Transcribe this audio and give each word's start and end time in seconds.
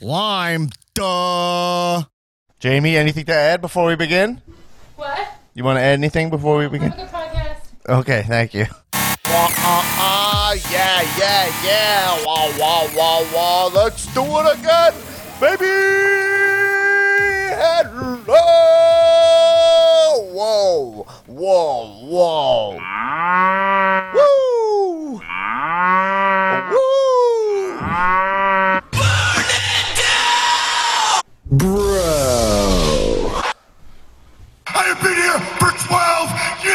Lime. 0.00 0.70
Duh. 0.94 2.04
Jamie, 2.58 2.96
anything 2.96 3.26
to 3.26 3.34
add 3.34 3.60
before 3.60 3.86
we 3.86 3.96
begin? 3.96 4.40
What? 4.96 5.28
You 5.54 5.62
want 5.64 5.76
to 5.76 5.82
add 5.82 5.92
anything 5.92 6.30
before 6.30 6.56
we 6.56 6.68
begin? 6.68 6.90
Have 6.90 6.98
a 6.98 7.02
good 7.02 7.12
podcast. 7.12 7.98
Okay, 8.00 8.22
thank 8.26 8.54
you. 8.54 8.66
Wah, 9.26 9.48
uh, 9.58 9.82
uh, 9.98 10.56
yeah, 10.70 11.02
yeah, 11.18 11.64
yeah. 11.64 12.24
Wah, 12.24 12.50
wah, 12.58 12.88
wah, 12.96 13.24
wah. 13.34 13.66
Let's 13.66 14.06
do 14.14 14.22
it 14.22 14.58
again, 14.58 14.94
baby. 15.38 15.68
Hello. 17.60 18.40
Whoa, 20.32 21.06
whoa, 21.26 21.86
whoa. 22.06 23.79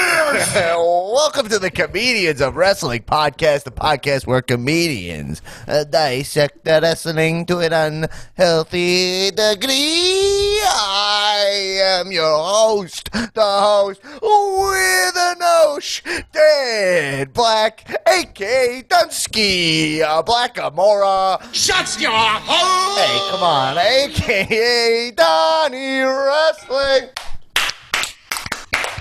Years! 0.05 0.53
Welcome 0.55 1.49
to 1.49 1.59
the 1.59 1.71
Comedians 1.71 2.41
of 2.41 2.55
Wrestling 2.55 3.03
podcast, 3.03 3.63
the 3.63 3.71
podcast 3.71 4.27
where 4.27 4.41
comedians 4.41 5.41
uh, 5.67 5.83
dissect 5.83 6.63
the 6.65 6.79
wrestling 6.81 7.45
to 7.47 7.59
an 7.59 7.73
unhealthy 7.73 9.31
degree. 9.31 10.59
I 10.67 11.79
am 12.01 12.11
your 12.11 12.37
host, 12.37 13.11
the 13.11 13.31
host 13.41 14.01
with 14.03 15.15
a 15.15 15.35
nose, 15.39 16.01
Dead 16.31 17.33
Black, 17.33 17.89
aka 18.07 18.83
Dunsky, 18.87 20.01
uh, 20.01 20.21
Black 20.21 20.55
Amora. 20.55 21.41
Shut 21.53 21.99
your 21.99 22.11
hole! 22.11 22.95
Hey, 22.97 23.31
come 23.31 23.43
on, 23.43 23.77
aka 23.77 25.11
Donnie 25.11 26.01
Wrestling. 26.01 27.09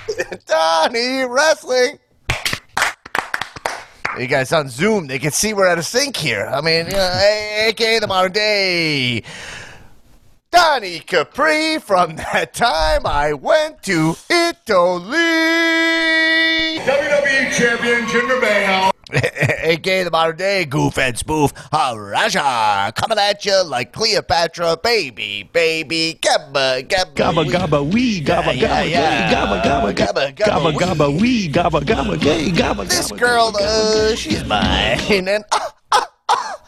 Donnie 0.45 1.23
Wrestling. 1.25 1.99
You 4.17 4.27
guys 4.27 4.53
on 4.53 4.69
Zoom, 4.69 5.07
they 5.07 5.19
can 5.19 5.31
see 5.31 5.53
we're 5.53 5.67
at 5.67 5.77
a 5.77 5.83
sync 5.83 6.15
here. 6.15 6.45
I 6.45 6.61
mean, 6.61 6.85
you 6.87 6.97
aka 6.97 7.99
the 7.99 8.07
modern 8.07 8.31
day 8.31 9.23
Donnie 10.55 10.99
Capri 10.99 11.79
from 11.79 12.15
that 12.15 12.53
time 12.53 13.05
I 13.05 13.33
went 13.33 13.83
to 13.83 14.15
Italy. 14.29 15.11
WWE 16.79 17.51
Champion 17.51 18.05
Jinder 18.05 18.39
Mahal. 18.39 18.94
aka 19.13 20.03
the 20.03 20.09
modern 20.11 20.35
day 20.37 20.65
goof 20.65 20.97
and 20.97 21.15
spoof 21.17 21.53
Haraja 21.71 22.93
coming 22.95 23.19
at 23.19 23.45
you 23.45 23.63
like 23.65 23.93
Cleopatra, 23.93 24.77
baby, 24.83 25.43
baby, 25.53 26.17
gabba, 26.21 26.81
gabba, 26.87 27.13
Gabba 27.13 27.45
gabba 27.45 27.93
wee 27.93 28.21
gabba 28.21 28.53
gabba 28.57 28.89
yeah, 28.89 29.31
gabba 29.31 29.61
gabba 29.63 29.93
Gabba, 30.35 30.71
gabba 30.73 31.21
wee. 31.21 31.47
gabba 31.49 31.81
gabba 31.81 32.19
gay 32.19 32.49
gabba 32.49 32.87
This 32.87 33.11
girl, 33.11 33.53
uh, 33.59 34.15
she's 34.15 34.43
mine, 34.45 34.99
and 35.09 35.43
ah, 35.51 35.73
ah, 35.91 36.07
ah. 36.29 36.61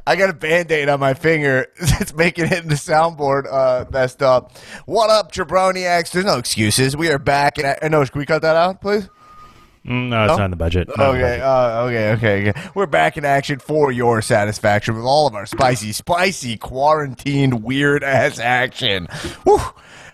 I 0.06 0.16
got 0.16 0.28
a 0.28 0.34
band-aid 0.34 0.88
on 0.88 1.00
my 1.00 1.14
finger. 1.14 1.66
It's 2.00 2.14
making 2.14 2.47
it 2.47 2.52
in 2.62 2.69
the 2.69 2.74
soundboard 2.74 3.44
uh, 3.50 3.84
messed 3.91 4.22
up. 4.22 4.52
What 4.86 5.08
up, 5.10 5.33
Jabroniacs? 5.33 6.10
There's 6.10 6.24
no 6.27 6.36
excuses. 6.38 6.97
We 6.97 7.08
are 7.10 7.19
back. 7.19 7.56
And 7.58 7.66
I, 7.83 7.88
no, 7.88 8.05
can 8.05 8.19
we 8.19 8.27
cut 8.27 8.42
that 8.42 8.56
out, 8.56 8.80
please? 8.82 9.08
Mm, 9.86 10.08
No, 10.08 10.25
it's 10.25 10.30
No? 10.32 10.36
not 10.38 10.44
in 10.47 10.50
the 10.50 10.56
budget. 10.56 10.88
Not 10.88 11.14
in 11.14 11.20
the 11.20 11.27
Okay, 11.27 11.38
budget. 11.38 11.42
uh, 11.42 11.82
okay, 11.86 12.12
okay, 12.42 12.50
okay. 12.50 12.70
We're 12.75 12.87
back 12.87 13.16
in 13.16 13.25
action 13.25 13.59
for 13.59 13.91
your 13.92 14.20
satisfaction 14.22 14.94
with 14.97 15.04
all 15.04 15.26
of 15.26 15.34
our 15.34 15.47
spicy, 15.47 15.92
spicy, 15.92 16.56
quarantined, 16.59 17.62
weird 17.62 18.03
ass 18.04 18.38
action. 18.38 19.06
Whew. 19.44 19.60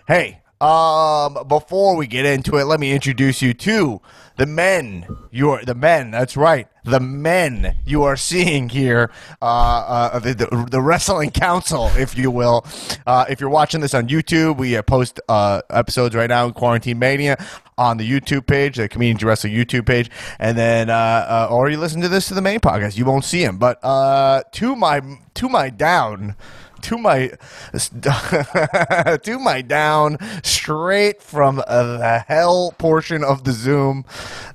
Hey, 0.07 0.40
um, 0.61 1.47
before 1.47 1.95
we 1.95 2.07
get 2.07 2.25
into 2.25 2.57
it, 2.57 2.65
let 2.65 2.79
me 2.79 2.91
introduce 2.91 3.41
you 3.41 3.53
to 3.55 3.99
the 4.37 4.45
men. 4.45 5.07
You 5.31 5.49
are 5.51 5.65
the 5.65 5.75
men. 5.75 6.11
That's 6.11 6.37
right, 6.37 6.67
the 6.83 6.99
men 6.99 7.77
you 7.85 8.03
are 8.03 8.15
seeing 8.15 8.69
here. 8.69 9.11
Uh, 9.41 9.45
uh 9.45 10.19
the, 10.19 10.33
the, 10.33 10.67
the 10.69 10.81
wrestling 10.81 11.31
council, 11.31 11.87
if 11.95 12.17
you 12.17 12.29
will. 12.29 12.65
Uh, 13.05 13.25
if 13.29 13.39
you're 13.41 13.49
watching 13.49 13.81
this 13.81 13.93
on 13.93 14.07
YouTube, 14.07 14.57
we 14.57 14.77
uh, 14.77 14.83
post 14.83 15.19
uh 15.27 15.61
episodes 15.69 16.15
right 16.15 16.29
now 16.29 16.45
in 16.45 16.53
Quarantine 16.53 16.99
Mania 16.99 17.37
on 17.77 17.97
the 17.97 18.09
YouTube 18.09 18.45
page, 18.45 18.77
the 18.77 18.87
Comedians 18.87 19.23
Wrestling 19.23 19.53
YouTube 19.53 19.87
page, 19.87 20.09
and 20.39 20.57
then 20.57 20.89
uh, 20.89 20.93
uh, 20.93 21.47
or 21.49 21.69
you 21.69 21.77
listen 21.77 22.01
to 22.01 22.07
this 22.07 22.27
to 22.27 22.35
the 22.35 22.41
main 22.41 22.59
podcast. 22.59 22.97
You 22.97 23.05
won't 23.05 23.25
see 23.25 23.43
him, 23.43 23.57
but 23.57 23.83
uh, 23.83 24.43
to 24.53 24.75
my 24.75 25.01
to 25.33 25.49
my 25.49 25.69
down. 25.69 26.35
To 26.81 26.97
my, 26.97 27.31
to 27.73 29.39
my 29.39 29.61
down, 29.61 30.17
straight 30.43 31.21
from 31.21 31.57
the 31.57 32.23
hell 32.27 32.73
portion 32.77 33.23
of 33.23 33.43
the 33.43 33.51
Zoom. 33.51 34.05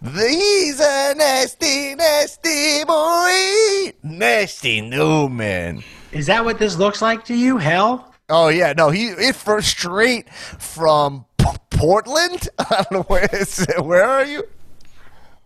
He's 0.03 0.81
a 0.81 1.15
nasty, 1.15 1.95
nasty 1.95 2.85
boy, 2.85 3.93
nasty 4.03 4.81
Newman. 4.81 5.83
Is 6.13 6.27
that 6.27 6.45
what 6.45 6.59
this 6.59 6.77
looks 6.77 7.01
like 7.03 7.25
to 7.27 7.35
you? 7.35 7.59
Hell? 7.59 8.13
Oh 8.29 8.49
yeah, 8.49 8.73
no, 8.77 8.91
he 8.91 9.09
it 9.09 9.37
for 9.37 9.63
straight 9.63 10.29
from 10.33 11.25
P- 11.39 11.47
Portland. 11.71 12.49
I 12.59 12.83
don't 12.83 12.93
know 12.93 13.03
where 13.03 13.29
is. 13.33 13.65
Where 13.81 14.05
are 14.05 14.25
you? 14.25 14.41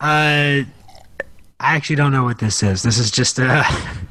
Uh, 0.01 0.65
I 1.61 1.77
actually 1.77 1.97
don't 1.97 2.13
know 2.13 2.25
what 2.25 2.39
this 2.39 2.63
is. 2.63 2.83
This 2.83 2.99
is 2.99 3.11
just 3.11 3.39
uh, 3.39 3.63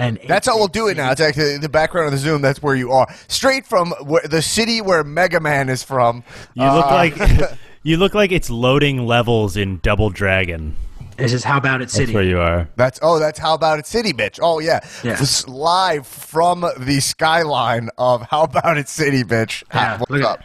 an. 0.00 0.18
That's 0.26 0.46
how 0.46 0.56
we'll 0.56 0.68
do 0.68 0.88
it 0.88 0.96
now. 0.96 1.10
It's 1.12 1.20
actually 1.20 1.58
the 1.58 1.68
background 1.68 2.06
of 2.06 2.12
the 2.12 2.18
Zoom. 2.18 2.42
That's 2.42 2.62
where 2.62 2.74
you 2.74 2.90
are. 2.92 3.06
Straight 3.28 3.66
from 3.66 3.90
where, 4.04 4.22
the 4.22 4.42
city 4.42 4.80
where 4.80 5.04
Mega 5.04 5.40
Man 5.40 5.68
is 5.68 5.82
from. 5.82 6.24
You 6.54 6.64
look 6.72 6.86
Uh, 6.86 6.94
like 6.94 7.16
you 7.82 7.96
look 7.96 8.14
like 8.14 8.32
it's 8.32 8.50
loading 8.50 9.06
levels 9.06 9.56
in 9.56 9.78
Double 9.82 10.10
Dragon. 10.10 10.76
This 11.16 11.34
is 11.34 11.44
How 11.44 11.58
About 11.58 11.82
It 11.82 11.84
That's 11.84 11.94
City. 11.96 12.14
where 12.14 12.22
you 12.22 12.40
are. 12.40 12.66
That's 12.76 12.98
oh, 13.02 13.18
that's 13.18 13.38
how 13.38 13.52
about 13.52 13.78
it, 13.78 13.86
City, 13.86 14.14
bitch. 14.14 14.38
Oh 14.42 14.58
yeah, 14.58 14.80
Yeah. 15.04 15.16
This 15.16 15.46
live 15.46 16.06
from 16.06 16.64
the 16.78 17.00
skyline 17.00 17.90
of 17.98 18.22
how 18.30 18.42
about 18.44 18.78
it, 18.78 18.88
City, 18.88 19.22
bitch. 19.22 19.62
Yeah, 19.74 19.94
Ah, 19.94 19.96
What's 19.98 20.10
look 20.10 20.22
at- 20.22 20.26
up? 20.26 20.40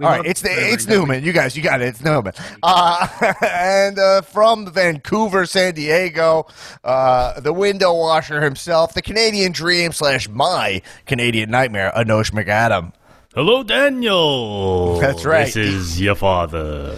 We 0.00 0.06
All 0.06 0.12
love 0.12 0.20
right, 0.20 0.30
it's 0.30 0.40
the, 0.40 0.48
it's? 0.50 0.86
Newman. 0.86 1.22
You 1.22 1.32
guys, 1.34 1.54
you 1.54 1.62
got 1.62 1.82
it. 1.82 1.88
It's 1.88 2.00
Newman. 2.02 2.32
Uh, 2.62 3.06
and 3.46 3.98
uh, 3.98 4.22
from 4.22 4.72
Vancouver, 4.72 5.44
San 5.44 5.74
Diego, 5.74 6.46
uh, 6.82 7.38
the 7.38 7.52
window 7.52 7.92
washer 7.92 8.40
himself, 8.40 8.94
the 8.94 9.02
Canadian 9.02 9.52
Dream 9.52 9.92
slash 9.92 10.26
my 10.26 10.80
Canadian 11.04 11.50
Nightmare, 11.50 11.92
Anosh 11.94 12.30
McAdam. 12.32 12.94
Hello, 13.34 13.62
Daniel. 13.62 14.98
That's 15.00 15.26
right. 15.26 15.44
This 15.44 15.56
is 15.56 16.00
your 16.00 16.14
father. 16.14 16.96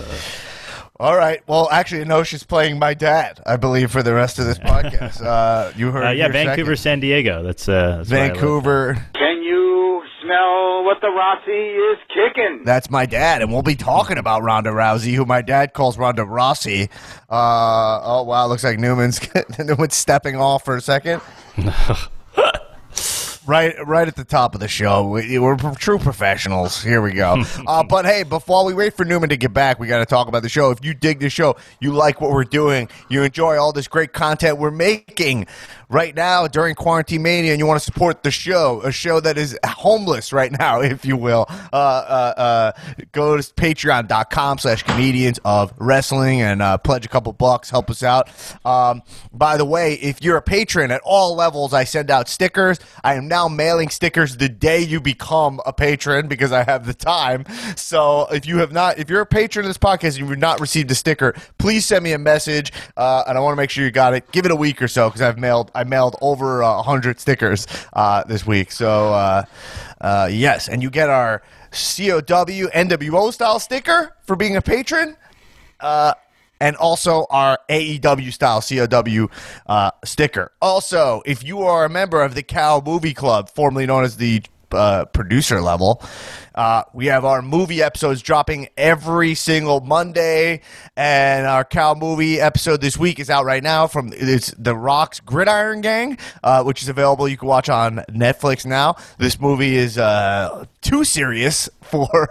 All 1.00 1.16
right. 1.16 1.42
Well, 1.48 1.68
actually, 1.72 2.04
Anosh 2.04 2.32
is 2.32 2.44
playing 2.44 2.78
my 2.78 2.94
dad, 2.94 3.40
I 3.44 3.56
believe, 3.56 3.90
for 3.90 4.04
the 4.04 4.14
rest 4.14 4.38
of 4.38 4.44
this 4.46 4.58
podcast. 4.58 5.20
Uh, 5.32 5.72
you 5.76 5.90
heard 5.90 6.04
Uh, 6.06 6.10
yeah, 6.10 6.28
Vancouver, 6.28 6.76
second. 6.76 6.82
San 6.82 7.00
Diego. 7.00 7.42
That's 7.42 7.68
uh, 7.68 7.96
that's 7.98 8.10
where 8.12 8.22
I. 8.22 8.28
Vancouver. 8.28 9.06
Can 10.32 10.38
smell 10.38 10.84
what 10.84 11.00
the 11.00 11.08
Rossi 11.08 11.50
is 11.50 11.98
kicking? 12.08 12.62
That's 12.64 12.90
my 12.90 13.06
dad, 13.06 13.42
and 13.42 13.52
we'll 13.52 13.62
be 13.62 13.74
talking 13.74 14.18
about 14.18 14.42
Ronda 14.42 14.70
Rousey, 14.70 15.14
who 15.14 15.24
my 15.24 15.42
dad 15.42 15.74
calls 15.74 15.98
Ronda 15.98 16.24
Rossi. 16.24 16.88
Uh, 17.28 18.00
oh 18.02 18.22
wow, 18.24 18.46
looks 18.46 18.64
like 18.64 18.78
Newman's 18.78 19.20
Newman's 19.58 19.94
stepping 19.94 20.36
off 20.36 20.64
for 20.64 20.76
a 20.76 20.80
second. 20.80 21.20
right, 23.46 23.74
right 23.86 24.08
at 24.08 24.16
the 24.16 24.24
top 24.24 24.54
of 24.54 24.60
the 24.60 24.68
show. 24.68 25.08
We, 25.08 25.38
we're 25.38 25.56
true 25.74 25.98
professionals. 25.98 26.82
Here 26.82 27.02
we 27.02 27.12
go. 27.12 27.42
uh, 27.66 27.82
but 27.82 28.04
hey, 28.04 28.22
before 28.22 28.64
we 28.64 28.74
wait 28.74 28.94
for 28.94 29.04
Newman 29.04 29.28
to 29.30 29.36
get 29.36 29.52
back, 29.52 29.78
we 29.78 29.86
got 29.86 29.98
to 29.98 30.06
talk 30.06 30.28
about 30.28 30.42
the 30.42 30.48
show. 30.48 30.70
If 30.70 30.84
you 30.84 30.94
dig 30.94 31.20
the 31.20 31.30
show, 31.30 31.56
you 31.80 31.92
like 31.92 32.20
what 32.20 32.30
we're 32.30 32.44
doing, 32.44 32.88
you 33.08 33.22
enjoy 33.22 33.56
all 33.58 33.72
this 33.72 33.88
great 33.88 34.12
content 34.12 34.58
we're 34.58 34.70
making 34.70 35.46
right 35.92 36.14
now 36.14 36.46
during 36.46 36.74
Quarantine 36.74 37.22
Mania, 37.22 37.52
and 37.52 37.60
you 37.60 37.66
want 37.66 37.78
to 37.78 37.84
support 37.84 38.22
the 38.22 38.30
show, 38.30 38.80
a 38.82 38.90
show 38.90 39.20
that 39.20 39.36
is 39.36 39.56
homeless 39.64 40.32
right 40.32 40.50
now, 40.50 40.80
if 40.80 41.04
you 41.04 41.16
will, 41.16 41.46
uh, 41.50 41.76
uh, 41.76 42.34
uh, 42.36 42.72
go 43.12 43.36
to 43.36 43.42
patreon.com 43.54 44.58
slash 44.58 44.82
comedians 44.82 45.38
of 45.44 45.72
wrestling 45.76 46.40
and 46.40 46.62
uh, 46.62 46.78
pledge 46.78 47.04
a 47.04 47.08
couple 47.08 47.32
bucks, 47.32 47.68
help 47.68 47.90
us 47.90 48.02
out. 48.02 48.28
Um, 48.64 49.02
by 49.32 49.56
the 49.56 49.64
way, 49.64 49.94
if 49.94 50.22
you're 50.22 50.38
a 50.38 50.42
patron 50.42 50.90
at 50.90 51.02
all 51.04 51.36
levels, 51.36 51.74
I 51.74 51.84
send 51.84 52.10
out 52.10 52.28
stickers. 52.28 52.80
I 53.04 53.14
am 53.14 53.28
now 53.28 53.48
mailing 53.48 53.90
stickers 53.90 54.38
the 54.38 54.48
day 54.48 54.80
you 54.80 55.00
become 55.00 55.60
a 55.66 55.72
patron 55.72 56.26
because 56.26 56.52
I 56.52 56.64
have 56.64 56.86
the 56.86 56.94
time. 56.94 57.44
So 57.76 58.26
if 58.30 58.46
you 58.46 58.58
have 58.58 58.72
not, 58.72 58.98
if 58.98 59.10
you're 59.10 59.20
a 59.20 59.26
patron 59.26 59.66
of 59.66 59.68
this 59.68 59.78
podcast 59.78 60.18
and 60.18 60.28
you've 60.28 60.38
not 60.38 60.60
received 60.60 60.90
a 60.90 60.94
sticker, 60.94 61.34
please 61.58 61.84
send 61.84 62.02
me 62.02 62.12
a 62.12 62.18
message, 62.18 62.72
uh, 62.96 63.24
and 63.26 63.36
I 63.36 63.40
want 63.40 63.52
to 63.52 63.56
make 63.56 63.68
sure 63.70 63.84
you 63.84 63.90
got 63.90 64.14
it. 64.14 64.30
Give 64.32 64.46
it 64.46 64.50
a 64.50 64.56
week 64.56 64.80
or 64.80 64.88
so 64.88 65.08
because 65.08 65.20
I've 65.20 65.38
mailed 65.38 65.70
mailed 65.84 66.16
over 66.20 66.60
a 66.60 66.82
hundred 66.82 67.20
stickers 67.20 67.66
uh, 67.92 68.24
this 68.24 68.46
week. 68.46 68.72
So 68.72 69.12
uh, 69.12 69.44
Uh, 70.00 70.28
yes, 70.30 70.68
and 70.68 70.82
you 70.82 70.90
get 70.90 71.08
our 71.08 71.42
COW 71.70 72.68
NWO 72.74 73.32
style 73.32 73.60
sticker 73.60 74.16
for 74.26 74.34
being 74.36 74.56
a 74.56 74.62
patron. 74.62 75.16
Uh, 75.78 76.14
and 76.60 76.76
also 76.76 77.26
our 77.30 77.58
AEW 77.68 78.32
style 78.32 78.60
COW 78.62 79.28
uh, 79.66 79.90
sticker. 80.04 80.52
Also, 80.60 81.22
if 81.26 81.42
you 81.44 81.62
are 81.62 81.84
a 81.84 81.88
member 81.88 82.22
of 82.22 82.34
the 82.34 82.42
Cow 82.42 82.82
Movie 82.84 83.14
Club, 83.14 83.48
formerly 83.50 83.86
known 83.86 84.04
as 84.04 84.16
the 84.16 84.42
uh, 84.74 85.04
producer 85.06 85.60
level. 85.60 86.02
Uh, 86.54 86.82
we 86.92 87.06
have 87.06 87.24
our 87.24 87.40
movie 87.40 87.82
episodes 87.82 88.20
dropping 88.20 88.68
every 88.76 89.34
single 89.34 89.80
Monday, 89.80 90.60
and 90.96 91.46
our 91.46 91.64
cow 91.64 91.94
movie 91.94 92.40
episode 92.40 92.80
this 92.80 92.98
week 92.98 93.18
is 93.18 93.30
out 93.30 93.44
right 93.44 93.62
now 93.62 93.86
from 93.86 94.12
it's 94.12 94.52
the 94.58 94.76
Rock's 94.76 95.20
Gridiron 95.20 95.80
Gang, 95.80 96.18
uh, 96.42 96.62
which 96.62 96.82
is 96.82 96.88
available. 96.88 97.26
You 97.26 97.36
can 97.36 97.48
watch 97.48 97.68
on 97.68 97.96
Netflix 98.10 98.66
now. 98.66 98.96
This 99.18 99.40
movie 99.40 99.76
is 99.76 99.96
uh, 99.96 100.66
too 100.82 101.04
serious 101.04 101.70
for 101.80 102.26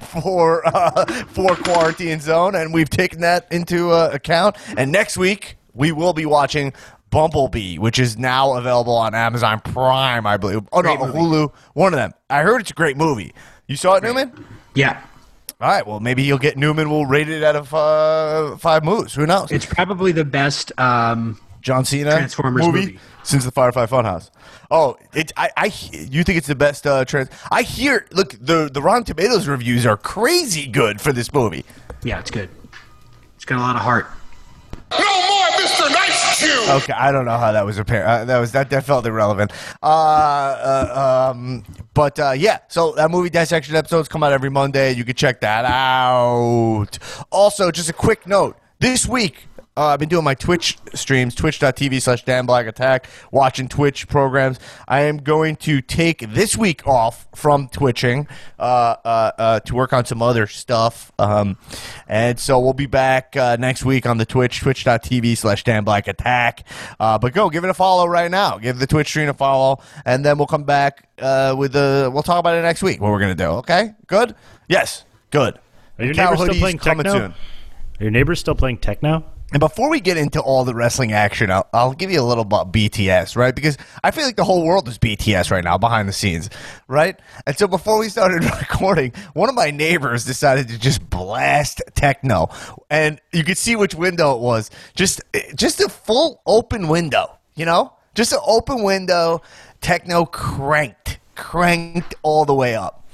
for 0.00 0.66
uh, 0.66 1.04
for 1.26 1.54
Quarantine 1.56 2.20
Zone, 2.20 2.54
and 2.54 2.74
we've 2.74 2.90
taken 2.90 3.20
that 3.20 3.46
into 3.52 3.90
uh, 3.90 4.10
account. 4.12 4.56
And 4.76 4.90
next 4.90 5.16
week 5.16 5.56
we 5.76 5.92
will 5.92 6.14
be 6.14 6.26
watching 6.26 6.72
Bumblebee, 7.10 7.78
which 7.78 7.98
is 7.98 8.18
now 8.18 8.54
available 8.54 8.94
on 8.94 9.14
Amazon 9.14 9.60
Prime, 9.60 10.26
I 10.26 10.36
believe. 10.36 10.60
Oh 10.72 10.80
no, 10.80 10.96
movie. 10.96 11.18
Hulu. 11.18 11.54
One 11.74 11.92
of 11.92 11.98
them. 11.98 12.12
I 12.28 12.42
heard 12.42 12.60
it's 12.60 12.70
a 12.70 12.74
great 12.74 12.96
movie. 12.96 13.32
You 13.66 13.76
saw 13.76 13.94
it, 13.94 14.02
Newman? 14.02 14.44
Yeah. 14.74 15.00
All 15.60 15.68
right. 15.68 15.86
Well, 15.86 16.00
maybe 16.00 16.22
you'll 16.22 16.38
get 16.38 16.56
Newman. 16.56 16.90
will 16.90 17.06
rate 17.06 17.28
it 17.28 17.42
out 17.42 17.56
of 17.56 17.72
uh, 17.72 18.56
five 18.58 18.84
moves. 18.84 19.14
Who 19.14 19.26
knows? 19.26 19.50
It's 19.50 19.66
probably 19.66 20.12
the 20.12 20.24
best. 20.24 20.72
Um, 20.78 21.40
John 21.62 21.84
Cena 21.84 22.10
Transformers 22.12 22.64
movie, 22.64 22.80
movie. 22.80 22.98
since 23.24 23.44
the 23.44 23.50
Firefly 23.50 23.86
Funhouse. 23.86 24.30
Oh, 24.70 24.96
it. 25.14 25.32
I. 25.36 25.50
I 25.56 25.64
you 25.92 26.22
think 26.24 26.38
it's 26.38 26.46
the 26.46 26.54
best 26.54 26.86
uh, 26.86 27.04
trans? 27.04 27.28
I 27.50 27.62
hear. 27.62 28.06
Look, 28.12 28.36
the 28.40 28.68
the 28.72 28.82
Rotten 28.82 29.04
Tomatoes 29.04 29.48
reviews 29.48 29.86
are 29.86 29.96
crazy 29.96 30.66
good 30.66 31.00
for 31.00 31.12
this 31.12 31.32
movie. 31.32 31.64
yeah, 32.02 32.18
it's 32.20 32.30
good. 32.30 32.50
It's 33.36 33.44
got 33.44 33.58
a 33.58 33.60
lot 33.60 33.76
of 33.76 33.82
heart. 33.82 34.06
No 34.92 34.98
more 34.98 35.46
Mr. 35.58 35.90
Nice 35.90 36.25
Chew! 36.38 36.66
Okay, 36.68 36.92
I 36.92 37.12
don't 37.12 37.24
know 37.24 37.38
how 37.38 37.52
that 37.52 37.64
was 37.64 37.78
apparent. 37.78 38.08
Uh, 38.08 38.24
that 38.26 38.38
was 38.38 38.52
that. 38.52 38.70
That 38.70 38.84
felt 38.84 39.06
irrelevant. 39.06 39.52
Uh, 39.82 39.86
uh, 39.86 41.30
um, 41.32 41.64
but 41.94 42.18
uh, 42.18 42.32
yeah. 42.32 42.58
So 42.68 42.92
that 42.92 43.10
movie 43.10 43.30
dissection 43.30 43.74
episodes 43.74 44.08
come 44.08 44.22
out 44.22 44.32
every 44.32 44.50
Monday. 44.50 44.92
You 44.92 45.04
can 45.04 45.14
check 45.14 45.40
that 45.40 45.64
out. 45.64 46.98
Also, 47.30 47.70
just 47.70 47.88
a 47.88 47.92
quick 47.92 48.26
note: 48.26 48.56
this 48.80 49.06
week. 49.06 49.48
Uh, 49.76 49.88
I've 49.88 49.98
been 49.98 50.08
doing 50.08 50.24
my 50.24 50.34
Twitch 50.34 50.78
streams, 50.94 51.34
twitch.tv 51.34 52.00
slash 52.00 52.24
Dan 52.24 52.46
Black 52.46 52.66
Attack, 52.66 53.08
watching 53.30 53.68
Twitch 53.68 54.08
programs. 54.08 54.58
I 54.88 55.02
am 55.02 55.18
going 55.18 55.56
to 55.56 55.82
take 55.82 56.32
this 56.32 56.56
week 56.56 56.86
off 56.86 57.28
from 57.34 57.68
twitching 57.68 58.26
uh, 58.58 58.96
uh, 59.04 59.32
uh, 59.38 59.60
to 59.60 59.74
work 59.74 59.92
on 59.92 60.06
some 60.06 60.22
other 60.22 60.46
stuff. 60.46 61.12
Um, 61.18 61.58
and 62.08 62.40
so 62.40 62.58
we'll 62.58 62.72
be 62.72 62.86
back 62.86 63.36
uh, 63.36 63.56
next 63.60 63.84
week 63.84 64.06
on 64.06 64.16
the 64.16 64.24
Twitch, 64.24 64.60
twitch.tv 64.60 65.36
slash 65.36 65.62
Dan 65.62 65.84
Black 65.84 66.08
Attack. 66.08 66.66
Uh, 66.98 67.18
but 67.18 67.34
go, 67.34 67.50
give 67.50 67.62
it 67.64 67.70
a 67.70 67.74
follow 67.74 68.06
right 68.06 68.30
now. 68.30 68.56
Give 68.56 68.78
the 68.78 68.86
Twitch 68.86 69.08
stream 69.08 69.28
a 69.28 69.34
follow, 69.34 69.80
and 70.06 70.24
then 70.24 70.38
we'll 70.38 70.46
come 70.46 70.64
back 70.64 71.06
uh, 71.18 71.54
with 71.56 71.72
the. 71.72 72.10
We'll 72.12 72.22
talk 72.22 72.38
about 72.38 72.56
it 72.56 72.62
next 72.62 72.82
week, 72.82 73.00
what 73.00 73.10
we're 73.10 73.20
going 73.20 73.36
to 73.36 73.44
do. 73.44 73.50
Okay? 73.50 73.94
Good? 74.06 74.34
Yes. 74.68 75.04
Good. 75.30 75.58
Are 75.98 76.04
your 76.06 76.14
Cow 76.14 76.30
neighbors 76.30 76.46
still 76.46 76.60
playing 76.60 76.78
techno? 76.78 77.18
Are 77.18 77.34
your 78.00 78.10
neighbors 78.10 78.40
still 78.40 78.54
playing 78.54 78.78
techno? 78.78 79.24
And 79.56 79.60
before 79.62 79.88
we 79.88 80.00
get 80.00 80.18
into 80.18 80.38
all 80.38 80.64
the 80.64 80.74
wrestling 80.74 81.12
action, 81.12 81.50
I'll, 81.50 81.66
I'll 81.72 81.94
give 81.94 82.10
you 82.10 82.20
a 82.20 82.22
little 82.22 82.42
about 82.42 82.74
BTS, 82.74 83.36
right? 83.36 83.54
Because 83.54 83.78
I 84.04 84.10
feel 84.10 84.26
like 84.26 84.36
the 84.36 84.44
whole 84.44 84.66
world 84.66 84.86
is 84.86 84.98
BTS 84.98 85.50
right 85.50 85.64
now 85.64 85.78
behind 85.78 86.10
the 86.10 86.12
scenes, 86.12 86.50
right? 86.88 87.18
And 87.46 87.56
so 87.56 87.66
before 87.66 87.98
we 87.98 88.10
started 88.10 88.44
recording, 88.60 89.14
one 89.32 89.48
of 89.48 89.54
my 89.54 89.70
neighbors 89.70 90.26
decided 90.26 90.68
to 90.68 90.78
just 90.78 91.08
blast 91.08 91.80
techno, 91.94 92.50
and 92.90 93.18
you 93.32 93.44
could 93.44 93.56
see 93.56 93.76
which 93.76 93.94
window 93.94 94.34
it 94.34 94.42
was. 94.42 94.70
Just, 94.94 95.22
just 95.54 95.80
a 95.80 95.88
full 95.88 96.42
open 96.44 96.88
window, 96.88 97.38
you 97.54 97.64
know, 97.64 97.94
just 98.14 98.34
an 98.34 98.40
open 98.46 98.82
window. 98.82 99.40
Techno 99.80 100.26
cranked, 100.26 101.18
cranked 101.34 102.14
all 102.22 102.44
the 102.44 102.54
way 102.54 102.74
up 102.74 103.05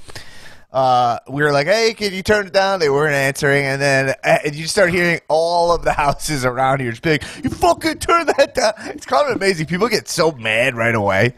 uh, 0.73 1.19
we 1.29 1.43
were 1.43 1.51
like, 1.51 1.67
"Hey, 1.67 1.93
can 1.93 2.13
you 2.13 2.23
turn 2.23 2.47
it 2.47 2.53
down?" 2.53 2.79
They 2.79 2.89
weren't 2.89 3.13
answering, 3.13 3.65
and 3.65 3.81
then 3.81 4.09
uh, 4.23 4.39
and 4.43 4.55
you 4.55 4.65
start 4.67 4.89
hearing 4.89 5.21
all 5.27 5.71
of 5.71 5.83
the 5.83 5.93
houses 6.03 6.43
around 6.43 6.81
here 6.81 6.91
just 6.91 7.03
being, 7.03 7.19
"You 7.43 7.51
fucking 7.51 7.99
turn 7.99 8.25
that 8.25 8.55
down!" 8.55 8.73
It's 8.87 9.05
kind 9.05 9.29
of 9.29 9.35
amazing. 9.35 9.67
People 9.67 9.87
get 9.87 10.09
so 10.09 10.31
mad 10.31 10.75
right 10.75 10.95
away. 10.95 11.35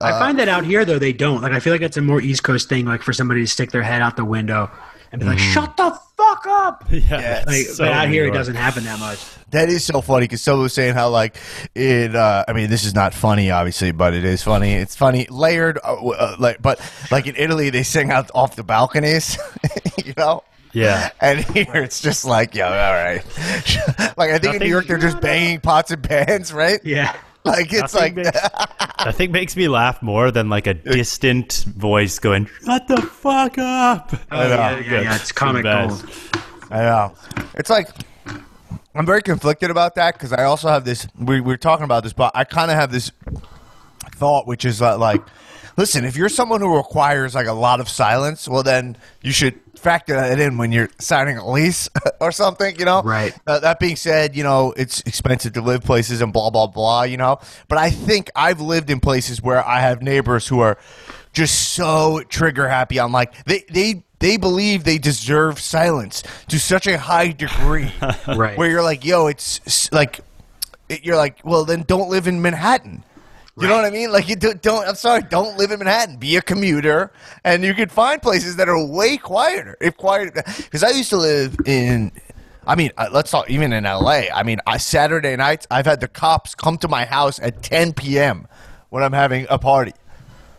I 0.00 0.18
find 0.18 0.38
that 0.40 0.48
out 0.48 0.64
here 0.64 0.84
though 0.84 0.98
they 0.98 1.12
don't. 1.12 1.42
Like 1.42 1.52
I 1.52 1.60
feel 1.60 1.72
like 1.72 1.82
it's 1.82 1.96
a 1.96 2.02
more 2.02 2.20
East 2.20 2.42
Coast 2.42 2.68
thing. 2.68 2.84
Like 2.84 3.02
for 3.02 3.12
somebody 3.12 3.40
to 3.42 3.46
stick 3.46 3.70
their 3.70 3.82
head 3.82 4.02
out 4.02 4.16
the 4.16 4.24
window 4.24 4.70
and 5.12 5.20
be 5.20 5.26
like, 5.26 5.38
"Shut 5.38 5.76
the 5.76 5.90
fuck 6.16 6.46
up!" 6.48 6.84
Yeah, 6.90 7.44
Like, 7.46 7.66
so 7.66 7.84
but 7.84 7.92
out 7.92 8.08
here 8.08 8.26
it 8.26 8.32
doesn't 8.32 8.54
happen 8.54 8.84
that 8.84 8.98
much. 8.98 9.24
That 9.50 9.68
is 9.68 9.84
so 9.84 10.00
funny 10.00 10.24
because 10.24 10.40
someone 10.40 10.62
was 10.62 10.72
saying 10.72 10.94
how 10.94 11.10
like 11.10 11.36
it. 11.74 12.16
Uh, 12.16 12.44
I 12.48 12.52
mean, 12.54 12.70
this 12.70 12.84
is 12.84 12.94
not 12.94 13.12
funny, 13.12 13.50
obviously, 13.50 13.92
but 13.92 14.14
it 14.14 14.24
is 14.24 14.42
funny. 14.42 14.72
It's 14.72 14.96
funny 14.96 15.26
layered, 15.28 15.78
uh, 15.84 15.94
uh, 15.94 16.36
like, 16.38 16.62
but 16.62 16.80
like 17.10 17.26
in 17.26 17.36
Italy, 17.36 17.68
they 17.70 17.82
sing 17.82 18.10
out 18.10 18.30
off 18.34 18.56
the 18.56 18.64
balconies, 18.64 19.38
you 20.04 20.14
know. 20.16 20.42
Yeah. 20.72 21.10
And 21.20 21.40
here 21.44 21.74
it's 21.74 22.00
just 22.00 22.24
like, 22.24 22.54
yo, 22.54 22.64
all 22.64 22.70
right. 22.72 23.22
like 24.16 24.30
I 24.30 24.38
think 24.38 24.54
in 24.54 24.60
New 24.60 24.68
York 24.68 24.86
they're 24.86 24.96
just 24.96 25.20
banging 25.20 25.60
pots 25.60 25.90
and 25.90 26.02
pans, 26.02 26.50
right? 26.52 26.80
Yeah. 26.82 27.14
Like 27.44 27.72
it's 27.72 27.92
Nothing 27.92 28.14
like 28.14 28.26
makes, 28.26 28.38
I 28.98 29.10
think 29.10 29.32
makes 29.32 29.56
me 29.56 29.66
laugh 29.66 30.00
more 30.00 30.30
than 30.30 30.48
like 30.48 30.68
a 30.68 30.74
distant 30.74 31.64
voice 31.76 32.20
going, 32.20 32.48
"Shut 32.64 32.86
the 32.86 33.02
fuck 33.02 33.58
up." 33.58 34.14
Oh, 34.30 34.36
know. 34.36 34.48
yeah, 34.48 34.78
yeah, 34.78 35.00
yeah. 35.00 35.14
It's 35.16 35.32
comic 35.32 35.64
bad. 35.64 35.88
gold. 35.88 36.08
I 36.70 36.78
know. 36.82 37.14
It's 37.54 37.68
like 37.68 37.88
I'm 38.94 39.06
very 39.06 39.22
conflicted 39.22 39.70
about 39.70 39.94
that 39.94 40.14
because 40.14 40.32
I 40.32 40.44
also 40.44 40.68
have 40.68 40.84
this. 40.84 41.06
We, 41.18 41.36
we 41.36 41.40
were 41.40 41.56
talking 41.56 41.84
about 41.84 42.02
this, 42.02 42.12
but 42.12 42.32
I 42.34 42.44
kind 42.44 42.70
of 42.70 42.76
have 42.76 42.92
this 42.92 43.10
thought, 44.16 44.46
which 44.46 44.64
is 44.64 44.80
that, 44.80 44.98
like, 44.98 45.22
listen, 45.76 46.04
if 46.04 46.16
you're 46.16 46.28
someone 46.28 46.60
who 46.60 46.76
requires 46.76 47.34
like 47.34 47.46
a 47.46 47.54
lot 47.54 47.80
of 47.80 47.88
silence, 47.88 48.46
well, 48.46 48.62
then 48.62 48.96
you 49.22 49.32
should 49.32 49.58
factor 49.82 50.14
that 50.14 50.38
in 50.40 50.56
when 50.58 50.72
you're 50.72 50.88
signing 50.98 51.36
a 51.36 51.48
lease 51.50 51.88
or 52.20 52.32
something. 52.32 52.78
You 52.78 52.84
know, 52.84 53.02
Right. 53.02 53.36
Uh, 53.46 53.58
that 53.60 53.78
being 53.80 53.96
said, 53.96 54.34
you 54.36 54.42
know 54.44 54.72
it's 54.76 55.00
expensive 55.02 55.52
to 55.54 55.60
live 55.62 55.82
places 55.82 56.20
and 56.20 56.32
blah 56.32 56.50
blah 56.50 56.66
blah. 56.68 57.02
You 57.02 57.16
know, 57.16 57.38
but 57.68 57.78
I 57.78 57.90
think 57.90 58.30
I've 58.34 58.60
lived 58.60 58.90
in 58.90 59.00
places 59.00 59.42
where 59.42 59.66
I 59.66 59.80
have 59.80 60.02
neighbors 60.02 60.46
who 60.48 60.60
are 60.60 60.78
just 61.32 61.72
so 61.74 62.22
trigger 62.28 62.68
happy. 62.68 63.00
I'm 63.00 63.12
like 63.12 63.44
they 63.44 63.64
they 63.70 64.04
they 64.18 64.36
believe 64.36 64.84
they 64.84 64.98
deserve 64.98 65.58
silence 65.58 66.22
to 66.48 66.58
such 66.60 66.86
a 66.86 66.96
high 66.96 67.32
degree, 67.32 67.92
Right. 68.28 68.56
Where 68.56 68.70
you're 68.70 68.82
like, 68.82 69.04
yo, 69.04 69.26
it's 69.26 69.90
like 69.92 70.20
it- 70.88 71.04
you're 71.04 71.16
like, 71.16 71.40
well, 71.44 71.64
then 71.64 71.82
don't 71.86 72.08
live 72.08 72.26
in 72.28 72.40
Manhattan. 72.40 73.02
You 73.58 73.68
know 73.68 73.76
what 73.76 73.84
I 73.84 73.90
mean? 73.90 74.10
Like 74.10 74.28
you 74.28 74.36
do, 74.36 74.54
don't. 74.54 74.88
I'm 74.88 74.94
sorry, 74.94 75.22
don't 75.22 75.58
live 75.58 75.70
in 75.72 75.78
Manhattan. 75.78 76.16
Be 76.16 76.36
a 76.36 76.42
commuter, 76.42 77.12
and 77.44 77.62
you 77.62 77.74
can 77.74 77.90
find 77.90 78.20
places 78.22 78.56
that 78.56 78.68
are 78.68 78.82
way 78.86 79.18
quieter. 79.18 79.76
If 79.80 79.96
quiet, 79.98 80.32
because 80.34 80.82
I 80.82 80.90
used 80.90 81.10
to 81.10 81.18
live 81.18 81.56
in. 81.66 82.12
I 82.66 82.76
mean, 82.76 82.92
uh, 82.96 83.08
let's 83.12 83.30
talk. 83.30 83.50
Even 83.50 83.72
in 83.74 83.84
L.A., 83.84 84.30
I 84.30 84.42
mean, 84.44 84.58
I, 84.66 84.78
Saturday 84.78 85.36
nights, 85.36 85.66
I've 85.70 85.84
had 85.84 86.00
the 86.00 86.08
cops 86.08 86.54
come 86.54 86.78
to 86.78 86.88
my 86.88 87.04
house 87.04 87.38
at 87.40 87.62
10 87.62 87.92
p.m. 87.92 88.46
when 88.90 89.02
I'm 89.02 89.12
having 89.12 89.46
a 89.50 89.58
party, 89.58 89.92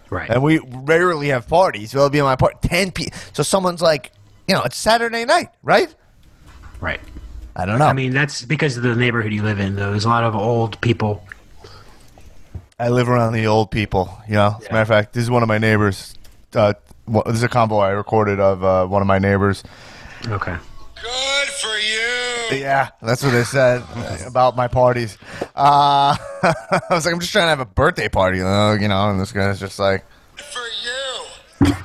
Right. 0.09 0.29
and 0.29 0.43
we 0.43 0.59
rarely 0.59 1.29
have 1.29 1.47
parties. 1.47 1.91
So 1.91 2.00
it'll 2.00 2.09
be 2.09 2.19
in 2.19 2.25
my 2.25 2.35
party 2.35 2.57
10 2.62 2.91
p. 2.91 3.09
So 3.31 3.41
someone's 3.41 3.81
like, 3.81 4.12
you 4.50 4.53
know, 4.53 4.62
it's 4.63 4.77
Saturday 4.77 5.23
night, 5.25 5.47
right? 5.63 5.93
right. 6.81 7.00
I 7.55 7.65
don't 7.65 7.79
know. 7.79 7.85
I 7.85 7.93
mean, 7.93 8.12
that's 8.13 8.43
because 8.43 8.75
of 8.77 8.83
the 8.83 8.95
neighborhood 8.95 9.31
you 9.31 9.41
live 9.41 9.59
in. 9.59 9.75
Though 9.77 9.91
there's 9.91 10.05
a 10.05 10.09
lot 10.09 10.25
of 10.25 10.35
old 10.35 10.79
people. 10.81 11.25
I 12.80 12.89
live 12.89 13.10
around 13.10 13.34
the 13.34 13.48
old 13.48 13.72
people. 13.72 14.15
You 14.27 14.36
know, 14.36 14.58
as 14.60 14.68
a 14.68 14.72
matter 14.72 14.82
of 14.82 14.88
fact, 14.88 15.13
this 15.13 15.24
is 15.24 15.30
one 15.32 15.44
of 15.44 15.48
my 15.50 15.58
neighbors. 15.58 16.15
Uh, 16.53 16.74
this 17.08 17.36
is 17.36 17.44
a 17.44 17.50
combo 17.50 17.77
I 17.77 17.92
recorded 17.92 18.39
of 18.39 18.63
uh, 18.63 18.86
one 18.88 19.01
of 19.01 19.08
my 19.08 19.20
neighbors. 19.20 19.63
Okay. 20.25 20.56
Good 21.01 21.48
for 21.50 21.77
you! 21.77 22.60
Yeah, 22.60 22.89
that's 23.01 23.24
what 23.24 23.32
they 23.32 23.44
said 23.44 23.84
about 24.27 24.56
my 24.56 24.68
parties. 24.68 25.18
Uh, 25.56 26.15
I 26.44 26.82
was 26.92 27.06
like, 27.06 27.13
I'm 27.13 27.20
just 27.20 27.32
trying 27.32 27.46
to 27.46 27.50
have 27.50 27.60
a 27.60 27.65
birthday 27.65 28.10
party, 28.10 28.42
uh, 28.42 28.74
you 28.74 28.88
know, 28.88 29.10
and 29.10 29.20
this 29.20 29.32
guy's 29.32 29.60
just 29.60 29.80
like, 29.80 30.06
Good 30.36 30.46
for 30.46 31.70
you! 31.70 31.75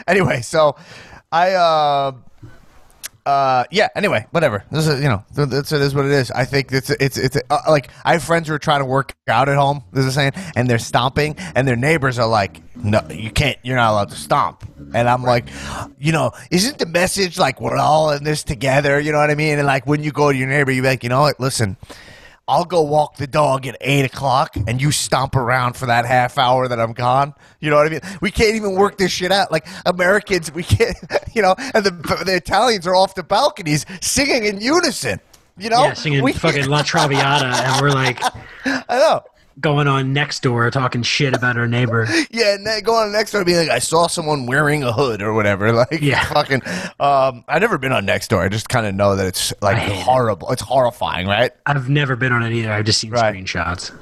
anyway. 0.06 0.42
So, 0.42 0.76
I, 1.30 1.52
uh, 1.52 2.12
uh, 3.24 3.64
yeah. 3.70 3.88
Anyway, 3.94 4.26
whatever. 4.30 4.64
This 4.70 4.86
is, 4.86 5.00
you 5.00 5.08
know, 5.08 5.24
th- 5.34 5.48
that's 5.48 5.72
it 5.72 5.80
is 5.80 5.94
what 5.94 6.04
it 6.04 6.10
is. 6.10 6.30
I 6.30 6.44
think 6.44 6.72
it's 6.72 6.90
it's 6.90 7.16
it's 7.16 7.36
uh, 7.50 7.58
like 7.68 7.90
I 8.04 8.12
have 8.12 8.22
friends 8.24 8.48
who 8.48 8.54
are 8.54 8.58
trying 8.58 8.80
to 8.80 8.84
work 8.84 9.14
out 9.28 9.48
at 9.48 9.56
home. 9.56 9.84
This 9.92 10.04
is 10.04 10.14
saying, 10.14 10.32
and 10.56 10.68
they're 10.68 10.78
stomping, 10.78 11.36
and 11.54 11.66
their 11.66 11.76
neighbors 11.76 12.18
are 12.18 12.26
like, 12.26 12.60
"No, 12.76 13.00
you 13.10 13.30
can't. 13.30 13.58
You're 13.62 13.76
not 13.76 13.92
allowed 13.92 14.10
to 14.10 14.16
stomp." 14.16 14.64
And 14.94 15.08
I'm 15.08 15.22
like, 15.22 15.46
you 15.98 16.12
know, 16.12 16.32
isn't 16.50 16.78
the 16.78 16.86
message 16.86 17.38
like 17.38 17.60
we're 17.60 17.76
all 17.76 18.10
in 18.10 18.24
this 18.24 18.42
together? 18.42 18.98
You 18.98 19.12
know 19.12 19.18
what 19.18 19.30
I 19.30 19.34
mean? 19.34 19.58
And 19.58 19.66
like 19.66 19.86
when 19.86 20.02
you 20.02 20.12
go 20.12 20.32
to 20.32 20.36
your 20.36 20.48
neighbor, 20.48 20.72
you 20.72 20.82
be 20.82 20.88
like, 20.88 21.02
you 21.02 21.08
know 21.08 21.20
what? 21.20 21.38
Listen. 21.40 21.76
I'll 22.48 22.64
go 22.64 22.82
walk 22.82 23.16
the 23.16 23.26
dog 23.26 23.66
at 23.66 23.76
eight 23.80 24.04
o'clock, 24.04 24.56
and 24.66 24.82
you 24.82 24.90
stomp 24.90 25.36
around 25.36 25.74
for 25.76 25.86
that 25.86 26.04
half 26.04 26.38
hour 26.38 26.66
that 26.68 26.80
I'm 26.80 26.92
gone. 26.92 27.34
You 27.60 27.70
know 27.70 27.76
what 27.76 27.86
I 27.86 27.90
mean? 27.90 28.00
We 28.20 28.30
can't 28.30 28.56
even 28.56 28.74
work 28.74 28.98
this 28.98 29.12
shit 29.12 29.30
out. 29.30 29.52
Like 29.52 29.66
Americans, 29.86 30.52
we 30.52 30.62
can't. 30.64 30.96
You 31.34 31.40
know, 31.40 31.54
and 31.72 31.82
the 31.82 31.90
the 32.26 32.36
Italians 32.36 32.86
are 32.86 32.94
off 32.94 33.14
the 33.14 33.22
balconies 33.22 33.86
singing 34.02 34.44
in 34.44 34.60
unison. 34.60 35.18
You 35.56 35.70
know, 35.70 35.84
Yeah, 35.84 35.94
singing 35.94 36.22
We- 36.22 36.32
fucking 36.34 36.66
La 36.66 36.82
Traviata, 36.84 37.46
and 37.46 37.80
we're 37.80 37.90
like 37.90 38.20
I 38.66 38.84
know. 38.98 39.22
Going 39.62 39.88
on 39.88 40.12
next 40.12 40.42
door 40.42 40.70
talking 40.70 41.02
shit 41.02 41.34
about 41.34 41.56
our 41.56 41.66
neighbor. 41.66 42.06
Yeah, 42.30 42.54
and 42.54 42.66
then 42.66 42.82
go 42.82 42.94
on 42.94 43.12
next 43.12 43.30
door 43.32 43.40
and 43.42 43.46
be 43.46 43.56
like, 43.56 43.68
I 43.68 43.78
saw 43.78 44.06
someone 44.06 44.46
wearing 44.46 44.82
a 44.82 44.92
hood 44.92 45.22
or 45.22 45.32
whatever. 45.32 45.72
Like, 45.82 46.00
Yeah. 46.00 46.24
fucking. 46.24 46.62
Um, 47.00 47.44
I've 47.48 47.60
never 47.60 47.78
been 47.78 47.92
on 47.92 48.04
next 48.04 48.28
door. 48.28 48.42
I 48.42 48.48
just 48.48 48.68
kind 48.68 48.86
of 48.86 48.94
know 48.94 49.16
that 49.16 49.26
it's 49.26 49.52
like 49.62 49.76
hate 49.78 49.92
it. 49.98 50.02
horrible. 50.02 50.50
It's 50.50 50.62
horrifying, 50.62 51.26
right? 51.26 51.52
I've 51.66 51.88
never 51.88 52.16
been 52.16 52.32
on 52.32 52.42
it 52.42 52.52
either. 52.52 52.72
I've 52.72 52.84
just 52.84 53.00
seen 53.00 53.10
Right. 53.10 53.34
screenshots. 53.34 53.92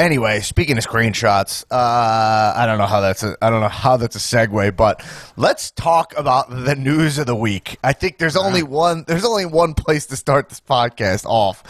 Anyway, 0.00 0.40
speaking 0.40 0.78
of 0.78 0.86
screenshots, 0.86 1.62
uh, 1.70 2.54
I 2.56 2.64
don't 2.64 2.78
know 2.78 2.86
how 2.86 3.02
that's 3.02 3.22
a, 3.22 3.36
I 3.42 3.50
don't 3.50 3.60
know 3.60 3.68
how 3.68 3.98
that's 3.98 4.16
a 4.16 4.18
segue, 4.18 4.74
but 4.74 5.04
let's 5.36 5.72
talk 5.72 6.14
about 6.16 6.48
the 6.48 6.74
news 6.74 7.18
of 7.18 7.26
the 7.26 7.34
week. 7.34 7.76
I 7.84 7.92
think 7.92 8.16
there's 8.16 8.34
only 8.34 8.62
one 8.62 9.04
there's 9.06 9.26
only 9.26 9.44
one 9.44 9.74
place 9.74 10.06
to 10.06 10.16
start 10.16 10.48
this 10.48 10.58
podcast 10.58 11.26
off, 11.26 11.60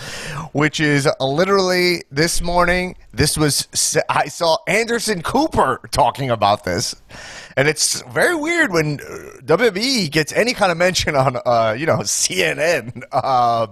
which 0.53 0.79
is 0.79 1.09
literally 1.19 2.05
this 2.13 2.41
morning. 2.41 2.95
This 3.13 3.37
was 3.37 3.67
I 4.09 4.29
saw 4.29 4.59
Anderson 4.69 5.23
Cooper 5.23 5.81
talking 5.91 6.31
about 6.31 6.63
this, 6.63 6.95
and 7.57 7.69
it's 7.69 8.03
very 8.03 8.35
weird 8.35 8.73
when 8.73 9.01
uh, 9.01 9.41
WWE 9.43 10.11
gets 10.11 10.33
any 10.33 10.55
kind 10.55 10.71
of 10.73 10.79
mention 10.79 11.15
on 11.17 11.37
uh, 11.45 11.75
you 11.79 11.87
know 11.87 11.99
CNN. 11.99 13.03
Uh, 13.13 13.69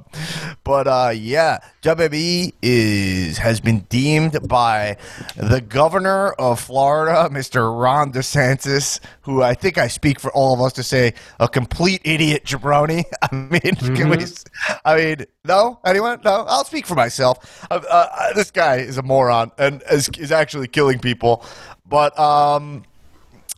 but 0.64 0.86
uh, 0.86 1.12
yeah, 1.14 1.58
WWE 1.82 2.52
is 2.62 3.38
has 3.38 3.60
been 3.60 3.80
deemed 3.88 4.48
by 4.48 4.96
the 5.36 5.60
governor 5.60 6.32
of 6.32 6.60
Florida, 6.60 7.28
Mr. 7.32 7.80
Ron 7.80 8.12
DeSantis, 8.12 9.00
who 9.22 9.42
I 9.42 9.54
think 9.54 9.78
I 9.78 9.88
speak 9.88 10.20
for 10.20 10.32
all 10.32 10.54
of 10.54 10.60
us 10.60 10.72
to 10.74 10.82
say 10.82 11.14
a 11.40 11.48
complete 11.48 12.00
idiot 12.04 12.44
jabroni. 12.44 13.04
I 13.22 13.34
mean, 13.34 13.60
can 13.96 14.08
we? 14.10 14.18
s- 14.18 14.44
I 14.84 14.96
mean, 14.96 15.26
no, 15.44 15.80
anyone? 15.84 16.20
No, 16.24 16.44
I'll 16.48 16.64
speak 16.64 16.86
for 16.86 16.94
myself. 16.94 17.66
Uh, 17.70 17.80
uh, 17.88 18.32
this 18.34 18.50
guy 18.50 18.76
is 18.76 18.98
a 18.98 19.02
moron 19.02 19.50
and 19.58 19.82
is, 19.90 20.08
is 20.18 20.32
actually 20.32 20.68
killing 20.68 20.98
people. 20.98 21.44
But 21.86 22.18
um, 22.18 22.84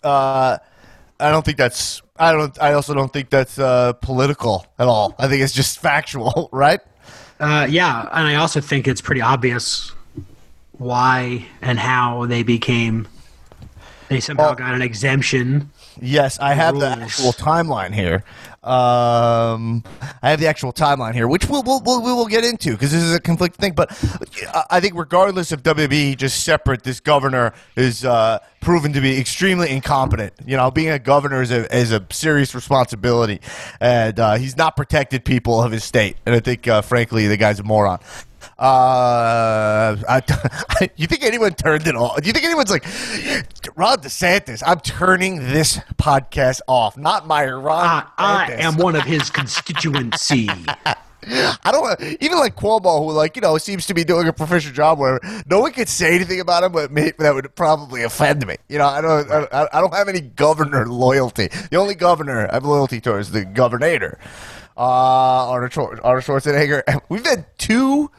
uh, 0.02 0.58
I 1.18 1.30
don't 1.30 1.44
think 1.44 1.58
that's. 1.58 2.02
I 2.18 2.32
don't. 2.32 2.60
I 2.60 2.72
also 2.74 2.94
don't 2.94 3.12
think 3.12 3.30
that's 3.30 3.58
uh, 3.58 3.92
political 3.94 4.66
at 4.78 4.88
all. 4.88 5.14
I 5.18 5.28
think 5.28 5.42
it's 5.42 5.52
just 5.52 5.78
factual, 5.82 6.48
right? 6.52 6.80
Uh, 7.38 7.66
yeah, 7.70 8.08
and 8.12 8.26
I 8.26 8.34
also 8.36 8.60
think 8.60 8.86
it's 8.86 9.00
pretty 9.00 9.22
obvious 9.22 9.92
why 10.72 11.46
and 11.62 11.78
how 11.78 12.26
they 12.26 12.42
became. 12.42 13.08
They 14.08 14.20
somehow 14.20 14.54
got 14.54 14.74
an 14.74 14.82
exemption. 14.82 15.70
Yes, 16.00 16.38
I 16.40 16.54
have 16.54 16.78
the 16.78 16.88
actual 16.88 17.32
timeline 17.32 17.94
here. 17.94 18.24
Um, 18.62 19.82
I 20.22 20.28
have 20.30 20.38
the 20.38 20.46
actual 20.46 20.72
timeline 20.72 21.14
here, 21.14 21.26
which 21.26 21.48
we'll, 21.48 21.62
we'll, 21.62 21.80
we'll, 21.82 22.02
we 22.02 22.12
will 22.12 22.26
get 22.26 22.44
into 22.44 22.72
because 22.72 22.92
this 22.92 23.02
is 23.02 23.14
a 23.14 23.20
conflicting 23.20 23.60
thing. 23.60 23.72
But 23.74 23.90
I- 24.54 24.64
I 24.72 24.80
think, 24.80 24.94
regardless 24.96 25.50
of 25.52 25.62
WB, 25.62 26.16
just 26.18 26.44
separate, 26.44 26.82
this 26.82 27.00
governor 27.00 27.54
is 27.74 28.04
uh, 28.04 28.38
proven 28.60 28.92
to 28.92 29.00
be 29.00 29.18
extremely 29.18 29.70
incompetent. 29.70 30.34
You 30.46 30.56
know, 30.58 30.70
being 30.70 30.90
a 30.90 30.98
governor 30.98 31.40
is 31.40 31.50
a, 31.50 31.74
is 31.74 31.90
a 31.92 32.06
serious 32.10 32.54
responsibility, 32.54 33.40
and 33.80 34.20
uh, 34.20 34.34
he's 34.34 34.56
not 34.58 34.76
protected 34.76 35.24
people 35.24 35.62
of 35.62 35.72
his 35.72 35.82
state. 35.82 36.16
And 36.26 36.34
I 36.34 36.40
think, 36.40 36.68
uh, 36.68 36.82
frankly, 36.82 37.26
the 37.28 37.36
guy's 37.38 37.60
a 37.60 37.62
moron. 37.64 38.00
Uh, 38.58 39.96
I, 40.08 40.22
you 40.96 41.06
think 41.06 41.22
anyone 41.22 41.54
turned 41.54 41.86
it 41.86 41.96
off? 41.96 42.20
Do 42.20 42.26
you 42.26 42.32
think 42.32 42.44
anyone's 42.44 42.70
like, 42.70 42.84
Ron 43.76 43.98
DeSantis? 43.98 44.62
I'm 44.66 44.80
turning 44.80 45.38
this 45.38 45.78
podcast 45.96 46.60
off. 46.66 46.96
Not 46.96 47.26
my 47.26 47.46
Ron. 47.46 48.06
I, 48.18 48.46
I 48.48 48.52
am 48.60 48.76
one 48.76 48.96
of 48.96 49.04
his 49.04 49.30
constituency. 49.30 50.48
I 51.22 51.70
don't 51.70 52.22
even 52.22 52.38
like 52.38 52.56
Cuomo, 52.56 53.04
who 53.04 53.12
like 53.12 53.36
you 53.36 53.42
know 53.42 53.58
seems 53.58 53.86
to 53.86 53.94
be 53.94 54.04
doing 54.04 54.26
a 54.26 54.32
proficient 54.32 54.74
job. 54.74 54.98
Where 54.98 55.20
no 55.46 55.60
one 55.60 55.72
could 55.72 55.88
say 55.88 56.14
anything 56.14 56.40
about 56.40 56.64
him, 56.64 56.72
but 56.72 56.90
may, 56.90 57.12
that 57.18 57.34
would 57.34 57.54
probably 57.54 58.02
offend 58.02 58.46
me. 58.46 58.56
You 58.68 58.78
know, 58.78 58.86
I 58.86 59.00
don't. 59.00 59.30
I, 59.30 59.68
I 59.72 59.80
don't 59.80 59.94
have 59.94 60.08
any 60.08 60.20
governor 60.20 60.86
loyalty. 60.86 61.48
The 61.70 61.76
only 61.76 61.94
governor 61.94 62.48
I 62.50 62.54
have 62.54 62.64
loyalty 62.64 63.00
towards 63.00 63.28
is 63.28 63.32
the 63.32 63.44
governor. 63.44 64.18
Uh, 64.76 65.50
Arnold 65.50 65.72
Schwarzenegger. 65.72 67.00
We've 67.10 67.24
had 67.24 67.46
two 67.58 68.10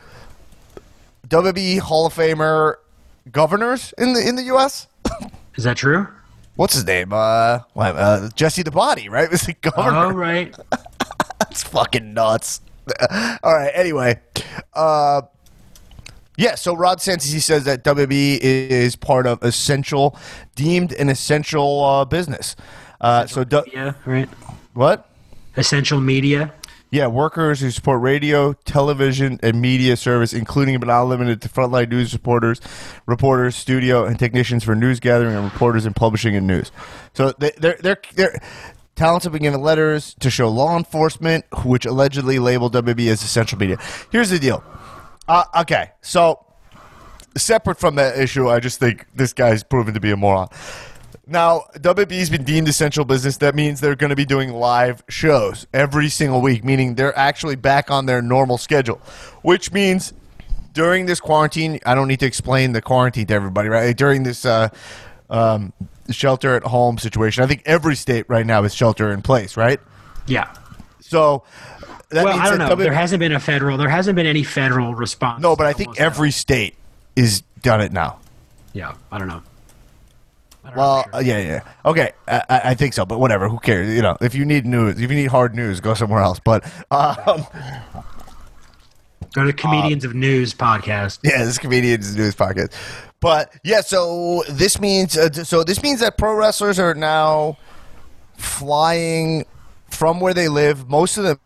WB 1.31 1.79
Hall 1.79 2.05
of 2.05 2.13
Famer 2.13 2.75
governors 3.31 3.93
in 3.97 4.11
the 4.13 4.27
in 4.27 4.35
the 4.35 4.43
U.S. 4.43 4.87
Is 5.55 5.63
that 5.63 5.77
true? 5.77 6.07
What's 6.55 6.73
his 6.73 6.85
name? 6.85 7.13
Uh, 7.13 7.59
uh, 7.75 8.29
Jesse 8.35 8.63
the 8.63 8.71
Body, 8.71 9.07
right? 9.07 9.31
Was 9.31 9.41
the 9.43 9.53
governor? 9.53 9.97
Oh, 10.07 10.11
right. 10.11 10.53
That's 11.39 11.63
fucking 11.63 12.13
nuts. 12.13 12.59
All 13.43 13.55
right. 13.55 13.71
Anyway, 13.73 14.19
uh, 14.73 15.21
yeah. 16.37 16.55
So 16.55 16.75
Rod 16.75 16.97
Santis 16.99 17.31
he 17.31 17.39
says 17.39 17.63
that 17.63 17.85
WB 17.85 18.39
is 18.41 18.97
part 18.97 19.25
of 19.25 19.41
essential, 19.41 20.17
deemed 20.55 20.91
an 20.93 21.07
essential 21.09 21.83
uh, 21.83 22.03
business. 22.05 22.57
Uh, 22.99 23.25
so 23.25 23.43
du- 23.45 23.63
Yeah, 23.71 23.93
right. 24.05 24.27
what? 24.73 25.09
Essential 25.55 26.01
media. 26.01 26.53
Yeah, 26.91 27.07
workers 27.07 27.61
who 27.61 27.71
support 27.71 28.01
radio, 28.01 28.51
television, 28.51 29.39
and 29.41 29.61
media 29.61 29.95
service, 29.95 30.33
including 30.33 30.77
but 30.77 30.87
not 30.87 31.03
limited 31.03 31.41
to 31.41 31.49
frontline 31.49 31.89
news 31.89 32.11
reporters, 32.11 32.59
reporters, 33.05 33.55
studio, 33.55 34.03
and 34.03 34.19
technicians 34.19 34.65
for 34.65 34.75
news 34.75 34.99
gathering, 34.99 35.33
and 35.33 35.45
reporters 35.45 35.85
in 35.85 35.93
publishing 35.93 36.35
and 36.35 36.45
news. 36.45 36.69
So 37.13 37.31
they, 37.39 37.51
they're 37.57 37.77
they're 37.81 38.01
they're. 38.15 38.41
Talents 38.95 39.23
have 39.23 39.31
been 39.31 39.43
given 39.43 39.61
letters 39.61 40.15
to 40.19 40.29
show 40.29 40.49
law 40.49 40.77
enforcement, 40.77 41.45
which 41.63 41.85
allegedly 41.85 42.39
labeled 42.39 42.73
WB 42.73 43.07
as 43.07 43.23
essential 43.23 43.57
media. 43.57 43.77
Here's 44.11 44.29
the 44.29 44.37
deal. 44.37 44.61
Uh, 45.29 45.45
okay, 45.61 45.91
so 46.01 46.45
separate 47.37 47.79
from 47.79 47.95
that 47.95 48.17
issue, 48.17 48.49
I 48.49 48.59
just 48.59 48.79
think 48.79 49.07
this 49.15 49.31
guy's 49.31 49.63
proven 49.63 49.93
to 49.93 50.01
be 50.01 50.11
a 50.11 50.17
moron. 50.17 50.49
Now, 51.31 51.63
WB's 51.75 52.29
been 52.29 52.43
deemed 52.43 52.67
essential 52.67 53.05
business. 53.05 53.37
That 53.37 53.55
means 53.55 53.79
they're 53.79 53.95
going 53.95 54.09
to 54.09 54.15
be 54.17 54.25
doing 54.25 54.51
live 54.51 55.01
shows 55.07 55.65
every 55.73 56.09
single 56.09 56.41
week, 56.41 56.65
meaning 56.65 56.95
they're 56.95 57.17
actually 57.17 57.55
back 57.55 57.89
on 57.89 58.05
their 58.05 58.21
normal 58.21 58.57
schedule, 58.57 58.97
which 59.41 59.71
means 59.71 60.13
during 60.73 61.05
this 61.05 61.21
quarantine, 61.21 61.79
I 61.85 61.95
don't 61.95 62.09
need 62.09 62.19
to 62.19 62.25
explain 62.25 62.73
the 62.73 62.81
quarantine 62.81 63.27
to 63.27 63.33
everybody, 63.33 63.69
right? 63.69 63.95
During 63.95 64.23
this 64.23 64.45
uh, 64.45 64.69
um, 65.29 65.71
shelter 66.09 66.55
at 66.55 66.63
home 66.63 66.97
situation, 66.97 67.43
I 67.45 67.47
think 67.47 67.63
every 67.65 67.95
state 67.95 68.25
right 68.27 68.45
now 68.45 68.63
is 68.65 68.75
shelter 68.75 69.09
in 69.11 69.21
place, 69.21 69.55
right? 69.55 69.79
Yeah. 70.27 70.53
So 70.99 71.43
that 72.09 72.25
well, 72.25 72.37
I 72.37 72.49
don't 72.49 72.57
know. 72.57 72.67
W- 72.67 72.83
there 72.83 72.93
hasn't 72.93 73.21
been 73.21 73.31
a 73.31 73.39
federal. 73.39 73.77
There 73.77 73.89
hasn't 73.89 74.17
been 74.17 74.25
any 74.25 74.43
federal 74.43 74.95
response. 74.95 75.41
no, 75.41 75.55
but 75.55 75.65
I 75.65 75.71
think 75.71 75.97
every 75.97 76.31
state 76.31 76.75
is 77.15 77.41
done 77.61 77.79
it 77.79 77.93
now. 77.93 78.19
Yeah, 78.73 78.95
I 79.11 79.17
don't 79.17 79.27
know. 79.29 79.41
I 80.63 80.67
don't 80.69 80.75
know 80.77 80.81
Well, 80.81 81.03
sure. 81.03 81.15
uh, 81.15 81.19
yeah, 81.19 81.37
yeah. 81.39 81.61
Okay, 81.85 82.11
I, 82.27 82.43
I 82.49 82.61
I 82.71 82.73
think 82.75 82.93
so, 82.93 83.05
but 83.05 83.19
whatever. 83.19 83.49
Who 83.49 83.59
cares? 83.59 83.93
You 83.95 84.01
know, 84.01 84.15
if 84.21 84.35
you 84.35 84.45
need 84.45 84.65
news, 84.65 84.95
if 85.01 85.09
you 85.09 85.15
need 85.15 85.27
hard 85.27 85.55
news, 85.55 85.79
go 85.79 85.93
somewhere 85.93 86.21
else. 86.21 86.39
But 86.39 86.63
um, 86.91 87.45
go 89.33 89.43
to 89.43 89.53
Comedians 89.53 90.05
of 90.05 90.13
News 90.13 90.53
podcast. 90.53 91.19
yeah, 91.23 91.43
this 91.43 91.57
comedian's 91.57 92.11
of 92.11 92.17
news 92.17 92.35
podcast. 92.35 92.73
But 93.19 93.53
yeah, 93.63 93.81
so 93.81 94.43
this 94.49 94.79
means 94.79 95.17
uh, 95.17 95.31
so 95.31 95.63
this 95.63 95.81
means 95.83 95.99
that 96.01 96.17
pro 96.17 96.33
wrestlers 96.35 96.79
are 96.79 96.93
now 96.93 97.57
flying 98.37 99.45
from 99.89 100.19
where 100.19 100.33
they 100.33 100.47
live. 100.47 100.89
Most 100.89 101.17
of 101.17 101.23
them, 101.23 101.39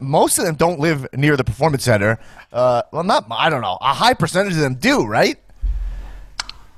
most 0.00 0.38
of 0.38 0.44
them 0.44 0.54
don't 0.56 0.78
live 0.80 1.06
near 1.14 1.36
the 1.36 1.44
performance 1.44 1.84
center. 1.84 2.18
Uh, 2.52 2.82
well, 2.92 3.04
not 3.04 3.26
I 3.30 3.48
don't 3.50 3.62
know. 3.62 3.78
A 3.80 3.92
high 3.94 4.14
percentage 4.14 4.54
of 4.54 4.60
them 4.60 4.74
do, 4.76 5.04
right? 5.06 5.38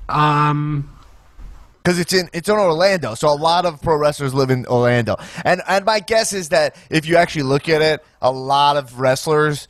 Um, 0.09 0.94
because 1.85 1.99
it's 1.99 2.13
in 2.13 2.27
it's 2.33 2.49
in 2.49 2.55
Orlando. 2.55 3.13
So 3.13 3.31
a 3.31 3.35
lot 3.35 3.65
of 3.65 3.79
pro 3.79 3.95
wrestlers 3.95 4.33
live 4.33 4.49
in 4.49 4.65
Orlando, 4.65 5.17
and 5.45 5.61
and 5.67 5.85
my 5.85 5.99
guess 5.99 6.33
is 6.33 6.49
that 6.49 6.75
if 6.89 7.05
you 7.05 7.15
actually 7.15 7.43
look 7.43 7.69
at 7.69 7.83
it, 7.83 8.03
a 8.23 8.31
lot 8.31 8.75
of 8.75 8.99
wrestlers 8.99 9.67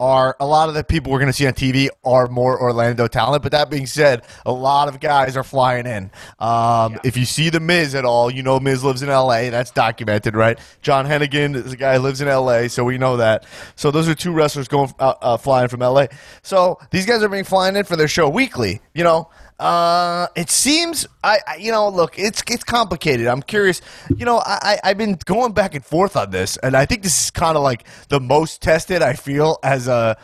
are 0.00 0.36
a 0.40 0.46
lot 0.46 0.68
of 0.68 0.74
the 0.74 0.82
people 0.82 1.12
we're 1.12 1.20
going 1.20 1.30
to 1.30 1.32
see 1.32 1.46
on 1.46 1.52
TV 1.52 1.88
are 2.04 2.26
more 2.26 2.60
Orlando 2.60 3.06
talent. 3.06 3.44
But 3.44 3.52
that 3.52 3.70
being 3.70 3.86
said, 3.86 4.24
a 4.44 4.52
lot 4.52 4.88
of 4.88 4.98
guys 4.98 5.36
are 5.36 5.44
flying 5.44 5.86
in. 5.86 6.10
Um, 6.40 6.98
If 7.04 7.16
you 7.16 7.24
see 7.24 7.48
the 7.48 7.60
Miz 7.60 7.94
at 7.94 8.04
all, 8.04 8.28
you 8.28 8.42
know 8.42 8.58
Miz 8.58 8.82
lives 8.82 9.02
in 9.02 9.08
L.A. 9.08 9.50
That's 9.50 9.70
documented, 9.70 10.34
right? 10.34 10.58
John 10.82 11.06
Hennigan 11.06 11.54
is 11.54 11.72
a 11.72 11.76
guy 11.76 11.94
who 11.94 12.00
lives 12.00 12.20
in 12.20 12.26
L.A., 12.26 12.68
so 12.68 12.82
we 12.84 12.98
know 12.98 13.18
that. 13.18 13.46
So 13.76 13.92
those 13.92 14.08
are 14.08 14.16
two 14.16 14.32
wrestlers 14.32 14.66
going 14.66 14.92
uh, 14.98 15.14
uh, 15.22 15.36
flying 15.36 15.68
from 15.68 15.80
L.A. 15.80 16.08
So 16.42 16.80
these 16.90 17.06
guys 17.06 17.22
are 17.22 17.28
being 17.28 17.44
flying 17.44 17.76
in 17.76 17.84
for 17.84 17.94
their 17.94 18.08
show 18.08 18.28
weekly. 18.28 18.80
You 18.94 19.04
know, 19.04 19.30
Uh, 19.64 20.26
it 20.36 20.50
seems 20.50 21.06
I, 21.22 21.38
I, 21.48 21.56
you 21.56 21.72
know, 21.72 21.88
look, 21.88 22.18
it's 22.18 22.42
it's 22.50 22.64
complicated. 22.64 23.26
I'm 23.26 23.40
curious. 23.40 23.80
You 24.14 24.26
know, 24.26 24.36
I, 24.44 24.58
I 24.84 24.90
I've 24.90 24.98
been 24.98 25.16
going 25.24 25.52
back 25.52 25.74
and 25.74 25.82
forth 25.82 26.16
on 26.16 26.30
this, 26.30 26.58
and 26.58 26.76
I 26.76 26.84
think 26.84 27.02
this 27.02 27.24
is 27.24 27.30
kind 27.30 27.56
of 27.56 27.62
like 27.62 27.86
the 28.10 28.20
most 28.20 28.60
tested 28.60 29.00
I 29.00 29.14
feel 29.14 29.58
as 29.62 29.88
a 29.88 30.18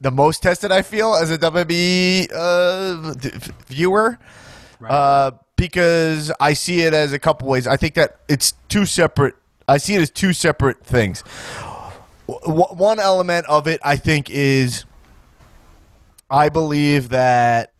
the 0.00 0.10
most 0.10 0.42
tested 0.42 0.72
I 0.72 0.82
feel 0.82 1.14
as 1.14 1.30
a 1.30 1.38
WWE 1.38 2.28
uh, 2.34 3.14
d- 3.14 3.30
viewer. 3.68 4.18
Uh, 4.82 5.30
because 5.56 6.32
I 6.40 6.52
see 6.54 6.80
it 6.80 6.92
as 6.92 7.12
a 7.12 7.18
couple 7.20 7.48
ways. 7.48 7.66
I 7.68 7.76
think 7.76 7.94
that 7.94 8.18
it's 8.28 8.52
two 8.68 8.84
separate. 8.84 9.34
I 9.68 9.78
see 9.78 9.94
it 9.94 10.02
as 10.02 10.10
two 10.10 10.32
separate 10.32 10.84
things. 10.84 11.22
W- 12.26 12.64
one 12.74 12.98
element 12.98 13.46
of 13.46 13.68
it, 13.68 13.80
I 13.84 13.96
think, 13.96 14.28
is 14.28 14.84
I 16.28 16.48
believe 16.48 17.10
that 17.10 17.73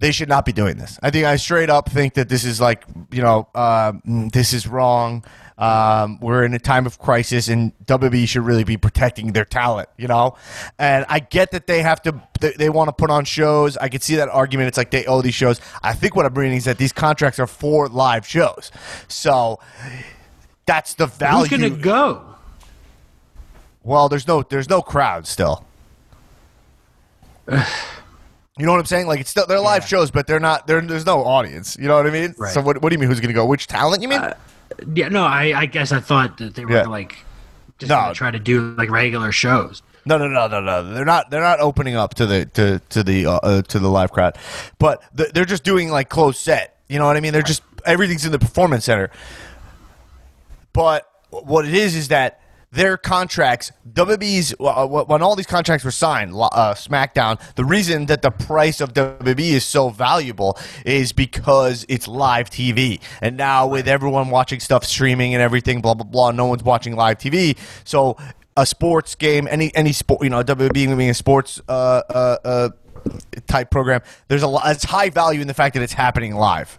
they 0.00 0.12
should 0.12 0.28
not 0.28 0.44
be 0.44 0.52
doing 0.52 0.76
this. 0.78 0.98
I 1.02 1.10
think 1.10 1.26
I 1.26 1.36
straight 1.36 1.70
up 1.70 1.90
think 1.90 2.14
that 2.14 2.28
this 2.28 2.44
is 2.44 2.60
like, 2.60 2.84
you 3.10 3.22
know, 3.22 3.48
um, 3.54 4.30
this 4.32 4.52
is 4.52 4.66
wrong. 4.66 5.24
Um, 5.56 6.20
we're 6.20 6.44
in 6.44 6.54
a 6.54 6.60
time 6.60 6.86
of 6.86 7.00
crisis, 7.00 7.48
and 7.48 7.72
WWE 7.86 8.28
should 8.28 8.42
really 8.42 8.62
be 8.62 8.76
protecting 8.76 9.32
their 9.32 9.44
talent, 9.44 9.88
you 9.96 10.06
know. 10.06 10.36
And 10.78 11.04
I 11.08 11.18
get 11.18 11.50
that 11.50 11.66
they 11.66 11.82
have 11.82 12.00
to, 12.02 12.22
they, 12.38 12.52
they 12.52 12.70
want 12.70 12.88
to 12.88 12.92
put 12.92 13.10
on 13.10 13.24
shows. 13.24 13.76
I 13.76 13.88
can 13.88 14.00
see 14.00 14.14
that 14.16 14.28
argument. 14.28 14.68
It's 14.68 14.78
like 14.78 14.92
they 14.92 15.04
owe 15.06 15.20
these 15.20 15.34
shows. 15.34 15.60
I 15.82 15.94
think 15.94 16.14
what 16.14 16.26
I'm 16.26 16.34
reading 16.34 16.58
is 16.58 16.64
that 16.66 16.78
these 16.78 16.92
contracts 16.92 17.40
are 17.40 17.48
for 17.48 17.88
live 17.88 18.24
shows, 18.24 18.70
so 19.08 19.58
that's 20.64 20.94
the 20.94 21.06
value. 21.06 21.48
Who's 21.48 21.70
gonna 21.70 21.82
go? 21.82 22.36
Well, 23.82 24.08
there's 24.08 24.28
no 24.28 24.44
there's 24.44 24.68
no 24.68 24.80
crowd 24.80 25.26
still. 25.26 25.64
You 28.58 28.66
know 28.66 28.72
what 28.72 28.78
I'm 28.80 28.86
saying? 28.86 29.06
Like 29.06 29.20
it's 29.20 29.30
still 29.30 29.46
they're 29.46 29.60
live 29.60 29.86
shows, 29.86 30.10
but 30.10 30.26
they're 30.26 30.40
not. 30.40 30.66
There, 30.66 30.80
there's 30.80 31.06
no 31.06 31.24
audience. 31.24 31.76
You 31.78 31.86
know 31.88 31.96
what 31.96 32.06
I 32.06 32.10
mean? 32.10 32.34
Right. 32.36 32.52
So 32.52 32.60
what, 32.60 32.82
what 32.82 32.88
do 32.90 32.94
you 32.94 32.98
mean? 32.98 33.08
Who's 33.08 33.20
going 33.20 33.28
to 33.28 33.34
go? 33.34 33.46
Which 33.46 33.66
talent 33.68 34.02
you 34.02 34.08
mean? 34.08 34.20
Yeah, 34.94 35.08
no, 35.08 35.22
I, 35.24 35.52
I 35.56 35.66
guess 35.66 35.92
I 35.92 36.00
thought 36.00 36.38
that 36.38 36.54
they 36.54 36.64
were 36.64 36.72
Yeah. 36.72 36.82
like 36.82 37.16
just 37.78 37.88
No. 37.90 37.96
gonna 37.96 38.14
try 38.14 38.30
to 38.32 38.38
do 38.38 38.74
like 38.76 38.90
regular 38.90 39.30
shows. 39.32 39.82
no, 40.04 40.18
no, 40.18 40.26
no, 40.26 40.48
no, 40.48 40.60
no. 40.60 40.92
They're 40.92 41.04
not. 41.04 41.30
They're 41.30 41.40
not 41.40 41.60
opening 41.60 41.94
up 41.96 42.14
to 42.14 42.26
the 42.26 42.46
to 42.46 42.80
to 42.90 43.02
the 43.04 43.26
uh, 43.26 43.32
uh, 43.36 43.62
to 43.62 43.78
the 43.78 43.88
live 43.88 44.10
crowd, 44.12 44.36
but 44.78 45.02
th- 45.16 45.30
they're 45.32 45.44
just 45.44 45.62
doing 45.64 45.88
like 45.90 46.08
closed 46.08 46.38
set. 46.38 46.76
You 46.88 46.98
know 46.98 47.06
what 47.06 47.16
I 47.16 47.20
mean? 47.20 47.32
They're 47.32 47.42
just 47.42 47.62
everything's 47.86 48.24
in 48.26 48.32
the 48.32 48.38
performance 48.38 48.84
center. 48.86 49.10
But 50.72 51.08
what 51.30 51.66
it 51.66 51.74
is 51.74 51.94
is 51.94 52.08
that 52.08 52.40
their 52.70 52.96
contracts, 52.98 53.72
WWE's, 53.90 54.54
uh, 54.60 54.86
when 54.86 55.22
all 55.22 55.34
these 55.36 55.46
contracts 55.46 55.84
were 55.84 55.90
signed, 55.90 56.32
uh, 56.34 56.74
SmackDown, 56.74 57.40
the 57.54 57.64
reason 57.64 58.06
that 58.06 58.22
the 58.22 58.30
price 58.30 58.80
of 58.80 58.92
WWE 58.92 59.52
is 59.52 59.64
so 59.64 59.88
valuable 59.88 60.58
is 60.84 61.12
because 61.12 61.86
it's 61.88 62.06
live 62.06 62.50
TV. 62.50 63.00
And 63.22 63.36
now 63.36 63.66
with 63.66 63.88
everyone 63.88 64.28
watching 64.28 64.60
stuff 64.60 64.84
streaming 64.84 65.34
and 65.34 65.42
everything, 65.42 65.80
blah 65.80 65.94
blah 65.94 66.04
blah, 66.04 66.30
no 66.30 66.46
one's 66.46 66.62
watching 66.62 66.94
live 66.94 67.18
TV. 67.18 67.56
So 67.84 68.16
a 68.56 68.66
sports 68.66 69.14
game, 69.14 69.48
any 69.50 69.74
any 69.74 69.92
sport, 69.92 70.22
you 70.22 70.28
know, 70.28 70.42
WWE 70.42 70.72
being 70.96 71.10
a 71.10 71.14
sports 71.14 71.60
uh, 71.68 72.02
uh, 72.10 72.36
uh, 72.44 72.68
type 73.46 73.70
program, 73.70 74.02
there's 74.28 74.42
a 74.42 74.48
lot. 74.48 74.64
It's 74.66 74.84
high 74.84 75.08
value 75.08 75.40
in 75.40 75.46
the 75.46 75.54
fact 75.54 75.74
that 75.74 75.82
it's 75.82 75.94
happening 75.94 76.34
live. 76.34 76.78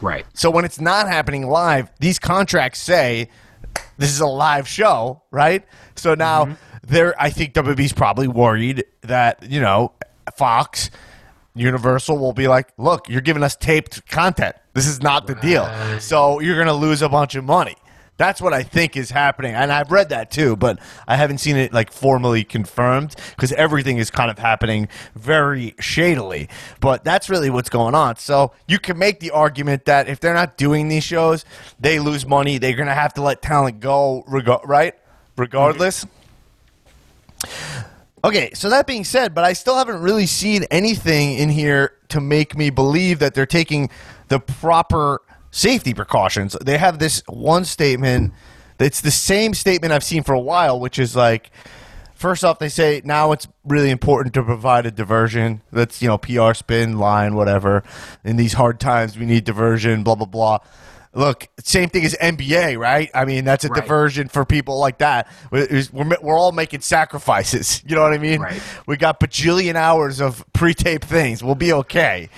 Right. 0.00 0.26
So 0.34 0.50
when 0.50 0.64
it's 0.64 0.80
not 0.80 1.06
happening 1.08 1.46
live, 1.46 1.90
these 2.00 2.18
contracts 2.18 2.80
say 2.80 3.28
this 3.96 4.10
is 4.10 4.20
a 4.20 4.26
live 4.26 4.68
show, 4.68 5.22
right? 5.30 5.64
So 5.96 6.14
now 6.14 6.44
mm-hmm. 6.44 6.54
they're 6.86 7.20
I 7.20 7.30
think 7.30 7.54
WWE's 7.54 7.92
probably 7.92 8.28
worried 8.28 8.84
that, 9.02 9.50
you 9.50 9.60
know, 9.60 9.92
Fox, 10.36 10.90
Universal 11.54 12.18
will 12.18 12.32
be 12.32 12.46
like, 12.46 12.68
"Look, 12.78 13.08
you're 13.08 13.20
giving 13.20 13.42
us 13.42 13.56
taped 13.56 14.06
content. 14.08 14.54
This 14.74 14.86
is 14.86 15.02
not 15.02 15.26
the 15.26 15.34
deal. 15.34 15.68
So 15.98 16.38
you're 16.38 16.54
going 16.54 16.68
to 16.68 16.72
lose 16.72 17.02
a 17.02 17.08
bunch 17.08 17.34
of 17.34 17.44
money." 17.44 17.74
That's 18.18 18.40
what 18.42 18.52
I 18.52 18.62
think 18.62 18.96
is 18.96 19.10
happening. 19.10 19.54
And 19.54 19.72
I've 19.72 19.90
read 19.90 20.10
that 20.10 20.30
too, 20.30 20.56
but 20.56 20.78
I 21.06 21.16
haven't 21.16 21.38
seen 21.38 21.56
it 21.56 21.72
like 21.72 21.90
formally 21.92 22.44
confirmed 22.44 23.16
because 23.30 23.52
everything 23.52 23.96
is 23.96 24.10
kind 24.10 24.30
of 24.30 24.38
happening 24.38 24.88
very 25.14 25.74
shadily. 25.80 26.48
But 26.80 27.04
that's 27.04 27.30
really 27.30 27.48
what's 27.48 27.70
going 27.70 27.94
on. 27.94 28.16
So 28.16 28.52
you 28.66 28.78
can 28.78 28.98
make 28.98 29.20
the 29.20 29.30
argument 29.30 29.86
that 29.86 30.08
if 30.08 30.20
they're 30.20 30.34
not 30.34 30.58
doing 30.58 30.88
these 30.88 31.04
shows, 31.04 31.44
they 31.80 31.98
lose 31.98 32.26
money. 32.26 32.58
They're 32.58 32.76
going 32.76 32.88
to 32.88 32.94
have 32.94 33.14
to 33.14 33.22
let 33.22 33.40
talent 33.40 33.80
go, 33.80 34.24
reg- 34.26 34.48
right? 34.64 34.94
Regardless. 35.36 36.04
Mm-hmm. 36.04 37.88
Okay, 38.24 38.50
so 38.52 38.68
that 38.70 38.88
being 38.88 39.04
said, 39.04 39.32
but 39.32 39.44
I 39.44 39.52
still 39.52 39.76
haven't 39.76 40.02
really 40.02 40.26
seen 40.26 40.64
anything 40.72 41.34
in 41.34 41.50
here 41.50 41.92
to 42.08 42.20
make 42.20 42.56
me 42.56 42.68
believe 42.68 43.20
that 43.20 43.34
they're 43.34 43.46
taking 43.46 43.90
the 44.26 44.40
proper 44.40 45.22
safety 45.50 45.94
precautions. 45.94 46.56
They 46.64 46.78
have 46.78 46.98
this 46.98 47.22
one 47.26 47.64
statement 47.64 48.32
that's 48.78 49.00
the 49.00 49.10
same 49.10 49.54
statement 49.54 49.92
I've 49.92 50.04
seen 50.04 50.22
for 50.22 50.32
a 50.34 50.40
while, 50.40 50.78
which 50.78 50.98
is 50.98 51.16
like, 51.16 51.50
first 52.14 52.44
off, 52.44 52.58
they 52.58 52.68
say 52.68 53.02
now 53.04 53.32
it's 53.32 53.48
really 53.64 53.90
important 53.90 54.34
to 54.34 54.42
provide 54.42 54.86
a 54.86 54.90
diversion. 54.90 55.62
That's, 55.72 56.00
you 56.00 56.08
know, 56.08 56.18
PR 56.18 56.54
spin, 56.54 56.98
line, 56.98 57.34
whatever. 57.34 57.82
In 58.24 58.36
these 58.36 58.52
hard 58.52 58.78
times, 58.78 59.18
we 59.18 59.26
need 59.26 59.44
diversion, 59.44 60.04
blah, 60.04 60.14
blah, 60.14 60.26
blah. 60.26 60.58
Look, 61.14 61.48
same 61.64 61.88
thing 61.88 62.04
as 62.04 62.14
NBA, 62.20 62.78
right? 62.78 63.10
I 63.14 63.24
mean, 63.24 63.44
that's 63.44 63.64
a 63.64 63.68
Right. 63.68 63.82
diversion 63.82 64.28
for 64.28 64.44
people 64.44 64.78
like 64.78 64.98
that. 64.98 65.26
We're, 65.50 65.82
we're 65.92 66.38
all 66.38 66.52
making 66.52 66.82
sacrifices. 66.82 67.82
You 67.88 67.96
know 67.96 68.02
what 68.02 68.12
I 68.12 68.18
mean? 68.18 68.40
Right. 68.42 68.60
We 68.86 68.96
got 68.98 69.18
bajillion 69.18 69.74
hours 69.74 70.20
of 70.20 70.44
pre 70.52 70.74
tape 70.74 71.02
things. 71.02 71.42
We'll 71.42 71.54
be 71.54 71.72
okay. 71.72 72.28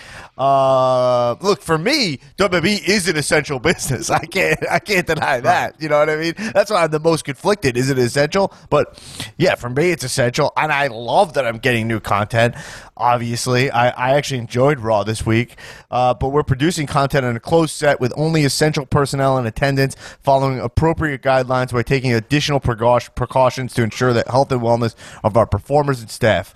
Uh, 0.41 1.37
look, 1.43 1.61
for 1.61 1.77
me, 1.77 2.19
WWE 2.39 2.89
is 2.89 3.07
an 3.09 3.17
essential 3.19 3.59
business. 3.59 4.09
I 4.09 4.25
can't, 4.25 4.59
I 4.71 4.79
can't 4.79 5.07
deny 5.07 5.39
that. 5.41 5.77
You 5.83 5.91
know 5.91 5.99
what 5.99 6.09
I 6.09 6.17
mean? 6.17 6.33
That's 6.55 6.71
why 6.71 6.83
I'm 6.83 6.91
the 6.91 6.99
most 6.99 7.27
conflicted. 7.27 7.77
Is 7.77 7.91
it 7.91 7.99
essential? 7.99 8.51
But 8.71 8.99
yeah, 9.37 9.55
for 9.55 9.69
me, 9.69 9.91
it's 9.91 10.03
essential, 10.03 10.51
and 10.57 10.73
I 10.73 10.87
love 10.87 11.35
that 11.35 11.47
I'm 11.47 11.59
getting 11.59 11.87
new 11.87 12.01
content. 12.01 12.55
Obviously, 12.97 13.71
I, 13.71 13.91
I 13.91 14.17
actually 14.17 14.39
enjoyed 14.39 14.81
Raw 14.81 15.05
this 15.05 15.27
week, 15.27 15.57
uh, 15.91 16.15
but 16.15 16.31
we're 16.31 16.43
producing 16.43 16.87
content 16.87 17.27
in 17.27 17.37
a 17.37 17.41
closed 17.41 17.75
set 17.75 18.01
with 18.01 18.11
only 18.17 18.45
essential 18.45 18.87
personnel 18.87 19.37
in 19.37 19.45
attendance, 19.45 19.95
following 20.23 20.59
appropriate 20.59 21.21
guidelines 21.21 21.71
by 21.71 21.83
taking 21.83 22.15
additional 22.15 22.61
precautions 22.61 23.75
to 23.75 23.83
ensure 23.83 24.15
that 24.15 24.27
health 24.29 24.51
and 24.51 24.63
wellness 24.63 24.95
of 25.23 25.37
our 25.37 25.47
performers 25.47 26.01
and 26.01 26.11
staff 26.11 26.55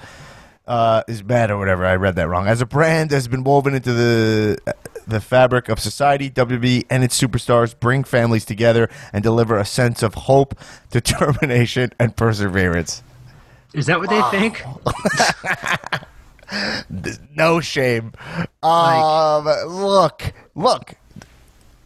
uh, 0.67 1.03
is 1.09 1.23
bad 1.23 1.51
or 1.51 1.59
whatever. 1.59 1.85
I 1.85 1.97
read 1.97 2.17
that 2.17 2.29
wrong. 2.29 2.47
As 2.47 2.61
a 2.61 2.67
brand 2.67 3.11
has 3.11 3.29
been 3.29 3.45
woven 3.45 3.75
into 3.75 3.93
the 3.93 4.59
the 5.07 5.21
fabric 5.21 5.69
of 5.69 5.79
society, 5.79 6.31
WB 6.31 6.87
and 6.89 7.05
its 7.05 7.21
superstars 7.21 7.79
bring 7.79 8.05
families 8.05 8.45
together 8.45 8.89
and 9.13 9.23
deliver 9.23 9.59
a 9.59 9.65
sense 9.65 10.03
of 10.03 10.15
hope, 10.15 10.59
determination, 10.91 11.93
and 11.99 12.17
perseverance. 12.17 13.03
Is 13.75 13.87
that 13.87 13.99
what 13.99 14.09
they 14.09 14.23
think? 14.31 14.63
No 17.35 17.61
shame. 17.61 18.13
Um, 18.63 19.45
look, 19.67 20.33
look. 20.55 20.95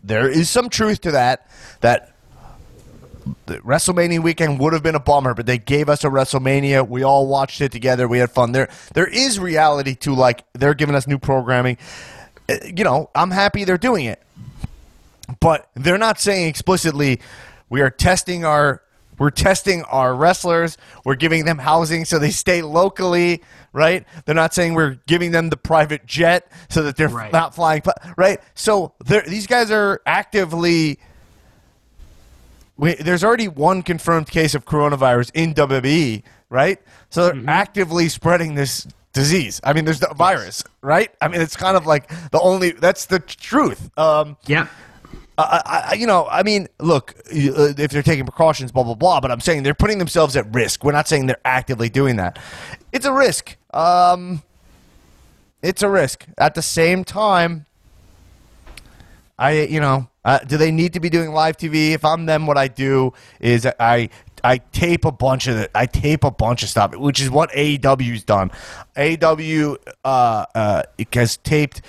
There 0.05 0.29
is 0.29 0.51
some 0.51 0.69
truth 0.69 1.01
to 1.03 1.13
that. 1.13 1.49
That 1.81 2.08
WrestleMania 3.47 4.21
weekend 4.23 4.59
would 4.61 4.73
have 4.73 4.83
been 4.83 4.95
a 4.95 5.01
bummer, 5.01 5.35
but 5.35 5.47
they 5.47 5.59
gave 5.59 5.89
us 5.89 6.05
a 6.05 6.09
WrestleMania. 6.09 6.87
We 6.89 7.03
all 7.03 7.27
watched 7.27 7.61
it 7.61 7.73
together. 7.73 8.07
We 8.09 8.19
had 8.19 8.31
fun. 8.31 8.53
There, 8.53 8.69
there 8.95 9.07
is 9.07 9.39
reality 9.39 9.95
to 9.97 10.15
like 10.15 10.45
they're 10.55 10.75
giving 10.75 10.95
us 10.95 11.07
new 11.07 11.19
programming. 11.19 11.79
Uh, 12.49 12.57
You 12.65 12.85
know, 12.85 13.11
I'm 13.15 13.31
happy 13.31 13.65
they're 13.65 13.79
doing 13.79 14.05
it, 14.07 14.23
but 15.41 15.69
they're 15.75 15.99
not 15.99 16.21
saying 16.21 16.49
explicitly 16.49 17.21
we 17.69 17.81
are 17.81 17.91
testing 17.91 18.45
our 18.45 18.83
we're 19.19 19.31
testing 19.31 19.83
our 19.83 20.15
wrestlers. 20.15 20.79
We're 21.05 21.17
giving 21.17 21.45
them 21.45 21.59
housing 21.59 22.05
so 22.05 22.21
they 22.21 22.31
stay 22.31 22.63
locally, 22.63 23.43
right? 23.73 24.07
They're 24.25 24.35
not 24.37 24.55
saying 24.55 24.75
we're 24.75 24.99
giving 25.09 25.33
them 25.33 25.51
the 25.51 25.57
private 25.57 26.07
jet 26.07 26.53
so 26.69 26.85
that 26.85 26.97
they're 26.97 27.09
Right. 27.09 27.33
not 27.33 27.53
flying, 27.53 27.83
right? 28.17 28.41
So 28.55 28.93
these 29.05 29.49
guys 29.49 29.73
are 29.73 30.01
actively 30.07 31.01
we, 32.79 32.95
there's 32.95 33.25
already 33.25 33.49
one 33.49 33.83
confirmed 33.83 34.31
case 34.31 34.55
of 34.55 34.65
coronavirus 34.65 35.33
in 35.35 35.53
WWE, 35.53 36.23
right? 36.49 36.81
So 37.11 37.29
they're 37.29 37.51
actively 37.51 38.09
spreading 38.09 38.55
this 38.55 38.87
disease. 39.13 39.61
I 39.65 39.73
mean, 39.73 39.85
there's 39.85 40.01
the 40.01 40.15
virus, 40.17 40.63
right? 40.81 41.11
I 41.21 41.29
mean, 41.29 41.41
it's 41.41 41.57
kind 41.57 41.77
of 41.77 41.87
like 41.87 42.09
the 42.31 42.41
only 42.41 42.71
that's 42.71 43.07
the 43.07 43.19
truth. 43.19 43.91
Um, 43.99 44.37
yeah. 44.47 44.69
I, 45.37 45.87
I, 45.91 45.95
you 45.95 46.07
know, 46.07 46.27
I 46.29 46.43
mean, 46.43 46.67
look, 46.81 47.15
uh, 47.17 47.75
if 47.79 47.91
they're 47.93 48.03
taking 48.03 48.25
precautions, 48.25 48.73
blah 48.73 48.83
blah 48.83 48.95
blah. 48.95 49.21
But 49.21 49.31
I'm 49.31 49.41
saying 49.41 49.63
they're 49.63 49.75
putting 49.75 49.99
themselves 49.99 50.37
at 50.37 50.53
risk. 50.53 50.83
We're 50.83 50.93
not 50.93 51.07
saying 51.07 51.27
they're 51.27 51.41
actively 51.45 51.89
doing 51.89 52.17
that. 52.17 52.39
It's 52.93 53.07
a 53.07 53.13
risk. 53.13 53.57
Um, 53.73 54.43
it's 55.63 55.83
a 55.83 55.89
risk. 55.89 56.27
At 56.39 56.55
the 56.55 56.63
same 56.63 57.05
time, 57.05 57.67
I, 59.39 59.63
you 59.63 59.81
know, 59.81 60.09
uh, 60.29 60.39
do 60.51 60.57
they 60.59 60.71
need 60.71 60.93
to 60.93 61.01
be 61.01 61.09
doing 61.11 61.31
live 61.33 61.57
TV? 61.57 61.93
If 61.93 62.05
I'm 62.05 62.27
them, 62.27 62.47
what 62.47 62.59
I 62.59 62.69
do 62.69 63.13
is 63.41 63.67
I, 63.81 64.09
I 64.45 64.59
tape 64.59 65.05
a 65.05 65.13
bunch 65.13 65.47
of 65.47 65.57
the, 65.57 65.71
I 65.75 65.87
tape 65.87 66.23
a 66.25 66.31
bunch 66.31 66.63
of 66.63 66.69
stuff, 66.69 66.95
which 66.97 67.21
is 67.21 67.31
what 67.31 67.51
AEW's 67.53 68.25
done. 68.25 68.51
AEW 68.97 69.77
uh, 70.05 70.45
uh, 70.55 70.83
has 71.13 71.37
taped 71.39 71.81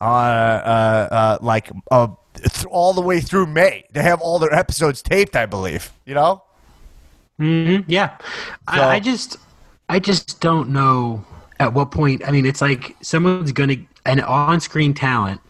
uh, 0.00 0.04
uh, 0.04 1.08
uh, 1.10 1.38
like 1.42 1.70
uh, 1.90 2.08
th- 2.36 2.64
all 2.66 2.92
the 2.92 3.02
way 3.02 3.20
through 3.20 3.46
May. 3.46 3.84
They 3.92 4.02
have 4.02 4.20
all 4.20 4.38
their 4.38 4.54
episodes 4.54 5.02
taped, 5.02 5.34
I 5.36 5.46
believe. 5.46 5.92
You 6.06 6.14
know. 6.14 6.42
Yeah, 7.38 8.18
So- 8.18 8.24
I, 8.66 8.94
I 8.96 9.00
just, 9.00 9.36
I 9.88 9.98
just 9.98 10.40
don't 10.40 10.68
know 10.70 11.24
at 11.58 11.72
what 11.72 11.90
point. 11.90 12.22
I 12.26 12.30
mean, 12.30 12.44
it's 12.46 12.60
like 12.60 12.96
someone's 13.02 13.52
gonna 13.52 13.76
an 14.06 14.20
on-screen 14.20 14.92
talent, 14.94 15.40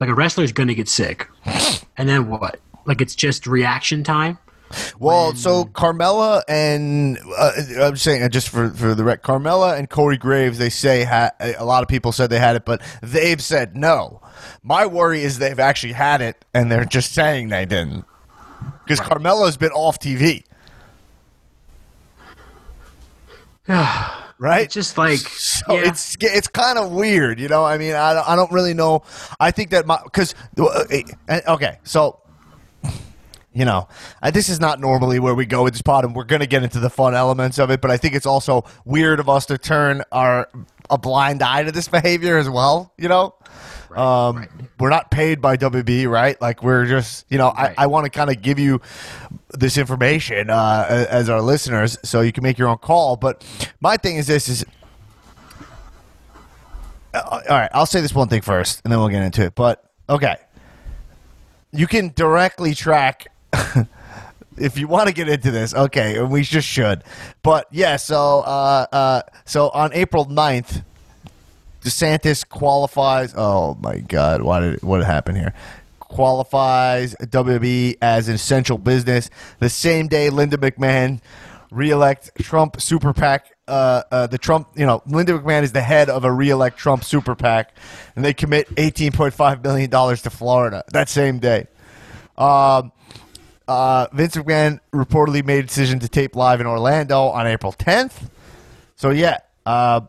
like 0.00 0.10
a 0.10 0.14
wrestler's 0.14 0.52
gonna 0.52 0.74
get 0.74 0.88
sick, 0.88 1.26
and 1.96 2.08
then 2.08 2.28
what? 2.28 2.60
Like 2.84 3.00
it's 3.00 3.14
just 3.14 3.46
reaction 3.46 4.04
time. 4.04 4.38
Well, 4.98 5.34
so 5.36 5.64
Carmella 5.64 6.42
and 6.48 7.18
uh, 7.38 7.52
I'm 7.80 7.96
saying 7.96 8.24
uh, 8.24 8.28
just 8.28 8.48
for 8.48 8.70
for 8.70 8.94
the 8.94 9.04
rec, 9.04 9.22
Carmella 9.22 9.78
and 9.78 9.88
Corey 9.88 10.16
Graves, 10.16 10.58
they 10.58 10.70
say 10.70 11.04
ha- 11.04 11.30
a 11.40 11.64
lot 11.64 11.82
of 11.82 11.88
people 11.88 12.10
said 12.10 12.30
they 12.30 12.40
had 12.40 12.56
it, 12.56 12.64
but 12.64 12.82
they've 13.00 13.40
said 13.40 13.76
no. 13.76 14.20
My 14.62 14.86
worry 14.86 15.22
is 15.22 15.38
they've 15.38 15.60
actually 15.60 15.92
had 15.92 16.20
it, 16.20 16.44
and 16.52 16.70
they're 16.70 16.84
just 16.84 17.12
saying 17.12 17.48
they 17.48 17.64
didn't 17.64 18.04
because 18.84 18.98
Carmella's 18.98 19.56
been 19.56 19.70
off 19.70 20.00
TV, 20.00 20.42
right? 24.38 24.64
It's 24.64 24.74
just 24.74 24.98
like 24.98 25.18
So 25.66 25.74
yeah. 25.74 25.88
it's 25.88 26.16
it's 26.20 26.48
kind 26.48 26.78
of 26.78 26.92
weird, 26.92 27.40
you 27.40 27.48
know. 27.48 27.64
I 27.64 27.78
mean, 27.78 27.94
I 27.94 28.14
don't, 28.14 28.28
I 28.28 28.36
don't 28.36 28.52
really 28.52 28.74
know. 28.74 29.02
I 29.40 29.50
think 29.50 29.70
that 29.70 29.86
my 29.86 29.98
because 30.04 30.34
okay, 31.48 31.78
so 31.84 32.20
you 33.56 33.64
know, 33.64 33.88
uh, 34.22 34.30
this 34.30 34.50
is 34.50 34.60
not 34.60 34.80
normally 34.80 35.18
where 35.18 35.34
we 35.34 35.46
go 35.46 35.64
with 35.64 35.72
this 35.72 35.80
pod, 35.80 36.04
and 36.04 36.14
we're 36.14 36.24
going 36.24 36.40
to 36.40 36.46
get 36.46 36.62
into 36.62 36.78
the 36.78 36.90
fun 36.90 37.14
elements 37.14 37.58
of 37.58 37.70
it. 37.70 37.80
But 37.80 37.90
I 37.90 37.96
think 37.96 38.14
it's 38.14 38.26
also 38.26 38.64
weird 38.84 39.18
of 39.18 39.30
us 39.30 39.46
to 39.46 39.56
turn 39.56 40.02
our 40.12 40.46
a 40.90 40.98
blind 40.98 41.42
eye 41.42 41.62
to 41.62 41.72
this 41.72 41.88
behavior 41.88 42.36
as 42.36 42.50
well. 42.50 42.92
You 42.98 43.08
know, 43.08 43.34
um, 43.94 44.46
we're 44.78 44.90
not 44.90 45.10
paid 45.10 45.40
by 45.40 45.56
WB, 45.56 46.08
right? 46.08 46.40
Like 46.40 46.62
we're 46.62 46.86
just, 46.86 47.26
you 47.28 47.38
know, 47.38 47.48
I, 47.48 47.74
I 47.78 47.86
want 47.86 48.04
to 48.04 48.10
kind 48.10 48.30
of 48.30 48.40
give 48.42 48.58
you 48.58 48.80
this 49.50 49.78
information 49.78 50.50
uh, 50.50 51.06
as 51.10 51.28
our 51.28 51.40
listeners, 51.40 51.98
so 52.02 52.20
you 52.20 52.32
can 52.32 52.42
make 52.42 52.58
your 52.58 52.68
own 52.68 52.78
call. 52.78 53.16
But 53.16 53.44
my 53.80 53.96
thing 53.96 54.16
is 54.16 54.26
this: 54.26 54.48
is 54.48 54.64
uh, 57.14 57.20
all 57.24 57.40
right. 57.48 57.70
I'll 57.72 57.86
say 57.86 58.00
this 58.00 58.14
one 58.14 58.28
thing 58.28 58.42
first, 58.42 58.80
and 58.84 58.92
then 58.92 58.98
we'll 58.98 59.08
get 59.08 59.22
into 59.22 59.42
it. 59.44 59.54
But 59.54 59.84
okay, 60.08 60.36
you 61.72 61.86
can 61.86 62.12
directly 62.14 62.74
track 62.74 63.26
if 64.56 64.78
you 64.78 64.88
want 64.88 65.08
to 65.08 65.14
get 65.14 65.28
into 65.28 65.50
this 65.50 65.74
okay 65.74 66.16
and 66.18 66.30
we 66.30 66.42
just 66.42 66.66
should 66.66 67.04
but 67.42 67.66
yeah 67.70 67.96
so 67.96 68.40
uh 68.40 68.86
uh 68.92 69.22
so 69.44 69.68
on 69.70 69.92
april 69.92 70.24
9th 70.26 70.82
desantis 71.86 72.46
qualifies 72.48 73.32
oh 73.36 73.76
my 73.80 73.98
god 73.98 74.42
why 74.42 74.60
did 74.60 74.82
what 74.82 75.04
happened 75.04 75.38
here 75.38 75.54
qualifies 76.00 77.14
wwe 77.20 77.96
as 78.02 78.28
an 78.28 78.34
essential 78.34 78.78
business 78.78 79.30
the 79.60 79.68
same 79.68 80.08
day 80.08 80.30
linda 80.30 80.56
mcmahon 80.56 81.20
reelect 81.70 82.30
trump 82.42 82.80
super 82.80 83.12
pac 83.12 83.56
uh, 83.68 84.02
uh, 84.12 84.26
the 84.28 84.38
Trump, 84.38 84.68
you 84.76 84.86
know, 84.86 85.02
Linda 85.06 85.36
McMahon 85.36 85.64
is 85.64 85.72
the 85.72 85.82
head 85.82 86.08
of 86.08 86.24
a 86.24 86.30
reelect 86.30 86.78
Trump 86.78 87.02
super 87.02 87.34
PAC, 87.34 87.74
and 88.14 88.24
they 88.24 88.32
commit 88.32 88.68
$18.5 88.76 89.64
million 89.64 89.90
to 89.90 90.30
Florida 90.30 90.84
that 90.92 91.08
same 91.08 91.40
day. 91.40 91.66
Um, 92.38 92.92
uh, 93.66 94.06
Vince 94.12 94.36
McMahon 94.36 94.80
reportedly 94.92 95.44
made 95.44 95.64
a 95.64 95.66
decision 95.66 95.98
to 96.00 96.08
tape 96.08 96.36
live 96.36 96.60
in 96.60 96.66
Orlando 96.66 97.22
on 97.24 97.46
April 97.46 97.72
10th. 97.72 98.28
So 98.94 99.10
yeah, 99.10 99.38
uh, 99.64 100.02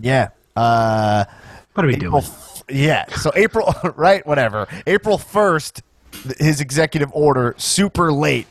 yeah, 0.00 0.28
uh, 0.56 1.24
what 1.74 1.84
are 1.84 1.88
we 1.88 1.94
April 1.96 2.20
doing? 2.20 2.32
yeah. 2.70 3.06
So 3.16 3.30
April, 3.34 3.72
right? 3.96 4.26
Whatever. 4.26 4.66
April 4.86 5.18
1st, 5.18 5.82
his 6.38 6.60
executive 6.60 7.10
order, 7.12 7.54
super 7.58 8.12
late 8.12 8.46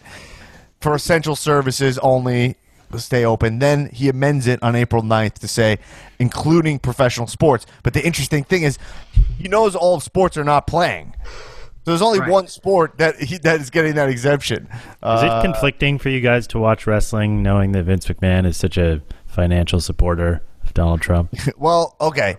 for 0.81 0.93
essential 0.95 1.35
services 1.35 1.97
only 1.99 2.55
stay 2.97 3.25
open. 3.25 3.59
Then 3.59 3.89
he 3.91 4.07
amends 4.09 4.47
it 4.47 4.61
on 4.63 4.75
April 4.75 5.01
9th 5.03 5.33
to 5.39 5.47
say, 5.47 5.79
including 6.19 6.79
professional 6.79 7.27
sports. 7.27 7.65
But 7.83 7.93
the 7.93 8.05
interesting 8.05 8.43
thing 8.45 8.63
is, 8.63 8.77
he 9.37 9.47
knows 9.49 9.75
all 9.75 9.99
sports 9.99 10.37
are 10.37 10.43
not 10.45 10.67
playing. 10.67 11.13
So 11.83 11.91
there's 11.91 12.01
only 12.01 12.19
Right. 12.19 12.29
one 12.29 12.47
sport 12.47 12.97
that 12.97 13.15
he, 13.19 13.37
that 13.39 13.59
is 13.59 13.69
getting 13.69 13.95
that 13.95 14.09
exemption. 14.09 14.67
Is 14.71 14.87
Uh, 15.03 15.39
it 15.39 15.45
conflicting 15.45 15.97
for 15.99 16.09
you 16.09 16.21
guys 16.21 16.47
to 16.47 16.59
watch 16.59 16.85
wrestling, 16.87 17.41
knowing 17.43 17.71
that 17.73 17.83
Vince 17.83 18.05
McMahon 18.07 18.45
is 18.45 18.55
such 18.57 18.77
a 18.77 19.01
financial 19.25 19.79
supporter 19.81 20.41
of 20.56 20.56
Donald 20.77 21.01
Trump? 21.01 21.33
well, 21.57 21.95
okay. 21.99 22.37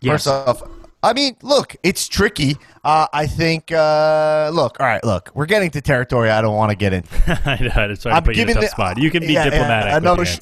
Yes. 0.00 0.24
First 0.24 0.28
off, 0.28 0.62
I 1.02 1.12
mean, 1.12 1.36
look, 1.42 1.76
it's 1.82 2.08
tricky. 2.08 2.56
Uh, 2.82 3.06
I 3.12 3.26
think. 3.26 3.70
Uh, 3.70 4.50
look, 4.54 4.80
all 4.80 4.86
right. 4.86 5.04
Look, 5.04 5.30
we're 5.34 5.46
getting 5.46 5.70
to 5.72 5.82
territory 5.82 6.30
I 6.30 6.40
don't 6.40 6.56
want 6.56 6.70
to 6.70 6.76
get 6.76 6.94
in. 6.94 7.04
I 7.26 7.58
know. 7.60 7.70
I'm 7.74 7.94
sorry 7.96 8.12
to 8.12 8.16
I'm 8.16 8.22
put 8.24 8.36
you 8.36 8.42
in 8.42 8.48
a 8.48 8.54
tough 8.54 8.62
the- 8.62 8.68
spot. 8.68 8.98
You 8.98 9.10
can 9.10 9.20
be 9.20 9.34
yeah, 9.34 9.44
yeah, 9.44 9.50
diplomatic. 9.50 10.02
Know 10.02 10.16
the 10.16 10.24
sh-. 10.24 10.38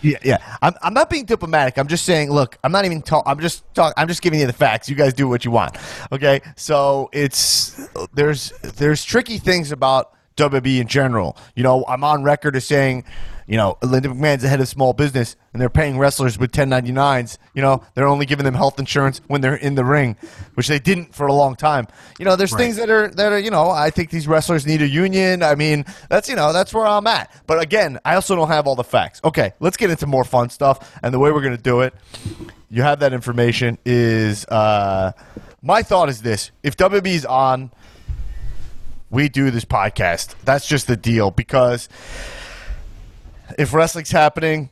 Yeah, 0.00 0.16
yeah. 0.24 0.56
I'm, 0.62 0.74
I'm 0.82 0.94
not 0.94 1.10
being 1.10 1.26
diplomatic. 1.26 1.78
I'm 1.78 1.86
just 1.86 2.06
saying. 2.06 2.30
Look, 2.30 2.56
I'm 2.64 2.72
not 2.72 2.86
even 2.86 3.02
talk. 3.02 3.24
I'm 3.26 3.40
just 3.40 3.62
talking. 3.74 3.92
I'm 3.98 4.08
just 4.08 4.22
giving 4.22 4.40
you 4.40 4.46
the 4.46 4.54
facts. 4.54 4.88
You 4.88 4.96
guys 4.96 5.12
do 5.12 5.28
what 5.28 5.44
you 5.44 5.50
want. 5.50 5.76
Okay. 6.10 6.40
So 6.56 7.10
it's 7.12 7.88
there's 8.14 8.52
there's 8.62 9.04
tricky 9.04 9.36
things 9.36 9.70
about 9.70 10.14
WB 10.36 10.80
in 10.80 10.88
general. 10.88 11.36
You 11.54 11.62
know, 11.62 11.84
I'm 11.86 12.02
on 12.04 12.22
record 12.22 12.56
as 12.56 12.64
saying, 12.64 13.04
you 13.46 13.56
know, 13.56 13.78
Linda 13.82 14.08
McMahon's 14.08 14.42
the 14.42 14.48
head 14.48 14.60
of 14.60 14.68
small 14.68 14.92
business, 14.92 15.36
and 15.52 15.60
they're 15.60 15.68
paying 15.68 15.98
wrestlers 15.98 16.38
with 16.38 16.52
1099s. 16.52 17.38
You 17.54 17.62
know, 17.62 17.82
they're 17.94 18.06
only 18.06 18.26
giving 18.26 18.44
them 18.44 18.54
health 18.54 18.78
insurance 18.78 19.20
when 19.26 19.40
they're 19.40 19.54
in 19.54 19.74
the 19.74 19.84
ring, 19.84 20.16
which 20.54 20.68
they 20.68 20.78
didn't 20.78 21.14
for 21.14 21.26
a 21.26 21.32
long 21.32 21.56
time. 21.56 21.86
You 22.18 22.24
know, 22.24 22.36
there's 22.36 22.54
things 22.54 22.76
that 22.76 22.90
are 22.90 23.08
that 23.08 23.32
are 23.32 23.38
you 23.38 23.50
know, 23.50 23.70
I 23.70 23.90
think 23.90 24.10
these 24.10 24.28
wrestlers 24.28 24.66
need 24.66 24.82
a 24.82 24.88
union. 24.88 25.42
I 25.42 25.54
mean, 25.54 25.84
that's 26.08 26.28
you 26.28 26.36
know, 26.36 26.52
that's 26.52 26.72
where 26.72 26.86
I'm 26.86 27.06
at. 27.06 27.32
But 27.46 27.62
again, 27.62 27.98
I 28.04 28.14
also 28.14 28.36
don't 28.36 28.48
have 28.48 28.66
all 28.66 28.76
the 28.76 28.84
facts. 28.84 29.20
Okay, 29.24 29.52
let's 29.60 29.76
get 29.76 29.90
into 29.90 30.06
more 30.06 30.24
fun 30.24 30.50
stuff. 30.50 30.98
And 31.02 31.12
the 31.12 31.18
way 31.18 31.32
we're 31.32 31.42
gonna 31.42 31.56
do 31.56 31.80
it, 31.80 31.94
you 32.70 32.82
have 32.82 33.00
that 33.00 33.12
information. 33.12 33.78
Is 33.84 34.44
uh, 34.46 35.12
my 35.62 35.82
thought 35.82 36.08
is 36.08 36.22
this: 36.22 36.50
if 36.62 36.76
WB's 36.76 37.24
on 37.24 37.70
we 39.10 39.28
do 39.28 39.50
this 39.50 39.64
podcast. 39.64 40.34
That's 40.44 40.66
just 40.66 40.86
the 40.86 40.96
deal 40.96 41.30
because 41.30 41.88
if 43.60 43.74
wrestling's 43.74 44.10
happening, 44.10 44.70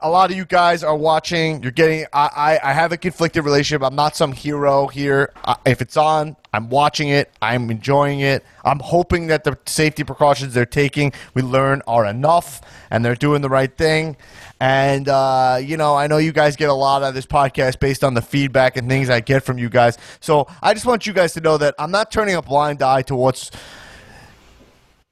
a, 0.00 0.08
lot 0.08 0.30
of 0.30 0.36
you 0.36 0.44
guys 0.44 0.84
are 0.84 0.96
watching. 0.96 1.60
You're 1.60 1.72
getting. 1.72 2.06
I, 2.12 2.58
I, 2.62 2.70
I 2.70 2.72
have 2.72 2.92
a 2.92 2.96
conflicted 2.96 3.44
relationship. 3.44 3.82
I'm 3.82 3.96
not 3.96 4.14
some 4.14 4.30
hero 4.30 4.86
here. 4.86 5.32
I, 5.44 5.56
if 5.66 5.82
it's 5.82 5.96
on, 5.96 6.36
I'm 6.52 6.68
watching 6.68 7.08
it. 7.08 7.32
I'm 7.42 7.68
enjoying 7.68 8.20
it. 8.20 8.44
I'm 8.64 8.78
hoping 8.78 9.26
that 9.26 9.42
the 9.42 9.58
safety 9.66 10.04
precautions 10.04 10.54
they're 10.54 10.66
taking, 10.66 11.12
we 11.34 11.42
learn, 11.42 11.82
are 11.88 12.06
enough, 12.06 12.60
and 12.90 13.04
they're 13.04 13.16
doing 13.16 13.42
the 13.42 13.48
right 13.48 13.76
thing. 13.76 14.16
And 14.60 15.08
uh, 15.08 15.58
you 15.60 15.76
know, 15.76 15.96
I 15.96 16.06
know 16.06 16.18
you 16.18 16.32
guys 16.32 16.54
get 16.54 16.70
a 16.70 16.74
lot 16.74 17.02
of 17.02 17.12
this 17.12 17.26
podcast 17.26 17.80
based 17.80 18.04
on 18.04 18.14
the 18.14 18.22
feedback 18.22 18.76
and 18.76 18.88
things 18.88 19.10
I 19.10 19.18
get 19.18 19.42
from 19.42 19.58
you 19.58 19.68
guys. 19.68 19.98
So 20.20 20.46
I 20.62 20.74
just 20.74 20.86
want 20.86 21.08
you 21.08 21.12
guys 21.12 21.34
to 21.34 21.40
know 21.40 21.58
that 21.58 21.74
I'm 21.76 21.90
not 21.90 22.12
turning 22.12 22.36
a 22.36 22.42
blind 22.42 22.82
eye 22.82 23.02
to 23.02 23.16
what's 23.16 23.50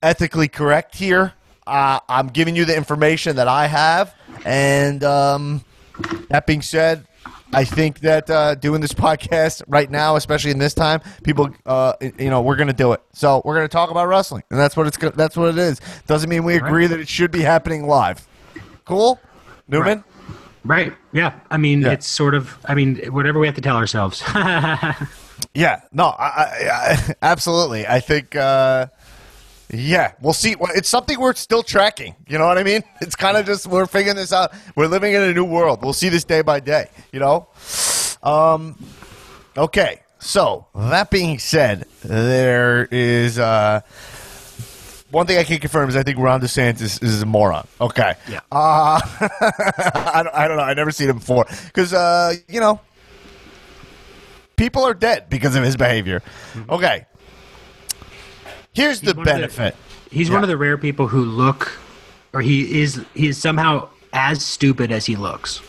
ethically 0.00 0.46
correct 0.46 0.94
here. 0.94 1.35
Uh, 1.66 2.00
I'm 2.09 2.29
giving 2.29 2.57
you 2.57 2.64
the 2.64 2.77
information 2.77 3.37
that 3.37 3.48
I 3.48 3.66
have, 3.66 4.14
and 4.44 5.03
um, 5.05 5.64
that 6.29 6.46
being 6.46 6.62
said, 6.62 7.07
I 7.53 7.64
think 7.64 8.00
that 8.00 8.29
uh, 8.29 8.55
doing 8.57 8.81
this 8.81 8.92
podcast 8.92 9.62
right 9.68 9.90
now, 9.90 10.16
especially 10.16 10.50
in 10.50 10.59
this 10.59 10.74
time, 10.74 11.00
people, 11.22 11.50
uh, 11.66 11.92
you 12.00 12.29
know, 12.31 12.42
we're 12.42 12.57
going 12.57 12.66
to 12.68 12.72
do 12.74 12.92
it. 12.92 13.00
So 13.12 13.40
we're 13.44 13.55
going 13.55 13.66
to 13.68 13.72
talk 13.72 13.90
about 13.90 14.09
wrestling, 14.09 14.42
and 14.50 14.59
that's 14.59 14.77
what 14.77 14.87
it's. 14.87 14.96
go- 14.96 15.11
That's 15.11 15.37
what 15.37 15.48
it 15.50 15.59
is. 15.59 15.81
Doesn't 16.07 16.29
mean 16.29 16.44
we 16.44 16.57
agree 16.57 16.87
that 16.87 16.98
it 17.00 17.09
should 17.09 17.31
be 17.31 17.40
happening 17.42 17.87
live. 17.87 18.27
Cool, 18.85 19.20
Newman. 19.68 20.05
Right. 20.64 20.94
Yeah. 21.12 21.38
I 21.50 21.59
mean, 21.59 21.83
Yeah. 21.83 21.92
it's 21.92 22.07
sort 22.07 22.35
of. 22.35 22.59
I 22.64 22.74
mean, 22.74 22.96
whatever 23.12 23.38
we 23.38 23.46
have 23.46 23.55
to 23.57 23.62
tell 23.62 23.77
ourselves. 23.77 24.22
Yeah, 25.53 25.81
no, 25.92 26.05
I, 26.07 26.24
I, 26.27 26.68
I, 26.70 27.14
absolutely. 27.22 27.87
I 27.87 28.00
think, 28.00 28.35
uh, 28.35 28.87
yeah, 29.74 30.12
we'll 30.20 30.32
see. 30.32 30.54
It's 30.74 30.88
something 30.88 31.18
we're 31.18 31.34
still 31.34 31.62
tracking. 31.62 32.14
You 32.26 32.38
know 32.38 32.46
what 32.46 32.58
I 32.58 32.62
mean? 32.62 32.82
It's 33.00 33.16
kind 33.16 33.37
of 33.37 33.44
just 33.44 33.66
we're 33.66 33.87
figuring 33.87 34.16
this 34.16 34.32
out. 34.32 34.52
We're 34.76 34.87
living 34.87 35.14
in 35.14 35.22
a 35.22 35.32
new 35.32 35.44
world. 35.44 35.82
We'll 35.82 35.92
see 35.92 36.08
this 36.08 36.24
day 36.24 36.42
by 36.42 36.60
day. 36.60 36.88
You 37.12 37.20
know. 37.20 37.48
Um. 38.22 38.76
Okay. 39.56 40.00
So 40.18 40.66
that 40.74 41.10
being 41.10 41.38
said, 41.38 41.87
there 42.02 42.87
is 42.90 43.38
uh, 43.38 43.82
one 45.10 45.26
thing 45.26 45.37
I 45.37 45.44
can 45.44 45.58
confirm 45.58 45.90
is 45.90 45.96
I 45.96 46.02
think 46.02 46.18
Ron 46.18 46.40
DeSantis 46.40 47.02
is 47.02 47.20
a 47.20 47.26
moron. 47.26 47.66
Okay. 47.78 48.14
Yeah. 48.28 48.40
Uh, 48.50 49.00
I, 49.20 50.22
don't, 50.24 50.34
I 50.34 50.48
don't 50.48 50.56
know. 50.56 50.62
I 50.62 50.72
never 50.72 50.90
seen 50.90 51.10
him 51.10 51.18
before 51.18 51.44
because 51.66 51.92
uh, 51.92 52.34
you 52.48 52.60
know 52.60 52.80
people 54.56 54.82
are 54.84 54.94
dead 54.94 55.28
because 55.28 55.56
of 55.56 55.62
his 55.62 55.76
behavior. 55.76 56.22
Okay. 56.68 57.06
Here's 58.74 59.00
the 59.00 59.10
of 59.12 59.16
the- 59.18 59.22
benefit. 59.24 59.76
He's 60.10 60.28
Yeah. 60.28 60.34
one 60.34 60.42
of 60.44 60.48
the 60.48 60.56
rare 60.56 60.78
people 60.78 61.08
who 61.08 61.24
look, 61.24 61.72
or 62.32 62.40
he 62.40 62.80
is 62.82 63.00
he 63.14 63.28
is 63.28 63.38
somehow 63.38 63.88
as 64.12 64.44
stupid 64.44 64.92
as 64.92 65.06
he 65.06 65.16
looks. 65.16 65.60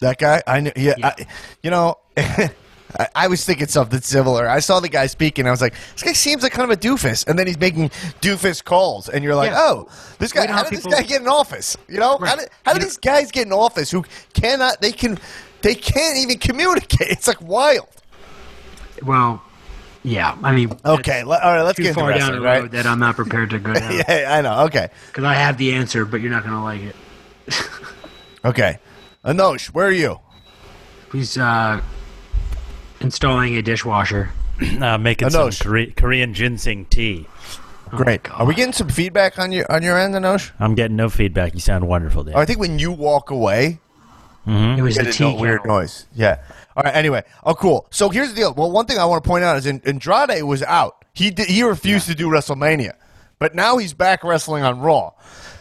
That 0.00 0.18
guy, 0.18 0.42
I 0.46 0.60
knew. 0.60 0.72
Yeah, 0.76 0.94
I, 1.02 1.26
you 1.62 1.70
know, 1.70 1.96
I, 2.16 2.50
I 3.14 3.26
was 3.28 3.44
thinking 3.44 3.66
something 3.66 4.00
similar. 4.00 4.48
I 4.48 4.60
saw 4.60 4.78
the 4.80 4.88
guy 4.88 5.06
speaking. 5.06 5.46
I 5.46 5.50
was 5.50 5.60
like, 5.60 5.74
this 5.94 6.02
guy 6.04 6.12
seems 6.12 6.42
like 6.42 6.52
kind 6.52 6.70
of 6.70 6.76
a 6.76 6.80
doofus, 6.80 7.26
and 7.26 7.38
then 7.38 7.46
he's 7.46 7.58
making 7.58 7.88
doofus 8.20 8.62
calls, 8.62 9.08
and 9.08 9.24
you're 9.24 9.34
like, 9.34 9.50
Yeah. 9.50 9.58
oh, 9.60 9.88
this 10.18 10.32
guy. 10.32 10.46
How 10.46 10.54
how 10.58 10.62
did 10.64 10.70
people- 10.76 10.90
this 10.90 11.00
guy 11.00 11.06
get 11.06 11.20
in 11.22 11.28
office? 11.28 11.76
You 11.88 11.98
know, 11.98 12.18
how 12.18 12.24
Right. 12.24 12.38
did, 12.38 12.48
how 12.64 12.74
did 12.74 12.82
these 12.82 12.96
guys 12.96 13.30
get 13.32 13.46
in 13.46 13.52
office 13.52 13.90
who 13.90 14.04
cannot? 14.34 14.80
They 14.80 14.92
can. 14.92 15.18
They 15.62 15.74
can't 15.74 16.16
even 16.18 16.38
communicate. 16.38 17.08
It's 17.10 17.26
like 17.26 17.40
wild. 17.42 17.88
Well, 19.02 19.42
yeah. 20.08 20.36
I 20.42 20.52
mean, 20.54 20.72
Okay, 20.84 21.22
all 21.22 21.28
right. 21.28 21.62
Let's 21.62 21.76
too 21.76 21.82
get 21.84 21.94
far 21.94 22.10
down 22.10 22.18
wrestling, 22.18 22.40
the 22.40 22.44
right? 22.46 22.60
road 22.62 22.70
that 22.72 22.86
I'm 22.86 22.98
not 22.98 23.16
prepared 23.16 23.50
to 23.50 23.58
go 23.58 23.72
down. 23.80 23.92
Yeah, 23.92 24.26
I 24.36 24.40
know. 24.40 24.64
Okay, 24.66 24.88
Because 25.08 25.24
I 25.24 25.34
have 25.34 25.58
the 25.58 25.72
answer, 25.74 26.04
but 26.04 26.20
you're 26.20 26.30
not 26.30 26.44
gonna 26.44 26.62
like 26.62 26.80
it. 26.82 26.96
okay. 28.44 28.78
Anosh, 29.24 29.66
where 29.66 29.86
are 29.86 29.92
you? 29.92 30.20
He's 31.12 31.36
uh, 31.38 31.80
installing 33.00 33.56
a 33.56 33.62
dishwasher. 33.62 34.30
Uh, 34.80 34.98
making 34.98 35.26
I 35.26 35.30
know. 35.30 35.50
some 35.50 35.68
Kore- 35.70 35.86
Korean 35.96 36.34
ginseng 36.34 36.84
tea. 36.86 37.26
Great. 37.90 38.24
God. 38.24 38.40
Are 38.40 38.44
we 38.44 38.56
getting 38.56 38.72
some 38.72 38.88
feedback 38.88 39.38
on 39.38 39.52
your 39.52 39.70
on 39.70 39.84
your 39.84 39.96
end, 39.96 40.14
Anosh? 40.16 40.50
I'm 40.58 40.74
getting 40.74 40.96
no 40.96 41.08
feedback. 41.08 41.54
You 41.54 41.60
sound 41.60 41.86
wonderful, 41.86 42.24
Dan. 42.24 42.34
Oh, 42.34 42.40
I 42.40 42.44
think 42.44 42.58
when 42.58 42.76
you 42.80 42.90
walk 42.90 43.30
away, 43.30 43.78
It 44.46 44.82
was 44.82 44.96
a 44.98 45.12
tea 45.12 45.32
no- 45.32 45.40
weird 45.40 45.64
noise. 45.64 46.06
Yeah. 46.12 46.38
All 46.78 46.84
right. 46.84 46.94
Anyway. 46.94 47.24
Oh, 47.42 47.56
cool. 47.56 47.88
So 47.90 48.08
here's 48.08 48.28
the 48.28 48.36
deal. 48.36 48.54
Well, 48.54 48.70
one 48.70 48.86
thing 48.86 48.98
I 48.98 49.04
want 49.04 49.24
to 49.24 49.28
point 49.28 49.42
out 49.42 49.56
is 49.56 49.66
Andrade 49.66 50.44
was 50.44 50.62
out. 50.62 51.04
He 51.12 51.30
did, 51.30 51.48
he 51.48 51.64
refused 51.64 52.06
to 52.06 52.14
do 52.14 52.28
WrestleMania, 52.28 52.92
but 53.40 53.52
now 53.52 53.78
he's 53.78 53.92
back 53.92 54.22
wrestling 54.22 54.62
on 54.62 54.78
Raw. 54.78 55.10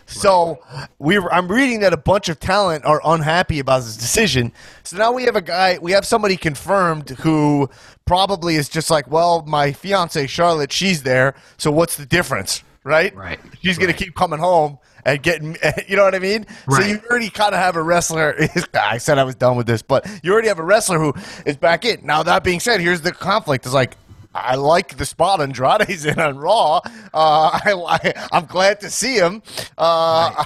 So 0.05 0.59
we 0.99 1.17
were, 1.17 1.33
I'm 1.33 1.51
reading 1.51 1.79
that 1.79 1.91
a 1.91 1.97
bunch 1.97 2.29
of 2.29 2.39
talent 2.39 2.85
are 2.85 3.01
unhappy 3.03 3.57
about 3.57 3.81
this 3.81 3.97
decision. 3.97 4.53
So 4.83 4.95
now 4.97 5.11
we 5.11 5.23
have 5.23 5.35
a 5.35 5.41
guy, 5.41 5.79
we 5.81 5.93
have 5.93 6.05
somebody 6.05 6.37
confirmed 6.37 7.09
who 7.09 7.67
probably 8.05 8.55
is 8.55 8.69
just 8.69 8.91
like, 8.91 9.09
well, 9.09 9.43
my 9.47 9.71
fiance 9.71 10.27
Charlotte, 10.27 10.71
she's 10.71 11.01
there. 11.01 11.33
So 11.57 11.71
what's 11.71 11.97
the 11.97 12.05
difference, 12.05 12.63
right? 12.87 13.13
Right. 13.15 13.39
She's 13.61 13.77
gonna 13.77 13.93
keep 13.93 14.15
coming 14.15 14.39
home 14.39 14.79
and 15.05 15.21
getting, 15.21 15.57
you 15.87 15.95
know 15.95 16.03
what 16.03 16.15
I 16.15 16.19
mean? 16.19 16.45
Right. 16.65 16.81
So 16.81 16.87
you 16.87 16.99
already 17.09 17.29
kind 17.29 17.53
of 17.53 17.59
have 17.59 17.75
a 17.75 17.83
wrestler. 17.83 18.35
I 18.73 18.97
said 18.97 19.17
I 19.17 19.23
was 19.23 19.35
done 19.35 19.57
with 19.57 19.67
this, 19.67 19.81
but 19.81 20.07
you 20.23 20.31
already 20.31 20.47
have 20.47 20.59
a 20.59 20.63
wrestler 20.63 20.97
who 20.97 21.13
is 21.45 21.57
back 21.57 21.85
in. 21.85 22.05
Now 22.05 22.23
that 22.23 22.43
being 22.43 22.59
said, 22.59 22.79
here's 22.79 23.01
the 23.01 23.11
conflict: 23.11 23.65
It's 23.65 23.75
like. 23.75 23.95
I 24.35 24.53
like 24.53 24.97
the 24.97 25.05
spot 25.05 25.41
Andrade's 25.41 26.05
in 26.05 26.19
on 26.19 26.37
Raw. 26.37 26.81
Uh, 27.11 27.49
I, 27.63 28.27
I'm 28.31 28.45
glad 28.45 28.81
to 28.81 28.91
see 28.91 29.15
him, 29.15 29.41
uh, 29.79 30.45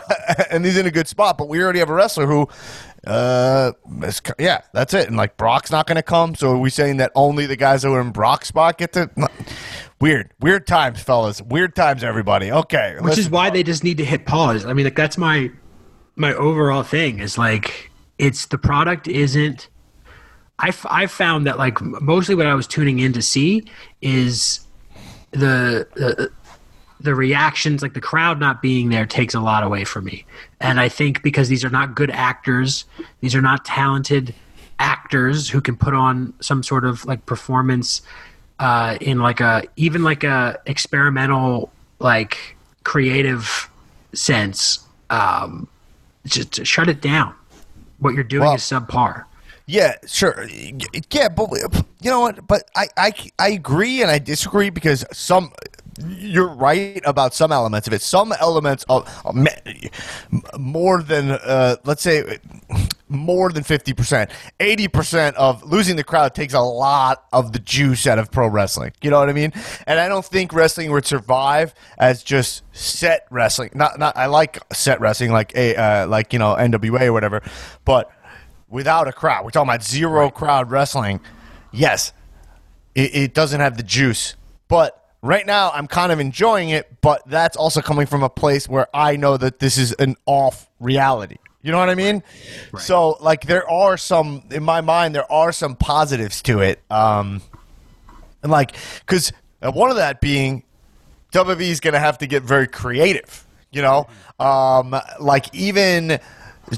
and 0.49 0.63
he's 0.63 0.77
in 0.77 0.85
a 0.85 0.91
good 0.91 1.09
spot. 1.09 1.37
But 1.37 1.49
we 1.49 1.61
already 1.61 1.79
have 1.79 1.89
a 1.89 1.93
wrestler 1.93 2.25
who, 2.25 2.47
uh, 3.07 3.71
yeah, 4.37 4.61
that's 4.73 4.93
it. 4.93 5.07
And 5.07 5.17
like 5.17 5.37
Brock's 5.37 5.71
not 5.71 5.87
going 5.87 5.95
to 5.95 6.03
come, 6.03 6.35
so 6.35 6.51
are 6.51 6.57
we 6.57 6.69
saying 6.69 6.97
that 6.97 7.11
only 7.15 7.45
the 7.47 7.55
guys 7.55 7.81
that 7.81 7.89
were 7.89 8.01
in 8.01 8.11
Brock's 8.11 8.49
spot 8.49 8.77
get 8.77 8.93
to? 8.93 9.09
Weird, 9.99 10.31
weird 10.39 10.65
times, 10.65 11.01
fellas. 11.01 11.41
Weird 11.41 11.75
times, 11.75 12.03
everybody. 12.03 12.51
Okay, 12.51 12.97
which 13.01 13.17
is 13.17 13.29
why 13.29 13.49
they 13.49 13.63
just 13.63 13.83
need 13.83 13.97
to 13.97 14.05
hit 14.05 14.25
pause. 14.25 14.65
I 14.65 14.73
mean, 14.73 14.85
like 14.85 14.95
that's 14.95 15.17
my 15.17 15.51
my 16.15 16.33
overall 16.33 16.83
thing 16.83 17.19
is 17.19 17.37
like 17.37 17.91
it's 18.17 18.47
the 18.47 18.57
product 18.57 19.07
isn't. 19.07 19.69
I 20.59 20.69
f- 20.69 20.85
I 20.89 21.07
found 21.07 21.47
that 21.47 21.57
like 21.57 21.81
mostly 21.81 22.35
what 22.35 22.45
I 22.47 22.53
was 22.53 22.67
tuning 22.67 22.99
in 22.99 23.13
to 23.13 23.21
see 23.21 23.63
is 24.01 24.59
the 25.31 25.87
the 25.95 26.31
the 26.99 27.15
reactions, 27.15 27.81
like 27.81 27.93
the 27.93 28.01
crowd 28.01 28.39
not 28.39 28.61
being 28.61 28.89
there, 28.89 29.05
takes 29.05 29.33
a 29.33 29.39
lot 29.39 29.63
away 29.63 29.83
from 29.83 30.05
me. 30.05 30.25
And 30.61 30.79
I 30.79 30.87
think 30.89 31.23
because 31.23 31.49
these 31.49 31.65
are 31.65 31.69
not 31.69 31.95
good 31.95 32.11
actors, 32.11 32.85
these 33.19 33.35
are 33.35 33.41
not 33.41 33.65
talented 33.65 34.33
actors 34.79 35.49
who 35.49 35.59
can 35.59 35.75
put 35.75 35.93
on 35.93 36.33
some 36.39 36.63
sort 36.63 36.85
of 36.85 37.03
like 37.05 37.25
performance 37.25 38.01
uh, 38.59 38.97
in 39.01 39.19
like 39.19 39.39
a 39.39 39.63
even 39.75 40.03
like 40.03 40.23
a 40.23 40.59
experimental 40.67 41.71
like 41.99 42.55
creative 42.83 43.69
sense. 44.13 44.79
Um, 45.09 45.67
just 46.25 46.65
shut 46.65 46.87
it 46.87 47.01
down. 47.01 47.33
What 47.99 48.13
you're 48.13 48.23
doing 48.23 48.43
Well- 48.43 48.55
is 48.55 48.61
subpar. 48.61 49.25
Yeah, 49.67 49.95
sure. 50.05 50.47
Yeah, 51.11 51.29
but 51.29 51.49
you 52.01 52.09
know 52.09 52.19
what? 52.19 52.45
But 52.45 52.63
I, 52.75 52.87
I, 52.97 53.13
I 53.39 53.49
agree 53.51 54.01
and 54.01 54.11
I 54.11 54.19
disagree 54.19 54.69
because 54.69 55.05
some. 55.13 55.53
You're 55.99 56.47
right 56.47 57.01
about 57.05 57.33
some 57.33 57.51
elements 57.51 57.87
of 57.87 57.93
it. 57.93 58.01
Some 58.01 58.33
elements 58.39 58.85
of 58.87 59.07
more 60.57 61.03
than 61.03 61.31
uh, 61.31 61.75
let's 61.83 62.01
say 62.01 62.39
more 63.09 63.51
than 63.51 63.63
fifty 63.63 63.93
percent, 63.93 64.31
eighty 64.61 64.87
percent 64.87 65.35
of 65.35 65.63
losing 65.63 65.97
the 65.97 66.03
crowd 66.03 66.33
takes 66.33 66.53
a 66.53 66.61
lot 66.61 67.25
of 67.33 67.51
the 67.51 67.59
juice 67.59 68.07
out 68.07 68.19
of 68.19 68.31
pro 68.31 68.47
wrestling. 68.47 68.93
You 69.01 69.09
know 69.09 69.19
what 69.19 69.29
I 69.29 69.33
mean? 69.33 69.51
And 69.85 69.99
I 69.99 70.07
don't 70.07 70.25
think 70.25 70.53
wrestling 70.53 70.91
would 70.91 71.05
survive 71.05 71.73
as 71.97 72.23
just 72.23 72.63
set 72.71 73.27
wrestling. 73.29 73.71
Not, 73.73 73.99
not. 73.99 74.15
I 74.15 74.27
like 74.27 74.59
set 74.73 75.01
wrestling, 75.01 75.31
like 75.31 75.53
a, 75.55 75.75
uh, 75.75 76.07
like 76.07 76.31
you 76.31 76.39
know 76.39 76.55
NWA 76.55 77.07
or 77.07 77.13
whatever, 77.13 77.41
but 77.83 78.09
without 78.69 79.07
a 79.07 79.11
crowd. 79.11 79.43
We're 79.43 79.51
talking 79.51 79.69
about 79.69 79.83
zero 79.83 80.29
crowd 80.29 80.71
wrestling. 80.71 81.19
Yes, 81.71 82.13
it, 82.95 83.13
it 83.13 83.33
doesn't 83.33 83.59
have 83.59 83.77
the 83.77 83.83
juice. 83.83 84.35
But 84.67 85.00
right 85.21 85.45
now, 85.45 85.71
I'm 85.71 85.87
kind 85.87 86.11
of 86.11 86.19
enjoying 86.19 86.69
it. 86.69 87.01
But 87.01 87.23
that's 87.27 87.57
also 87.57 87.81
coming 87.81 88.05
from 88.05 88.23
a 88.23 88.29
place 88.29 88.67
where 88.67 88.87
I 88.93 89.15
know 89.15 89.37
that 89.37 89.59
this 89.59 89.77
is 89.77 89.93
an 89.93 90.15
off 90.25 90.69
reality. 90.79 91.37
You 91.61 91.71
know 91.71 91.77
what 91.77 91.89
I 91.89 91.95
mean? 91.95 92.23
So, 92.79 93.17
like, 93.21 93.45
there 93.45 93.69
are 93.69 93.95
some 93.95 94.43
in 94.49 94.63
my 94.63 94.81
mind. 94.81 95.13
There 95.13 95.31
are 95.31 95.51
some 95.51 95.75
positives 95.75 96.41
to 96.43 96.59
it. 96.59 96.81
Um, 96.89 97.41
and 98.41 98.51
like, 98.51 98.75
because 99.01 99.31
one 99.61 99.91
of 99.91 99.97
that 99.97 100.21
being 100.21 100.63
WWE 101.31 101.61
is 101.61 101.79
going 101.79 101.93
to 101.93 101.99
have 101.99 102.17
to 102.19 102.27
get 102.27 102.43
very 102.43 102.67
creative. 102.67 103.45
You 103.71 103.81
know, 103.81 104.07
um, 104.39 104.95
like 105.19 105.53
even 105.55 106.19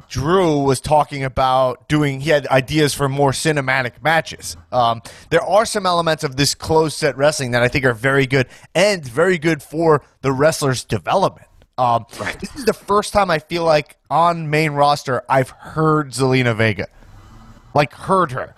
Drew 0.09 0.63
was 0.63 0.79
talking 0.81 1.23
about 1.23 1.87
doing. 1.87 2.21
He 2.21 2.29
had 2.29 2.47
ideas 2.47 2.93
for 2.93 3.07
more 3.07 3.31
cinematic 3.31 4.01
matches. 4.03 4.57
Um, 4.71 5.01
there 5.29 5.43
are 5.43 5.65
some 5.65 5.85
elements 5.85 6.23
of 6.23 6.35
this 6.35 6.55
closed 6.55 6.97
set 6.97 7.17
wrestling 7.17 7.51
that 7.51 7.61
I 7.63 7.67
think 7.67 7.85
are 7.85 7.93
very 7.93 8.25
good 8.25 8.47
and 8.73 9.05
very 9.05 9.37
good 9.37 9.61
for 9.61 10.03
the 10.21 10.31
wrestler's 10.31 10.83
development. 10.83 11.47
Um, 11.77 12.05
Right. 12.19 12.39
This 12.39 12.55
is 12.55 12.65
the 12.65 12.73
first 12.73 13.13
time 13.13 13.31
I 13.31 13.39
feel 13.39 13.63
like 13.63 13.97
on 14.09 14.49
main 14.49 14.71
roster 14.71 15.23
I've 15.27 15.49
heard 15.49 16.11
Zelina 16.11 16.55
Vega 16.55 16.87
like 17.73 17.93
heard 17.93 18.31
her. 18.31 18.55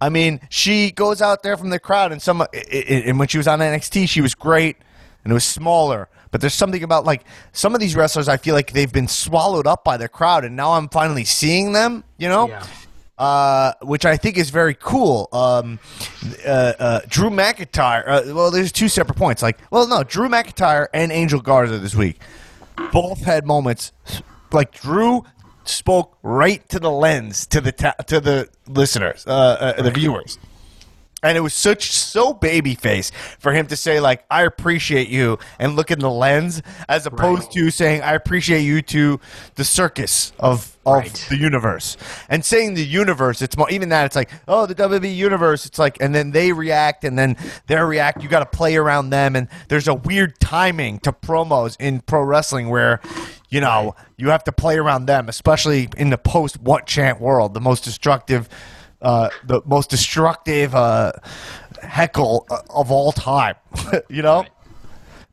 I 0.00 0.08
mean, 0.08 0.40
she 0.50 0.90
goes 0.90 1.22
out 1.22 1.42
there 1.42 1.56
from 1.56 1.70
the 1.70 1.78
crowd, 1.78 2.12
and 2.12 2.20
some, 2.20 2.46
and 2.72 3.18
when 3.18 3.28
she 3.28 3.38
was 3.38 3.48
on 3.48 3.60
NXT, 3.60 4.08
she 4.08 4.20
was 4.20 4.34
great, 4.34 4.76
and 5.24 5.30
it 5.30 5.34
was 5.34 5.44
smaller. 5.44 6.08
But 6.30 6.40
there's 6.40 6.54
something 6.54 6.82
about 6.82 7.04
like 7.04 7.24
some 7.52 7.74
of 7.74 7.80
these 7.80 7.96
wrestlers, 7.96 8.28
I 8.28 8.36
feel 8.36 8.54
like 8.54 8.72
they've 8.72 8.92
been 8.92 9.08
swallowed 9.08 9.66
up 9.66 9.84
by 9.84 9.96
the 9.96 10.08
crowd, 10.08 10.44
and 10.44 10.56
now 10.56 10.72
I'm 10.72 10.88
finally 10.88 11.24
seeing 11.24 11.72
them. 11.72 12.04
You 12.16 12.28
know. 12.28 12.48
Yeah. 12.48 12.66
Uh, 13.16 13.72
which 13.82 14.06
I 14.06 14.16
think 14.16 14.38
is 14.38 14.50
very 14.50 14.76
cool. 14.78 15.28
Um, 15.32 15.80
uh, 16.46 16.72
uh, 16.78 17.00
Drew 17.08 17.30
McIntyre. 17.30 18.04
Uh, 18.06 18.32
well, 18.32 18.52
there's 18.52 18.70
two 18.70 18.88
separate 18.88 19.16
points. 19.18 19.42
Like, 19.42 19.58
well, 19.72 19.88
no, 19.88 20.04
Drew 20.04 20.28
McIntyre 20.28 20.86
and 20.94 21.10
Angel 21.10 21.40
Garza 21.40 21.80
this 21.80 21.96
week 21.96 22.20
both 22.92 23.22
had 23.22 23.44
moments 23.44 23.90
like 24.52 24.72
Drew 24.72 25.24
spoke 25.64 26.16
right 26.22 26.66
to 26.68 26.78
the 26.78 26.90
lens 26.90 27.46
to 27.48 27.60
the 27.60 27.72
ta- 27.72 27.94
to 28.06 28.20
the 28.20 28.48
listeners, 28.66 29.26
uh, 29.26 29.74
uh, 29.76 29.82
the 29.82 29.90
viewers. 29.90 30.38
And 31.22 31.36
it 31.36 31.40
was 31.40 31.52
such 31.54 31.90
so 31.90 32.32
baby 32.32 32.76
face 32.76 33.10
for 33.40 33.52
him 33.52 33.66
to 33.68 33.76
say 33.76 33.98
like 33.98 34.24
I 34.30 34.42
appreciate 34.44 35.08
you 35.08 35.38
and 35.58 35.74
look 35.74 35.90
in 35.90 35.98
the 35.98 36.10
lens 36.10 36.62
as 36.88 37.06
opposed 37.06 37.50
to 37.52 37.70
saying 37.70 38.02
I 38.02 38.12
appreciate 38.12 38.60
you 38.62 38.82
to 38.82 39.18
the 39.56 39.64
circus 39.64 40.32
of 40.38 40.76
of 40.86 40.94
Right. 40.94 41.26
the 41.28 41.36
universe. 41.36 41.98
And 42.30 42.42
saying 42.42 42.72
the 42.74 42.84
universe, 42.84 43.42
it's 43.42 43.58
more 43.58 43.68
even 43.68 43.90
that 43.90 44.06
it's 44.06 44.16
like, 44.16 44.30
oh 44.46 44.64
the 44.64 44.74
WWE 44.74 45.14
universe, 45.14 45.66
it's 45.66 45.78
like 45.78 46.00
and 46.00 46.14
then 46.14 46.30
they 46.30 46.52
react 46.52 47.04
and 47.04 47.18
then 47.18 47.36
they 47.66 47.76
react, 47.76 48.22
you 48.22 48.28
gotta 48.28 48.46
play 48.46 48.76
around 48.76 49.10
them 49.10 49.34
and 49.36 49.48
there's 49.68 49.88
a 49.88 49.94
weird 49.94 50.38
timing 50.40 50.98
to 51.00 51.12
promos 51.12 51.76
in 51.80 52.00
pro 52.00 52.22
wrestling 52.22 52.68
where 52.70 53.00
you 53.50 53.60
know, 53.60 53.94
you 54.18 54.28
have 54.28 54.44
to 54.44 54.52
play 54.52 54.76
around 54.76 55.06
them, 55.06 55.26
especially 55.28 55.88
in 55.96 56.10
the 56.10 56.18
post 56.18 56.60
what 56.60 56.86
chant 56.86 57.18
world, 57.20 57.54
the 57.54 57.60
most 57.60 57.82
destructive 57.82 58.46
uh, 59.00 59.30
the 59.44 59.62
most 59.64 59.90
destructive 59.90 60.74
uh, 60.74 61.12
heckle 61.82 62.46
uh, 62.50 62.60
of 62.70 62.90
all 62.90 63.12
time. 63.12 63.56
you 64.08 64.22
know. 64.22 64.44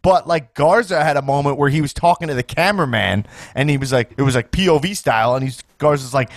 But 0.02 0.28
like 0.28 0.54
Garza 0.54 1.04
had 1.04 1.18
a 1.18 1.22
moment 1.24 1.58
where 1.58 1.70
he 1.70 1.82
was 1.82 1.92
talking 1.92 2.28
to 2.28 2.36
the 2.36 2.44
cameraman, 2.44 3.26
and 3.56 3.72
he 3.72 3.78
was 3.78 3.92
like, 3.92 4.14
it 4.18 4.22
was 4.22 4.36
like 4.36 4.52
POV 4.52 4.96
style, 4.96 5.34
and 5.34 5.44
he's 5.44 5.64
Garza's 5.80 6.14
like, 6.14 6.30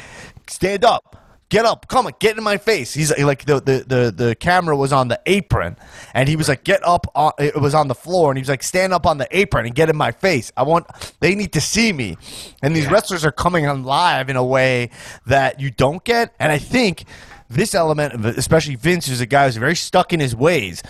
stand 0.46 0.86
up, 0.86 1.17
get 1.48 1.64
up, 1.64 1.88
come 1.88 2.06
on, 2.06 2.12
get 2.18 2.36
in 2.36 2.44
my 2.44 2.58
face. 2.58 2.94
He's 2.94 3.16
like 3.18 3.44
the 3.44 3.60
the 3.60 3.84
the, 3.86 4.12
the 4.14 4.34
camera 4.34 4.76
was 4.76 4.92
on 4.92 5.08
the 5.08 5.20
apron, 5.26 5.76
and 6.14 6.28
he 6.28 6.36
was 6.36 6.48
like, 6.48 6.64
get 6.64 6.86
up. 6.86 7.06
On, 7.14 7.32
it 7.38 7.60
was 7.60 7.74
on 7.74 7.88
the 7.88 7.94
floor, 7.94 8.30
and 8.30 8.38
he 8.38 8.42
was 8.42 8.48
like, 8.48 8.62
stand 8.62 8.92
up 8.92 9.06
on 9.06 9.18
the 9.18 9.28
apron 9.36 9.66
and 9.66 9.74
get 9.74 9.88
in 9.88 9.96
my 9.96 10.12
face. 10.12 10.52
I 10.56 10.62
want. 10.62 10.86
They 11.20 11.34
need 11.34 11.52
to 11.52 11.60
see 11.60 11.92
me, 11.92 12.16
and 12.62 12.74
these 12.74 12.90
wrestlers 12.90 13.24
are 13.24 13.32
coming 13.32 13.66
on 13.66 13.84
live 13.84 14.28
in 14.28 14.36
a 14.36 14.44
way 14.44 14.90
that 15.26 15.60
you 15.60 15.70
don't 15.70 16.04
get, 16.04 16.34
and 16.38 16.52
I 16.52 16.58
think 16.58 17.04
this 17.48 17.74
element, 17.74 18.26
especially 18.26 18.74
Vince, 18.74 19.08
is 19.08 19.20
a 19.20 19.26
guy 19.26 19.46
who's 19.46 19.56
very 19.56 19.76
stuck 19.76 20.12
in 20.12 20.20
his 20.20 20.36
ways. 20.36 20.82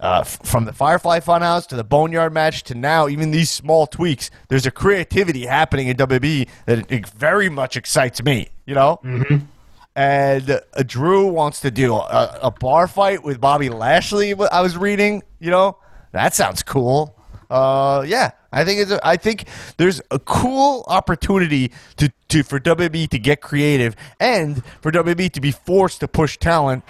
Uh, 0.00 0.22
from 0.22 0.64
the 0.64 0.72
Firefly 0.72 1.18
Funhouse 1.18 1.66
to 1.66 1.74
the 1.74 1.82
Boneyard 1.82 2.32
match 2.32 2.62
to 2.62 2.74
now, 2.76 3.08
even 3.08 3.32
these 3.32 3.50
small 3.50 3.84
tweaks, 3.84 4.30
there's 4.46 4.64
a 4.64 4.70
creativity 4.70 5.44
happening 5.44 5.88
in 5.88 5.96
WWE 5.96 6.48
that 6.66 6.88
it 6.92 7.08
very 7.08 7.48
much 7.48 7.76
excites 7.76 8.22
me. 8.22 8.48
You 8.64 8.76
know, 8.76 9.00
and 9.98 10.48
uh, 10.48 10.60
Drew 10.86 11.26
wants 11.26 11.60
to 11.62 11.72
do 11.72 11.92
a, 11.96 12.38
a 12.44 12.50
bar 12.52 12.86
fight 12.86 13.24
with 13.24 13.40
Bobby 13.40 13.68
Lashley. 13.68 14.32
I 14.32 14.60
was 14.60 14.76
reading, 14.76 15.24
you 15.40 15.50
know, 15.50 15.76
that 16.12 16.36
sounds 16.36 16.62
cool. 16.62 17.16
Uh, 17.50 18.04
yeah, 18.06 18.30
I 18.52 18.64
think 18.64 18.78
it's. 18.78 18.92
A, 18.92 19.04
I 19.04 19.16
think 19.16 19.46
there's 19.76 20.00
a 20.12 20.20
cool 20.20 20.84
opportunity 20.86 21.72
to, 21.96 22.12
to 22.28 22.44
for 22.44 22.60
WWE 22.60 23.08
to 23.08 23.18
get 23.18 23.40
creative 23.40 23.96
and 24.20 24.62
for 24.82 24.92
WWE 24.92 25.32
to 25.32 25.40
be 25.40 25.50
forced 25.50 25.98
to 26.00 26.06
push 26.06 26.38
talent. 26.38 26.84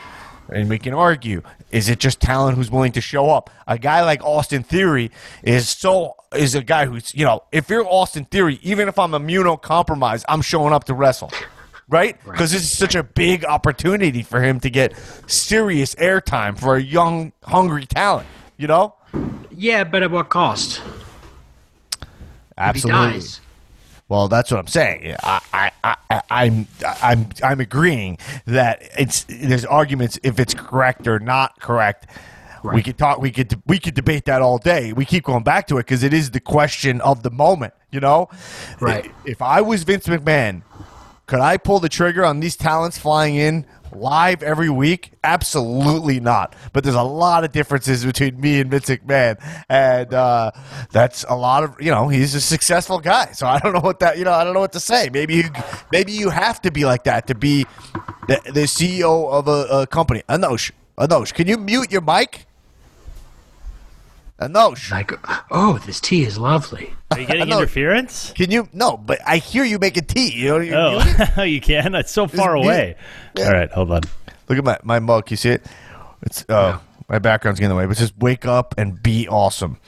And 0.51 0.69
we 0.69 0.79
can 0.79 0.93
argue: 0.93 1.41
is 1.71 1.89
it 1.89 2.01
just 2.01 2.21
talent 2.21 2.59
who's 2.59 2.71
willing 2.71 2.93
to 2.93 3.01
show 3.01 3.31
up? 3.31 3.49
A 3.67 3.79
guy 3.79 4.05
like 4.05 4.23
Austin 4.23 4.63
Theory 4.63 5.11
is 5.43 5.69
so 5.71 6.17
is 6.37 6.55
a 6.55 6.63
guy 6.63 6.85
who's 6.85 7.15
you 7.15 7.25
know 7.25 7.45
if 7.53 7.71
you're 7.71 7.87
Austin 7.87 8.27
Theory, 8.27 8.59
even 8.63 8.87
if 8.87 8.99
I'm 8.99 9.13
immunocompromised, 9.13 10.25
I'm 10.29 10.43
showing 10.43 10.75
up 10.75 10.85
to 10.85 10.95
wrestle 10.95 11.31
right? 11.89 12.17
Because 12.25 12.53
this 12.53 12.63
is 12.63 12.77
such 12.77 12.95
a 12.95 13.03
big 13.03 13.45
opportunity 13.45 14.23
for 14.23 14.43
him 14.43 14.61
to 14.61 14.71
get 14.71 14.95
serious 15.27 15.95
airtime 15.97 16.59
for 16.59 16.77
a 16.77 16.83
young, 16.83 17.33
hungry 17.45 17.87
talent. 17.87 18.27
You 18.57 18.67
know, 18.67 18.95
Yeah, 19.51 19.85
but 19.85 20.03
at 20.03 20.11
what 20.11 20.29
cost? 20.29 20.83
Dies. 23.13 23.41
Well, 24.09 24.29
that's 24.29 24.51
what 24.51 24.59
I'm 24.59 24.67
saying. 24.67 25.15
I, 25.23 25.41
I, 25.53 25.97
I, 26.11 26.23
I'm, 26.31 26.67
I'm, 27.03 27.29
I'm 27.45 27.61
agreeing 27.61 28.19
that 28.47 28.83
it's 28.99 29.25
there's 29.29 29.67
arguments 29.67 30.19
if 30.23 30.41
it's 30.41 30.55
correct 30.55 31.07
or 31.07 31.19
not 31.19 31.61
correct. 31.61 32.07
We 32.65 32.83
could 32.83 32.99
talk. 32.99 33.21
We 33.21 33.31
could 33.31 33.63
we 33.67 33.79
could 33.79 33.95
debate 33.95 34.25
that 34.25 34.43
all 34.43 34.59
day. 34.59 34.93
We 34.93 35.05
keep 35.05 35.25
going 35.25 35.45
back 35.45 35.69
to 35.69 35.77
it 35.79 35.87
because 35.87 36.03
it 36.03 36.13
is 36.13 36.33
the 36.33 36.41
question 36.41 37.01
of 37.01 37.23
the 37.23 37.31
moment. 37.31 37.73
You 37.91 38.01
know, 38.01 38.29
Right. 38.81 39.11
If 39.25 39.41
I 39.41 39.61
was 39.63 39.85
Vince 39.85 40.07
McMahon, 40.07 40.63
could 41.29 41.41
I 41.41 41.59
pull 41.59 41.79
the 41.79 41.91
trigger 41.91 42.25
on 42.25 42.41
these 42.41 42.57
talents 42.57 42.97
flying 42.97 43.37
in 43.37 43.67
live 43.93 44.43
every 44.43 44.71
week? 44.71 45.13
Absolutely 45.23 46.21
not. 46.21 46.57
But 46.73 46.85
there's 46.85 46.97
a 46.97 47.03
lot 47.03 47.45
of 47.45 47.53
differences 47.53 48.03
between 48.03 48.41
me 48.41 48.61
and 48.61 48.71
Vince 48.71 48.87
McMahon, 48.87 49.37
and 49.69 50.15
uh, 50.15 50.51
that's 50.91 51.27
a 51.29 51.37
lot 51.37 51.65
of 51.65 51.77
you 51.81 51.91
know. 51.91 52.09
He's 52.09 52.35
a 52.35 52.41
successful 52.41 52.99
guy, 52.99 53.33
so 53.33 53.47
I 53.47 53.59
don't 53.59 53.75
know 53.75 53.81
what 53.81 54.01
that 54.01 54.17
you 54.17 54.25
know. 54.25 54.33
I 54.33 54.43
don't 54.43 54.55
know 54.55 54.61
what 54.61 54.73
to 54.73 54.81
say. 54.81 55.11
Maybe 55.13 55.35
you 55.35 55.45
maybe 55.93 56.13
you 56.13 56.31
have 56.31 56.63
to 56.63 56.71
be 56.71 56.87
like 56.87 57.05
that 57.05 57.27
to 57.27 57.35
be 57.35 57.67
the, 58.27 58.41
the 58.47 58.63
CEO 58.63 59.31
of 59.31 59.49
a, 59.49 59.83
a 59.83 59.87
company. 59.87 60.23
Anosh, 60.31 60.71
Anosh, 60.97 61.35
can 61.35 61.47
you 61.47 61.59
mute 61.59 61.93
your 61.93 62.01
mic? 62.01 62.47
Anosh, 64.41 64.91
Like, 64.93 65.13
oh, 65.51 65.79
this 65.79 66.01
tea 66.01 66.23
is 66.25 66.39
lovely. 66.39 66.95
Are 67.11 67.19
you 67.19 67.27
getting 67.27 67.43
interference? 67.51 68.33
can 68.37 68.51
you? 68.51 68.69
No, 68.73 68.97
but 68.97 69.19
I 69.27 69.39
hear 69.39 69.65
you 69.65 69.79
making 69.81 70.05
tea. 70.05 70.33
You 70.33 70.49
know, 70.49 70.59
you 70.61 70.75
Oh, 71.37 71.43
you 71.43 71.61
can. 71.61 71.95
It's 71.97 72.13
so 72.13 72.29
far 72.29 72.55
mute. 72.55 72.65
away. 72.65 72.97
All 73.39 73.53
right, 73.53 73.71
hold 73.71 73.91
on. 73.91 74.03
Look 74.49 74.59
at 74.59 74.65
my, 74.65 74.79
my 74.85 74.99
mug. 75.01 75.31
You 75.31 75.37
see 75.37 75.51
it? 75.51 75.67
It's 76.23 76.45
uh, 76.49 76.79
my 77.09 77.19
background's 77.19 77.59
getting 77.59 77.71
in 77.71 77.77
the 77.77 77.81
way, 77.81 77.87
but 77.87 77.97
just 77.97 78.17
wake 78.19 78.47
up 78.47 78.75
and 78.79 79.03
be 79.03 79.27
awesome. 79.29 79.79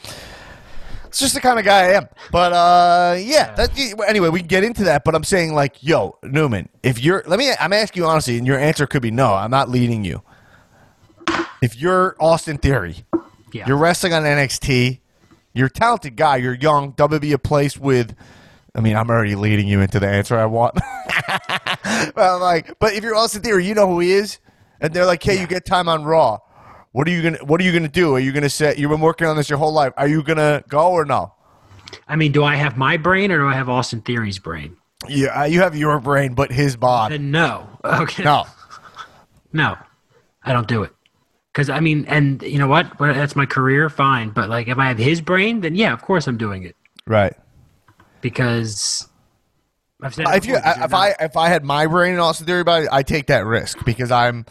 It's 1.06 1.18
just 1.18 1.34
the 1.34 1.40
kind 1.40 1.58
of 1.58 1.64
guy 1.64 1.86
I 1.86 1.92
am. 1.94 2.08
But 2.32 2.52
uh, 2.52 3.16
yeah. 3.18 3.54
That, 3.54 3.70
anyway, 4.08 4.28
we 4.30 4.40
can 4.40 4.48
get 4.48 4.64
into 4.64 4.84
that. 4.84 5.04
But 5.04 5.14
I'm 5.14 5.24
saying 5.24 5.54
like, 5.54 5.82
yo, 5.82 6.18
Newman, 6.22 6.68
if 6.82 7.00
you're, 7.02 7.22
let 7.26 7.38
me, 7.38 7.52
I'm 7.58 7.72
asking 7.72 8.02
you 8.02 8.08
honestly, 8.08 8.36
and 8.38 8.46
your 8.46 8.58
answer 8.58 8.86
could 8.86 9.02
be 9.02 9.10
no. 9.10 9.32
I'm 9.34 9.50
not 9.50 9.68
leading 9.68 10.04
you. 10.04 10.22
If 11.62 11.76
you're 11.76 12.16
Austin 12.20 12.58
Theory, 12.58 13.04
Yeah. 13.52 13.66
you're 13.66 13.76
wrestling 13.76 14.12
on 14.12 14.22
NXT. 14.22 15.00
You're 15.52 15.66
a 15.66 15.70
talented 15.70 16.16
guy. 16.16 16.36
You're 16.36 16.54
young. 16.54 16.92
WWE 16.92 17.32
a 17.32 17.38
place 17.38 17.76
with. 17.76 18.14
I 18.74 18.80
mean, 18.80 18.96
I'm 18.96 19.10
already 19.10 19.34
leading 19.34 19.66
you 19.66 19.80
into 19.80 19.98
the 19.98 20.06
answer 20.06 20.38
I 20.38 20.46
want. 20.46 20.74
but 21.34 22.16
I'm 22.16 22.40
like, 22.40 22.78
but 22.78 22.94
if 22.94 23.02
you're 23.02 23.16
Austin 23.16 23.42
Theory, 23.42 23.66
you 23.66 23.74
know 23.74 23.88
who 23.88 23.98
he 23.98 24.12
is, 24.12 24.38
and 24.80 24.94
they're 24.94 25.06
like, 25.06 25.22
"Hey, 25.22 25.40
you 25.40 25.48
get 25.48 25.64
time 25.64 25.88
on 25.88 26.04
Raw. 26.04 26.38
What 26.92 27.08
are 27.08 27.10
you 27.10 27.22
gonna 27.22 27.44
What 27.44 27.60
are 27.60 27.64
you 27.64 27.72
gonna 27.72 27.88
do? 27.88 28.14
Are 28.14 28.20
you 28.20 28.32
gonna 28.32 28.48
say 28.48 28.74
you've 28.76 28.90
been 28.90 29.00
working 29.00 29.26
on 29.26 29.36
this 29.36 29.48
your 29.50 29.58
whole 29.58 29.72
life? 29.72 29.92
Are 29.96 30.06
you 30.08 30.22
gonna 30.22 30.62
go 30.68 30.90
or 30.92 31.04
no? 31.04 31.34
I 32.08 32.16
mean, 32.16 32.30
do 32.32 32.44
I 32.44 32.56
have 32.56 32.76
my 32.76 32.96
brain 32.96 33.32
or 33.32 33.38
do 33.38 33.46
I 33.46 33.54
have 33.54 33.68
Austin 33.68 34.02
Theory's 34.02 34.38
brain? 34.38 34.76
Yeah, 35.08 35.40
uh, 35.40 35.44
you 35.44 35.60
have 35.60 35.74
your 35.76 35.98
brain, 36.00 36.34
but 36.34 36.52
his 36.52 36.76
body. 36.76 37.16
Uh, 37.16 37.18
no. 37.18 37.66
Okay. 37.84 38.22
No, 38.22 38.44
No, 39.52 39.76
I 40.42 40.52
don't 40.52 40.68
do 40.68 40.82
it. 40.82 40.92
Because 41.52 41.68
I 41.68 41.80
mean, 41.80 42.04
and 42.06 42.42
you 42.42 42.58
know 42.58 42.68
what? 42.68 42.96
That's 42.98 43.34
my 43.34 43.46
career, 43.46 43.88
fine. 43.90 44.30
But 44.30 44.48
like, 44.48 44.68
if 44.68 44.78
I 44.78 44.86
have 44.88 44.98
his 44.98 45.20
brain, 45.20 45.60
then 45.62 45.74
yeah, 45.74 45.92
of 45.92 46.00
course 46.02 46.26
I'm 46.26 46.36
doing 46.38 46.62
it 46.62 46.76
right. 47.06 47.34
because 48.20 49.08
I've 50.02 50.14
said 50.14 50.26
If 50.28 50.46
you, 50.46 50.54
before, 50.54 50.62
'cause 50.62 50.76
you're 50.76 50.84
if 50.86 50.94
I, 50.94 51.14
if 51.20 51.36
I 51.36 51.48
had 51.48 51.64
my 51.64 51.86
brain 51.86 52.14
in 52.14 52.20
Austin 52.20 52.46
Theory 52.46 52.64
body, 52.64 52.86
I 52.90 53.02
take 53.02 53.26
that 53.26 53.44
risk 53.44 53.84
because 53.84 54.10
I'm, 54.10 54.46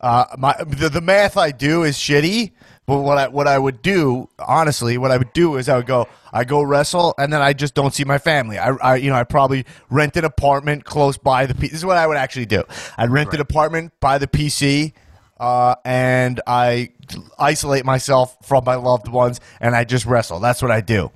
uh, 0.00 0.26
my 0.38 0.54
the, 0.66 0.88
the 0.88 1.00
math 1.00 1.36
I 1.36 1.50
do 1.50 1.82
is 1.82 1.96
shitty. 1.96 2.52
But 2.86 3.00
what 3.00 3.18
I 3.18 3.26
what 3.26 3.48
I 3.48 3.58
would 3.58 3.82
do, 3.82 4.28
honestly, 4.38 4.96
what 4.96 5.10
I 5.10 5.16
would 5.16 5.32
do 5.32 5.56
is 5.56 5.68
I 5.68 5.76
would 5.76 5.86
go, 5.86 6.06
I 6.32 6.44
go 6.44 6.62
wrestle, 6.62 7.14
and 7.18 7.32
then 7.32 7.42
I 7.42 7.52
just 7.52 7.74
don't 7.74 7.92
see 7.92 8.04
my 8.04 8.18
family. 8.18 8.58
I, 8.60 8.68
I 8.74 8.96
you 8.96 9.10
know, 9.10 9.16
I 9.16 9.24
probably 9.24 9.64
rent 9.90 10.16
an 10.16 10.24
apartment 10.24 10.84
close 10.84 11.18
by 11.18 11.46
the. 11.46 11.54
P- 11.56 11.66
this 11.66 11.78
is 11.78 11.84
what 11.84 11.96
I 11.96 12.06
would 12.06 12.16
actually 12.16 12.46
do. 12.46 12.62
I'd 12.96 13.10
rent 13.10 13.34
an 13.34 13.40
apartment 13.40 13.92
by 13.98 14.18
the 14.18 14.28
PC, 14.28 14.92
uh, 15.38 15.74
and 15.84 16.40
I 16.46 16.90
isolate 17.38 17.84
myself 17.84 18.36
from 18.42 18.64
my 18.64 18.74
loved 18.76 19.08
ones, 19.08 19.40
and 19.60 19.74
I 19.74 19.84
just 19.84 20.06
wrestle. 20.06 20.40
That's 20.40 20.62
what 20.62 20.70
I 20.70 20.80
do. 20.80 21.10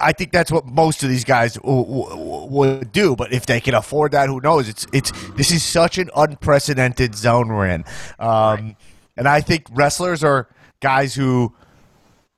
I 0.00 0.12
think 0.12 0.32
that's 0.32 0.50
what 0.50 0.66
most 0.66 1.02
of 1.04 1.10
these 1.10 1.24
guys 1.24 1.54
w- 1.54 1.84
w- 1.84 2.46
would 2.46 2.90
do. 2.92 3.14
But 3.14 3.32
if 3.32 3.46
they 3.46 3.60
can 3.60 3.74
afford 3.74 4.12
that, 4.12 4.28
who 4.28 4.40
knows? 4.40 4.68
It's 4.68 4.86
it's 4.92 5.12
this 5.36 5.50
is 5.52 5.62
such 5.62 5.98
an 5.98 6.10
unprecedented 6.16 7.14
zone 7.14 7.48
we're 7.48 7.68
in, 7.68 7.84
um, 8.18 8.76
and 9.16 9.28
I 9.28 9.40
think 9.42 9.66
wrestlers 9.70 10.24
are 10.24 10.48
guys 10.80 11.14
who 11.14 11.54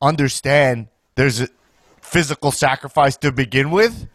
understand 0.02 0.88
there's 1.14 1.40
a 1.40 1.48
physical 2.02 2.50
sacrifice 2.50 3.16
to 3.18 3.32
begin 3.32 3.70
with. 3.70 4.08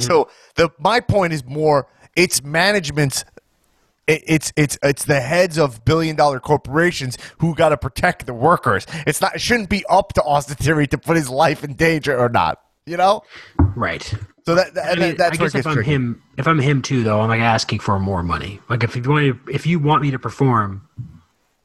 So 0.00 0.28
the 0.56 0.68
my 0.78 1.00
point 1.00 1.32
is 1.32 1.42
more 1.46 1.86
it's 2.14 2.42
management's 2.42 3.24
it's 4.08 4.52
it's 4.56 4.78
it's 4.82 5.04
the 5.04 5.20
heads 5.20 5.58
of 5.58 5.84
billion 5.84 6.16
dollar 6.16 6.40
corporations 6.40 7.18
who 7.38 7.54
got 7.54 7.68
to 7.68 7.76
protect 7.76 8.26
the 8.26 8.34
workers. 8.34 8.86
It's 9.06 9.20
not 9.20 9.36
it 9.36 9.40
shouldn't 9.40 9.68
be 9.68 9.84
up 9.88 10.14
to 10.14 10.22
Austin 10.22 10.56
Theory 10.56 10.86
to 10.88 10.98
put 10.98 11.16
his 11.16 11.28
life 11.28 11.62
in 11.62 11.74
danger 11.74 12.18
or 12.18 12.28
not. 12.28 12.60
You 12.86 12.96
know. 12.96 13.22
right. 13.76 14.02
So 14.46 14.54
that, 14.54 14.72
that 14.74 14.96
I 14.96 14.98
mean, 14.98 15.16
that's 15.18 15.38
I 15.38 15.42
guess 15.42 15.54
if 15.54 15.66
I'm 15.66 15.74
tricky. 15.74 15.90
him, 15.90 16.22
if 16.38 16.48
I'm 16.48 16.58
him 16.58 16.80
too, 16.80 17.04
though, 17.04 17.20
I'm 17.20 17.28
like 17.28 17.42
asking 17.42 17.80
for 17.80 17.98
more 17.98 18.22
money. 18.22 18.60
Like 18.70 18.82
if 18.82 18.96
you 18.96 19.02
want, 19.02 19.36
if 19.50 19.66
you 19.66 19.78
want 19.78 20.00
me 20.00 20.10
to 20.12 20.18
perform, 20.18 20.88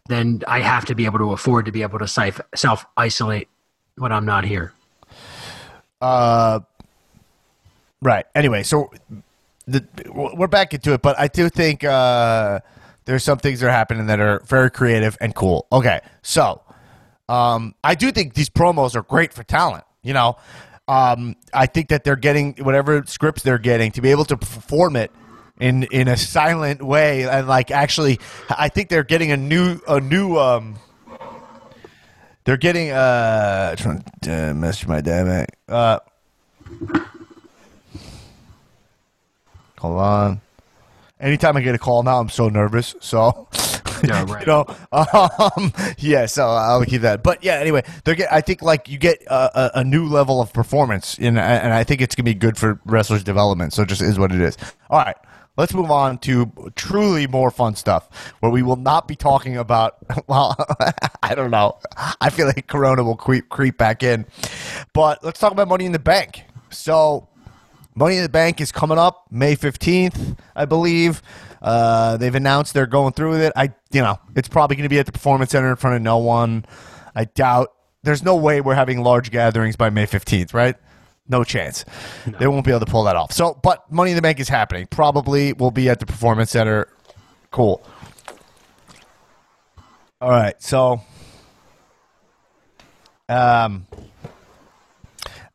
then 0.10 0.41
I 0.49 0.60
have 0.60 0.84
to 0.86 0.95
be 0.95 1.06
able 1.06 1.19
to 1.19 1.32
afford 1.32 1.65
to 1.67 1.71
be 1.71 1.82
able 1.82 1.99
to 1.99 2.08
self 2.10 2.86
isolate 2.97 3.47
when 3.95 4.12
I'm 4.12 4.25
not 4.25 4.43
here. 4.43 4.73
Uh, 6.01 6.60
right. 8.01 8.25
Anyway, 8.36 8.63
so 8.63 8.91
the, 9.67 9.86
we're 10.13 10.47
back 10.47 10.73
into 10.73 10.93
it, 10.93 11.02
but 11.02 11.19
I 11.19 11.28
do 11.28 11.49
think 11.49 11.84
uh, 11.84 12.60
there's 13.06 13.23
some 13.23 13.38
things 13.38 13.60
that 13.60 13.67
are 13.67 13.71
happening 13.71 14.08
that 14.08 14.19
are 14.19 14.41
very 14.45 14.69
creative 14.71 15.17
and 15.21 15.34
cool. 15.34 15.67
Okay, 15.71 16.02
so 16.21 16.62
um, 17.30 17.76
I 17.84 17.95
do 17.95 18.12
think 18.12 18.34
these 18.34 18.49
promos 18.49 18.95
are 18.95 19.04
great 19.04 19.34
for 19.34 19.43
talent. 19.43 19.84
You 20.02 20.13
know, 20.13 20.38
um, 20.88 21.36
I 21.54 21.65
think 21.65 21.89
that 21.89 22.04
they're 22.04 22.15
getting 22.15 22.56
whatever 22.58 23.04
scripts 23.06 23.43
they're 23.43 23.58
getting 23.58 23.91
to 23.93 24.02
be 24.02 24.12
able 24.12 24.26
to 24.26 24.38
perform 24.38 24.95
it 24.95 25.12
in 25.60 25.84
in 25.84 26.08
a 26.08 26.17
silent 26.17 26.82
way 26.82 27.28
and 27.30 27.47
like 27.47 27.71
actually, 27.71 28.19
I 28.49 28.69
think 28.69 28.89
they're 28.89 29.04
getting 29.04 29.32
a 29.32 29.38
new 29.38 29.80
a 29.88 29.99
new. 29.99 30.38
Um, 30.38 30.76
they're 32.45 32.58
getting 32.58 32.91
uh 32.91 33.76
trying 33.76 34.04
to 34.23 34.52
uh, 34.52 34.54
message 34.54 34.88
my 34.88 35.02
dad 35.02 35.47
uh 35.69 36.00
Hold 39.84 40.00
on. 40.00 40.42
Anytime 41.19 41.58
I 41.58 41.62
get 41.62 41.75
a 41.75 41.77
call 41.77 42.04
now, 42.04 42.21
I'm 42.21 42.29
so 42.29 42.48
nervous. 42.48 42.96
So, 43.02 43.50
Yeah, 44.04 44.23
right. 44.29 44.40
you 44.40 44.48
know, 44.48 44.65
um, 44.94 45.73
yeah. 45.98 46.25
So 46.25 46.48
I'll 46.48 46.86
keep 46.86 47.02
that. 47.02 47.21
But 47.21 47.44
yeah, 47.44 47.56
anyway, 47.56 47.84
they 48.06 48.15
get. 48.15 48.31
I 48.31 48.40
think 48.40 48.62
like 48.62 48.88
you 48.88 48.98
get 48.98 49.21
a, 49.27 49.34
a, 49.34 49.71
a 49.79 49.84
new 49.84 50.08
level 50.08 50.40
of 50.40 50.54
performance, 50.54 51.17
in, 51.17 51.38
and 51.38 51.73
I 51.73 51.84
think 51.84 52.00
it's 52.00 52.15
gonna 52.15 52.23
be 52.23 52.34
good 52.34 52.58
for 52.58 52.79
wrestlers' 52.86 53.25
development. 53.25 53.73
So 53.73 53.81
it 53.81 53.90
just 53.90 54.02
is 54.02 54.17
what 54.17 54.31
it 54.31 54.40
is. 54.40 54.58
All 54.90 55.00
right, 55.00 55.17
let's 55.58 55.73
move 55.73 55.92
on 55.92 56.17
to 56.19 56.50
truly 56.77 57.27
more 57.27 57.52
fun 57.52 57.75
stuff 57.75 58.34
where 58.40 58.52
we 58.52 58.62
will 58.63 58.77
not 58.77 59.06
be 59.08 59.15
talking 59.17 59.58
about. 59.58 59.98
Well, 60.27 60.56
I 61.21 61.36
don't 61.36 61.52
know. 61.52 61.77
I 62.21 62.29
feel 62.29 62.48
like 62.48 62.67
Corona 62.67 63.04
will 63.04 63.17
creep 63.17 63.50
creep 63.50 63.77
back 63.77 64.02
in, 64.02 64.25
but 64.94 65.23
let's 65.25 65.42
talk 65.42 65.52
about 65.52 65.67
Money 65.67 65.86
in 65.86 65.92
the 65.92 66.00
Bank. 66.00 66.44
So, 66.69 67.27
Money 67.96 68.17
in 68.17 68.23
the 68.23 68.29
Bank 68.29 68.60
is 68.62 68.71
coming 68.71 68.98
up 68.98 69.25
May 69.31 69.56
fifteenth, 69.56 70.35
I 70.56 70.65
believe. 70.65 71.21
Uh, 71.62 72.17
they've 72.17 72.35
announced 72.35 72.73
they're 72.73 72.85
going 72.85 73.13
through 73.13 73.31
with 73.31 73.41
it. 73.41 73.54
I, 73.56 73.73
you 73.91 74.02
know, 74.02 74.19
it's 74.35 74.50
probably 74.50 74.75
going 74.75 74.83
to 74.83 74.89
be 74.89 75.00
at 75.00 75.06
the 75.06 75.12
Performance 75.12 75.52
Center 75.52 75.69
in 75.69 75.75
front 75.77 75.96
of 75.96 76.02
no 76.02 76.17
one. 76.17 76.65
I 77.15 77.25
doubt. 77.25 77.71
There's 78.04 78.23
no 78.23 78.35
way 78.35 78.60
we're 78.60 78.75
having 78.75 79.02
large 79.02 79.31
gatherings 79.31 79.75
by 79.75 79.89
May 79.89 80.06
fifteenth, 80.06 80.54
right? 80.54 80.75
No 81.29 81.46
chance. 81.46 81.85
They 82.25 82.48
won't 82.48 82.65
be 82.65 82.71
able 82.71 82.81
to 82.81 82.91
pull 82.91 83.06
that 83.06 83.15
off. 83.15 83.31
So, 83.31 83.58
but 83.63 83.89
Money 83.89 84.12
in 84.12 84.17
the 84.17 84.21
Bank 84.21 84.41
is 84.41 84.50
happening. 84.50 84.87
Probably 84.87 85.54
will 85.54 85.71
be 85.71 85.87
at 85.87 86.02
the 86.02 86.06
Performance 86.06 86.52
Center. 86.52 86.89
Cool. 87.50 87.81
All 90.19 90.29
right. 90.29 90.62
So, 90.62 91.02
um, 93.29 93.87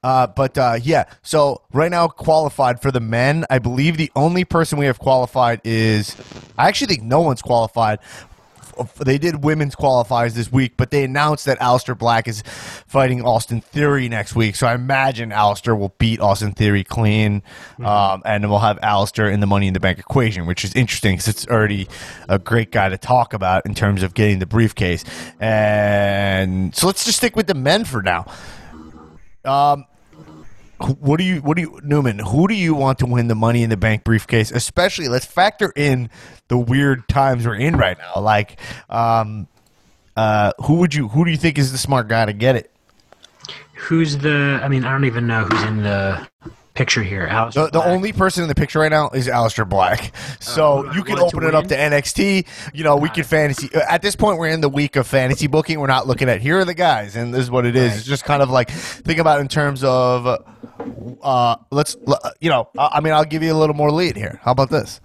uh, 0.08 0.26
but 0.26 0.56
uh, 0.56 0.78
yeah. 0.82 1.04
So 1.20 1.60
right 1.70 1.90
now, 1.90 2.08
qualified 2.08 2.80
for 2.80 2.90
the 2.90 2.98
men, 2.98 3.44
I 3.50 3.58
believe 3.58 3.98
the 3.98 4.10
only 4.16 4.42
person 4.42 4.78
we 4.78 4.86
have 4.86 4.98
qualified 4.98 5.60
is. 5.64 6.16
I 6.56 6.66
actually 6.66 6.86
think 6.86 7.02
no 7.02 7.20
one's 7.20 7.42
qualified. 7.42 7.98
They 9.04 9.18
did 9.18 9.44
women's 9.44 9.76
qualifiers 9.76 10.32
this 10.32 10.50
week, 10.50 10.78
but 10.78 10.90
they 10.90 11.04
announced 11.04 11.44
that 11.44 11.58
Aleister 11.58 11.98
Black 11.98 12.26
is 12.26 12.42
fighting 12.86 13.22
Austin 13.22 13.60
Theory 13.60 14.08
next 14.08 14.34
week. 14.34 14.56
So 14.56 14.66
I 14.66 14.74
imagine 14.74 15.28
Aleister 15.28 15.78
will 15.78 15.92
beat 15.98 16.20
Austin 16.20 16.52
Theory 16.52 16.84
clean, 16.84 17.42
um, 17.84 18.22
and 18.24 18.48
we'll 18.48 18.60
have 18.60 18.80
Aleister 18.80 19.30
in 19.30 19.40
the 19.40 19.46
Money 19.46 19.66
in 19.66 19.74
the 19.74 19.80
Bank 19.80 19.98
equation, 19.98 20.46
which 20.46 20.64
is 20.64 20.72
interesting 20.72 21.16
because 21.16 21.28
it's 21.28 21.46
already 21.48 21.86
a 22.30 22.38
great 22.38 22.72
guy 22.72 22.88
to 22.88 22.96
talk 22.96 23.34
about 23.34 23.66
in 23.66 23.74
terms 23.74 24.02
of 24.02 24.14
getting 24.14 24.38
the 24.38 24.46
briefcase. 24.46 25.04
And 25.38 26.74
so 26.74 26.86
let's 26.86 27.04
just 27.04 27.18
stick 27.18 27.36
with 27.36 27.46
the 27.46 27.54
men 27.54 27.84
for 27.84 28.00
now. 28.00 28.24
Um, 29.44 29.84
what 31.00 31.18
do 31.18 31.24
you 31.24 31.40
what 31.40 31.56
do 31.56 31.62
you 31.62 31.80
Newman? 31.82 32.18
Who 32.20 32.48
do 32.48 32.54
you 32.54 32.74
want 32.74 32.98
to 33.00 33.06
win 33.06 33.28
the 33.28 33.34
Money 33.34 33.62
in 33.62 33.70
the 33.70 33.76
Bank 33.76 34.04
briefcase? 34.04 34.50
Especially, 34.50 35.08
let's 35.08 35.26
factor 35.26 35.72
in 35.76 36.10
the 36.48 36.58
weird 36.58 37.08
times 37.08 37.46
we're 37.46 37.56
in 37.56 37.76
right 37.76 37.98
now. 37.98 38.20
Like, 38.20 38.60
um, 38.88 39.48
uh, 40.16 40.52
who 40.64 40.74
would 40.74 40.94
you 40.94 41.08
who 41.08 41.24
do 41.24 41.30
you 41.30 41.36
think 41.36 41.58
is 41.58 41.72
the 41.72 41.78
smart 41.78 42.08
guy 42.08 42.26
to 42.26 42.32
get 42.32 42.56
it? 42.56 42.70
Who's 43.74 44.18
the? 44.18 44.60
I 44.62 44.68
mean, 44.68 44.84
I 44.84 44.92
don't 44.92 45.04
even 45.04 45.26
know 45.26 45.44
who's 45.44 45.62
in 45.62 45.82
the 45.82 46.26
picture 46.78 47.02
here. 47.02 47.26
Alice. 47.26 47.56
The, 47.56 47.66
the 47.70 47.84
only 47.84 48.12
person 48.12 48.44
in 48.44 48.48
the 48.48 48.54
picture 48.54 48.78
right 48.78 48.90
now 48.90 49.10
is 49.10 49.26
Aleister 49.26 49.68
Black. 49.68 50.14
So 50.40 50.82
who 50.82 50.88
I 50.88 50.94
you 50.94 51.02
can 51.02 51.18
open 51.18 51.42
it 51.44 51.54
up 51.54 51.66
to 51.66 51.76
NXT. 51.76 52.46
You 52.72 52.84
know, 52.84 52.96
we 52.96 53.08
can 53.08 53.24
fantasy. 53.24 53.68
uh, 53.74 53.80
At 53.88 54.02
this 54.02 54.14
point, 54.16 54.38
we're 54.38 54.48
in 54.48 54.60
the 54.60 54.68
week 54.68 54.96
of 54.96 55.06
fantasy 55.06 55.48
booking. 55.48 55.80
We're 55.80 55.88
not 55.88 56.06
looking 56.06 56.28
at 56.28 56.40
here 56.40 56.58
are 56.58 56.64
the 56.64 56.74
guys, 56.74 57.16
and 57.16 57.34
this 57.34 57.42
is 57.42 57.50
what 57.50 57.66
it 57.66 57.74
is. 57.76 57.96
It's 57.96 58.06
just 58.06 58.24
kind 58.24 58.40
of 58.42 58.50
like 58.50 58.70
think 58.70 59.18
about 59.18 59.40
in 59.40 59.48
terms 59.48 59.82
of. 59.82 60.44
Uh, 61.22 61.56
let's, 61.70 61.96
uh, 62.06 62.30
you 62.40 62.48
know, 62.50 62.68
I 62.78 63.00
mean, 63.00 63.12
I'll 63.12 63.24
give 63.24 63.42
you 63.42 63.52
a 63.52 63.58
little 63.58 63.74
more 63.74 63.90
lead 63.90 64.16
here. 64.16 64.40
How 64.42 64.52
about 64.52 64.70
this? 64.70 65.00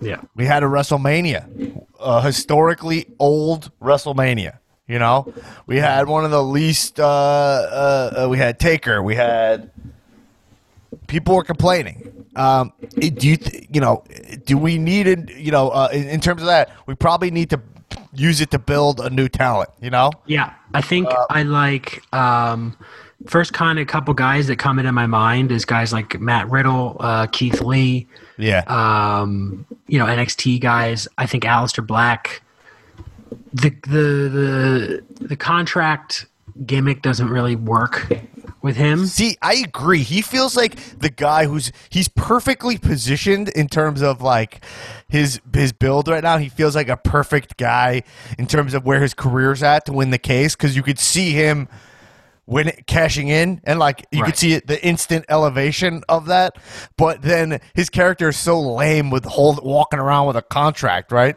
Yeah. 0.00 0.20
We 0.34 0.44
had 0.44 0.62
a 0.62 0.66
WrestleMania, 0.66 1.82
a 2.00 2.22
historically 2.22 3.06
old 3.18 3.70
WrestleMania. 3.80 4.58
You 4.86 4.98
know, 4.98 5.32
we 5.66 5.78
had 5.78 6.08
one 6.08 6.26
of 6.26 6.30
the 6.30 6.42
least. 6.42 7.00
Uh, 7.00 7.06
uh, 7.06 8.24
uh, 8.24 8.28
we 8.28 8.36
had 8.36 8.60
Taker. 8.60 9.02
We 9.02 9.14
had 9.14 9.70
people 11.06 11.36
were 11.36 11.44
complaining. 11.44 12.26
Um, 12.36 12.72
do 12.98 13.28
you, 13.28 13.36
th- 13.38 13.68
you 13.72 13.80
know, 13.80 14.04
do 14.44 14.58
we 14.58 14.76
need 14.76 15.06
it? 15.06 15.34
You 15.36 15.52
know, 15.52 15.70
uh, 15.70 15.88
in, 15.90 16.08
in 16.08 16.20
terms 16.20 16.42
of 16.42 16.48
that, 16.48 16.70
we 16.86 16.94
probably 16.94 17.30
need 17.30 17.48
to 17.50 17.60
use 18.12 18.42
it 18.42 18.50
to 18.50 18.58
build 18.58 19.00
a 19.00 19.08
new 19.08 19.28
talent. 19.28 19.70
You 19.80 19.88
know, 19.88 20.10
Yeah, 20.26 20.52
I 20.74 20.82
think 20.82 21.08
I 21.30 21.44
like 21.44 22.02
um, 22.14 22.76
first 23.26 23.52
kind 23.52 23.78
of 23.78 23.86
couple 23.86 24.14
guys 24.14 24.46
that 24.46 24.56
come 24.58 24.78
into 24.78 24.92
my 24.92 25.06
mind 25.06 25.50
is 25.52 25.64
guys 25.64 25.92
like 25.92 26.20
Matt 26.20 26.50
Riddle, 26.50 26.96
uh, 27.00 27.26
Keith 27.26 27.60
Lee, 27.60 28.06
yeah, 28.38 28.64
um, 28.66 29.66
you 29.86 29.98
know 29.98 30.06
NXT 30.06 30.60
guys. 30.60 31.08
I 31.18 31.26
think 31.26 31.44
Aleister 31.44 31.86
Black. 31.86 32.42
The 33.52 33.70
the 33.86 35.04
the 35.18 35.26
the 35.26 35.36
contract 35.36 36.26
gimmick 36.66 37.02
doesn't 37.02 37.28
really 37.28 37.56
work 37.56 38.08
with 38.62 38.76
him. 38.76 39.06
See, 39.06 39.36
I 39.42 39.56
agree. 39.56 40.02
He 40.02 40.22
feels 40.22 40.56
like 40.56 40.76
the 40.98 41.10
guy 41.10 41.46
who's 41.46 41.70
he's 41.90 42.08
perfectly 42.08 42.78
positioned 42.78 43.50
in 43.50 43.68
terms 43.68 44.02
of 44.02 44.22
like 44.22 44.64
his 45.08 45.40
his 45.52 45.72
build 45.72 46.08
right 46.08 46.22
now. 46.22 46.38
He 46.38 46.48
feels 46.48 46.74
like 46.74 46.88
a 46.88 46.96
perfect 46.96 47.56
guy 47.56 48.02
in 48.38 48.46
terms 48.46 48.74
of 48.74 48.84
where 48.86 49.00
his 49.00 49.14
career's 49.14 49.62
at 49.62 49.86
to 49.86 49.92
win 49.92 50.10
the 50.10 50.18
case 50.18 50.56
because 50.56 50.74
you 50.74 50.82
could 50.82 50.98
see 50.98 51.32
him 51.32 51.68
when 52.46 52.68
it, 52.68 52.86
cashing 52.86 53.28
in 53.28 53.60
and 53.64 53.78
like 53.78 54.06
you 54.10 54.22
could 54.22 54.36
see 54.36 54.52
it, 54.52 54.66
the 54.66 54.84
instant 54.84 55.24
elevation 55.28 56.02
of 56.08 56.26
that. 56.26 56.56
But 56.96 57.22
then 57.22 57.60
his 57.74 57.90
character 57.90 58.28
is 58.28 58.36
so 58.36 58.60
lame 58.60 59.10
with 59.10 59.24
hold 59.24 59.64
walking 59.64 59.98
around 59.98 60.26
with 60.26 60.36
a 60.36 60.42
contract, 60.42 61.12
right? 61.12 61.36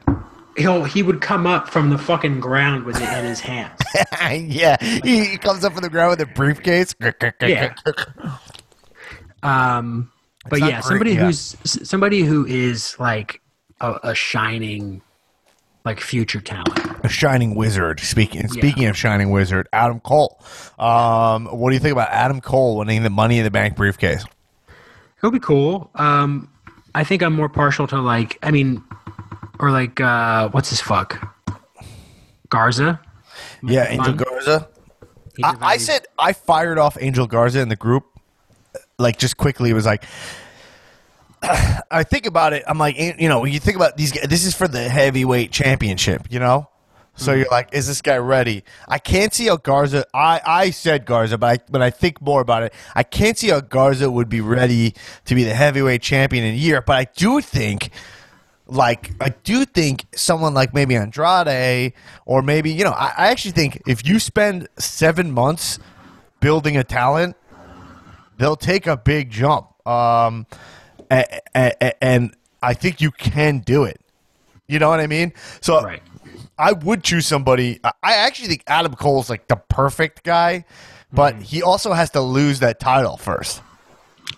He'll 0.58 0.84
he 0.84 1.04
would 1.04 1.22
come 1.22 1.46
up 1.46 1.70
from 1.70 1.90
the 1.90 1.98
fucking 1.98 2.40
ground 2.40 2.84
with 2.84 2.98
it 2.98 3.18
in 3.18 3.26
his 3.26 3.40
hands. 3.40 3.80
yeah, 4.32 4.78
he, 5.04 5.26
he 5.26 5.38
comes 5.38 5.64
up 5.64 5.74
from 5.74 5.84
the 5.84 5.90
ground 5.90 6.12
with 6.12 6.22
a 6.22 6.34
briefcase. 6.34 6.96
Yeah. 7.42 7.74
Um, 9.44 10.12
but 10.50 10.60
yeah, 10.60 10.82
great, 10.82 10.84
somebody 10.84 11.12
yeah. 11.14 11.26
who's 11.26 11.56
somebody 11.64 12.22
who 12.22 12.46
is 12.46 13.00
like 13.00 13.42
a, 13.82 14.00
a 14.04 14.16
shining, 14.16 15.02
like 15.88 16.00
future 16.02 16.42
talent. 16.42 16.78
a 17.04 17.10
shining 17.10 17.56
wizard. 17.56 18.00
Speaking 18.00 18.48
speaking 18.50 18.86
of 18.86 18.96
shining 18.98 19.32
wizard, 19.32 19.68
Adam 19.74 20.00
Cole. 20.02 20.40
Um, 20.78 21.46
what 21.48 21.70
do 21.70 21.76
you 21.76 21.80
think 21.80 21.94
about 21.94 22.10
Adam 22.12 22.42
Cole 22.42 22.78
winning 22.78 23.04
the 23.04 23.10
Money 23.10 23.38
in 23.40 23.44
the 23.44 23.52
Bank 23.52 23.76
briefcase? 23.76 24.24
It'll 25.18 25.32
be 25.32 25.40
cool. 25.40 25.90
Um, 25.96 26.52
I 26.94 27.04
think 27.04 27.24
I'm 27.24 27.34
more 27.34 27.50
partial 27.50 27.88
to 27.88 28.00
like, 28.02 28.38
I 28.44 28.52
mean, 28.52 28.84
or 29.60 29.72
like, 29.72 30.00
uh, 30.00 30.50
what's 30.50 30.70
his 30.70 30.82
fuck? 30.82 31.34
Garza. 32.50 33.00
Yeah, 33.64 33.88
Angel 33.90 34.06
fun. 34.06 34.18
Garza. 34.18 34.70
He's 35.36 35.46
a 35.46 35.48
I, 35.48 35.52
I 35.52 35.56
very- 35.56 35.80
said 35.80 36.06
I 36.20 36.34
fired 36.34 36.78
off 36.78 36.98
Angel 37.00 37.28
Garza 37.28 37.60
in 37.62 37.70
the 37.70 37.76
group, 37.76 38.06
like 39.00 39.18
just 39.18 39.38
quickly. 39.38 39.70
It 39.70 39.74
was 39.74 39.86
like. 39.86 40.04
I 41.44 42.04
think 42.04 42.26
about 42.26 42.54
it. 42.54 42.64
I'm 42.68 42.78
like, 42.78 42.98
you 42.98 43.30
know, 43.30 43.46
you 43.46 43.60
think 43.60 43.76
about 43.76 43.96
these. 43.98 44.12
guys, 44.12 44.28
This 44.28 44.46
is 44.46 44.56
for 44.56 44.68
the 44.68 44.90
heavyweight 44.90 45.52
championship, 45.52 46.28
you 46.30 46.40
know. 46.40 46.70
So 47.16 47.32
Mm-hmm. 47.32 47.40
you're 47.40 47.50
like, 47.50 47.70
is 47.74 47.88
this 47.88 48.02
guy 48.02 48.18
ready? 48.18 48.64
I 48.88 49.00
can't 49.00 49.34
see 49.34 49.48
how 49.48 49.58
Garza. 49.58 50.06
I, 50.14 50.40
I 50.46 50.70
said 50.70 51.06
Garza, 51.06 51.38
but 51.38 51.48
I 51.48 51.64
but 51.72 51.82
I 51.82 51.90
think 51.90 52.22
more 52.22 52.42
about 52.42 52.64
it. 52.64 52.74
I 52.96 53.04
can't 53.04 53.38
see 53.38 53.50
how 53.50 53.60
Garza 53.60 54.10
would 54.12 54.30
be 54.30 54.42
ready 54.42 54.94
to 55.26 55.34
be 55.36 55.44
the 55.44 55.54
heavyweight 55.56 56.02
champion 56.02 56.44
in 56.44 56.54
a 56.54 56.58
year. 56.58 56.82
But 56.82 56.98
I 56.98 57.06
do 57.16 57.42
think, 57.42 57.90
like, 58.68 59.12
I 59.20 59.30
do 59.30 59.66
think 59.66 60.06
someone 60.16 60.54
like 60.54 60.74
maybe 60.76 60.96
Andrade 60.96 61.94
or 62.26 62.42
maybe 62.44 62.72
you 62.72 62.84
know, 62.84 62.92
I, 62.92 63.14
I 63.18 63.28
actually 63.30 63.52
think 63.54 63.82
if 63.88 64.06
you 64.08 64.20
spend 64.20 64.68
seven 64.78 65.32
months 65.32 65.80
building 66.40 66.78
a 66.78 66.84
talent, 66.84 67.36
they'll 68.38 68.56
take 68.56 68.86
a 68.86 68.96
big 68.98 69.32
jump. 69.32 69.68
Um, 69.88 70.46
and 71.10 72.36
I 72.62 72.74
think 72.74 73.02
you 73.02 73.12
can 73.12 73.60
do 73.60 73.84
it. 73.84 74.00
You 74.68 74.80
know 74.80 74.90
what 74.90 75.00
I 75.00 75.08
mean? 75.08 75.34
So 75.62 75.82
Right. 75.82 76.02
I 76.58 76.72
would 76.74 77.04
choose 77.04 77.28
somebody. 77.28 77.80
I 77.84 77.92
actually 78.16 78.48
think 78.48 78.64
Adam 78.68 78.96
Cole's 78.96 79.30
like 79.30 79.48
the 79.48 79.56
perfect 79.58 80.24
guy, 80.24 80.66
but 81.14 81.36
Mm-hmm. 81.36 81.44
he 81.44 81.62
also 81.62 81.94
has 81.94 82.10
to 82.12 82.22
lose 82.22 82.60
that 82.60 82.80
title 82.80 83.16
first. 83.18 83.62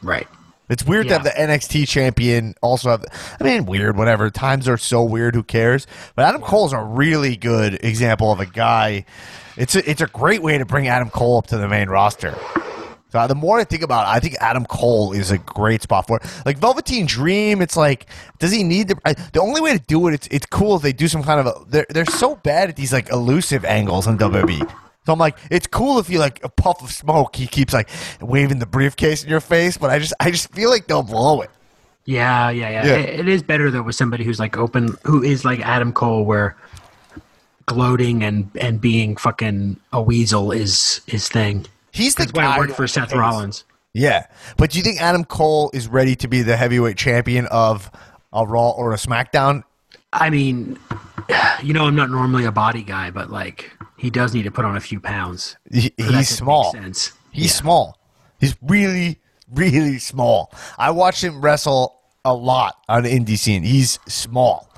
Right. 0.03 0.27
It's 0.69 0.85
weird 0.85 1.07
to 1.07 1.13
have 1.13 1.23
the 1.23 1.31
NXT 1.31 1.87
champion 1.87 2.53
also 2.61 2.91
have. 2.91 3.03
I 3.39 3.43
mean, 3.43 3.65
weird, 3.65 3.97
whatever. 3.97 4.29
Times 4.29 4.67
are 4.67 4.77
so 4.77 5.03
weird. 5.03 5.33
Who 5.33 5.41
cares? 5.41 5.87
But 6.15 6.25
Adam 6.25 6.41
Cole's 6.43 6.73
a 6.73 6.79
really 6.83 7.35
good 7.37 7.83
example 7.83 8.31
of 8.31 8.39
a 8.39 8.45
guy. 8.45 9.05
It's 9.57 9.75
a, 9.75 9.89
it's 9.89 10.01
a 10.01 10.05
great 10.07 10.43
way 10.43 10.59
to 10.59 10.65
bring 10.65 10.87
Adam 10.87 11.09
Cole 11.09 11.39
up 11.39 11.47
to 11.47 11.57
the 11.57 11.67
main 11.67 11.89
roster. 11.89 12.37
So 13.11 13.25
the 13.27 13.35
more 13.35 13.59
I 13.59 13.63
think 13.63 13.81
about 13.81 14.05
it, 14.05 14.15
I 14.15 14.19
think 14.19 14.35
Adam 14.39 14.65
Cole 14.65 15.13
is 15.13 15.31
a 15.31 15.39
great 15.39 15.81
spot 15.81 16.05
for 16.07 16.17
it. 16.17 16.23
Like 16.45 16.59
Velveteen 16.59 17.07
Dream, 17.07 17.61
it's 17.61 17.75
like, 17.75 18.05
does 18.37 18.51
he 18.51 18.63
need 18.63 18.89
the? 18.89 18.99
I, 19.03 19.13
the 19.13 19.41
only 19.41 19.61
way 19.61 19.73
to 19.77 19.83
do 19.83 20.07
it, 20.07 20.13
it's 20.13 20.27
it's 20.27 20.45
cool 20.45 20.75
if 20.75 20.83
they 20.83 20.93
do 20.93 21.07
some 21.07 21.23
kind 21.23 21.39
of. 21.39 21.47
A, 21.47 21.65
they're 21.67 21.87
they're 21.89 22.05
so 22.05 22.35
bad 22.35 22.69
at 22.69 22.75
these 22.75 22.93
like 22.93 23.09
elusive 23.09 23.65
angles 23.65 24.05
in 24.05 24.17
WWE. 24.17 24.69
So 25.05 25.13
I'm 25.13 25.19
like, 25.19 25.37
it's 25.49 25.65
cool 25.65 25.97
if 25.97 26.09
you 26.09 26.19
like 26.19 26.43
a 26.43 26.49
puff 26.49 26.83
of 26.83 26.91
smoke, 26.91 27.35
he 27.35 27.47
keeps 27.47 27.73
like 27.73 27.89
waving 28.21 28.59
the 28.59 28.67
briefcase 28.67 29.23
in 29.23 29.29
your 29.29 29.39
face, 29.39 29.75
but 29.75 29.89
I 29.89 29.97
just 29.97 30.13
I 30.19 30.29
just 30.29 30.53
feel 30.53 30.69
like 30.69 30.85
they'll 30.85 31.01
blow 31.01 31.41
it. 31.41 31.49
Yeah, 32.05 32.49
yeah, 32.49 32.69
yeah. 32.69 32.85
Yeah. 32.85 32.95
It, 32.97 33.19
it 33.21 33.27
is 33.27 33.41
better 33.41 33.71
though 33.71 33.81
with 33.81 33.95
somebody 33.95 34.23
who's 34.23 34.39
like 34.39 34.57
open, 34.57 34.95
who 35.03 35.23
is 35.23 35.45
like 35.45 35.61
Adam 35.61 35.93
Cole, 35.93 36.25
where 36.25 36.55
gloating 37.65 38.23
and 38.23 38.49
and 38.59 38.81
being 38.81 39.15
fucking 39.15 39.79
a 39.93 40.01
weasel 40.01 40.51
is 40.51 41.01
his 41.07 41.27
thing. 41.27 41.65
He's 41.91 42.15
the 42.15 42.23
That's 42.23 42.33
why 42.33 42.43
guy 42.43 42.55
it 42.55 42.59
worked 42.59 42.73
for 42.75 42.87
Seth. 42.87 43.13
Rollins. 43.13 43.65
Yeah, 43.93 44.27
but 44.57 44.69
do 44.71 44.77
you 44.77 44.83
think 44.83 45.01
Adam 45.01 45.25
Cole 45.25 45.71
is 45.73 45.87
ready 45.87 46.15
to 46.17 46.27
be 46.27 46.41
the 46.43 46.55
heavyweight 46.55 46.95
champion 46.97 47.47
of 47.47 47.89
a 48.33 48.45
Raw 48.45 48.71
or 48.71 48.93
a 48.93 48.97
SmackDown. 48.97 49.63
I 50.13 50.29
mean, 50.29 50.77
you 51.63 51.73
know, 51.73 51.85
I'm 51.85 51.95
not 51.95 52.09
normally 52.09 52.45
a 52.45 52.51
body 52.51 52.83
guy, 52.83 53.11
but 53.11 53.29
like 53.31 53.71
he 53.97 54.09
does 54.09 54.33
need 54.33 54.43
to 54.43 54.51
put 54.51 54.65
on 54.65 54.77
a 54.77 54.79
few 54.79 54.99
pounds. 54.99 55.57
He, 55.71 55.93
he's 55.97 56.29
small. 56.29 56.71
Sense. 56.71 57.11
He's 57.31 57.45
Yeah. 57.45 57.51
small. 57.61 57.97
He's 58.39 58.55
really, 58.61 59.19
really 59.53 59.99
small. 59.99 60.51
I 60.77 60.91
watched 60.91 61.23
him 61.23 61.41
wrestle 61.41 61.99
a 62.23 62.33
lot 62.33 62.75
on 62.87 63.03
the 63.03 63.09
indie 63.09 63.37
scene. 63.37 63.63
He's 63.63 63.99
small. 64.07 64.69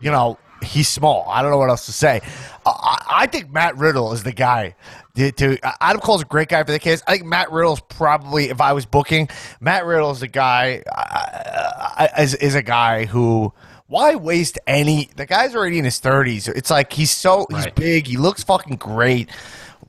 You 0.00 0.10
know, 0.10 0.38
he's 0.62 0.88
small. 0.88 1.26
I 1.28 1.42
don't 1.42 1.50
know 1.50 1.58
what 1.58 1.70
else 1.70 1.86
to 1.86 1.92
say. 1.92 2.20
I, 2.66 2.70
I 2.70 3.04
I 3.22 3.26
think 3.26 3.50
Matt 3.52 3.76
Riddle 3.76 4.12
is 4.12 4.22
the 4.22 4.32
guy. 4.32 4.74
To, 5.16 5.30
to 5.30 5.58
Adam 5.82 6.00
Cole's 6.00 6.22
a 6.22 6.24
great 6.24 6.48
guy 6.48 6.64
for 6.64 6.72
the 6.72 6.78
case. 6.80 7.00
I 7.06 7.12
think 7.12 7.24
Matt 7.26 7.52
Riddle's 7.52 7.80
probably, 7.80 8.48
if 8.50 8.60
I 8.60 8.72
was 8.72 8.84
booking, 8.84 9.28
Matt 9.60 9.86
Riddle 9.86 10.10
is 10.10 10.20
the 10.20 10.26
guy. 10.28 10.82
Uh, 10.90 12.08
is 12.18 12.34
is 12.34 12.54
a 12.54 12.62
guy 12.62 13.04
who. 13.04 13.52
Why 13.86 14.14
waste 14.16 14.58
any? 14.66 15.10
The 15.14 15.26
guy's 15.26 15.54
already 15.54 15.78
in 15.78 15.84
his 15.84 15.98
thirties. 16.00 16.48
It's 16.48 16.70
like 16.70 16.92
he's 16.92 17.10
so 17.12 17.46
he's 17.50 17.66
Right. 17.66 17.74
big. 17.74 18.06
He 18.08 18.16
looks 18.16 18.42
fucking 18.42 18.76
great. 18.76 19.30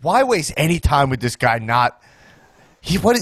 Why 0.01 0.21
waste 0.23 0.53
any 0.57 0.79
time 0.79 1.09
with 1.09 1.21
this 1.21 1.35
guy? 1.37 1.57
Not 1.59 1.99
he 2.81 2.97
what 2.99 3.15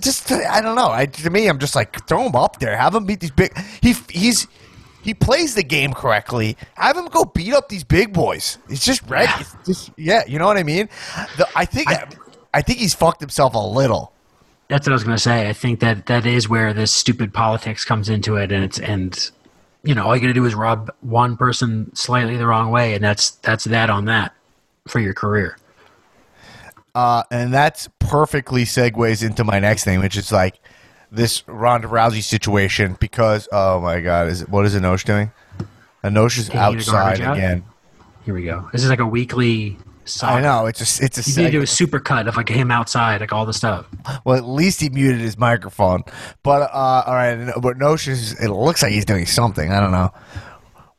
just 0.00 0.30
I 0.32 0.62
don't 0.62 0.76
know. 0.76 0.88
I, 0.90 1.04
to 1.06 1.30
me, 1.30 1.46
I'm 1.48 1.58
just 1.58 1.74
like 1.74 2.06
throw 2.06 2.24
him 2.24 2.36
up 2.36 2.58
there, 2.60 2.74
have 2.76 2.94
him 2.94 3.04
beat 3.04 3.20
these 3.20 3.32
big. 3.32 3.52
He 3.82 3.94
he's 4.08 4.46
he 5.02 5.14
plays 5.14 5.54
the 5.54 5.62
game 5.62 5.92
correctly. 5.92 6.56
Have 6.74 6.96
him 6.96 7.06
go 7.06 7.24
beat 7.24 7.52
up 7.52 7.68
these 7.68 7.84
big 7.84 8.12
boys. 8.12 8.58
He's 8.68 8.84
just 8.84 9.02
ready. 9.08 9.32
It's 9.38 9.56
just 9.66 9.90
yeah, 9.96 10.22
you 10.26 10.38
know 10.38 10.46
what 10.46 10.56
I 10.56 10.62
mean. 10.62 10.88
The, 11.36 11.48
I 11.56 11.64
think 11.64 11.88
I, 12.52 12.62
think 12.62 12.78
he's 12.78 12.94
fucked 12.94 13.20
himself 13.20 13.54
a 13.54 13.58
little. 13.58 14.12
That's 14.68 14.86
what 14.86 14.92
I 14.92 14.94
was 14.94 15.04
going 15.04 15.16
to 15.16 15.22
say. 15.22 15.48
I 15.48 15.52
think 15.52 15.80
that 15.80 16.06
that 16.06 16.26
is 16.26 16.48
where 16.48 16.72
this 16.72 16.92
stupid 16.92 17.32
politics 17.32 17.84
comes 17.84 18.08
into 18.08 18.36
it, 18.36 18.52
and 18.52 18.62
it's 18.62 18.78
and 18.78 19.30
you 19.82 19.94
know 19.94 20.04
all 20.06 20.14
you 20.14 20.20
got 20.20 20.28
to 20.28 20.34
do 20.34 20.44
is 20.44 20.54
rub 20.54 20.90
one 21.00 21.36
person 21.36 21.94
slightly 21.94 22.36
the 22.36 22.46
wrong 22.46 22.70
way, 22.70 22.94
and 22.94 23.02
that's 23.02 23.30
that's 23.30 23.64
that 23.64 23.90
on 23.90 24.04
that 24.04 24.34
for 24.86 25.00
your 25.00 25.14
career. 25.14 25.56
Uh, 26.94 27.22
and 27.30 27.54
that's 27.54 27.88
perfectly 28.00 28.64
segues 28.64 29.24
into 29.24 29.44
my 29.44 29.60
next 29.60 29.84
thing, 29.84 30.00
which 30.00 30.16
is 30.16 30.32
like 30.32 30.59
this 31.10 31.42
Ronda 31.46 31.88
Rousey 31.88 32.22
situation 32.22 32.96
because 33.00 33.48
oh 33.52 33.80
my 33.80 34.00
god, 34.00 34.28
is 34.28 34.42
it, 34.42 34.48
what 34.48 34.64
is 34.66 34.74
Anosh 34.74 35.04
doing? 35.04 35.30
Anosh 36.04 36.38
is 36.38 36.46
Taking 36.46 36.60
outside 36.60 37.20
out? 37.20 37.36
again. 37.36 37.64
Here 38.24 38.34
we 38.34 38.44
go. 38.44 38.68
This 38.72 38.82
is 38.84 38.90
like 38.90 39.00
a 39.00 39.06
weekly. 39.06 39.78
Saga. 40.06 40.32
I 40.32 40.40
know 40.40 40.66
it's 40.66 40.80
a 40.80 41.04
it's 41.04 41.18
a 41.18 41.30
You 41.30 41.36
need 41.36 41.52
to 41.52 41.58
do 41.58 41.62
a 41.62 41.66
super 41.66 42.00
cut 42.00 42.26
of 42.26 42.36
like 42.36 42.48
him 42.48 42.70
outside, 42.70 43.20
like 43.20 43.32
all 43.32 43.46
the 43.46 43.52
stuff. 43.52 43.86
well 44.24 44.36
at 44.36 44.44
least 44.44 44.80
he 44.80 44.88
muted 44.88 45.20
his 45.20 45.38
microphone. 45.38 46.02
But 46.42 46.62
uh, 46.62 47.04
all 47.06 47.14
right, 47.14 47.52
but 47.60 47.76
Nosh 47.78 48.08
is 48.08 48.32
it 48.40 48.48
looks 48.48 48.82
like 48.82 48.92
he's 48.92 49.04
doing 49.04 49.26
something. 49.26 49.70
I 49.70 49.78
don't 49.78 49.92
know. 49.92 50.10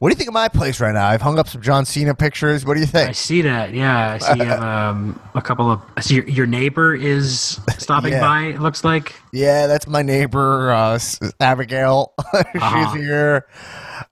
What 0.02 0.10
do 0.10 0.14
you 0.14 0.18
think 0.18 0.30
of 0.30 0.34
my 0.34 0.48
place 0.48 0.80
right 0.80 0.96
now? 0.96 1.06
I've 1.08 1.22
hung 1.22 1.38
up 1.38 1.48
some 1.48 1.62
John 1.62 1.86
Cena 1.86 2.16
pictures. 2.16 2.66
What 2.66 2.74
do 2.74 2.80
you 2.80 2.88
think? 2.88 3.10
I 3.10 3.12
see 3.12 3.44
that. 3.44 3.72
Yeah, 3.72 4.14
I 4.14 4.18
see 4.18 4.42
um, 4.50 5.22
a 5.36 5.44
couple 5.44 5.70
of. 5.70 5.80
I 5.96 6.02
see 6.02 6.16
your, 6.16 6.28
your 6.28 6.46
neighbor 6.48 6.96
is 6.96 7.60
stopping 7.78 8.14
Yeah. 8.14 8.22
by. 8.22 8.42
It 8.46 8.62
looks 8.62 8.84
like. 8.84 9.14
Yeah, 9.32 9.68
that's 9.68 9.86
my 9.86 10.02
neighbor, 10.02 10.72
uh, 10.72 10.98
Abigail. 11.40 12.16
Uh-huh. 12.34 12.94
she's 12.94 13.02
here. 13.04 13.46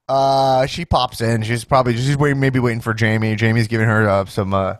Uh, 0.07 0.67
she 0.67 0.85
pops 0.85 1.21
in. 1.21 1.41
She's 1.41 1.63
probably 1.65 1.97
she's 1.97 2.15
waiting, 2.17 2.39
maybe 2.39 2.59
waiting 2.59 2.81
for 2.81 2.93
Jamie. 2.93 3.35
Jamie's 3.35 3.67
giving 3.67 3.87
her 3.87 4.07
uh, 4.07 4.25
some 4.25 4.53
uh, 4.53 4.75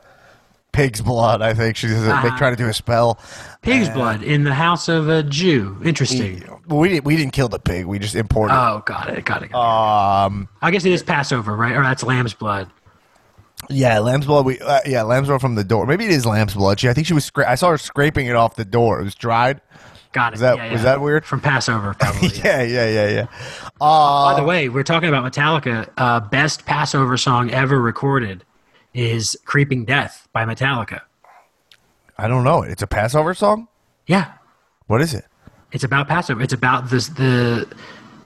pig's 0.72 1.02
blood. 1.02 1.42
I 1.42 1.54
think 1.54 1.76
she's 1.76 1.94
Uh-huh. 1.94 2.28
like 2.28 2.38
trying 2.38 2.56
to 2.56 2.62
do 2.64 2.68
a 2.70 2.74
spell. 2.74 3.20
Pig's 3.62 3.90
blood 3.90 4.24
in 4.24 4.44
the 4.44 4.54
house 4.54 4.88
of 4.88 5.10
a 5.10 5.24
Jew. 5.24 5.78
Interesting. 5.84 6.44
We 6.68 6.90
didn't 6.90 7.06
we 7.06 7.16
didn't 7.18 7.34
kill 7.34 7.50
the 7.50 7.60
pig. 7.60 7.86
We 7.86 8.00
just 8.00 8.16
imported. 8.16 8.54
Oh, 8.56 8.84
got 8.86 9.10
it. 9.10 9.26
Got 9.26 9.44
it. 9.44 9.52
Got 9.52 10.26
it. 10.26 10.26
um, 10.26 10.48
I 10.62 10.72
guess 10.72 10.86
it 10.86 10.92
is 10.92 11.04
Passover, 11.04 11.56
right? 11.56 11.76
Or 11.76 11.82
that's 11.82 12.04
lamb's 12.04 12.34
blood. 12.34 12.70
yeah, 13.70 14.00
lamb's 14.00 14.26
blood. 14.26 14.46
We 14.46 14.60
uh, 14.60 14.80
yeah, 14.86 15.04
lamb's 15.04 15.28
blood 15.28 15.42
from 15.42 15.56
the 15.56 15.64
door. 15.64 15.86
Maybe 15.86 16.06
it 16.06 16.12
is 16.12 16.26
lamb's 16.26 16.54
blood. 16.54 16.80
She, 16.80 16.88
I 16.90 16.94
think 16.94 17.08
she 17.08 17.14
was. 17.14 17.30
Scra- 17.30 17.48
I 17.48 17.56
saw 17.56 17.70
her 17.72 17.78
scraping 17.78 18.28
it 18.28 18.36
off 18.36 18.56
the 18.56 18.66
door. 18.66 19.02
It 19.02 19.04
was 19.04 19.16
dried. 19.16 19.62
Got 20.12 20.34
it. 20.34 20.36
Is 20.36 20.40
that- 20.42 20.58
yeah, 20.58 20.72
was 20.72 20.82
that 20.84 21.02
weird? 21.02 21.24
From 21.26 21.40
Passover, 21.42 21.94
probably. 22.00 22.30
yeah. 22.30 22.62
Yeah, 22.64 22.64
yeah, 22.64 22.88
yeah, 22.90 23.10
yeah. 23.10 23.28
Uh, 23.82 24.34
By 24.34 24.40
the 24.40 24.46
way, 24.46 24.68
we're 24.70 24.84
talking 24.84 25.08
about 25.10 25.30
Metallica. 25.32 25.88
Uh, 25.98 26.20
best 26.20 26.66
Passover 26.66 27.16
song 27.18 27.52
ever 27.52 27.80
recorded 27.80 28.44
is 28.94 29.38
"Creeping 29.46 29.86
Death" 29.86 30.19
by 30.34 30.46
Metallica. 30.46 31.02
I 32.18 32.28
don't 32.28 32.44
know. 32.44 32.64
It's 32.64 32.82
a 32.82 32.88
Passover 32.88 33.34
song. 33.34 33.68
Yeah, 34.08 34.34
What 34.88 35.02
is 35.02 35.14
it? 35.14 35.26
it's 35.72 35.84
about 35.84 36.08
Passover. 36.08 36.42
It's 36.42 36.54
about 36.54 36.90
this 36.90 37.10
the 37.10 37.68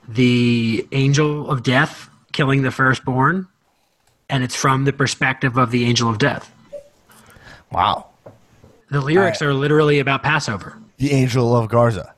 the 0.08 0.86
angel 0.92 1.50
of 1.50 1.62
death 1.62 2.08
killing 2.32 2.62
the 2.62 2.70
firstborn, 2.70 3.46
and 4.30 4.42
it's 4.42 4.56
from 4.56 4.84
the 4.84 4.92
perspective 4.92 5.56
of 5.58 5.70
the 5.70 5.84
angel 5.84 6.08
of 6.08 6.18
death. 6.18 6.50
Wow. 7.70 8.06
The 8.90 9.00
lyrics 9.00 9.42
are 9.42 9.52
literally 9.52 9.98
about 9.98 10.22
Passover. 10.22 10.78
The 10.98 11.12
Angel 11.12 11.56
of 11.56 11.68
Garza. 11.68 12.13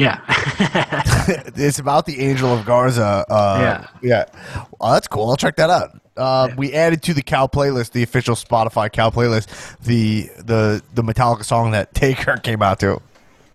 Yeah, 0.00 0.20
it's 1.56 1.78
about 1.78 2.06
the 2.06 2.20
Angel 2.20 2.52
of 2.52 2.64
Garza. 2.64 3.24
Uh, 3.28 3.58
Yeah. 4.02 4.24
yeah. 4.34 4.64
Well, 4.80 4.92
that's 4.92 5.06
cool. 5.08 5.28
I'll 5.28 5.36
check 5.36 5.56
that 5.56 5.70
out. 5.70 5.90
Uh, 6.16 6.48
We 6.56 6.72
added 6.72 7.02
to 7.04 7.14
the 7.14 7.22
Cow 7.22 7.46
playlist, 7.46 7.92
the 7.92 8.02
official 8.02 8.34
Spotify 8.34 8.90
Cow 8.92 9.10
playlist, 9.10 9.78
the 9.80 10.28
the 10.38 10.82
the 10.94 11.02
Metallica 11.02 11.44
song 11.44 11.72
that 11.72 11.94
Taker 12.02 12.36
came 12.38 12.62
out 12.62 12.80
to. 12.80 13.00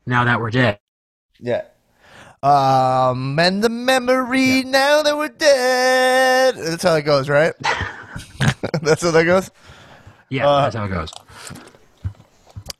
now 0.06 0.24
that 0.26 0.39
we're 0.39 0.52
dead. 0.52 0.80
Yeah. 1.39 1.64
Um, 2.43 3.39
and 3.39 3.64
the 3.64 3.70
memory 3.70 4.64
now 4.64 5.02
that 5.02 5.18
we're 5.18 5.30
dead. 5.30 6.56
That's 6.56 6.84
how 6.84 6.93
it 6.96 7.02
goes, 7.02 7.28
right? 7.28 7.54
that's 8.84 9.02
how 9.02 9.10
that 9.12 9.24
goes. 9.26 9.50
Yeah, 10.30 10.48
Uh, 10.48 10.62
that's 10.64 10.76
how 10.76 10.86
it 10.86 10.89
goes. 10.89 11.12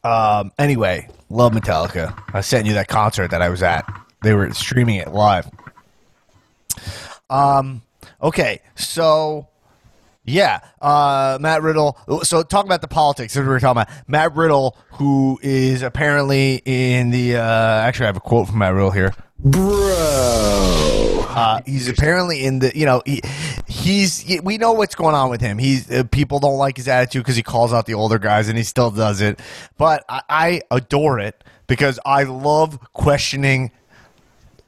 Um, 0.03 0.51
anyway, 0.59 1.07
love 1.30 1.53
Metallica. 1.53 2.17
I 2.34 2.41
sent 2.41 2.67
you 2.67 2.73
that 2.73 2.88
concert 2.88 3.32
that 3.32 3.41
I 3.41 3.49
was 3.49 3.63
at. 3.63 3.86
They 4.21 4.34
were 4.34 4.51
streaming 4.53 4.95
it 4.95 5.09
live. 5.09 5.49
Um, 7.30 7.82
okay, 8.21 8.61
so 8.76 9.47
yeah, 10.23 10.61
uh, 10.82 11.38
Matt 11.39 11.61
Riddle. 11.61 11.97
So 12.23 12.41
talk 12.43 12.65
about 12.65 12.82
the 12.82 12.88
politics 12.88 13.36
that 13.36 13.41
we 13.41 13.47
were 13.47 13.59
talking 13.59 13.84
about. 13.84 13.93
Matt 14.07 14.36
Riddle, 14.36 14.76
who 14.93 15.39
is 15.43 15.84
apparently 15.84 16.61
in 16.65 17.11
the. 17.11 17.38
Uh, 17.38 17.41
actually, 17.41 18.05
I 18.05 18.07
have 18.07 18.17
a 18.17 18.21
quote 18.21 18.47
from 18.47 18.57
Matt 18.57 18.73
Riddle 18.73 18.91
here. 18.91 19.13
Bro, 19.39 21.14
uh, 21.36 21.61
he's 21.65 21.88
apparently 21.89 22.43
in 22.45 22.59
the. 22.59 22.71
You 22.77 22.86
know, 22.86 23.01
he, 23.05 23.21
he's. 23.67 24.25
We 24.43 24.57
know 24.57 24.73
what's 24.73 24.95
going 24.95 25.15
on 25.15 25.29
with 25.29 25.41
him. 25.41 25.57
He's 25.57 25.89
uh, 25.91 26.03
people 26.05 26.39
don't 26.39 26.57
like 26.57 26.77
his 26.77 26.88
attitude 26.88 27.23
because 27.23 27.36
he 27.36 27.43
calls 27.43 27.73
out 27.73 27.86
the 27.86 27.93
older 27.93 28.17
guys, 28.19 28.47
and 28.47 28.57
he 28.57 28.63
still 28.63 28.91
does 28.91 29.21
it. 29.21 29.39
But 29.77 30.03
I, 30.09 30.21
I 30.29 30.61
adore 30.71 31.19
it 31.19 31.43
because 31.67 31.99
I 32.05 32.23
love 32.23 32.79
questioning 32.93 33.71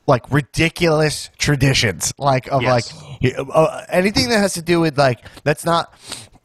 like 0.07 0.31
ridiculous 0.31 1.29
traditions, 1.37 2.13
like 2.17 2.47
of 2.47 2.61
Yes. 2.61 2.93
like 3.21 3.35
uh, 3.53 3.83
anything 3.89 4.29
that 4.29 4.39
has 4.39 4.53
to 4.53 4.61
do 4.61 4.79
with 4.79 4.97
like 4.97 5.19
that's 5.43 5.65
not. 5.65 5.93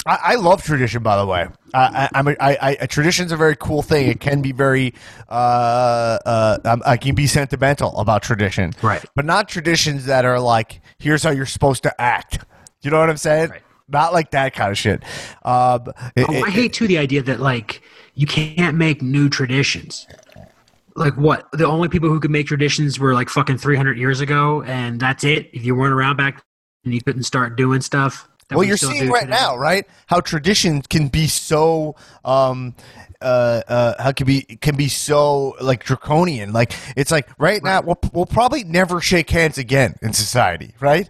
I, 0.07 0.18
I 0.22 0.34
love 0.34 0.62
tradition, 0.64 1.03
by 1.03 1.16
the 1.16 1.26
way. 1.26 1.46
I, 1.74 1.78
I, 1.80 2.09
I'm 2.14 2.28
a, 2.28 2.36
I, 2.40 2.50
I, 2.61 2.70
a 2.80 2.86
tradition's 2.86 3.30
a 3.32 3.36
very 3.36 3.55
cool 3.57 3.82
thing. 3.82 4.09
It 4.09 4.20
can 4.20 4.42
be 4.42 4.53
very, 4.53 4.94
uh, 5.28 6.18
uh, 6.26 6.59
um, 6.64 6.82
I 6.84 6.96
can 6.96 7.14
be 7.14 7.26
sentimental 7.26 7.96
about 7.98 8.22
tradition, 8.22 8.72
Right. 8.82 9.05
But 9.14 9.24
not 9.24 9.48
traditions 9.48 10.07
that 10.07 10.24
are 10.24 10.40
like, 10.40 10.80
here's 10.98 11.22
how 11.22 11.30
you're 11.30 11.46
supposed 11.46 11.82
to 11.84 12.00
act. 12.00 12.38
You 12.82 12.90
know 12.90 12.98
what 12.98 13.11
I'm 13.11 13.16
saying? 13.16 13.50
Right. 13.50 13.62
Not 13.88 14.12
like 14.12 14.30
that 14.32 14.55
kind 14.55 14.70
of 14.72 14.78
shit. 14.78 15.03
Um, 15.44 15.86
it- 16.16 16.26
Oh, 16.28 16.42
I 16.44 16.50
hate 16.50 16.72
too 16.72 16.86
the 16.88 16.98
idea 16.98 17.22
that 17.22 17.40
like 17.40 17.82
you 18.14 18.26
can't 18.26 18.76
make 18.76 19.03
new 19.03 19.28
traditions. 19.28 20.07
Like 20.94 21.16
what? 21.16 21.48
The 21.53 21.66
only 21.66 21.88
people 21.88 22.09
who 22.09 22.20
could 22.20 22.30
make 22.30 22.46
traditions 22.46 22.98
were 22.98 23.14
like 23.14 23.28
fucking 23.28 23.59
300 23.59 23.96
years 23.96 24.20
ago, 24.20 24.62
and 24.62 25.00
that's 25.00 25.24
it. 25.24 25.48
If 25.53 25.64
you 25.64 25.74
weren't 25.74 25.94
around 25.94 26.16
back, 26.16 26.42
and 26.84 26.92
you 26.92 27.00
couldn't 27.00 27.22
start 27.22 27.57
doing 27.57 27.80
stuff. 27.80 28.28
Well 28.55 28.61
we 28.61 28.68
you're 28.68 28.76
seeing 28.76 29.09
right 29.11 29.22
today. 29.22 29.32
now 29.32 29.57
right 29.57 29.86
how 30.07 30.20
tradition 30.20 30.82
can 30.82 31.09
be 31.09 31.26
so 31.26 31.94
um 32.24 32.74
uh, 33.20 33.62
uh, 33.68 34.03
how 34.03 34.11
can 34.11 34.26
be 34.26 34.42
can 34.42 34.74
be 34.74 34.88
so 34.88 35.55
like 35.61 35.84
draconian. 35.84 36.53
Like 36.53 36.72
it's 36.96 37.12
like 37.12 37.28
right, 37.38 37.62
now 37.62 37.80
we'll, 37.80 37.98
we'll 38.12 38.26
probably 38.26 38.64
never 38.64 39.00
shake 39.00 39.30
hands 39.30 39.59
again 39.59 39.94
in 40.03 40.12
society, 40.12 40.74
right? 40.80 41.09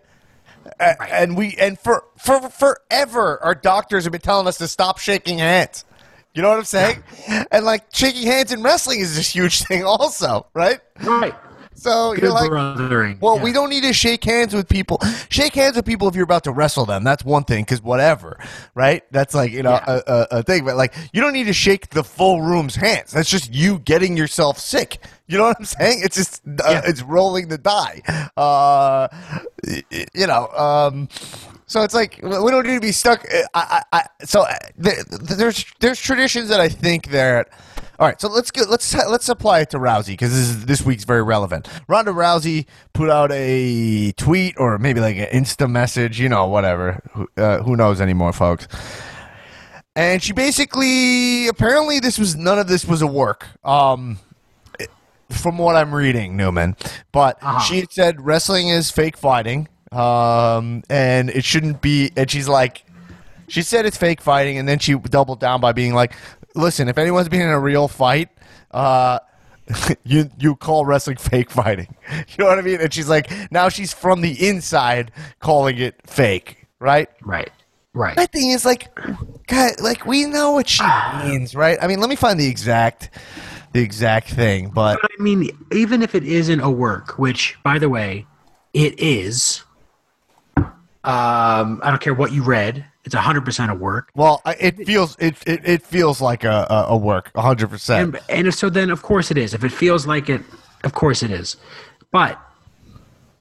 A- 0.79 1.03
And 1.11 1.39
we 1.39 1.57
and 1.59 1.79
for 1.79 2.05
for 2.19 2.51
forever, 2.51 3.43
our 3.43 3.55
doctors 3.55 4.05
have 4.05 4.13
been 4.13 4.21
telling 4.21 4.47
us 4.47 4.59
to 4.59 4.69
stop 4.69 4.99
shaking 4.99 5.39
hands. 5.39 5.87
You 6.35 6.43
know 6.43 6.51
what 6.51 6.59
I'm 6.59 6.65
saying? 6.65 7.03
and 7.51 7.65
like 7.65 7.85
shaking 7.95 8.27
hands 8.27 8.53
in 8.53 8.63
wrestling 8.63 9.01
is 9.01 9.17
this 9.17 9.31
huge 9.35 9.63
thing, 9.63 9.83
also, 9.85 10.47
right? 10.53 10.81
Right. 11.01 11.35
So 11.83 12.15
Good 12.15 12.23
you're 12.23 12.31
like, 12.33 12.49
brothering. 12.49 13.19
well, 13.21 13.37
Yeah. 13.39 13.43
we 13.43 13.53
don't 13.53 13.69
need 13.69 13.83
to 13.83 13.93
shake 13.93 14.23
hands 14.23 14.55
with 14.55 14.69
people. 14.69 15.01
Shake 15.31 15.55
hands 15.55 15.75
with 15.75 15.85
people 15.85 16.07
if 16.07 16.15
you're 16.15 16.23
about 16.23 16.45
to 16.45 16.53
wrestle 16.53 16.87
them. 16.87 17.03
That's 17.03 17.25
one 17.25 17.43
thing, 17.43 17.65
because 17.65 17.83
whatever, 17.83 18.39
right? 18.77 19.03
That's 19.11 19.35
like 19.35 19.51
you 19.51 19.65
know 19.65 19.73
Yeah. 19.73 20.01
a, 20.07 20.13
a, 20.13 20.27
a 20.39 20.43
thing. 20.45 20.65
But 20.65 20.77
like, 20.77 20.95
you 21.13 21.21
don't 21.21 21.33
need 21.33 21.45
to 21.49 21.53
shake 21.53 21.91
the 21.91 22.05
full 22.05 22.41
room's 22.41 22.77
hands. 22.77 23.11
That's 23.11 23.29
just 23.29 23.53
you 23.53 23.81
getting 23.81 24.17
yourself 24.17 24.59
sick. 24.61 24.99
You 25.29 25.39
know 25.39 25.45
what 25.45 25.57
I'm 25.59 25.65
saying? 25.65 26.01
It's 26.05 26.17
just 26.17 26.43
uh, 26.47 26.51
Yeah. 26.69 26.83
it's 26.85 27.03
rolling 27.03 27.49
the 27.49 27.59
die. 27.59 28.03
Uh, 28.37 29.09
you 30.15 30.27
know. 30.27 30.49
Um, 30.49 31.09
so 31.67 31.83
it's 31.83 31.95
like 31.95 32.21
we 32.23 32.31
don't 32.51 32.67
need 32.67 32.75
to 32.75 32.81
be 32.81 32.93
stuck. 32.93 33.25
uh, 33.33 33.43
I, 33.55 33.83
I, 33.93 33.99
I, 34.21 34.25
so 34.25 34.43
uh, 34.43 34.55
th- 34.83 34.97
th- 35.09 35.21
there's 35.39 35.65
there's 35.81 36.01
traditions 36.01 36.49
that 36.49 36.61
I 36.61 36.69
think 36.69 37.09
that. 37.11 37.49
All 37.99 38.09
right, 38.09 38.21
so 38.21 38.29
let's 38.29 38.51
get 38.51 38.69
let's 38.69 38.93
let's 38.95 39.29
apply 39.29 39.61
it 39.61 39.71
to 39.71 39.79
Rousey 39.79 40.09
because 40.09 40.31
this 40.33 40.49
is 40.49 40.67
this 40.67 40.83
week's 40.83 41.05
very 41.05 41.23
relevant. 41.23 41.69
Ronda 41.89 42.11
Rousey 42.11 42.67
put 42.95 43.09
out 43.09 43.31
a 43.33 44.11
tweet 44.13 44.55
or 44.59 44.77
maybe 44.79 45.01
like 45.01 45.17
an 45.17 45.27
Insta 45.27 45.71
message, 45.71 46.19
you 46.19 46.29
know, 46.29 46.47
whatever. 46.47 47.01
Who, 47.13 47.29
uh, 47.37 47.63
who 47.63 47.77
knows 47.77 48.01
anymore, 48.01 48.33
folks? 48.33 48.67
And 49.95 50.23
she 50.23 50.33
basically, 50.33 51.49
apparently, 51.49 52.01
this 52.01 52.19
was 52.19 52.35
none 52.35 52.59
of 52.59 52.67
this 52.67 52.85
was 52.87 53.03
a 53.03 53.07
work. 53.07 53.47
Um, 53.63 54.19
from 55.33 55.59
what 55.59 55.77
I'm 55.77 55.95
reading, 55.95 56.37
Newman. 56.37 56.77
But 57.13 57.39
she 57.67 57.87
said 57.91 58.25
wrestling 58.25 58.69
is 58.69 58.91
fake 58.91 59.17
fighting, 59.17 59.69
um, 59.91 60.83
and 60.89 61.31
it 61.31 61.45
shouldn't 61.45 61.81
be. 61.81 62.11
And 62.17 62.31
she's 62.31 62.49
like, 62.49 62.85
she 63.49 63.63
said 63.63 63.87
it's 63.87 63.97
fake 63.97 64.21
fighting, 64.21 64.59
and 64.59 64.69
then 64.69 64.79
she 64.79 64.95
doubled 64.95 65.41
down 65.41 65.61
by 65.61 65.73
being 65.73 65.95
like, 65.95 66.15
"Listen, 66.55 66.89
if 66.89 66.99
anyone's 66.99 67.29
been 67.29 67.43
in 67.43 67.49
a 67.51 67.61
real 67.61 67.89
fight, 67.89 68.29
uh, 68.71 69.19
you 70.05 70.31
you 70.39 70.57
call 70.57 70.87
wrestling 70.87 71.17
fake 71.19 71.51
fighting. 71.51 71.95
You 72.13 72.45
know 72.45 72.47
what 72.47 72.59
I 72.59 72.63
mean?" 72.63 72.81
And 72.81 72.93
she's 72.93 73.09
like, 73.09 73.31
now 73.51 73.69
she's 73.69 73.93
from 73.93 74.21
the 74.21 74.49
inside 74.49 75.13
calling 75.41 75.79
it 75.79 75.97
fake, 76.07 76.67
right? 76.79 77.09
Right. 77.23 77.51
Right. 77.95 78.17
My 78.17 78.25
thing 78.27 78.51
is 78.51 78.65
like, 78.65 78.89
God, 79.49 79.73
like 79.81 80.07
we 80.07 80.25
know 80.25 80.53
what 80.53 80.69
she 80.69 80.83
means, 81.25 81.55
right? 81.55 81.79
I 81.83 81.87
mean, 81.87 82.01
let 82.01 82.09
me 82.09 82.17
find 82.17 82.41
the 82.41 82.49
exact, 82.49 83.11
the 83.73 83.81
exact 83.81 84.31
thing, 84.31 84.71
but 84.71 84.99
But 85.01 85.11
I 85.19 85.23
mean, 85.23 85.51
even 85.73 86.03
if 86.03 86.15
it 86.15 86.25
isn't 86.25 86.61
a 86.61 86.71
work, 86.71 87.19
which, 87.19 87.59
by 87.63 87.79
the 87.79 87.89
way, 87.89 88.27
it 88.73 88.99
is. 88.99 89.63
Um, 91.05 91.81
I 91.83 91.91
don't 91.91 92.01
care 92.01 92.15
what 92.15 92.33
you 92.33 92.43
read; 92.43 92.85
it's 93.05 93.15
hundred 93.15 93.45
percent 93.45 93.71
a 93.71 93.75
work. 93.75 94.11
well, 94.15 94.41
it 94.47 94.87
feels 94.87 95.17
it 95.19 95.37
it, 95.47 95.61
it 95.65 95.83
feels 95.83 96.21
like 96.21 96.45
a 96.45 96.67
a, 96.71 96.87
a 96.91 96.97
work, 96.97 97.31
hundred 97.35 97.71
percent. 97.71 98.17
And, 98.29 98.47
and 98.47 98.55
so, 98.55 98.71
then 98.71 98.91
of 98.91 99.03
course 99.03 99.31
it 99.31 99.39
is. 99.39 99.55
If 99.55 99.65
it 99.65 99.73
feels 99.73 100.07
like 100.07 100.29
it, 100.29 100.43
of 100.85 100.93
course 100.93 101.23
it 101.23 101.31
is. 101.31 101.57
But 102.11 102.39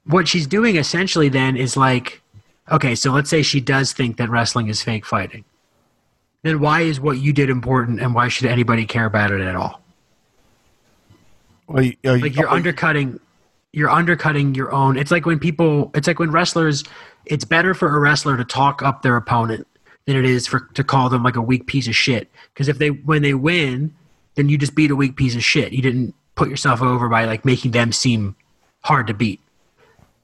what 0.06 0.26
she's 0.26 0.46
doing 0.46 0.76
essentially 0.76 1.28
then 1.28 1.56
is 1.56 1.76
like, 1.76 2.22
okay, 2.70 2.94
so 2.94 3.12
let's 3.12 3.30
say 3.30 3.42
she 3.42 3.60
does 3.60 3.92
think 3.92 4.16
that 4.16 4.30
wrestling 4.30 4.68
is 4.68 4.82
fake 4.82 5.06
fighting. 5.06 5.44
Then 6.42 6.58
why 6.58 6.80
is 6.80 6.98
what 6.98 7.18
you 7.18 7.32
did 7.32 7.50
important, 7.50 8.00
and 8.00 8.14
why 8.14 8.28
should 8.28 8.46
anybody 8.46 8.84
care 8.84 9.04
about 9.04 9.30
it 9.30 9.40
at 9.40 9.54
all? 9.54 9.81
Well, 11.68 11.82
you- 11.84 11.96
like 12.04 12.36
you're 12.36 12.48
oh, 12.48 12.54
undercutting 12.54 13.20
you're 13.72 13.90
undercutting 13.90 14.54
your 14.54 14.70
own 14.72 14.98
it's 14.98 15.10
like 15.10 15.24
when 15.24 15.38
people 15.38 15.90
it's 15.94 16.06
like 16.06 16.18
when 16.18 16.30
wrestlers 16.30 16.84
it's 17.26 17.44
better 17.44 17.74
for 17.74 17.96
a 17.96 18.00
wrestler 18.00 18.36
to 18.36 18.44
talk 18.44 18.82
up 18.82 19.02
their 19.02 19.16
opponent 19.16 19.66
than 20.06 20.16
it 20.16 20.24
is 20.24 20.46
for 20.46 20.60
to 20.74 20.82
call 20.82 21.08
them 21.08 21.22
like 21.22 21.36
a 21.36 21.42
weak 21.42 21.66
piece 21.66 21.86
of 21.86 21.94
shit. 21.94 22.28
Because 22.52 22.68
if 22.68 22.78
they 22.78 22.90
when 22.90 23.22
they 23.22 23.34
win 23.34 23.94
then 24.34 24.48
you 24.48 24.56
just 24.56 24.74
beat 24.74 24.90
a 24.90 24.96
weak 24.96 25.16
piece 25.16 25.34
of 25.34 25.44
shit. 25.44 25.72
You 25.72 25.82
didn't 25.82 26.14
put 26.34 26.48
yourself 26.48 26.80
over 26.80 27.08
by 27.08 27.26
like 27.26 27.44
making 27.44 27.72
them 27.72 27.92
seem 27.92 28.34
hard 28.82 29.06
to 29.08 29.14
beat. 29.14 29.40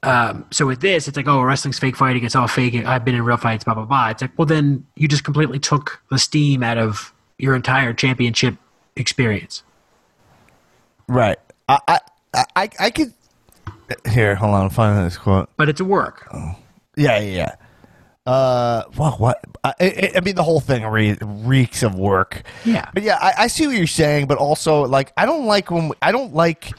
Um, 0.01 0.45
so 0.51 0.65
with 0.65 0.81
this 0.81 1.07
it's 1.07 1.17
like 1.17 1.27
oh 1.27 1.41
wrestling's 1.41 1.79
fake 1.79 1.97
fighting 1.97 2.23
it's 2.23 2.33
all 2.33 2.47
fake 2.47 2.73
i've 2.85 3.03
been 3.03 3.15
in 3.15 3.23
real 3.23 3.37
fights 3.37 3.63
blah 3.63 3.73
blah 3.73 3.85
blah. 3.85 4.09
It's 4.09 4.21
like 4.21 4.31
well 4.37 4.45
then 4.45 4.85
you 4.95 5.07
just 5.07 5.23
completely 5.23 5.59
took 5.59 6.01
the 6.09 6.17
steam 6.17 6.63
out 6.63 6.77
of 6.77 7.13
your 7.37 7.55
entire 7.55 7.93
championship 7.93 8.55
experience 8.95 9.63
right. 11.09 11.37
I 11.67 11.79
I 11.87 11.99
I, 12.55 12.69
I 12.79 12.89
could. 12.91 13.13
Here, 14.09 14.35
hold 14.35 14.53
on. 14.53 14.63
I'm 14.65 14.69
finding 14.69 15.03
this 15.03 15.17
quote. 15.17 15.49
but 15.57 15.67
it's 15.67 15.81
a 15.81 15.85
work 15.85 16.27
Yeah, 16.95 17.19
yeah, 17.19 17.19
yeah. 17.19 17.55
Uh, 18.25 18.83
well, 18.95 19.13
what? 19.13 19.43
I, 19.63 19.73
I, 19.79 20.11
I 20.17 20.19
mean, 20.19 20.35
the 20.35 20.43
whole 20.43 20.59
thing 20.59 20.85
re- 20.85 21.17
reeks 21.19 21.81
of 21.81 21.95
work. 21.95 22.43
Yeah. 22.63 22.87
but 22.93 23.01
yeah, 23.01 23.17
I, 23.19 23.33
I 23.45 23.47
see 23.47 23.65
what 23.65 23.75
you're 23.75 23.87
saying, 23.87 24.27
but 24.27 24.37
also 24.37 24.83
like 24.85 25.11
I 25.17 25.25
don't 25.25 25.47
like 25.47 25.71
when 25.71 25.89
we, 25.89 25.95
I 26.01 26.11
don't 26.11 26.33
like. 26.33 26.71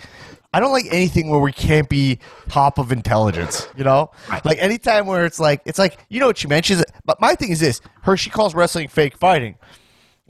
I 0.53 0.59
don't 0.59 0.72
like 0.72 0.87
anything 0.91 1.31
where 1.31 1.39
we 1.39 1.53
can't 1.53 1.89
be 1.89 2.18
top 2.49 2.78
of 2.78 2.91
intelligence, 2.91 3.68
you 3.76 3.85
know? 3.85 4.11
Right. 4.28 4.45
Like 4.45 4.59
anytime 4.59 5.07
where 5.07 5.24
it's 5.24 5.39
like 5.39 5.62
it's 5.64 5.78
like 5.78 5.99
you 6.09 6.18
know 6.18 6.26
what 6.26 6.39
she 6.39 6.49
mentions 6.49 6.83
but 7.05 7.20
my 7.20 7.37
thing 7.37 7.51
is 7.51 7.61
this, 7.61 7.81
her 8.03 8.16
she 8.16 8.31
calls 8.31 8.53
wrestling 8.53 8.89
fake 8.89 9.16
fighting. 9.16 9.57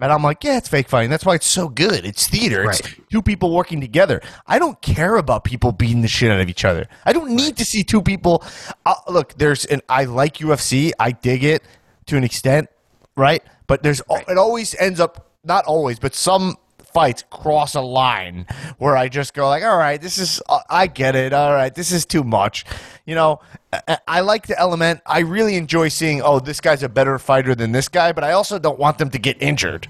And 0.03 0.13
I'm 0.13 0.23
like, 0.23 0.43
yeah, 0.45 0.57
it's 0.57 0.69
fake 0.69 0.89
fighting. 0.89 1.11
That's 1.11 1.25
why 1.27 1.35
it's 1.35 1.47
so 1.47 1.69
good. 1.69 2.05
It's 2.05 2.27
theater. 2.27 2.65
It's 2.71 2.83
Right. 2.83 2.95
two 3.11 3.23
people 3.23 3.53
working 3.55 3.81
together. 3.81 4.21
I 4.47 4.59
don't 4.59 4.81
care 4.81 5.17
about 5.17 5.45
people 5.45 5.73
beating 5.73 6.03
the 6.03 6.09
shit 6.09 6.31
out 6.31 6.41
of 6.41 6.49
each 6.49 6.65
other. 6.65 6.87
I 7.05 7.13
don't 7.13 7.31
need 7.31 7.57
to 7.59 7.65
see 7.65 7.85
two 7.85 8.01
people. 8.03 8.43
Uh, 8.87 8.95
look, 9.09 9.35
there's 9.37 9.65
and 9.67 9.83
I 9.89 10.05
like 10.05 10.39
UFC. 10.39 10.93
I 10.99 11.13
dig 11.13 11.45
it 11.45 11.63
to 12.07 12.17
an 12.17 12.25
extent, 12.25 12.69
right? 13.17 13.43
But 13.67 13.83
there's 13.83 14.01
al 14.11 14.23
it 14.29 14.39
always 14.39 14.75
ends 14.77 15.01
up 15.01 15.29
not 15.45 15.65
always, 15.67 15.99
but 15.99 16.15
some 16.15 16.57
fights 16.93 17.25
cross 17.31 17.75
a 17.75 17.81
line 17.81 18.47
where 18.79 18.97
I 18.97 19.09
just 19.09 19.35
go 19.35 19.49
like, 19.49 19.63
all 19.63 19.77
right, 19.77 20.01
this 20.01 20.19
is 20.19 20.41
uh, 20.49 20.61
I 20.69 20.87
get 20.87 21.17
it. 21.17 21.33
All 21.33 21.53
right, 21.53 21.75
this 21.75 21.93
is 21.93 22.05
too 22.07 22.25
much. 22.25 22.65
You 23.07 23.15
know, 23.15 23.41
I, 23.73 23.99
I 24.07 24.21
like 24.21 24.47
the 24.47 24.59
element. 24.59 25.01
I 25.07 25.21
really 25.21 25.57
enjoy 25.57 25.89
seeing, 25.89 26.23
oh, 26.23 26.41
this 26.41 26.61
guy's 26.61 26.83
a 26.83 26.89
better 26.89 27.19
fighter 27.19 27.55
than 27.55 27.73
this 27.73 27.89
guy, 27.89 28.13
but 28.13 28.25
I 28.25 28.33
also 28.33 28.59
don't 28.59 28.79
want 28.79 28.99
them 28.99 29.11
to 29.11 29.19
get 29.19 29.41
injured. 29.43 29.89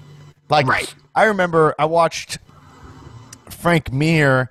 Like, 0.49 0.67
Right. 0.67 0.93
I 1.13 1.25
remember 1.25 1.75
I 1.77 1.85
watched 1.85 2.39
Frank 3.49 3.91
Mir 3.91 4.49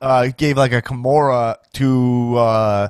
uh, 0.00 0.28
gave 0.36 0.56
like 0.56 0.72
a 0.72 0.82
Kimura 0.82 1.56
to 1.74 2.36
uh, 2.36 2.88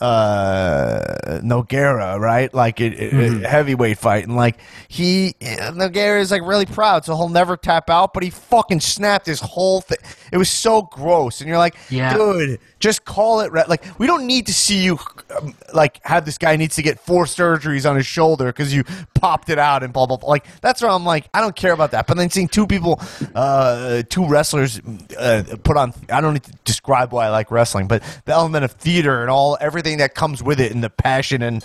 uh, 0.00 1.40
Noguera, 1.42 2.18
right? 2.18 2.52
Like 2.52 2.80
it, 2.80 2.92
it- 2.94 3.12
Mm-hmm. 3.12 3.44
a 3.44 3.48
heavyweight 3.48 3.98
fight, 3.98 4.24
and 4.24 4.36
like 4.36 4.58
he 4.88 5.34
Noguera 5.40 6.20
is 6.20 6.30
like 6.30 6.42
really 6.42 6.66
proud, 6.66 7.04
so 7.04 7.16
he'll 7.16 7.28
never 7.28 7.56
tap 7.56 7.88
out. 7.88 8.12
But 8.12 8.22
he 8.22 8.30
fucking 8.30 8.80
snapped 8.80 9.26
his 9.26 9.40
whole 9.40 9.80
thing. 9.80 9.98
It 10.36 10.38
was 10.38 10.50
so 10.50 10.82
gross, 10.82 11.40
and 11.40 11.48
you're 11.48 11.56
like, 11.56 11.76
Yeah. 11.88 12.14
dude, 12.14 12.60
just 12.78 13.06
call 13.06 13.40
it. 13.40 13.50
Re- 13.52 13.64
like 13.66 13.82
we 13.98 14.06
don't 14.06 14.26
need 14.26 14.44
to 14.48 14.52
see 14.52 14.84
you 14.84 14.98
um, 15.34 15.54
like 15.72 15.98
have 16.04 16.26
this 16.26 16.36
guy 16.36 16.56
needs 16.56 16.76
to 16.76 16.82
get 16.82 17.00
four 17.00 17.24
surgeries 17.24 17.88
on 17.88 17.96
his 17.96 18.04
shoulder 18.04 18.44
because 18.48 18.74
you 18.74 18.84
popped 19.14 19.48
it 19.48 19.58
out 19.58 19.82
and 19.82 19.94
blah 19.94 20.04
blah 20.04 20.18
blah. 20.18 20.28
Like 20.28 20.44
that's 20.60 20.82
where 20.82 20.90
I'm 20.90 21.06
like, 21.06 21.26
I 21.32 21.40
don't 21.40 21.56
care 21.56 21.72
about 21.72 21.92
that. 21.92 22.06
But 22.06 22.18
then 22.18 22.28
seeing 22.28 22.48
two 22.48 22.66
people, 22.66 23.00
uh, 23.34 24.02
two 24.10 24.26
wrestlers 24.26 24.78
uh, 25.18 25.42
put 25.64 25.78
on, 25.78 25.94
I 26.12 26.20
don't 26.20 26.34
need 26.34 26.44
to 26.44 26.52
describe 26.66 27.12
why 27.14 27.24
I 27.24 27.30
like 27.30 27.50
wrestling, 27.50 27.88
but 27.88 28.02
the 28.26 28.32
element 28.32 28.66
of 28.66 28.72
theater 28.72 29.22
and 29.22 29.30
all 29.30 29.56
everything 29.58 29.96
that 29.98 30.14
comes 30.14 30.42
with 30.42 30.60
it, 30.60 30.70
and 30.70 30.84
the 30.84 30.90
passion 30.90 31.40
and 31.40 31.64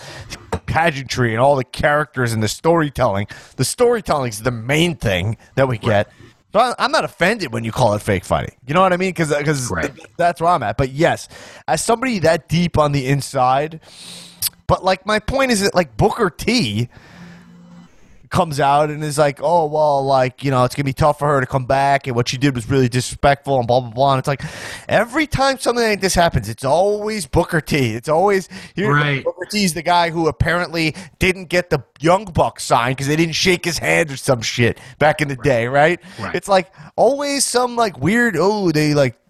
pageantry 0.66 1.34
and 1.34 1.42
all 1.42 1.58
the 1.58 1.66
characters 1.66 2.32
and 2.32 2.42
the 2.42 2.48
storytelling. 2.48 3.28
The 3.58 3.66
storytelling 3.66 4.30
is 4.30 4.44
the 4.44 4.52
main 4.52 4.96
thing 4.96 5.36
that 5.56 5.68
we 5.68 5.78
get. 5.78 6.10
So 6.10 6.16
I- 6.60 6.76
I'm 6.80 6.92
not 6.92 7.04
offended 7.06 7.54
when 7.54 7.64
you 7.64 7.72
call 7.72 7.94
it 7.94 8.02
fake 8.02 8.26
fighting. 8.26 8.56
You 8.66 8.74
know 8.74 8.82
what 8.82 8.94
I 8.94 8.98
mean? 8.98 9.10
Because 9.10 9.70
Right. 9.70 9.92
that's 10.18 10.42
where 10.42 10.52
I'm 10.52 10.64
at. 10.64 10.78
But 10.78 10.92
yes, 10.92 11.28
as 11.68 11.84
somebody 11.84 12.20
that 12.20 12.48
deep 12.50 12.78
on 12.78 12.92
the 12.92 13.08
inside, 13.08 13.80
but 14.68 14.84
like 14.84 15.06
my 15.06 15.20
point 15.20 15.52
is 15.52 15.62
that 15.62 15.74
like 15.76 15.96
Booker 15.98 16.30
T 16.30 16.90
comes 18.32 18.60
out 18.60 18.90
and 18.90 19.04
is 19.04 19.18
like, 19.18 19.40
oh 19.42 19.68
well, 19.68 20.04
like 20.04 20.44
you 20.44 20.50
know, 20.50 20.64
it's 20.64 20.74
gonna 20.74 20.86
be 20.86 20.94
tough 20.94 21.20
for 21.20 21.28
her 21.28 21.42
to 21.42 21.46
come 21.46 21.66
back, 21.66 22.08
and 22.08 22.16
what 22.16 22.28
she 22.28 22.38
did 22.38 22.56
was 22.56 22.70
really 22.70 22.90
disrespectful, 22.90 23.60
and 23.60 23.68
blah 23.68 23.82
blah 23.82 23.92
blah. 23.92 24.14
And 24.14 24.20
it's 24.20 24.28
like 24.28 24.42
every 24.90 25.28
time 25.28 25.60
something 25.60 25.84
like 25.84 26.02
this 26.02 26.16
happens, 26.16 26.50
it's 26.50 26.66
always 26.66 27.28
Booker 27.28 27.62
T. 27.62 27.94
It's 27.94 28.10
always 28.10 28.50
here. 28.76 28.94
Right. 28.94 29.24
Booker 29.24 29.46
T's 29.52 29.74
the 29.74 29.84
guy 29.84 30.10
who 30.10 30.28
apparently 30.28 30.96
didn't 31.20 31.46
get 31.46 31.70
the 31.70 31.84
Young 32.00 32.26
Bucks 32.26 32.64
signed 32.64 32.96
because 32.96 33.08
they 33.08 33.16
didn't 33.16 33.36
shake 33.36 33.66
his 33.66 33.78
hand 33.78 34.10
or 34.12 34.18
some 34.18 34.42
shit 34.42 34.80
back 34.98 35.22
in 35.22 35.28
the 35.28 35.36
day, 35.36 35.68
right? 35.68 36.00
Right. 36.20 36.34
It's 36.34 36.48
like 36.48 36.74
always 36.96 37.46
some 37.46 37.76
like 37.76 38.00
weird. 38.00 38.36
Oh, 38.38 38.72
they 38.72 38.94
like 38.94 39.21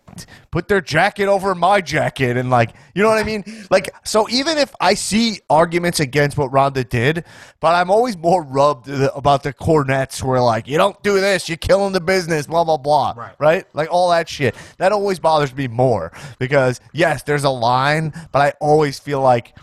put 0.52 0.68
their 0.68 0.82
jacket 0.82 1.28
over 1.28 1.56
my 1.56 1.82
jacket 1.82 2.38
and 2.38 2.50
like 2.50 2.74
you 2.96 3.02
know 3.02 3.10
what 3.10 3.18
I 3.18 3.24
mean? 3.24 3.44
Like 3.70 3.94
so 4.04 4.30
even 4.30 4.58
if 4.58 4.74
I 4.80 4.94
see 4.94 5.40
arguments 5.50 6.00
against 6.00 6.38
what 6.38 6.52
Ronda 6.52 6.84
did, 6.84 7.26
but 7.60 7.76
I'm 7.76 7.90
always 7.90 8.18
more 8.18 8.44
rubbed 8.44 8.90
about 8.90 9.44
the 9.44 9.54
cornets 9.54 10.24
where 10.24 10.42
like 10.42 10.68
you 10.68 10.78
don't 10.78 11.02
do 11.04 11.20
this, 11.20 11.50
you're 11.50 11.58
killing 11.58 11.94
the 11.94 12.02
business, 12.02 12.48
blah 12.48 12.64
blah 12.64 12.78
blah. 12.78 13.14
Right. 13.16 13.36
Right? 13.40 13.66
Like 13.74 13.90
all 13.92 14.10
that 14.12 14.30
shit. 14.30 14.56
That 14.78 14.92
always 14.92 15.20
bothers 15.20 15.56
me 15.56 15.68
more 15.68 16.12
because 16.40 16.80
yes, 16.94 17.24
there's 17.24 17.44
a 17.44 17.50
line, 17.50 18.14
but 18.32 18.40
I 18.40 18.54
always 18.60 19.00
feel 19.00 19.22
like 19.22 19.54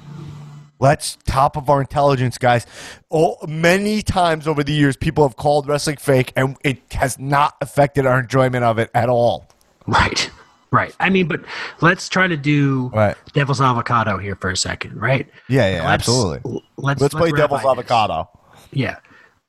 Let's 0.81 1.19
top 1.27 1.57
of 1.57 1.69
our 1.69 1.81
intelligence, 1.81 2.39
guys. 2.39 2.65
Oh, 3.11 3.37
many 3.49 4.01
times 4.01 4.47
over 4.47 4.63
the 4.63 4.73
years, 4.73 4.97
people 4.97 5.27
have 5.27 5.37
called 5.37 5.67
wrestling 5.67 5.97
fake, 5.97 6.33
and 6.37 6.57
it 6.63 6.81
has 6.93 7.19
not 7.19 7.57
affected 7.61 8.07
our 8.07 8.21
enjoyment 8.21 8.65
of 8.65 8.79
it 8.79 8.91
at 8.95 9.09
all. 9.09 9.49
Right. 9.87 10.31
Right. 10.71 10.95
I 11.01 11.09
mean, 11.11 11.29
but 11.29 11.41
let's 11.81 12.09
try 12.09 12.27
to 12.29 12.37
do 12.37 12.91
Right. 12.95 13.17
devil's 13.33 13.61
avocado 13.61 14.19
here 14.19 14.37
for 14.37 14.51
a 14.51 14.57
second, 14.57 15.01
right? 15.01 15.27
Yeah, 15.49 15.69
yeah, 15.71 15.77
Let's- 15.79 16.09
absolutely. 16.09 16.63
Let's 16.77 17.01
Let's 17.01 17.15
play 17.15 17.31
devil's 17.33 17.65
on 17.65 17.77
this. 17.77 17.85
avocado. 17.87 18.29
Yeah. 18.71 18.97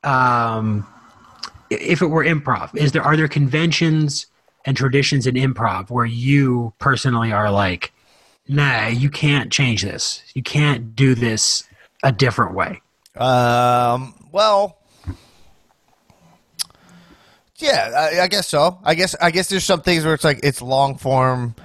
Um, 0.04 0.88
if 1.70 2.02
it 2.02 2.08
were 2.08 2.24
improv, 2.24 2.76
is 2.76 2.94
there 2.94 3.04
are 3.04 3.18
there 3.18 3.28
conventions 3.28 4.28
and 4.66 4.76
traditions 4.78 5.28
in 5.28 5.36
improv 5.36 5.90
where 5.90 6.06
you 6.06 6.74
personally 6.80 7.32
are 7.32 7.52
like, 7.52 7.92
nah, 8.48 8.88
you 8.88 9.10
can't 9.10 9.52
change 9.52 9.84
this. 9.84 10.24
You 10.34 10.42
can't 10.42 10.96
do 10.96 11.16
this 11.16 11.66
a 12.02 12.12
different 12.12 12.54
way. 12.56 12.82
Um. 13.18 14.14
Well. 14.32 14.78
Yeah, 17.60 18.10
I, 18.14 18.22
I 18.22 18.28
guess 18.28 18.48
so. 18.48 18.80
I 18.84 18.96
guess 18.96 19.16
I 19.22 19.32
guess 19.32 19.50
there's 19.50 19.64
some 19.66 19.82
things 19.82 20.06
where 20.06 20.14
it's 20.14 20.24
like 20.24 20.40
it's 20.44 20.62
long 20.62 20.98
form. 20.98 21.56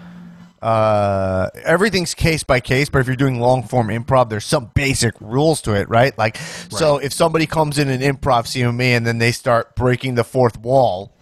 Uh, 0.60 1.50
everything's 1.62 2.14
case 2.14 2.42
by 2.42 2.58
case, 2.58 2.88
but 2.88 2.98
if 3.00 3.06
you're 3.06 3.16
doing 3.16 3.38
long 3.38 3.62
form 3.62 3.88
improv, 3.88 4.30
there's 4.30 4.46
some 4.46 4.70
basic 4.74 5.14
rules 5.20 5.60
to 5.60 5.74
it, 5.74 5.90
right? 5.90 6.16
Like, 6.16 6.38
so 6.70 6.96
if 6.96 7.12
somebody 7.12 7.44
comes 7.46 7.78
in 7.78 7.90
an 7.90 8.00
improv 8.00 8.46
scene 8.46 8.66
with 8.66 8.74
me 8.74 8.94
and 8.94 9.06
then 9.06 9.18
they 9.18 9.30
start 9.30 9.76
breaking 9.76 10.14
the 10.14 10.24
fourth 10.24 10.58
wall, 10.58 11.12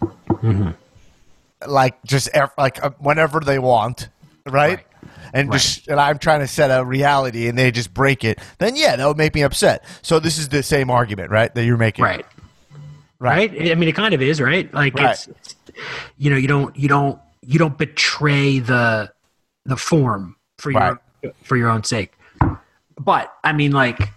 like 1.67 2.01
just 2.03 2.29
like 2.57 2.81
uh, 2.83 2.91
whenever 2.99 3.41
they 3.41 3.59
want, 3.59 4.07
right? 4.45 4.77
Right. 4.77 4.85
And 5.33 5.51
just 5.51 5.87
and 5.89 5.99
I'm 5.99 6.19
trying 6.19 6.39
to 6.39 6.47
set 6.47 6.69
a 6.69 6.85
reality 6.85 7.47
and 7.47 7.57
they 7.57 7.71
just 7.71 7.93
break 7.93 8.23
it, 8.23 8.39
then 8.59 8.75
yeah, 8.77 8.95
that 8.95 9.05
would 9.05 9.17
make 9.17 9.35
me 9.35 9.41
upset. 9.41 9.83
So 10.03 10.19
this 10.19 10.37
is 10.37 10.49
the 10.49 10.63
same 10.63 10.89
argument, 10.89 11.31
right? 11.31 11.53
That 11.53 11.65
you're 11.65 11.75
making, 11.77 12.05
Right. 12.05 12.25
Right. 13.19 13.51
I 13.51 13.75
mean, 13.75 13.87
it 13.89 13.95
kind 13.95 14.13
of 14.13 14.21
is, 14.21 14.41
right? 14.41 14.73
Like 14.73 14.95
Right. 14.95 15.11
it's, 15.11 15.27
it's, 15.27 15.55
you 16.17 16.29
know, 16.29 16.35
you 16.35 16.47
don't, 16.47 16.75
you 16.75 16.89
don't, 16.89 17.19
you 17.41 17.57
don't 17.59 17.77
betray 17.77 18.59
the, 18.59 19.11
the 19.65 19.77
form 19.77 20.35
for 20.57 20.71
your, 20.71 20.99
for 21.43 21.55
your 21.55 21.69
own 21.69 21.83
sake. 21.83 22.13
But 22.99 23.33
I 23.43 23.53
mean, 23.53 23.71
like, 23.71 24.09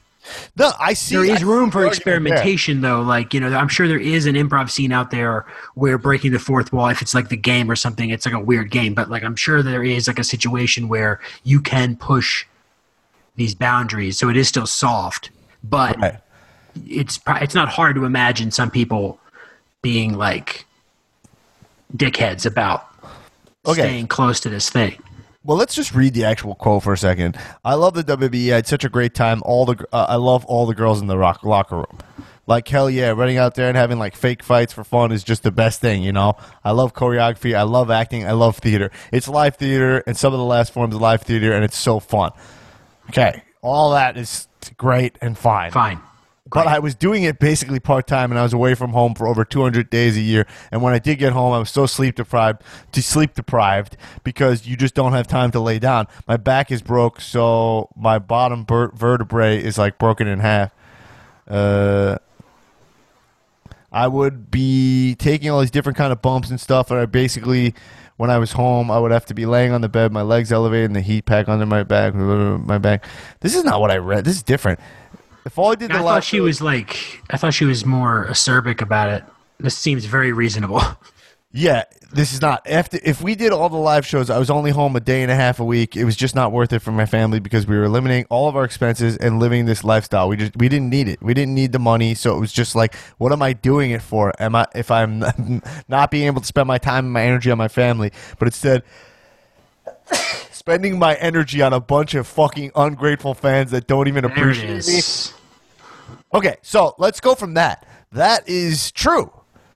No, 0.57 0.73
I 0.81 0.95
see. 0.95 1.15
There 1.15 1.25
is 1.25 1.45
room 1.45 1.71
for 1.71 1.87
experimentation 1.87 2.81
though 2.81 3.01
like 3.01 3.33
you 3.33 3.39
know 3.39 3.55
i'm 3.57 3.69
sure 3.69 3.87
there 3.87 3.99
is 3.99 4.27
an 4.27 4.35
improv 4.35 4.71
scene 4.71 4.91
out 4.91 5.13
there 5.13 5.47
where 5.75 5.99
breaking 5.99 6.33
the 6.33 6.39
fourth 6.41 6.73
wall 6.73 6.89
if 6.89 7.01
it's 7.01 7.15
like 7.15 7.29
the 7.29 7.37
game 7.37 7.71
or 7.71 7.77
something 7.77 8.11
it's 8.11 8.27
like 8.27 8.35
a 8.35 8.41
weird 8.41 8.71
game 8.71 8.93
but 8.93 9.09
like 9.09 9.23
i'm 9.23 9.37
sure 9.37 9.63
there 9.63 9.85
is 9.85 10.09
like 10.09 10.19
a 10.19 10.25
situation 10.25 10.89
where 10.89 11.21
you 11.45 11.61
can 11.61 11.95
push 11.97 12.45
these 13.37 13.55
boundaries 13.55 14.19
so 14.19 14.29
it 14.29 14.37
is 14.37 14.49
still 14.49 14.67
soft 14.67 15.31
but 15.63 15.97
Right. 16.01 16.19
It's 16.87 17.19
it's 17.27 17.55
not 17.55 17.69
hard 17.69 17.95
to 17.97 18.05
imagine 18.05 18.51
some 18.51 18.71
people 18.71 19.19
being 19.83 20.15
like 20.15 20.67
dickheads 21.97 22.45
about 22.47 22.87
Okay. 23.67 23.81
staying 23.83 24.07
close 24.09 24.39
to 24.41 24.49
this 24.49 24.71
thing 24.71 24.97
Well, 25.45 25.57
let's 25.57 25.75
just 25.75 25.95
read 25.95 26.15
the 26.15 26.25
actual 26.25 26.55
quote 26.57 26.83
for 26.83 26.93
a 26.93 26.99
second. 26.99 27.37
I 27.65 27.75
love 27.75 27.95
the 27.95 28.03
WWE. 28.03 28.53
I 28.53 28.57
had 28.57 28.67
such 28.67 28.85
a 28.85 28.89
great 28.89 29.15
time. 29.15 29.43
All 29.45 29.65
the 29.65 29.85
uh, 29.93 30.07
I 30.09 30.17
love 30.17 30.45
all 30.47 30.67
the 30.67 30.75
girls 30.75 31.01
in 31.01 31.07
the 31.07 31.17
rock 31.17 31.45
locker 31.45 31.77
room. 31.77 31.99
Like 32.49 32.67
hell 32.69 32.89
yeah, 32.91 33.11
running 33.11 33.39
out 33.39 33.55
there 33.57 33.69
and 33.69 33.77
having 33.77 33.99
like 33.99 34.15
fake 34.17 34.43
fights 34.43 34.73
for 34.73 34.83
fun 34.85 35.11
is 35.13 35.23
just 35.25 35.43
the 35.45 35.51
best 35.53 35.81
thing, 35.81 36.03
you 36.03 36.13
know. 36.13 36.35
I 36.65 36.71
love 36.73 36.95
choreography. 36.95 37.55
I 37.57 37.63
love 37.63 37.91
acting. 37.91 38.27
I 38.27 38.33
love 38.33 38.57
theater. 38.59 38.91
It's 39.13 39.27
live 39.29 39.57
theater, 39.57 39.99
and 40.07 40.17
some 40.17 40.33
of 40.33 40.39
the 40.39 40.45
last 40.45 40.73
forms 40.73 40.95
of 40.95 41.01
live 41.01 41.23
theater, 41.23 41.53
and 41.53 41.65
it's 41.65 41.77
so 41.79 41.99
fun. 42.01 42.31
Okay, 43.11 43.43
all 43.63 43.93
that 43.93 44.17
is 44.17 44.47
great 44.77 45.17
and 45.21 45.37
fine. 45.39 45.71
fine 45.73 46.01
But 46.57 46.69
I 46.69 46.79
was 46.79 46.95
doing 46.95 47.25
it 47.25 47.39
basically 47.39 47.81
part 47.81 48.07
time, 48.07 48.33
and 48.33 48.39
I 48.39 48.43
was 48.43 48.55
away 48.55 48.75
from 48.75 48.93
home 48.93 49.15
for 49.15 49.29
over 49.29 49.45
200 49.45 49.91
days 49.91 50.17
a 50.17 50.23
year. 50.23 50.47
And 50.73 50.81
when 50.81 50.95
I 50.95 50.99
did 50.99 51.19
get 51.19 51.35
home, 51.35 51.53
I 51.53 51.59
was 51.59 51.69
so 51.69 51.85
sleep 51.85 52.15
deprived, 52.15 52.63
to 52.93 53.03
sleep 53.03 53.35
deprived, 53.35 53.99
because 54.25 54.67
you 54.67 54.75
just 54.75 54.95
don't 54.95 55.13
have 55.13 55.27
time 55.27 55.51
to 55.51 55.61
lay 55.61 55.79
down. 55.79 56.07
My 56.27 56.39
back 56.39 56.73
is 56.73 56.81
broke, 56.81 57.21
so 57.21 57.91
my 57.95 58.19
bottom 58.19 58.65
ver- 58.65 58.91
vertebrae 58.93 59.63
is 59.63 59.77
like 59.77 59.99
broken 59.99 60.27
in 60.27 60.39
half. 60.39 60.73
Uh, 61.47 62.17
I 63.93 64.09
would 64.09 64.51
be 64.51 65.15
taking 65.15 65.51
all 65.51 65.61
these 65.61 65.71
different 65.71 65.99
kind 65.99 66.11
of 66.11 66.23
bumps 66.23 66.49
and 66.49 66.59
stuff, 66.59 66.91
and 66.91 66.99
I 66.99 67.05
basically, 67.05 67.75
when 68.17 68.31
I 68.31 68.39
was 68.39 68.53
home, 68.53 68.91
I 68.91 68.99
would 68.99 69.13
have 69.13 69.27
to 69.27 69.35
be 69.35 69.45
laying 69.45 69.73
on 69.73 69.83
the 69.83 69.91
bed, 69.91 70.11
my 70.11 70.23
legs 70.23 70.51
elevated, 70.53 70.87
and 70.87 70.97
the 70.97 71.03
heat 71.03 71.27
pack 71.27 71.51
under 71.51 71.67
my 71.67 71.83
back, 71.83 72.15
my 72.15 72.79
back. 72.79 73.05
This 73.41 73.55
is 73.55 73.63
not 73.63 73.83
what 73.83 73.91
I 73.91 73.99
read. 73.99 74.25
This 74.25 74.37
is 74.37 74.43
different. 74.43 74.81
If 75.47 75.59
all 75.59 75.73
I 75.73 75.75
did 75.77 75.91
the 75.91 75.95
i 75.95 76.03
thought 76.03 76.25
she 76.25 76.41
was 76.41 76.61
like 76.61 77.23
i 77.31 77.37
thought 77.37 77.55
she 77.55 77.65
was 77.65 77.87
more 77.87 78.27
acerbic 78.29 78.83
about 78.83 79.09
it 79.09 79.25
this 79.59 79.79
seems 79.79 80.05
very 80.05 80.33
reasonable 80.33 80.83
Yeah, 81.59 81.85
this 82.13 82.35
is 82.35 82.43
not 82.43 82.69
after 82.69 82.99
if 83.03 83.23
we 83.23 83.35
did 83.35 83.51
all 83.51 83.71
the 83.71 83.79
live 83.79 84.05
shows, 84.05 84.29
I 84.29 84.39
was 84.39 84.51
only 84.51 84.73
home 84.73 84.95
a 84.95 85.01
day 85.01 85.23
and 85.23 85.31
a 85.31 85.35
half 85.35 85.59
a 85.59 85.65
week. 85.65 85.97
It 85.97 86.05
was 86.05 86.15
just 86.15 86.35
not 86.35 86.53
worth 86.53 86.71
it 86.75 86.81
for 86.81 86.93
my 86.93 87.07
family 87.07 87.41
because 87.41 87.67
we 87.67 87.79
were 87.79 87.85
eliminating 87.85 88.27
all 88.29 88.47
of 88.47 88.57
our 88.57 88.65
expenses 88.65 89.17
and 89.17 89.39
living 89.41 89.65
this 89.65 89.83
lifestyle. 89.83 90.29
We 90.29 90.37
just 90.37 90.55
we 90.59 90.69
didn't 90.69 90.91
need 90.91 91.09
it. 91.09 91.23
We 91.23 91.33
didn't 91.33 91.55
need 91.55 91.73
the 91.73 91.79
money, 91.79 92.15
so 92.15 92.37
it 92.37 92.41
was 92.41 92.53
just 92.53 92.75
like, 92.75 92.95
what 93.17 93.33
am 93.33 93.41
I 93.41 93.55
doing 93.55 93.93
it 93.93 94.03
for? 94.03 94.35
Am 94.39 94.55
I 94.55 94.67
if 94.75 94.91
I'm 94.91 95.21
not 95.89 96.11
being 96.11 96.27
able 96.27 96.43
to 96.43 96.47
spend 96.47 96.69
my 96.69 96.77
time 96.77 97.07
and 97.07 97.13
my 97.15 97.23
energy 97.23 97.51
on 97.51 97.57
my 97.57 97.69
family, 97.69 98.13
but 98.39 98.49
instead 98.49 98.83
spending 100.67 100.99
my 100.99 101.15
energy 101.17 101.63
on 101.63 101.73
a 101.73 101.79
bunch 101.79 102.13
of 102.17 102.27
fucking 102.27 102.73
ungrateful 102.75 103.35
fans 103.35 103.71
that 103.71 103.87
don't 103.87 104.09
even 104.09 104.25
appreciate 104.25 104.85
me. 104.85 105.01
Okay, 106.35 106.57
so 106.61 106.97
let's 106.99 107.21
go 107.21 107.37
from 107.37 107.55
that. 107.55 107.87
That 108.11 108.49
is 108.49 108.91
true. 108.91 109.33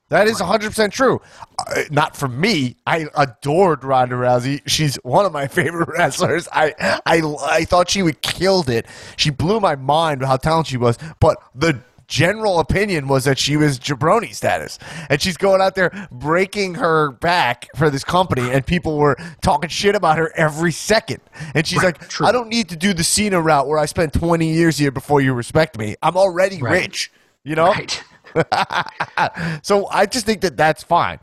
That 0.09 0.27
is 0.27 0.41
100% 0.41 0.91
true. 0.91 1.21
Uh, 1.57 1.83
not 1.91 2.17
for 2.17 2.27
me. 2.27 2.75
I 2.85 3.07
adored 3.15 3.85
Ronda 3.85 4.15
Rousey. 4.15 4.59
She's 4.65 4.97
one 4.97 5.25
of 5.25 5.31
my 5.31 5.47
favorite 5.59 5.87
wrestlers. 5.87 6.49
I, 6.51 6.73
I, 7.05 7.21
I 7.41 7.63
thought 7.63 7.89
she 7.89 8.03
would 8.03 8.21
killed 8.21 8.69
it. 8.69 8.85
She 9.15 9.29
blew 9.29 9.61
my 9.61 9.77
mind 9.77 10.19
with 10.19 10.27
how 10.27 10.35
talented 10.35 10.71
she 10.71 10.77
was. 10.77 10.97
But 11.21 11.37
the 11.55 11.79
general 12.11 12.59
opinion 12.59 13.07
was 13.07 13.23
that 13.23 13.39
she 13.39 13.55
was 13.57 13.79
jabroni 13.79 14.35
status. 14.35 14.77
And 15.09 15.21
she's 15.21 15.37
going 15.37 15.61
out 15.61 15.73
there 15.75 16.07
breaking 16.11 16.75
her 16.75 17.11
back 17.13 17.69
for 17.75 17.89
this 17.89 18.03
company. 18.03 18.51
And 18.51 18.65
people 18.65 18.97
were 18.97 19.15
talking 19.41 19.69
shit 19.69 19.95
about 19.95 20.17
her 20.17 20.31
every 20.35 20.73
second. 20.73 21.21
And 21.55 21.65
she's 21.65 21.77
Right, 21.81 21.97
like, 21.99 22.09
true. 22.09 22.27
I 22.27 22.31
don't 22.33 22.49
need 22.49 22.67
to 22.69 22.75
do 22.75 22.93
the 22.93 23.03
Cena 23.03 23.41
route 23.41 23.67
where 23.67 23.79
I 23.79 23.85
spent 23.85 24.11
20 24.13 24.45
years 24.53 24.77
here 24.77 24.91
before 24.91 25.21
you 25.21 25.33
respect 25.33 25.77
me. 25.77 25.95
I'm 26.03 26.17
already 26.17 26.61
Right. 26.61 26.81
rich. 26.81 27.11
You 27.43 27.55
know? 27.55 27.71
right 27.71 28.03
So 29.63 29.87
I 29.87 30.05
just 30.05 30.25
think 30.25 30.41
that 30.41 30.55
that's 30.57 30.83
fine. 30.83 31.19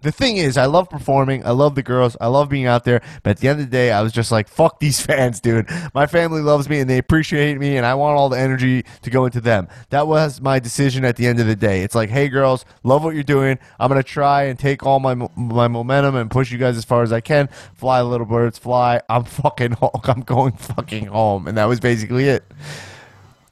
The 0.00 0.12
thing 0.12 0.36
is, 0.36 0.56
I 0.56 0.66
love 0.66 0.88
performing. 0.88 1.44
I 1.44 1.50
love 1.50 1.74
the 1.74 1.82
girls. 1.82 2.16
I 2.20 2.28
love 2.28 2.48
being 2.48 2.66
out 2.66 2.84
there. 2.84 3.02
But 3.24 3.30
at 3.30 3.38
the 3.38 3.48
end 3.48 3.60
of 3.60 3.66
the 3.66 3.70
day, 3.70 3.90
I 3.90 4.00
was 4.02 4.12
just 4.12 4.30
like, 4.30 4.48
fuck 4.48 4.78
these 4.78 5.00
fans, 5.04 5.40
dude. 5.40 5.68
My 5.92 6.06
family 6.06 6.40
loves 6.40 6.68
me 6.68 6.78
and 6.78 6.88
they 6.88 6.98
appreciate 6.98 7.58
me, 7.58 7.76
and 7.76 7.84
I 7.84 7.94
want 7.94 8.16
all 8.16 8.28
the 8.28 8.38
energy 8.38 8.84
to 9.02 9.10
go 9.10 9.24
into 9.24 9.40
them. 9.40 9.66
That 9.90 10.06
was 10.06 10.40
my 10.40 10.60
decision 10.60 11.04
at 11.04 11.16
the 11.16 11.26
end 11.26 11.40
of 11.40 11.46
the 11.46 11.56
day. 11.56 11.82
It's 11.82 11.94
like, 11.96 12.10
hey, 12.10 12.28
girls, 12.28 12.64
love 12.84 13.02
what 13.02 13.14
you're 13.14 13.24
doing. 13.24 13.58
I'm 13.80 13.88
going 13.88 14.00
to 14.00 14.08
try 14.08 14.44
and 14.44 14.58
take 14.58 14.84
all 14.84 15.00
my 15.00 15.14
my 15.36 15.66
momentum 15.66 16.14
and 16.14 16.30
push 16.30 16.52
you 16.52 16.58
guys 16.58 16.76
as 16.76 16.84
far 16.84 17.02
as 17.02 17.12
I 17.12 17.20
can. 17.20 17.48
Fly, 17.74 18.00
little 18.02 18.26
birds, 18.26 18.58
fly. 18.58 19.00
I'm 19.08 19.24
fucking 19.24 19.72
home. 19.72 20.00
I'm 20.04 20.20
going 20.20 20.52
fucking 20.52 21.06
home. 21.06 21.48
And 21.48 21.58
that 21.58 21.64
was 21.64 21.80
basically 21.80 22.28
it. 22.28 22.44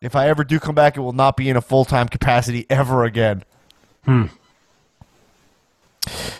If 0.01 0.15
I 0.15 0.29
ever 0.29 0.45
do 0.45 0.61
come 0.61 0.75
back, 0.75 0.97
it 0.97 1.01
will 1.01 1.13
not 1.13 1.37
be 1.37 1.49
in 1.49 1.57
a 1.57 1.61
full 1.61 1.85
time 1.85 2.09
capacity 2.09 2.67
ever 2.71 3.05
again. 3.05 3.43
Hmm. 4.05 4.27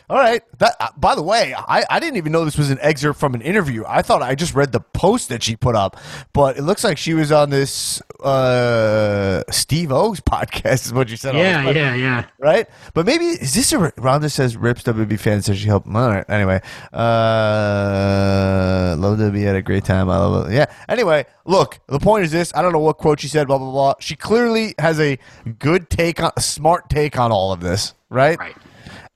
All 0.09 0.17
right. 0.19 0.43
That, 0.59 0.77
uh, 0.81 0.89
by 0.97 1.15
the 1.15 1.23
way, 1.23 1.55
I, 1.55 1.85
I 1.91 2.01
didn't 2.01 2.17
even 2.17 2.33
know 2.33 2.45
this 2.45 2.57
was 2.57 2.71
an 2.71 2.79
excerpt 2.81 3.19
from 3.19 3.35
an 3.35 3.43
interview. 3.43 3.85
I 3.87 4.03
thought 4.03 4.23
I 4.23 4.35
just 4.35 4.55
read 4.55 4.73
the 4.73 4.81
post 4.81 5.29
that 5.29 5.43
she 5.43 5.57
put 5.57 5.75
up, 5.75 5.97
but 6.33 6.57
it 6.57 6.63
looks 6.63 6.85
like 6.85 6.99
she 6.99 7.15
was 7.15 7.33
on 7.33 7.51
this 7.51 8.01
uh, 8.23 9.43
Steve 9.51 9.93
O's 9.93 10.21
podcast. 10.21 10.87
Is 10.87 10.93
what 10.93 11.09
you 11.11 11.17
said. 11.17 11.35
yeah 11.35 11.69
yeah 11.71 11.95
yeah 11.95 12.27
Right, 12.39 12.69
but 12.95 13.07
maybe 13.07 13.25
is 13.27 13.55
this 13.55 13.73
a 13.73 13.93
Ronda 13.97 14.31
says 14.31 14.57
rips 14.57 14.83
WB 14.85 15.19
fans 15.19 15.47
says 15.47 15.59
she 15.59 15.67
helped. 15.67 15.87
All 15.89 16.09
right, 16.09 16.25
anyway, 16.29 16.61
uh, 16.93 18.97
love 18.99 19.19
WB 19.19 19.43
had 19.43 19.57
a 19.57 19.63
great 19.63 19.85
time. 19.85 20.09
I 20.09 20.19
love 20.19 20.49
it. 20.49 20.55
Yeah. 20.55 20.67
Anyway, 20.89 21.27
look, 21.45 21.79
the 21.87 21.99
point 21.99 22.25
is 22.25 22.33
this: 22.33 22.53
I 22.55 22.63
don't 22.63 22.73
know 22.73 22.79
what 22.81 22.99
quote 22.99 23.21
she 23.21 23.29
said. 23.29 23.47
Blah 23.47 23.59
blah 23.59 23.71
blah. 23.71 23.95
She 24.01 24.17
clearly 24.17 24.75
has 24.79 24.99
a 25.01 25.19
good 25.59 25.91
take 25.91 26.23
on, 26.23 26.33
a 26.37 26.41
smart 26.41 26.89
take 26.89 27.19
on 27.19 27.33
all 27.33 27.53
of 27.53 27.61
this. 27.61 27.95
Right. 28.09 28.39
right 28.39 28.57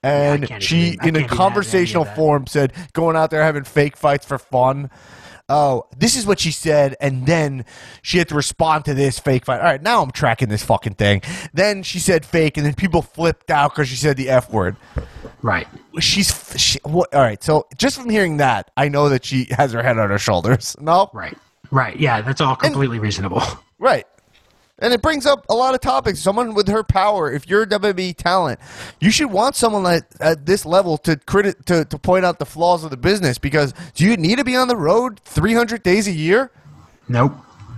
And 0.03 0.47
can't 0.47 0.63
she, 0.63 0.77
even- 0.77 0.93
in 0.93 0.93
a 0.93 0.99
can't 0.99 1.05
be 1.05 1.11
mad 1.13 1.21
at 1.21 1.21
any 1.21 1.25
of 1.25 1.39
conversational 1.39 2.05
form, 2.07 2.47
said 2.47 2.73
going 2.93 3.17
out 3.17 3.31
there 3.31 3.43
having 3.43 3.65
fake 3.65 3.97
fights 3.97 4.25
for 4.27 4.39
fun. 4.39 4.91
Oh, 5.53 5.87
this 5.99 6.17
is 6.17 6.27
what 6.27 6.39
she 6.39 6.53
said, 6.53 6.95
and 7.01 7.27
then 7.27 7.65
she 8.03 8.19
had 8.19 8.29
to 8.29 8.37
respond 8.37 8.85
to 8.85 8.95
this 8.95 9.19
fake 9.19 9.45
fight. 9.45 9.59
All 9.59 9.65
right, 9.65 9.83
now 9.83 10.01
I'm 10.01 10.13
tracking 10.13 10.49
this 10.49 10.63
fucking 10.63 10.95
thing. 10.95 11.23
Then 11.53 11.83
she 11.83 11.99
said 11.99 12.25
fake, 12.25 12.57
and 12.57 12.65
then 12.65 12.75
people 12.75 13.03
flipped 13.03 13.51
out 13.51 13.73
because 13.75 13.89
she 13.89 13.97
said 13.97 14.17
the 14.17 14.29
f 14.31 14.49
word. 14.53 14.77
right 15.43 15.67
She's 15.99 16.55
she, 16.57 16.79
what, 16.85 17.13
all 17.13 17.21
right. 17.21 17.43
So 17.43 17.67
just 17.77 17.99
from 18.01 18.09
hearing 18.09 18.37
that, 18.37 18.71
I 18.77 18.89
know 18.89 19.09
that 19.09 19.25
she 19.25 19.49
has 19.51 19.73
her 19.73 19.83
head 19.83 19.99
on 19.99 20.09
her 20.11 20.19
shoulders. 20.21 20.77
No, 20.81 21.11
right 21.13 21.37
right 21.73 21.99
yeah 22.01 22.21
that's 22.21 22.41
all 22.41 22.57
completely 22.57 22.99
reasonable 22.99 23.43
Right. 23.81 24.07
And 24.81 24.93
it 24.95 25.03
brings 25.03 25.27
up 25.27 25.45
a 25.49 25.55
lot 25.55 25.75
of 25.75 25.81
topics. 25.81 26.21
Someone 26.21 26.55
with 26.55 26.69
her 26.69 26.83
power, 26.83 27.31
if 27.31 27.49
you're 27.49 27.63
a 27.63 27.67
WWE 27.67 28.17
talent, 28.17 28.59
you 29.01 29.11
should 29.11 29.31
want 29.31 29.55
someone 29.57 29.83
like 29.83 30.05
at 30.21 30.47
this 30.47 30.65
level 30.65 30.97
to 30.99 31.17
credit 31.17 31.67
to, 31.67 31.85
to 31.85 31.99
point 31.99 32.25
out 32.25 32.39
the 32.39 32.47
flaws 32.47 32.83
of 32.85 32.91
the 32.91 32.97
business 32.97 33.39
because 33.39 33.75
do 33.95 34.05
you 34.05 34.17
need 34.17 34.39
to 34.39 34.45
be 34.45 34.57
on 34.57 34.69
the 34.69 34.77
road 34.77 35.21
300 35.21 35.83
days 35.83 36.09
a 36.09 36.13
year? 36.13 36.51
nope 37.09 37.33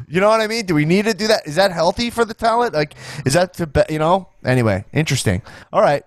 You 0.09 0.21
know 0.21 0.29
what 0.29 0.41
I 0.41 0.47
mean? 0.47 0.67
Do 0.67 0.75
we 0.75 0.85
need 0.85 1.07
to 1.07 1.15
do 1.15 1.27
that? 1.29 1.47
Is 1.47 1.57
that 1.57 1.73
healthy 1.73 2.11
for 2.11 2.25
the 2.25 2.35
talent? 2.35 2.75
Like, 2.75 2.95
is 3.27 3.33
that 3.35 3.55
to 3.55 3.67
be, 3.67 3.83
you 3.89 3.99
know? 3.99 4.29
Anyway, 4.45 4.85
interesting. 4.93 5.43
All 5.73 5.81
right, 5.83 6.05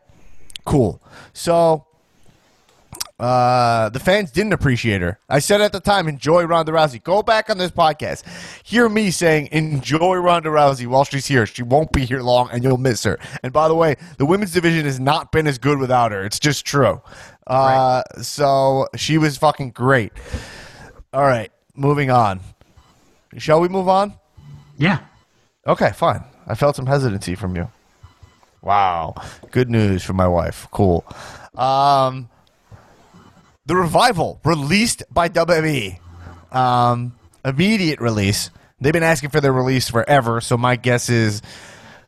cool. 0.65 1.01
So, 1.33 1.85
Uh, 3.17 3.87
the 3.89 3.99
fans 3.99 4.29
didn't 4.29 4.51
appreciate 4.51 5.01
her. 5.01 5.19
I 5.29 5.39
said 5.39 5.61
at 5.61 5.71
the 5.71 5.79
time, 5.79 6.07
enjoy 6.09 6.43
Ronda 6.43 6.73
Rousey. 6.73 7.01
Go 7.01 7.23
back 7.23 7.49
on 7.49 7.57
this 7.57 7.71
podcast. 7.71 8.23
Hear 8.65 8.89
me 8.89 9.09
saying, 9.09 9.49
enjoy 9.53 10.17
Ronda 10.17 10.49
Rousey 10.49 10.85
while 10.85 11.05
she's 11.05 11.25
here. 11.25 11.45
She 11.45 11.63
won't 11.63 11.93
be 11.93 12.03
here 12.05 12.21
long, 12.21 12.49
and 12.51 12.61
you'll 12.63 12.77
miss 12.77 13.03
her. 13.05 13.17
And 13.41 13.53
by 13.53 13.69
the 13.69 13.75
way, 13.75 13.95
the 14.17 14.25
women's 14.25 14.51
division 14.51 14.83
has 14.85 14.99
not 14.99 15.31
been 15.31 15.47
as 15.47 15.57
good 15.57 15.79
without 15.79 16.11
her. 16.11 16.25
It's 16.25 16.39
just 16.39 16.65
true. 16.65 17.01
Uh, 17.47 18.03
So 18.21 18.87
she 18.97 19.17
was 19.17 19.37
fucking 19.37 19.71
great. 19.71 20.11
All 21.13 21.23
right, 21.23 21.51
moving 21.73 22.11
on. 22.11 22.41
Shall 23.37 23.61
we 23.61 23.69
move 23.69 23.87
on? 23.87 24.13
Yeah. 24.77 24.99
Okay, 25.65 25.91
fine. 25.93 26.23
I 26.47 26.55
felt 26.55 26.75
some 26.75 26.85
hesitancy 26.85 27.35
from 27.35 27.55
you. 27.55 27.69
Wow. 28.61 29.15
Good 29.51 29.69
news 29.69 30.03
for 30.03 30.13
my 30.13 30.27
wife. 30.27 30.67
Cool. 30.71 31.05
Um, 31.55 32.29
the 33.65 33.75
revival 33.75 34.39
released 34.43 35.03
by 35.11 35.29
WWE. 35.29 35.99
Um, 36.51 37.15
immediate 37.43 37.99
release. 37.99 38.49
They've 38.79 38.93
been 38.93 39.03
asking 39.03 39.29
for 39.31 39.41
their 39.41 39.53
release 39.53 39.89
forever, 39.89 40.41
so 40.41 40.57
my 40.57 40.75
guess 40.75 41.09
is 41.09 41.41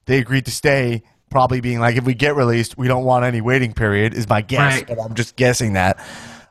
they 0.05 0.19
agreed 0.19 0.45
to 0.45 0.51
stay. 0.51 1.03
Probably 1.29 1.59
being 1.59 1.79
like, 1.81 1.97
if 1.97 2.05
we 2.05 2.13
get 2.13 2.37
released, 2.37 2.77
we 2.77 2.87
don't 2.87 3.03
want 3.03 3.25
any 3.25 3.41
waiting 3.41 3.73
period. 3.73 4.13
Is 4.13 4.29
my 4.29 4.39
guess, 4.41 4.75
Right. 4.77 4.87
but 4.87 4.97
I'm 4.99 5.13
just 5.13 5.35
guessing 5.35 5.73
that. 5.73 5.99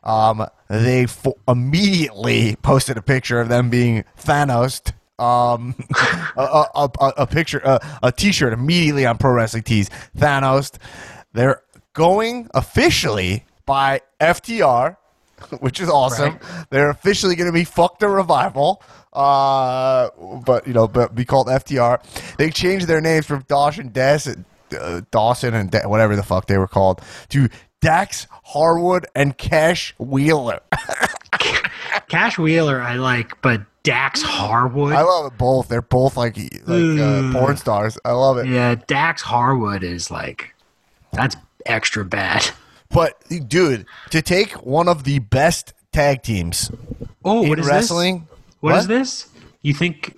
Um, 0.03 0.45
they 0.69 1.03
f- 1.05 1.25
immediately 1.47 2.55
posted 2.57 2.95
a 2.95 3.01
picture 3.01 3.41
of 3.41 3.49
them 3.49 3.71
being 3.71 4.03
Thanos. 4.19 4.81
Um, 5.17 5.73
a, 6.37 6.41
a, 6.41 6.65
a, 6.75 6.89
a- 6.99 7.13
a 7.23 7.27
picture, 7.27 7.57
a, 7.63 7.79
a 8.03 8.11
T-shirt 8.11 8.53
immediately 8.53 9.07
on 9.07 9.17
Pro 9.17 9.31
Wrestling 9.31 9.63
Tees. 9.63 9.89
Thanos. 10.15 10.77
They're 11.33 11.63
going 11.93 12.47
officially 12.53 13.45
by 13.67 14.01
FTR, 14.19 14.97
which 15.59 15.79
is 15.79 15.87
awesome. 15.89 16.39
They're 16.71 16.89
officially 16.89 17.35
going 17.35 17.45
to 17.45 17.53
be 17.53 17.63
fuck 17.63 17.99
the 17.99 18.07
revival. 18.07 18.81
Uh, 19.13 20.09
but 20.43 20.65
you 20.65 20.73
know, 20.73 20.87
but 20.87 21.13
be 21.13 21.25
called 21.25 21.47
FTR. 21.47 22.01
They 22.37 22.49
changed 22.49 22.87
their 22.87 23.01
names 23.01 23.25
from 23.27 23.43
Dawson 23.47 23.89
Dawson, 23.91 24.45
uh, 24.79 25.01
Dawson 25.11 25.53
and 25.53 25.69
Da- 25.71 25.87
whatever 25.87 26.15
the 26.15 26.23
fuck 26.23 26.47
they 26.47 26.57
were 26.57 26.67
called 26.67 27.01
to 27.29 27.49
Dax 27.81 28.25
Harwood 28.45 29.05
and 29.15 29.37
Cash 29.37 29.93
Wheeler. 29.99 30.59
Cash 32.09 32.37
Wheeler, 32.37 32.81
I 32.81 32.95
like, 32.95 33.41
but 33.41 33.61
Dax 33.83 34.21
Harwood. 34.21 34.93
I 34.93 35.01
love 35.01 35.31
it 35.31 35.37
both. 35.37 35.67
They're 35.67 35.81
both 35.81 36.15
like 36.17 36.37
like 36.67 36.99
uh, 36.99 37.31
porn 37.33 37.57
stars. 37.57 37.97
I 38.05 38.11
love 38.11 38.37
it. 38.37 38.47
yeah, 38.47 38.75
Dax 38.87 39.21
Harwood 39.21 39.83
is 39.83 40.11
like, 40.11 40.53
that's 41.11 41.35
extra 41.65 42.05
bad. 42.05 42.49
But 42.89 43.21
dude, 43.47 43.85
to 44.11 44.21
take 44.21 44.51
one 44.65 44.87
of 44.87 45.03
the 45.03 45.19
best 45.19 45.73
tag 45.91 46.23
teams 46.23 46.71
Oh, 47.25 47.43
in 47.43 47.49
what 47.49 47.59
is 47.59 47.67
wrestling, 47.67 48.27
this? 48.29 48.37
what 48.61 48.75
is 48.77 48.87
this? 48.87 49.29
You 49.61 49.73
think 49.73 50.17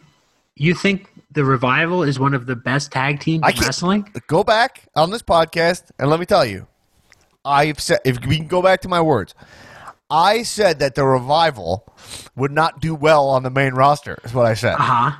you 0.56 0.74
think 0.76 1.10
the 1.32 1.44
revival 1.44 2.04
is 2.04 2.20
one 2.20 2.34
of 2.34 2.46
the 2.46 2.56
best 2.56 2.92
tag 2.92 3.20
teams 3.20 3.44
in 3.48 3.60
wrestling? 3.64 4.12
Go 4.28 4.44
back 4.44 4.84
on 4.96 5.10
this 5.10 5.22
podcast 5.24 5.84
and 5.98 6.10
let 6.10 6.20
me 6.20 6.26
tell 6.26 6.46
you, 6.46 6.68
I've 7.46 7.80
said 7.80 8.00
if 8.06 8.24
we 8.26 8.38
can 8.38 8.48
go 8.48 8.62
back 8.62 8.82
to 8.82 8.88
my 8.90 9.02
words, 9.02 9.34
I 10.12 10.44
said 10.44 10.80
that 10.80 10.96
the 10.96 11.06
revival 11.06 11.92
would 12.36 12.52
not 12.52 12.80
do 12.82 12.94
well 12.94 13.30
on 13.30 13.44
the 13.44 13.50
main 13.50 13.74
roster. 13.74 14.18
Is 14.24 14.34
what 14.34 14.46
I 14.46 14.54
said. 14.54 14.74
Uh 14.76 14.78
huh. 14.78 15.12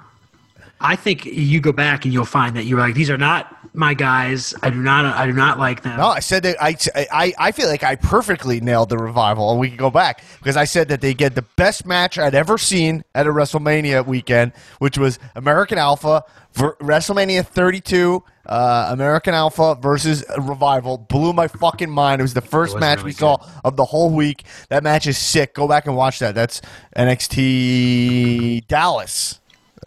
I 0.82 0.96
think 0.96 1.26
you 1.26 1.60
go 1.60 1.72
back 1.74 2.06
and 2.06 2.14
you'll 2.14 2.24
find 2.26 2.56
that 2.56 2.64
you're 2.64 2.80
like, 2.80 2.96
these 2.96 3.10
are 3.10 3.18
not 3.18 3.59
my 3.74 3.94
guys. 3.94 4.54
I 4.62 4.70
do 4.70 4.78
not. 4.78 5.06
I 5.06 5.26
do 5.26 5.34
not 5.34 5.60
like 5.60 5.84
them. 5.84 5.98
No, 5.98 6.08
I 6.08 6.20
said 6.20 6.44
that 6.44 6.62
I, 6.62 6.76
I, 7.12 7.34
I 7.38 7.52
feel 7.52 7.68
like 7.68 7.84
I 7.84 7.96
perfectly 7.96 8.60
nailed 8.60 8.90
the 8.90 8.98
revival, 8.98 9.52
and 9.52 9.60
we 9.60 9.70
can 9.70 9.78
go 9.78 9.90
back 9.90 10.24
because 10.40 10.58
I 10.58 10.66
said 10.66 10.88
that 10.90 11.02
they 11.02 11.14
get 11.14 11.36
the 11.36 11.44
best 11.56 11.86
match 11.86 12.18
I'd 12.18 12.36
ever 12.36 12.58
seen 12.58 13.04
at 13.16 13.28
a 13.28 13.30
WrestleMania 13.30 14.06
weekend, 14.06 14.54
which 14.80 14.98
was 14.98 15.20
American 15.36 15.78
Alpha 15.78 16.24
ver- 16.54 16.76
WrestleMania 16.76 17.46
32. 17.46 18.24
Uh, 18.46 18.88
American 18.92 19.36
Alpha 19.36 19.76
versus 19.76 20.26
Revival 20.40 20.98
blew 20.98 21.34
my 21.34 21.48
fucking 21.48 21.90
mind. 21.90 22.20
It 22.20 22.24
was 22.24 22.34
the 22.34 22.42
first 22.42 22.74
was 22.74 22.82
match 22.82 22.98
really 23.00 23.10
we 23.10 23.14
saw 23.14 23.38
of 23.64 23.76
the 23.76 23.86
whole 23.86 24.10
week. 24.10 24.44
That 24.70 24.82
match 24.82 25.06
is 25.06 25.20
sick. 25.20 25.54
Go 25.54 25.68
back 25.68 25.86
and 25.86 25.96
watch 25.96 26.18
that. 26.18 26.34
That's 26.34 26.60
NXT 26.98 28.66
Dallas 28.66 29.40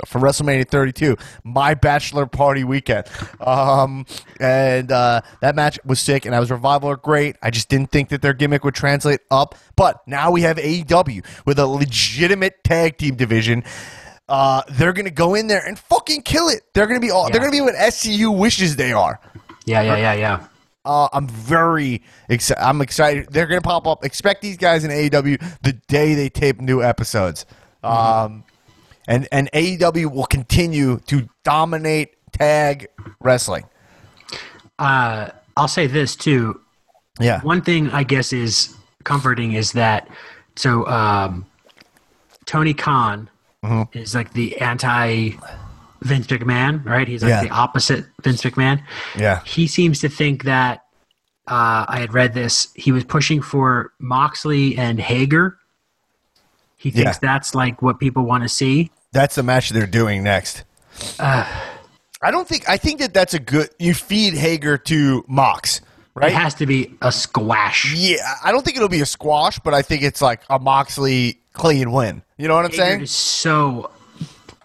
for 0.07 0.21
WrestleMania 0.21 0.69
32, 0.69 1.17
my 1.45 1.75
bachelor 1.75 2.27
party 2.27 2.65
weekend. 2.65 3.07
Um, 3.41 4.07
and 4.41 4.91
uh, 4.91 5.23
that 5.41 5.55
match 5.55 5.79
was 5.85 6.01
sick, 6.01 6.27
and 6.27 6.35
I 6.35 6.41
was 6.41 6.51
Revival 6.51 6.91
are 6.91 6.97
great. 6.97 7.37
I 7.43 7.51
just 7.51 7.69
didn't 7.69 7.91
think 7.91 8.11
that 8.11 8.23
their 8.23 8.35
gimmick 8.35 8.65
would 8.65 8.75
translate 8.75 9.21
up. 9.31 9.55
But 9.77 10.07
now 10.07 10.31
we 10.31 10.43
have 10.43 10.57
AEW 10.59 11.25
with 11.47 11.59
a 11.59 11.67
legitimate 11.67 12.63
tag 12.65 12.99
team 12.99 13.17
division. 13.17 13.65
Uh, 14.29 14.63
they're 14.71 14.93
gonna 14.93 15.11
go 15.11 15.35
in 15.35 15.47
there 15.47 15.67
and 15.67 15.79
fucking 15.79 16.23
kill 16.23 16.49
it. 16.49 16.63
They're 16.73 16.87
gonna 16.87 17.01
be 17.01 17.11
all. 17.11 17.31
They're 17.31 17.41
gonna 17.41 17.53
be 17.53 17.61
what 17.61 17.75
SCU 17.75 18.37
wishes 18.37 18.77
they 18.77 18.93
are. 18.93 19.21
Yeah, 19.65 19.83
yeah, 19.83 19.97
yeah, 19.97 20.13
yeah. 20.15 20.47
Uh, 20.85 21.09
I'm 21.13 21.29
very 21.29 22.03
excited. 22.29 22.63
I'm 22.63 22.81
excited. 22.81 23.29
They're 23.31 23.47
going 23.47 23.61
to 23.61 23.67
pop 23.67 23.87
up. 23.87 24.05
Expect 24.05 24.43
these 24.43 24.57
guys 24.57 24.85
in 24.85 24.91
AEW 24.91 25.61
the 25.63 25.75
day 25.87 26.15
they 26.15 26.29
tape 26.29 26.61
new 26.61 26.83
episodes. 26.83 27.47
Um, 27.85 28.45
and 29.09 29.29
and 29.33 29.51
AEW 29.53 30.13
will 30.13 30.27
continue 30.27 30.99
to 31.07 31.29
dominate 31.45 32.11
tag 32.33 32.89
wrestling. 33.21 33.65
Uh, 34.79 35.29
I'll 35.57 35.69
say 35.69 35.87
this 35.87 36.17
too. 36.17 36.61
Yeah. 37.21 37.41
One 37.43 37.63
thing 37.63 37.91
I 37.91 38.05
guess 38.05 38.33
is 38.33 38.75
comforting 39.05 39.53
is 39.53 39.73
that 39.73 40.09
so 40.57 40.87
um, 40.87 41.47
Tony 42.47 42.75
Khan 42.75 43.29
Mm-hmm. 43.65 43.97
is 43.97 44.13
like 44.13 44.33
the 44.33 44.57
anti 44.59 45.31
Vince 46.01 46.27
McMahon, 46.27 46.85
right? 46.85 47.07
He's 47.07 47.23
like 47.23 47.31
Yeah. 47.31 47.43
the 47.45 47.51
opposite 47.51 48.07
Vince 48.25 48.43
McMahon. 48.43 48.83
Yeah. 49.17 49.41
He 49.45 49.69
seems 49.69 50.01
to 50.01 50.09
think 50.09 50.43
that 50.43 50.81
uh, 51.47 51.87
I 51.89 52.01
had 52.01 52.13
read 52.13 52.35
this. 52.35 52.67
He 52.75 52.91
was 52.91 53.05
pushing 53.05 53.41
for 53.41 53.93
Moxley 54.01 54.77
and 54.77 54.99
Hager. 54.99 55.59
He 56.83 56.91
thinks 56.91 57.19
Yeah. 57.23 57.29
that's 57.35 57.55
like 57.55 57.81
what 57.81 58.01
people 58.01 58.25
want 58.25 58.43
to 58.43 58.49
see. 58.49 58.91
That's 59.13 59.37
the 59.37 59.43
match 59.45 59.71
they're 59.71 59.87
doing 59.87 60.25
next. 60.25 60.65
I 61.21 62.31
don't 62.31 62.47
think. 62.49 62.69
I 62.69 62.77
think 62.77 63.01
that 63.01 63.15
that's 63.15 63.35
a 63.35 63.39
good. 63.39 63.71
You 63.79 63.95
feed 63.95 64.35
Hager 64.35 64.79
to 64.79 65.25
Mox, 65.29 65.81
right? 66.15 66.31
It 66.31 66.35
has 66.35 66.55
to 66.55 66.67
be 66.67 66.93
a 67.03 67.11
squash. 67.13 67.95
yeah. 67.95 68.17
I 68.45 68.53
don't 68.53 68.65
think 68.65 68.77
it'll 68.77 68.89
be 68.89 69.01
a 69.01 69.07
squash, 69.07 69.59
but 69.59 69.75
I 69.75 69.83
think 69.83 70.03
it's 70.03 70.23
like 70.23 70.41
a 70.51 70.59
Moxley 70.59 71.39
clean 71.53 71.93
win. 71.93 72.23
You 72.39 72.49
know 72.49 72.55
what 72.55 72.65
I'm 72.65 72.71
Hager 72.71 72.83
saying? 72.85 73.01
is 73.03 73.11
so 73.11 73.91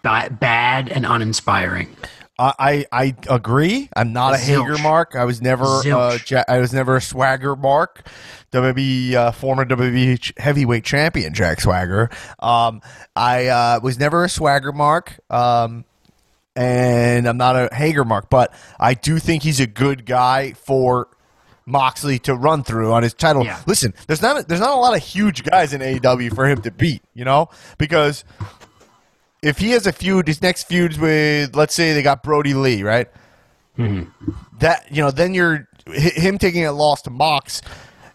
ba- 0.04 0.30
bad 0.32 0.90
and 0.90 1.06
uninspiring. 1.06 1.96
I, 2.40 2.54
I 2.60 2.86
I 2.92 3.16
agree. 3.36 3.90
I'm 3.96 4.14
not 4.14 4.36
a. 4.36 4.38
Hager 4.38 4.78
mark. 4.80 5.16
I 5.16 5.26
was 5.26 5.42
never 5.42 5.66
uh, 5.66 6.20
ja- 6.28 6.44
I 6.48 6.60
was 6.60 6.74
never 6.74 6.96
a 6.98 7.02
Swagger 7.02 7.56
mark. 7.56 8.08
WWE 8.52 9.14
uh, 9.14 9.32
former 9.32 9.66
WWE 9.66 10.40
heavyweight 10.40 10.84
champion 10.86 11.34
Jack 11.34 11.62
Swagger. 11.62 12.10
Um, 12.40 12.82
I 13.16 13.48
uh, 13.48 13.80
was 13.82 14.00
never 14.00 14.24
a 14.24 14.30
Swagger 14.30 14.72
mark. 14.72 15.20
Um, 15.30 15.86
and 16.56 17.28
I'm 17.28 17.38
not 17.38 17.56
a 17.56 17.74
Hager 17.74 18.04
mark, 18.04 18.30
but 18.30 18.54
I 18.80 18.96
do 18.96 19.20
think 19.20 19.44
he's 19.44 19.60
a 19.60 19.68
good 19.68 20.06
guy 20.06 20.54
for 20.54 21.08
Moxley 21.68 22.18
to 22.20 22.34
run 22.34 22.64
through 22.64 22.94
on 22.94 23.04
his 23.04 23.14
title. 23.14 23.46
Yeah. 23.46 23.62
Listen, 23.68 23.94
there's 24.08 24.24
not 24.24 24.40
a, 24.40 24.44
there's 24.44 24.62
not 24.62 24.72
a 24.72 24.80
lot 24.80 24.98
of 24.98 25.04
huge 25.04 25.44
guys 25.44 25.74
in 25.74 25.82
AEW 25.82 26.34
for 26.34 26.48
him 26.48 26.62
to 26.64 26.72
beat, 26.72 27.04
you 27.14 27.26
know, 27.26 27.50
because 27.78 28.24
if 29.44 29.60
he 29.60 29.72
has 29.72 29.86
a 29.86 29.92
feud, 29.92 30.28
his 30.28 30.42
next 30.42 30.64
feud's 30.64 30.98
with, 30.98 31.56
let's 31.56 31.76
say 31.76 31.94
they 31.94 32.02
got 32.02 32.24
Brodie 32.24 32.56
Lee, 32.56 32.82
right? 32.82 33.08
That 34.60 34.88
you 34.90 35.04
know, 35.04 35.12
then 35.12 35.36
you're 35.36 35.68
him 35.86 36.40
taking 36.40 36.66
a 36.66 36.72
loss 36.72 37.04
to 37.04 37.12
Mox 37.12 37.62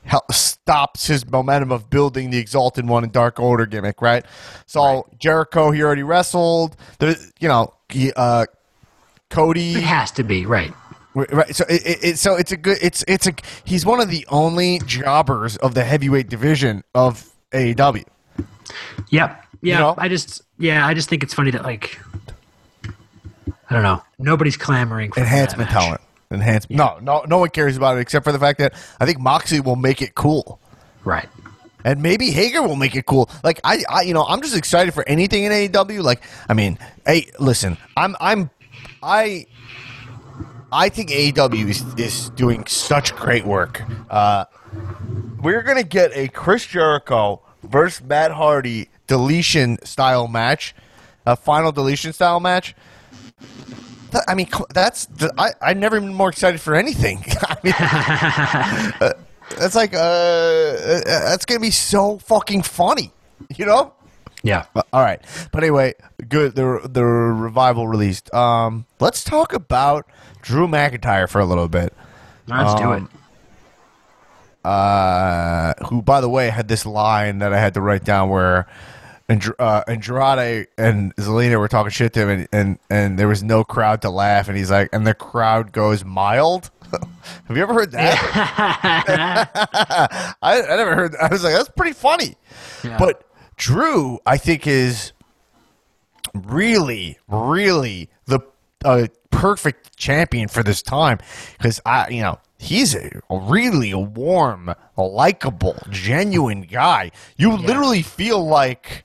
hel- 0.05 0.26
stops 0.30 1.07
his 1.07 1.28
momentum 1.30 1.72
of 1.72 1.90
building 1.90 2.30
the 2.30 2.38
Exalted 2.38 2.86
One 2.88 3.05
and 3.05 3.12
Dark 3.12 3.40
Order 3.40 3.66
gimmick, 3.66 4.00
right? 4.00 4.24
So 4.66 5.09
Jericho, 5.18 5.70
he 5.70 5.82
already 5.82 6.03
wrestled. 6.03 6.76
The 6.98 7.18
you 7.40 7.48
know, 7.48 7.74
he, 7.88 8.12
uh, 8.14 8.46
Cody, 9.30 9.74
It 9.74 9.82
has 9.84 10.11
to 10.12 10.22
be 10.22 10.46
right. 10.46 10.72
Right. 11.14 11.55
So 11.55 11.64
it, 11.68 12.05
it, 12.05 12.18
so 12.18 12.36
it's 12.36 12.53
a 12.53 12.57
good 12.57 12.78
it's 12.80 13.05
it's 13.07 13.26
a 13.26 13.34
he's 13.64 13.84
one 13.84 14.00
of 14.00 14.09
the 14.09 14.26
only 14.30 14.80
jobbers 14.86 15.57
of 15.59 15.74
the 15.74 15.84
heavyweight 15.84 16.30
division 16.30 16.84
of 16.94 17.30
AEW. 17.53 18.05
Yep. 19.11 19.44
Yeah. 19.61 19.78
know? 19.78 19.94
I 19.98 20.09
just 20.09 20.42
yeah, 20.59 20.86
I 20.86 20.94
just 20.94 21.09
think 21.11 21.22
it's 21.22 21.34
funny 21.34 21.50
that 21.50 21.64
like 21.64 21.98
I 23.68 23.74
don't 23.74 23.82
know. 23.82 24.03
Nobody's 24.18 24.57
clamoring 24.57 25.12
for 25.12 25.20
Enhancement 25.20 25.70
talent. 25.70 26.00
Enhancement. 26.33 26.78
No, 26.78 26.99
no 27.01 27.24
no 27.26 27.39
one 27.39 27.51
cares 27.51 27.76
about 27.76 27.97
it 27.97 28.01
except 28.01 28.24
for 28.24 28.33
the 28.33 28.39
fact 28.39 28.59
that 28.59 28.74
I 28.99 29.07
think 29.07 29.20
Moxley 29.20 29.61
will 29.61 29.76
make 29.76 30.03
it 30.03 30.14
cool. 30.14 30.61
Right. 31.05 31.28
And 31.85 32.03
maybe 32.03 32.30
Hager 32.30 32.62
will 32.62 32.76
make 32.76 32.95
it 32.95 33.07
cool. 33.07 33.28
Like 33.43 33.61
I, 33.64 33.83
I 33.89 34.03
you 34.03 34.14
know, 34.14 34.24
I'm 34.24 34.41
just 34.41 34.57
excited 34.57 34.95
for 34.95 35.07
anything 35.09 35.45
in 35.45 35.53
AEW. 35.53 36.03
Like, 36.03 36.22
I 36.49 36.55
mean, 36.55 36.78
hey, 37.07 37.30
listen, 37.39 37.76
I'm 37.97 38.16
I'm 38.20 38.51
I 39.03 39.47
I 40.70 40.89
think 40.89 41.11
AEW 41.11 41.68
is, 41.68 41.85
is 41.97 42.30
doing 42.30 42.66
such 42.66 43.14
great 43.14 43.45
work. 43.45 43.83
Uh, 44.09 44.47
we're 45.43 45.62
gonna 45.62 45.83
get 45.83 46.16
a 46.16 46.28
Chris 46.28 46.66
Jericho 46.66 47.43
versus 47.62 48.03
Matt 48.03 48.30
Hardy 48.30 48.89
deletion 49.07 49.78
style 49.85 50.28
match, 50.28 50.74
a 51.26 51.37
final 51.37 51.72
deletion 51.72 52.12
style 52.12 52.41
match. 52.41 52.74
I 54.28 54.34
mean, 54.34 54.48
that's 54.72 55.06
th- 55.06 55.32
I 55.38 55.50
I 55.60 55.74
never 55.74 56.00
been 56.00 56.14
more 56.14 56.28
excited 56.28 56.60
for 56.60 56.74
anything. 56.74 57.24
I 57.42 57.56
mean, 57.62 57.74
uh, 59.00 59.12
that's 59.58 59.74
like 59.74 59.94
uh, 59.94 59.98
uh, 59.98 61.00
that's 61.04 61.44
gonna 61.46 61.60
be 61.60 61.70
so 61.70 62.18
fucking 62.18 62.62
funny, 62.62 63.12
you 63.56 63.66
know. 63.66 63.94
Yeah. 64.42 64.64
Uh, 64.74 64.82
All 64.92 65.00
right, 65.02 65.20
but 65.52 65.62
anyway, 65.62 65.94
good. 66.28 66.54
The 66.56 66.88
the 66.90 67.04
revival 67.04 67.86
released. 67.88 68.32
Um, 68.34 68.86
let's 69.00 69.22
talk 69.24 69.52
about 69.52 70.06
Drew 70.42 70.66
McIntyre 70.66 71.28
for 71.28 71.40
a 71.40 71.44
little 71.44 71.68
bit. 71.68 71.92
Let's 72.48 72.74
do 72.74 72.92
it. 72.92 72.96
Um, 72.96 73.08
Uh, 74.64 75.74
who, 75.88 76.02
by 76.02 76.20
the 76.20 76.28
way, 76.28 76.48
had 76.48 76.68
this 76.68 76.86
line 76.86 77.38
that 77.38 77.52
I 77.52 77.58
had 77.58 77.74
to 77.74 77.80
write 77.80 78.04
down 78.04 78.28
where. 78.28 78.66
And 79.28 79.42
uh, 79.58 79.82
Andrade 79.86 80.68
and 80.76 81.14
Zelina 81.16 81.58
were 81.58 81.68
talking 81.68 81.90
shit 81.90 82.12
to 82.14 82.20
him, 82.20 82.28
and, 82.28 82.48
and, 82.52 82.78
and 82.90 83.18
there 83.18 83.28
was 83.28 83.42
no 83.42 83.64
crowd 83.64 84.02
to 84.02 84.10
laugh, 84.10 84.48
and 84.48 84.56
he's 84.56 84.70
like, 84.70 84.88
and 84.92 85.06
the 85.06 85.14
crowd 85.14 85.72
goes 85.72 86.04
mild. 86.04 86.70
Have 87.48 87.56
you 87.56 87.62
ever 87.62 87.72
heard 87.72 87.92
that? 87.92 89.50
I, 90.42 90.62
I 90.62 90.76
never 90.76 90.94
heard. 90.94 91.12
That. 91.12 91.22
I 91.22 91.28
was 91.28 91.44
like, 91.44 91.54
that's 91.54 91.68
pretty 91.70 91.94
funny. 91.94 92.36
Yeah. 92.84 92.98
But 92.98 93.24
Drew, 93.56 94.18
I 94.26 94.36
think, 94.36 94.66
is 94.66 95.12
really, 96.34 97.18
really 97.28 98.10
the 98.26 98.40
uh, 98.84 99.06
perfect 99.30 99.96
champion 99.96 100.48
for 100.48 100.62
this 100.62 100.82
time 100.82 101.18
because 101.56 101.80
I, 101.86 102.08
you 102.08 102.22
know, 102.22 102.38
he's 102.58 102.94
a, 102.94 103.20
a 103.30 103.38
really 103.38 103.94
warm, 103.94 104.74
likable, 104.96 105.76
genuine 105.90 106.62
guy. 106.62 107.10
You 107.36 107.56
literally 107.56 108.02
feel 108.02 108.44
like 108.44 109.04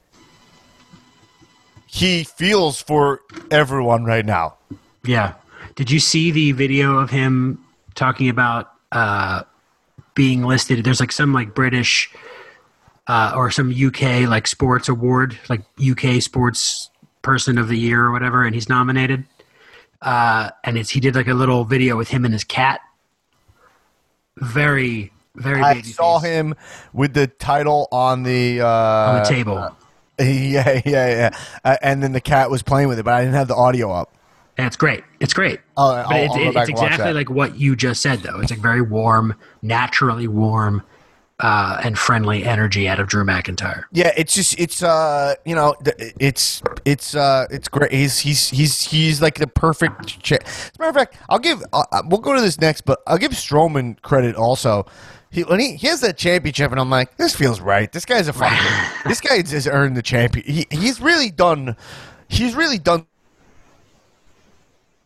he 1.98 2.24
feels 2.24 2.80
for 2.80 3.22
everyone 3.50 4.06
right 4.06 4.26
now. 4.26 4.56
Yeah. 5.04 5.34
Did 5.76 5.90
you 5.90 6.00
see 6.00 6.30
the 6.30 6.52
video 6.52 6.98
of 6.98 7.10
him 7.10 7.64
talking 7.96 8.30
about 8.30 8.72
uh, 8.92 9.42
being 10.14 10.44
listed? 10.44 10.84
There's 10.84 11.00
like 11.00 11.12
some 11.12 11.34
like 11.34 11.56
British 11.56 12.12
uh, 13.08 13.34
or 13.36 13.50
some 13.50 13.72
UK 13.72 14.30
like 14.30 14.46
sports 14.46 14.88
award, 14.88 15.40
like 15.50 15.62
UK 15.82 16.22
sports 16.22 16.92
person 17.24 17.58
of 17.58 17.68
the 17.68 17.78
year 17.78 18.04
or 18.04 18.12
whatever, 18.12 18.46
and 18.46 18.54
he's 18.54 18.70
nominated. 18.70 19.26
Uh, 20.00 20.52
and 20.64 20.78
it's 20.78 20.92
he 20.92 21.00
did 21.00 21.16
like 21.16 21.28
a 21.28 21.34
little 21.34 21.64
video 21.64 21.98
with 21.98 22.10
him 22.10 22.26
and 22.26 22.34
his 22.34 22.44
cat. 22.44 22.80
Very, 24.38 25.12
very. 25.34 25.64
I 25.64 25.82
saw 25.82 26.20
face 26.20 26.30
him 26.30 26.54
with 26.94 27.16
the 27.16 27.26
title 27.26 27.88
on 27.92 28.22
the 28.22 28.62
uh, 28.62 28.68
on 28.68 29.24
the 29.24 29.28
table. 29.28 29.76
Yeah, 30.24 30.82
yeah, 30.86 31.08
yeah. 31.10 31.30
Uh, 31.64 31.78
and 31.82 32.02
then 32.02 32.12
the 32.12 32.22
cat 32.22 32.50
was 32.50 32.64
playing 32.64 32.88
with 32.88 32.98
it, 33.00 33.04
but 33.04 33.14
I 33.14 33.22
didn't 33.22 33.36
have 33.36 33.48
the 33.48 33.56
audio 33.56 33.92
up. 33.92 34.14
And 34.58 34.66
it's 34.66 34.76
great. 34.76 35.04
It's 35.20 35.34
great. 35.34 35.60
Oh, 35.76 35.92
I'll- 35.92 36.24
it's, 36.24 36.34
I'll 36.34 36.38
go 36.40 36.46
it's 36.48 36.54
back 36.56 36.68
and 36.70 36.78
watch 36.78 36.92
exactly 36.92 37.14
like 37.14 37.30
what 37.30 37.60
you 37.60 37.76
just 37.76 38.02
said, 38.02 38.20
though. 38.20 38.40
It's 38.40 38.50
like 38.50 38.60
very 38.60 38.82
warm, 38.82 39.36
naturally 39.62 40.28
warm, 40.28 40.82
uh, 41.40 41.80
and 41.84 41.98
friendly 42.00 42.44
energy 42.44 42.88
out 42.88 43.00
of 43.00 43.08
Drew 43.08 43.24
McIntyre. 43.24 43.84
Yeah, 43.92 44.12
it's 44.18 44.34
just 44.34 44.60
it's 44.60 44.82
uh 44.82 45.36
you 45.46 45.54
know 45.56 45.76
it's 46.20 46.62
it's 46.86 47.16
uh 47.16 47.46
it's 47.52 47.68
great. 47.68 47.92
He's 47.92 48.20
he's 48.20 48.50
he's 48.50 48.82
he's 48.82 49.22
like 49.22 49.36
the 49.36 49.48
perfect. 49.48 50.22
Cha- 50.24 50.38
As 50.44 50.72
a 50.78 50.80
matter 50.80 50.90
of 50.90 50.96
fact, 50.96 51.18
I'll 51.30 51.40
give 51.40 51.62
uh, 51.74 51.84
uh, 51.92 52.02
we'll 52.08 52.22
go 52.22 52.34
to 52.34 52.42
this 52.42 52.60
next, 52.60 52.82
but 52.82 53.00
I'll 53.06 53.20
give 53.20 53.32
Strowman 53.32 54.02
credit 54.02 54.36
also. 54.36 54.86
He 55.30 55.44
when 55.44 55.60
he, 55.60 55.76
he 55.76 55.88
has 55.88 56.02
that 56.02 56.18
championship, 56.18 56.72
and 56.72 56.80
I'm 56.80 56.90
like, 56.90 57.18
this 57.18 57.36
feels 57.36 57.60
right. 57.60 57.92
This 57.92 58.06
guy's 58.06 58.28
a 58.28 58.34
fucking. 58.34 59.10
this 59.10 59.22
guy 59.22 59.36
has 59.38 59.68
earned 59.68 59.96
the 59.98 60.02
champion. 60.02 60.46
He 60.46 60.66
he's 60.72 61.00
really 61.02 61.30
done. 61.30 61.76
He's 62.30 62.56
really 62.56 62.80
done. 62.80 63.06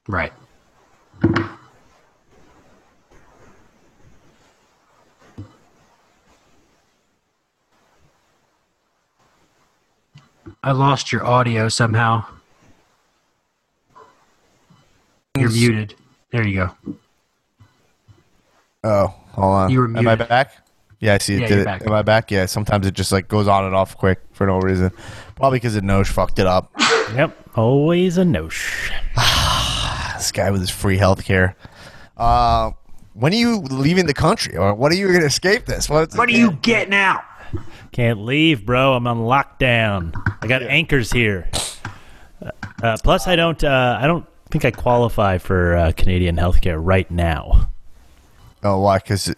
Right. 0.07 0.31
I 10.63 10.71
lost 10.73 11.11
your 11.11 11.25
audio 11.25 11.69
somehow. 11.69 12.25
You're 15.37 15.49
muted. 15.49 15.95
There 16.31 16.45
you 16.45 16.55
go. 16.85 16.95
Oh, 18.83 19.07
hold 19.31 19.53
on. 19.53 19.69
You 19.71 19.79
were 19.79 19.97
Am 19.97 20.07
I 20.07 20.15
back? 20.15 20.53
Yeah, 20.99 21.15
I 21.15 21.17
see 21.17 21.35
it. 21.35 21.41
Yeah, 21.41 21.47
did 21.47 21.53
you're 21.53 21.61
it. 21.61 21.65
back. 21.65 21.81
Am 21.87 21.93
I 21.93 22.01
back? 22.03 22.29
Yeah. 22.29 22.45
Sometimes 22.45 22.85
it 22.85 22.93
just 22.93 23.11
like 23.11 23.27
goes 23.27 23.47
on 23.47 23.65
and 23.65 23.75
off 23.75 23.97
quick 23.97 24.19
for 24.33 24.45
no 24.45 24.59
reason. 24.59 24.91
Probably 25.35 25.57
because 25.57 25.73
the 25.73 25.81
nose 25.81 26.07
fucked 26.09 26.39
it 26.39 26.47
up. 26.47 26.71
Yep, 27.15 27.57
always 27.57 28.17
a 28.17 28.23
nosh. 28.23 28.89
this 30.15 30.31
guy 30.31 30.49
with 30.49 30.61
his 30.61 30.69
free 30.69 30.95
health 30.95 31.25
care. 31.25 31.57
Uh, 32.15 32.71
when 33.15 33.33
are 33.33 33.35
you 33.35 33.57
leaving 33.59 34.05
the 34.05 34.13
country, 34.13 34.55
or 34.55 34.73
what 34.73 34.93
are 34.93 34.95
you 34.95 35.07
going 35.07 35.19
to 35.19 35.25
escape 35.25 35.65
this? 35.65 35.89
What's, 35.89 36.15
What 36.15 36.29
are 36.29 36.31
you 36.31 36.53
getting 36.61 36.93
out? 36.93 37.25
Can't 37.91 38.23
leave, 38.25 38.65
bro. 38.65 38.93
I'm 38.93 39.05
on 39.07 39.17
lockdown. 39.19 40.13
I 40.41 40.47
got 40.47 40.61
anchors 40.63 41.11
here. 41.11 41.49
Uh, 42.41 42.51
uh, 42.81 42.97
plus, 43.03 43.27
I 43.27 43.35
don't. 43.35 43.61
Uh, 43.63 43.99
I 44.01 44.07
don't 44.07 44.25
think 44.49 44.63
I 44.65 44.71
qualify 44.71 45.37
for 45.37 45.75
uh, 45.75 45.91
Canadian 45.95 46.37
healthcare 46.37 46.79
right 46.81 47.09
now. 47.11 47.69
Oh, 48.63 48.79
why? 48.79 48.97
Because 48.97 49.33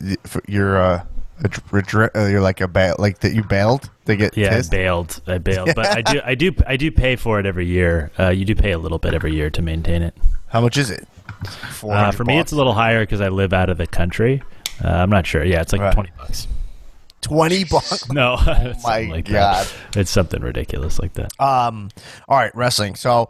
you're 0.47 0.77
uh, 0.77 1.03
uh, 1.43 2.25
you're 2.27 2.41
like 2.41 2.61
a 2.61 2.67
ba- 2.67 2.95
like 2.99 3.19
that 3.19 3.33
you 3.33 3.43
bailed. 3.43 3.89
They 4.05 4.15
get 4.17 4.37
Yeah, 4.37 4.49
pissed? 4.49 4.71
I 4.73 4.77
bailed. 4.77 5.21
I 5.25 5.37
bailed, 5.39 5.71
but 5.75 5.87
I 5.87 6.01
do. 6.01 6.21
I 6.23 6.35
do. 6.35 6.53
I 6.67 6.77
do 6.77 6.91
pay 6.91 7.15
for 7.15 7.39
it 7.39 7.45
every 7.47 7.65
year. 7.65 8.11
Uh, 8.19 8.29
you 8.29 8.45
do 8.45 8.53
pay 8.53 8.71
a 8.71 8.77
little 8.77 8.99
bit 8.99 9.13
every 9.15 9.33
year 9.33 9.49
to 9.49 9.61
maintain 9.63 10.03
it. 10.03 10.15
How 10.47 10.61
much 10.61 10.77
is 10.77 10.91
it? 10.91 11.07
Uh, 11.83 12.11
for 12.11 12.23
me, 12.23 12.37
it's 12.39 12.51
a 12.51 12.55
little 12.55 12.73
higher 12.73 13.01
because 13.01 13.19
I 13.19 13.29
live 13.29 13.51
out 13.51 13.69
of 13.69 13.77
the 13.77 13.87
country. 13.87 14.43
Uh, 14.83 14.89
I'm 14.89 15.09
not 15.09 15.25
sure. 15.25 15.43
Yeah, 15.43 15.61
it's 15.61 15.71
like 15.73 15.81
Right. 15.81 15.93
twenty 15.93 16.11
bucks. 16.17 16.47
Twenty 17.23 17.63
bucks. 17.71 18.07
No, 18.11 18.37
it's 18.47 18.83
my 18.83 19.01
like 19.03 19.25
God. 19.25 19.65
that. 19.65 19.97
It's 19.97 20.11
something 20.11 20.41
ridiculous 20.41 20.99
like 20.99 21.13
that. 21.13 21.31
Um, 21.39 21.89
all 22.27 22.37
right, 22.37 22.53
wrestling. 22.55 22.95
So, 22.95 23.29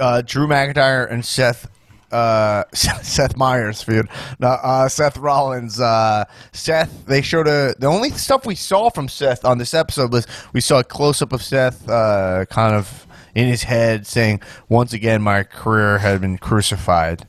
uh, 0.00 0.22
Drew 0.22 0.46
McIntyre 0.46 1.10
and 1.10 1.24
Seth, 1.24 1.68
uh, 2.10 2.64
Seth 2.72 3.36
Meyers 3.36 3.82
feud. 3.82 4.08
No, 4.38 4.48
uh, 4.48 4.88
Seth 4.88 5.16
Rollins. 5.18 5.80
Uh, 5.80 6.24
Seth. 6.52 7.04
They 7.06 7.20
showed 7.20 7.48
a. 7.48 7.74
The 7.78 7.88
only 7.88 8.10
stuff 8.10 8.46
we 8.46 8.54
saw 8.54 8.88
from 8.90 9.08
Seth 9.08 9.44
on 9.44 9.58
this 9.58 9.74
episode 9.74 10.12
was 10.12 10.26
we 10.52 10.60
saw 10.60 10.78
a 10.78 10.84
close 10.84 11.20
up 11.20 11.32
of 11.32 11.42
Seth, 11.42 11.88
uh, 11.88 12.44
kind 12.46 12.74
of 12.74 13.06
in 13.34 13.48
his 13.48 13.64
head, 13.64 14.06
saying, 14.06 14.40
"Once 14.68 14.92
again, 14.92 15.20
my 15.20 15.42
career 15.42 15.98
had 15.98 16.20
been 16.20 16.38
crucified." 16.38 17.26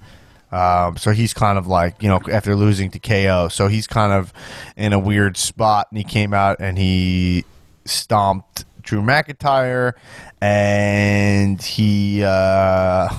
Um, 0.54 0.97
so 0.97 1.12
he's 1.12 1.34
kind 1.34 1.58
of 1.58 1.66
like, 1.66 2.01
you 2.04 2.08
know, 2.08 2.22
after 2.32 2.56
losing 2.56 2.91
to 2.91 2.99
KO, 2.99 3.47
so 3.47 3.68
he's 3.68 3.88
kind 3.88 4.14
of 4.14 4.32
in 4.78 4.93
a 4.93 4.99
weird 4.99 5.36
spot, 5.36 5.88
and 5.89 5.97
he 5.97 6.04
came 6.04 6.32
out 6.32 6.58
and 6.60 6.78
he 6.78 7.43
stomped 7.86 8.66
Drew 8.84 9.01
McIntyre, 9.01 9.93
and 10.39 11.60
he 11.60 12.24
uh, 12.24 13.10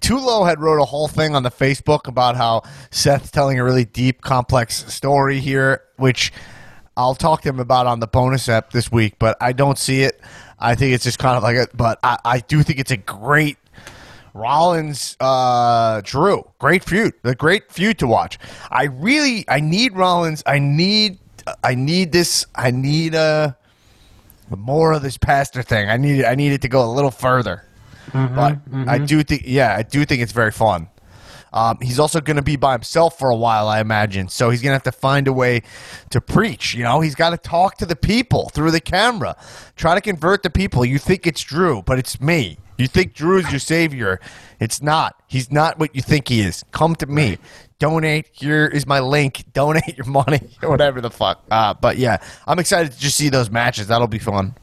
Tulo 0.00 0.48
had 0.48 0.58
wrote 0.58 0.80
a 0.80 0.86
whole 0.86 1.06
thing 1.06 1.36
on 1.36 1.42
the 1.42 1.50
Facebook 1.50 2.08
about 2.08 2.36
how 2.36 2.62
Seth's 2.90 3.30
telling 3.30 3.58
a 3.58 3.64
really 3.64 3.84
deep, 3.84 4.22
complex 4.22 4.90
story 4.90 5.38
here, 5.38 5.82
which 5.96 6.32
I'll 6.96 7.14
talk 7.14 7.42
to 7.42 7.50
him 7.50 7.60
about 7.60 7.86
on 7.86 8.00
the 8.00 8.06
bonus 8.06 8.48
app 8.48 8.70
this 8.70 8.90
week, 8.90 9.16
but 9.18 9.36
I 9.40 9.52
don't 9.52 9.78
see 9.78 10.02
it. 10.02 10.18
I 10.58 10.74
think 10.74 10.94
it's 10.94 11.04
just 11.04 11.18
kind 11.18 11.36
of 11.36 11.42
like 11.42 11.56
a, 11.56 11.68
but 11.74 11.98
I, 12.02 12.18
I 12.24 12.38
do 12.40 12.62
think 12.62 12.78
it's 12.78 12.90
a 12.90 12.96
great 12.96 13.58
Rollins, 14.34 15.16
uh, 15.20 16.00
Drew, 16.04 16.44
great 16.58 16.84
feud, 16.84 17.14
The 17.22 17.34
great 17.34 17.70
feud 17.72 17.98
to 17.98 18.06
watch. 18.06 18.38
I 18.70 18.84
really, 18.84 19.44
I 19.48 19.60
need 19.60 19.94
Rollins. 19.96 20.42
I 20.46 20.58
need, 20.58 21.18
I 21.64 21.74
need 21.74 22.12
this. 22.12 22.46
I 22.54 22.70
need 22.70 23.14
uh, 23.14 23.52
more 24.56 24.92
of 24.92 25.02
this 25.02 25.16
pastor 25.18 25.62
thing. 25.62 25.88
I 25.88 25.96
need, 25.96 26.24
I 26.24 26.34
need 26.34 26.52
it 26.52 26.62
to 26.62 26.68
go 26.68 26.84
a 26.84 26.90
little 26.92 27.10
further. 27.10 27.64
but 28.12 28.58
I 28.88 28.98
do 28.98 29.22
think, 29.22 29.42
yeah, 29.44 29.76
I 29.76 29.82
do 29.82 30.04
think 30.04 30.22
it's 30.22 30.32
very 30.32 30.50
fun. 30.52 30.88
Um, 31.52 31.78
he's 31.82 31.98
also 31.98 32.20
going 32.20 32.36
to 32.36 32.42
be 32.42 32.54
by 32.56 32.72
himself 32.72 33.18
for 33.18 33.30
a 33.30 33.36
while, 33.36 33.66
I 33.68 33.80
imagine. 33.80 34.28
So 34.28 34.50
he's 34.50 34.62
going 34.62 34.70
to 34.70 34.74
have 34.74 34.84
to 34.84 34.92
find 34.92 35.26
a 35.26 35.32
way 35.32 35.62
to 36.10 36.20
preach. 36.20 36.74
You 36.74 36.84
know, 36.84 37.00
he's 37.00 37.16
got 37.16 37.30
to 37.30 37.36
talk 37.36 37.76
to 37.78 37.86
the 37.86 37.96
people 37.96 38.50
through 38.50 38.70
the 38.70 38.80
camera, 38.80 39.36
try 39.76 39.94
to 39.96 40.00
convert 40.00 40.44
the 40.44 40.50
people. 40.50 40.84
You 40.84 40.98
think 40.98 41.26
it's 41.26 41.42
Drew, 41.42 41.82
but 41.82 41.98
it's 41.98 42.20
me. 42.20 42.58
You 42.80 42.88
think 42.88 43.12
Drew 43.12 43.38
is 43.38 43.50
your 43.50 43.60
savior. 43.60 44.20
It's 44.58 44.80
not. 44.80 45.22
He's 45.26 45.52
not 45.52 45.78
what 45.78 45.94
you 45.94 46.00
think 46.00 46.28
he 46.28 46.40
is. 46.40 46.64
Come 46.72 46.94
to 46.96 47.06
me. 47.06 47.36
Donate. 47.78 48.28
Here 48.32 48.66
is 48.66 48.86
my 48.86 49.00
link. 49.00 49.44
Donate 49.52 49.96
your 49.98 50.06
money 50.06 50.40
or 50.62 50.70
whatever 50.70 51.00
the 51.00 51.10
fuck. 51.10 51.44
Uh, 51.50 51.74
but 51.74 51.98
yeah, 51.98 52.22
I'm 52.46 52.58
excited 52.58 52.92
to 52.92 52.98
just 52.98 53.16
see 53.16 53.28
those 53.28 53.50
matches. 53.50 53.88
That'll 53.88 54.06
be 54.08 54.18
fun. 54.18 54.54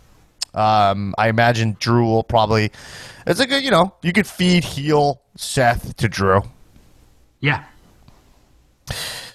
Um, 0.55 1.13
I 1.18 1.30
imagine 1.30 1.78
Drew 1.80 2.05
will 2.05 2.24
probably. 2.24 2.72
It's 3.28 3.39
a 3.39 3.45
good, 3.45 3.63
you 3.63 3.70
know, 3.70 3.93
you 4.01 4.11
could 4.13 4.26
feed 4.26 4.63
heel 4.63 5.22
Seth 5.36 5.95
to 5.97 6.09
Drew. 6.09 6.41
Yeah. 7.39 7.65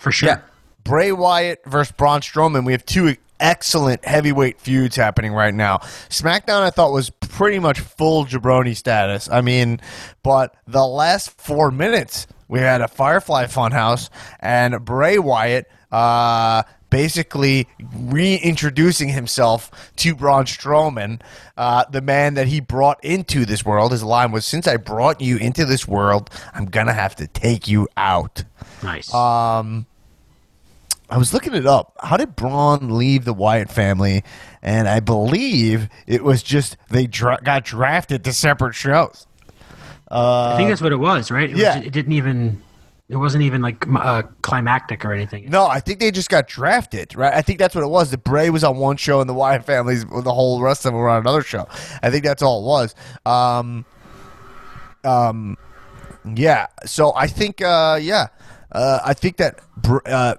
For 0.00 0.10
sure. 0.10 0.30
Yeah. 0.30 0.40
Bray 0.82 1.12
Wyatt 1.12 1.60
versus 1.66 1.92
Braun 1.92 2.20
Strowman. 2.20 2.64
We 2.66 2.72
have 2.72 2.84
two 2.84 3.14
excellent 3.42 4.04
heavyweight 4.06 4.58
feuds 4.58 4.96
happening 4.96 5.34
right 5.34 5.52
now. 5.52 5.78
SmackDown, 6.08 6.62
I 6.62 6.70
thought, 6.70 6.92
was 6.92 7.10
pretty 7.10 7.58
much 7.58 7.80
full 7.80 8.24
jabroni 8.24 8.74
status. 8.74 9.28
I 9.28 9.42
mean, 9.42 9.80
but 10.22 10.54
the 10.66 10.86
last 10.86 11.30
four 11.38 11.70
minutes, 11.70 12.26
we 12.48 12.60
had 12.60 12.80
a 12.80 12.88
Firefly 12.88 13.44
Funhouse 13.46 14.08
and 14.40 14.82
Bray 14.84 15.18
Wyatt. 15.18 15.70
Uh, 15.90 16.62
basically 16.88 17.66
reintroducing 17.94 19.08
himself 19.08 19.70
to 19.96 20.14
Braun 20.14 20.44
Strowman, 20.44 21.22
uh, 21.56 21.84
the 21.90 22.02
man 22.02 22.34
that 22.34 22.48
he 22.48 22.60
brought 22.60 23.02
into 23.02 23.46
this 23.46 23.64
world. 23.64 23.92
His 23.92 24.02
line 24.02 24.30
was, 24.30 24.44
"Since 24.44 24.68
I 24.68 24.76
brought 24.76 25.22
you 25.22 25.38
into 25.38 25.64
this 25.64 25.88
world, 25.88 26.28
I'm 26.52 26.66
gonna 26.66 26.92
have 26.92 27.16
to 27.16 27.26
take 27.26 27.66
you 27.66 27.88
out." 27.96 28.44
Nice. 28.82 29.12
Um, 29.12 29.86
I 31.12 31.18
was 31.18 31.34
looking 31.34 31.52
it 31.52 31.66
up. 31.66 31.94
How 32.02 32.16
did 32.16 32.34
Braun 32.34 32.96
leave 32.96 33.26
the 33.26 33.34
Wyatt 33.34 33.70
family? 33.70 34.24
And 34.62 34.88
I 34.88 35.00
believe 35.00 35.90
it 36.06 36.24
was 36.24 36.42
just 36.42 36.78
they 36.88 37.06
dra- 37.06 37.38
got 37.44 37.66
drafted 37.66 38.24
to 38.24 38.32
separate 38.32 38.74
shows. 38.74 39.26
I 40.10 40.56
think 40.56 40.70
that's 40.70 40.80
what 40.80 40.92
it 40.92 40.96
was, 40.96 41.30
right? 41.30 41.50
It 41.50 41.54
uh, 41.54 41.58
yeah. 41.58 41.76
Was, 41.76 41.86
it 41.86 41.92
didn't 41.92 42.12
even. 42.12 42.62
It 43.10 43.16
wasn't 43.16 43.44
even 43.44 43.60
like 43.60 43.84
uh, 43.94 44.22
climactic 44.40 45.04
or 45.04 45.12
anything. 45.12 45.50
No, 45.50 45.66
I 45.66 45.80
think 45.80 46.00
they 46.00 46.10
just 46.10 46.30
got 46.30 46.48
drafted, 46.48 47.14
right? 47.14 47.34
I 47.34 47.42
think 47.42 47.58
that's 47.58 47.74
what 47.74 47.84
it 47.84 47.90
was. 47.90 48.10
The 48.10 48.16
Bray 48.16 48.48
was 48.48 48.64
on 48.64 48.78
one 48.78 48.96
show 48.96 49.20
and 49.20 49.28
the 49.28 49.34
Wyatt 49.34 49.66
families, 49.66 50.06
the 50.06 50.32
whole 50.32 50.62
rest 50.62 50.86
of 50.86 50.92
them 50.92 50.98
were 50.98 51.10
on 51.10 51.20
another 51.20 51.42
show. 51.42 51.68
I 52.02 52.08
think 52.08 52.24
that's 52.24 52.42
all 52.42 52.62
it 52.62 52.66
was. 52.66 52.94
Um, 53.26 53.84
um, 55.04 55.58
yeah. 56.34 56.68
So 56.86 57.12
I 57.14 57.26
think, 57.26 57.60
uh, 57.60 57.98
yeah, 58.00 58.28
uh, 58.70 59.00
I 59.04 59.12
think 59.12 59.36
that 59.36 59.60
Br- 59.76 59.98
uh, 60.06 60.36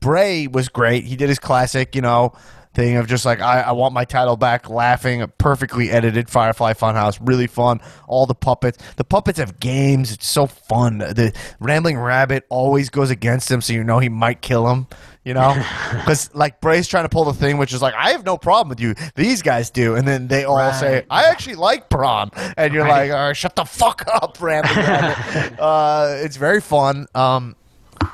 Bray 0.00 0.46
was 0.46 0.68
great. 0.68 1.04
He 1.04 1.16
did 1.16 1.28
his 1.28 1.38
classic, 1.38 1.94
you 1.94 2.02
know, 2.02 2.32
thing 2.74 2.96
of 2.96 3.06
just 3.08 3.24
like 3.24 3.40
I, 3.40 3.60
I 3.62 3.72
want 3.72 3.94
my 3.94 4.04
title 4.04 4.36
back, 4.36 4.68
laughing, 4.70 5.24
perfectly 5.38 5.90
edited 5.90 6.28
Firefly 6.28 6.74
Funhouse, 6.74 7.18
really 7.20 7.46
fun. 7.46 7.80
All 8.06 8.26
the 8.26 8.34
puppets, 8.34 8.78
the 8.96 9.04
puppets 9.04 9.38
have 9.38 9.58
games. 9.58 10.12
It's 10.12 10.26
so 10.26 10.46
fun. 10.46 10.98
The 10.98 11.32
Rambling 11.60 11.98
Rabbit 11.98 12.44
always 12.48 12.90
goes 12.90 13.10
against 13.10 13.50
him, 13.50 13.60
so 13.60 13.72
you 13.72 13.82
know 13.84 13.98
he 13.98 14.08
might 14.08 14.40
kill 14.42 14.68
him. 14.68 14.86
You 15.24 15.34
know, 15.34 15.52
because 15.92 16.32
like 16.34 16.60
Bray's 16.62 16.88
trying 16.88 17.04
to 17.04 17.10
pull 17.10 17.24
the 17.24 17.34
thing, 17.34 17.58
which 17.58 17.74
is 17.74 17.82
like 17.82 17.94
I 17.94 18.10
have 18.12 18.24
no 18.24 18.38
problem 18.38 18.68
with 18.70 18.80
you. 18.80 18.94
These 19.14 19.42
guys 19.42 19.68
do, 19.70 19.94
and 19.94 20.06
then 20.08 20.28
they 20.28 20.44
all 20.44 20.72
say 20.72 21.04
I 21.10 21.24
actually 21.24 21.56
like 21.56 21.88
Braun, 21.90 22.30
and 22.56 22.72
you're 22.72 22.84
Right. 22.84 23.10
like, 23.10 23.18
all 23.18 23.26
right, 23.28 23.36
shut 23.36 23.54
the 23.56 23.64
fuck 23.64 24.04
up, 24.06 24.40
Rambling 24.40 24.76
Rabbit. 24.76 25.60
uh, 25.60 26.14
it's 26.20 26.36
very 26.36 26.60
fun. 26.62 27.06
Um, 27.14 27.56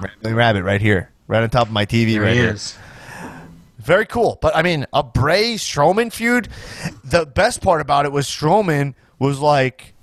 Rambling 0.01 0.35
Rabbit 0.35 0.63
right 0.65 0.81
here, 0.81 1.11
right 1.27 1.43
on 1.43 1.51
top 1.51 1.67
of 1.67 1.73
my 1.73 1.87
TV, 1.87 2.13
there 2.13 2.23
right 2.23 2.35
he 2.35 2.41
here. 2.41 2.53
is. 2.53 2.77
Very 3.79 4.07
cool. 4.07 4.39
But 4.41 4.57
I 4.57 4.63
mean, 4.63 4.87
a 4.93 5.03
Bray 5.03 5.55
Strowman 5.55 6.13
feud. 6.13 6.49
The 7.05 7.27
best 7.27 7.61
part 7.61 7.81
about 7.81 8.07
it 8.07 8.13
was 8.13 8.27
Strowman 8.27 8.95
was 9.19 9.39
like, 9.41 9.94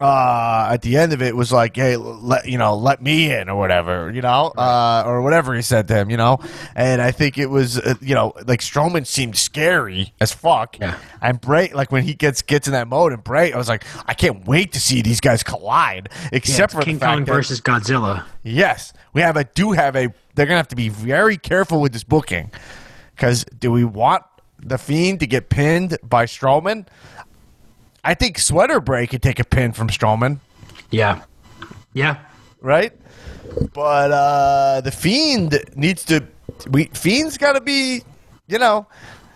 uh, 0.00 0.68
at 0.72 0.82
the 0.82 0.96
end 0.96 1.12
of 1.12 1.22
it 1.22 1.34
was 1.36 1.52
like, 1.52 1.76
hey, 1.76 1.96
let 1.96 2.46
you 2.48 2.58
know, 2.58 2.76
let 2.76 3.02
me 3.02 3.32
in 3.32 3.48
or 3.48 3.58
whatever, 3.58 4.10
you 4.10 4.22
know, 4.22 4.52
uh, 4.56 5.02
or 5.06 5.22
whatever 5.22 5.54
he 5.54 5.62
said 5.62 5.88
to 5.88 5.94
him, 5.94 6.10
you 6.10 6.16
know. 6.16 6.38
And 6.74 7.00
I 7.00 7.10
think 7.10 7.38
it 7.38 7.46
was, 7.46 7.78
uh, 7.78 7.94
you 8.00 8.14
know, 8.14 8.32
like 8.46 8.60
Strowman 8.60 9.06
seemed 9.06 9.36
scary 9.36 10.12
as 10.20 10.32
fuck. 10.32 10.78
Yeah. 10.78 10.98
And 11.20 11.40
Bray, 11.40 11.72
like 11.72 11.92
when 11.92 12.04
he 12.04 12.14
gets 12.14 12.42
gets 12.42 12.66
in 12.66 12.72
that 12.72 12.88
mode, 12.88 13.12
and 13.12 13.22
Bray, 13.22 13.52
I 13.52 13.58
was 13.58 13.68
like, 13.68 13.84
I 14.06 14.14
can't 14.14 14.46
wait 14.46 14.72
to 14.72 14.80
see 14.80 15.02
these 15.02 15.20
guys 15.20 15.42
collide. 15.42 16.08
Except 16.32 16.72
it's 16.72 16.74
for 16.74 16.82
King 16.82 17.00
Kong 17.00 17.24
that- 17.24 17.32
versus 17.32 17.60
Godzilla. 17.60 18.24
Yes, 18.42 18.92
we 19.12 19.20
have 19.20 19.36
a 19.36 19.44
do 19.44 19.72
have 19.72 19.94
a. 19.96 20.12
They're 20.34 20.46
gonna 20.46 20.56
have 20.56 20.68
to 20.68 20.76
be 20.76 20.88
very 20.88 21.36
careful 21.36 21.80
with 21.80 21.92
this 21.92 22.04
booking, 22.04 22.50
because 23.14 23.44
do 23.58 23.70
we 23.70 23.84
want 23.84 24.24
the 24.58 24.78
Fiend 24.78 25.20
to 25.20 25.26
get 25.26 25.48
pinned 25.48 25.98
by 26.02 26.24
Strowman? 26.26 26.86
I 28.04 28.14
think 28.14 28.38
Sweater 28.38 28.80
Bray 28.80 29.06
could 29.06 29.22
take 29.22 29.38
a 29.38 29.44
pin 29.44 29.72
from 29.72 29.88
Strowman, 29.88 30.40
Yeah. 30.90 31.22
Yeah. 31.92 32.18
right? 32.60 32.92
But 33.74 34.10
uh 34.12 34.80
the 34.80 34.90
Fiend 34.90 35.58
needs 35.76 36.04
to. 36.06 36.24
We 36.70 36.86
Fiend's 36.86 37.36
got 37.36 37.52
to 37.52 37.60
be, 37.60 38.02
you 38.46 38.58
know, 38.58 38.86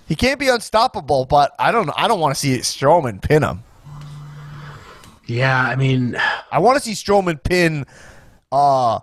he 0.08 0.14
can't 0.14 0.40
be 0.40 0.48
unstoppable. 0.48 1.26
But 1.26 1.52
I 1.58 1.70
don't. 1.70 1.90
I 1.96 2.08
don't 2.08 2.20
want 2.20 2.34
to 2.34 2.40
see 2.40 2.56
Strowman 2.58 3.20
pin 3.20 3.42
him. 3.42 3.62
Yeah. 5.26 5.60
I 5.60 5.76
mean, 5.76 6.16
I 6.52 6.58
want 6.60 6.78
to 6.78 6.82
see 6.82 6.92
Strowman 6.92 7.42
pin, 7.42 7.84
uh, 8.50 8.96
uh, 8.96 9.00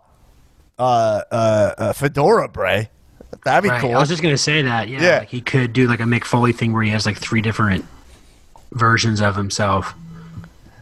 uh, 0.80 1.24
uh 1.32 1.93
Fedora 1.93 2.47
Bray. 2.49 2.89
That'd 3.43 3.64
be 3.64 3.70
right. 3.70 3.82
cool. 3.82 3.95
I 3.95 3.99
was 3.99 4.09
just 4.09 4.24
gonna 4.24 4.38
say 4.38 4.61
that. 4.64 4.88
Yeah. 4.88 5.01
Yeah. 5.01 5.20
Like 5.20 5.30
he 5.30 5.41
could 5.41 5.74
do 5.74 5.88
like 5.88 5.99
a 5.99 6.03
Mick 6.03 6.24
Foley 6.24 6.53
thing 6.53 6.74
where 6.74 6.84
he 6.84 6.89
has 6.89 7.05
like 7.05 7.18
three 7.18 7.41
different 7.41 7.86
versions 8.74 9.21
of 9.21 9.36
himself. 9.36 9.93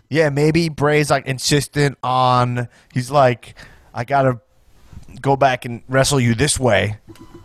Yeah, 0.09 0.29
maybe 0.29 0.67
Bray's 0.69 1.09
like 1.09 1.25
insistent 1.25 1.97
on. 2.03 2.67
He's 2.93 3.09
like, 3.11 3.55
I 3.93 4.03
gotta 4.03 4.41
go 5.21 5.35
back 5.35 5.65
and 5.65 5.81
wrestle 5.87 6.19
you 6.19 6.35
this 6.35 6.59
way, 6.59 6.97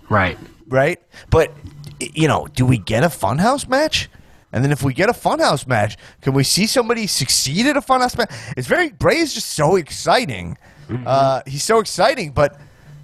Right. 0.09 0.39
right? 0.69 1.01
But 1.31 1.53
you 2.01 2.29
know, 2.29 2.47
do 2.49 2.67
we 2.67 2.79
get 2.79 3.05
a 3.05 3.09
funhouse 3.09 3.69
match? 3.69 4.09
And 4.53 4.65
then 4.65 4.73
if 4.73 4.83
we 4.83 4.95
get 4.95 5.09
a 5.09 5.13
funhouse 5.13 5.67
match, 5.67 5.97
can 6.23 6.33
we 6.33 6.43
see 6.45 6.67
somebody 6.67 7.07
succeed 7.07 7.67
at 7.67 7.77
a 7.77 7.81
funhouse 7.81 8.17
match? 8.17 8.31
It's 8.57 8.67
very 8.67 8.91
Bray 8.91 9.19
is 9.19 9.35
just 9.35 9.51
so 9.51 9.77
exciting. 9.77 10.57
Uh, 11.05 11.43
he's 11.47 11.65
so 11.65 11.79
exciting, 11.81 12.31
but 12.31 12.59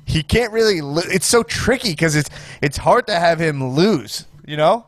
he 0.05 0.23
can't 0.23 0.53
really. 0.53 0.81
Lo- 0.81 1.03
it's 1.07 1.27
so 1.27 1.43
tricky 1.43 1.91
because 1.91 2.15
it's 2.17 2.31
it's 2.61 2.77
hard 2.77 3.07
to 3.09 3.19
have 3.19 3.41
him 3.41 3.63
lose. 3.75 4.27
You 4.47 4.57
know? 4.57 4.87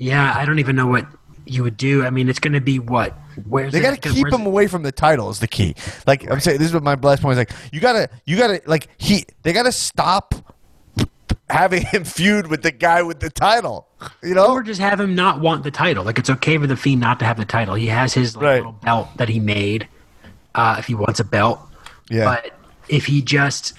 Yeah. 0.00 0.32
I 0.36 0.44
don't 0.44 0.58
even 0.58 0.74
know 0.74 0.86
what 0.88 1.06
you 1.46 1.62
would 1.62 1.76
do. 1.76 2.04
I 2.04 2.10
mean, 2.10 2.28
it's 2.28 2.38
gonna 2.38 2.60
be 2.60 2.78
what? 2.78 3.12
Where's 3.48 3.72
They 3.72 3.80
got 3.80 4.00
to 4.00 4.08
keep 4.12 4.26
him 4.26 4.42
it- 4.42 4.46
away 4.46 4.66
from 4.66 4.82
the 4.82 4.92
title 4.92 5.30
is 5.30 5.38
the 5.38 5.46
key. 5.48 5.74
Like 6.06 6.28
I'm 6.30 6.40
saying, 6.40 6.58
this 6.58 6.68
is 6.68 6.74
what 6.74 6.82
my 6.82 6.94
last 6.94 7.22
point 7.22 7.32
is 7.32 7.38
like. 7.38 7.52
You 7.72 7.80
gotta, 7.80 8.08
you 8.26 8.36
gotta, 8.36 8.60
like 8.66 8.88
he, 8.98 9.24
they 9.44 9.52
gotta 9.52 9.72
stop 9.72 10.34
having 11.48 11.82
him 11.86 12.04
feud 12.04 12.46
with 12.46 12.62
the 12.62 12.70
guy 12.70 13.02
with 13.02 13.20
the 13.20 13.30
title. 13.30 13.86
You 14.22 14.34
know? 14.34 14.48
Or 14.52 14.62
just 14.62 14.80
have 14.80 15.00
him 15.00 15.14
not 15.14 15.40
want 15.40 15.64
the 15.64 15.70
title. 15.70 16.04
Like 16.04 16.18
it's 16.18 16.30
okay 16.30 16.58
for 16.58 16.66
the 16.66 16.76
Fiend 16.76 17.00
not 17.00 17.18
to 17.20 17.24
have 17.24 17.36
the 17.36 17.44
title. 17.44 17.74
He 17.74 17.86
has 17.86 18.14
his 18.14 18.36
like, 18.36 18.42
Right. 18.44 18.56
little 18.56 18.72
belt 18.72 19.08
that 19.16 19.28
he 19.28 19.40
made. 19.40 19.88
Uh, 20.54 20.76
if 20.78 20.86
he 20.86 20.94
wants 20.94 21.20
a 21.20 21.24
belt, 21.24 21.60
Yeah. 22.10 22.24
But 22.24 22.52
if 22.88 23.06
he 23.06 23.22
just, 23.22 23.74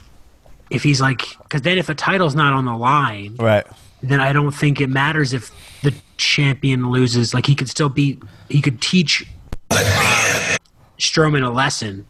if 0.69 0.84
he's 0.84 1.01
like, 1.01 1.22
because 1.43 1.61
then 1.63 1.78
if 1.78 1.89
a 1.89 1.95
title's 1.95 2.34
not 2.36 2.53
on 2.53 2.63
the 2.65 2.76
line, 2.76 3.36
right. 3.38 3.65
then 4.01 4.22
I 4.22 4.32
don't 4.32 4.51
think 4.51 4.80
it 4.80 4.89
matters 4.89 5.34
if 5.34 5.51
the 5.84 5.93
champion 6.17 6.89
loses. 6.91 7.34
Like 7.34 7.45
he 7.45 7.55
could 7.55 7.69
still 7.69 7.89
be, 7.89 8.19
he 8.49 8.61
could 8.61 8.82
teach 8.82 9.25
uh, 9.71 10.57
Strowman 10.99 11.45
a 11.45 11.49
lesson 11.49 12.05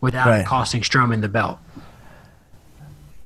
without 0.00 0.26
Right. 0.28 0.46
costing 0.46 0.82
Strowman 0.82 1.20
the 1.20 1.28
belt. 1.28 1.58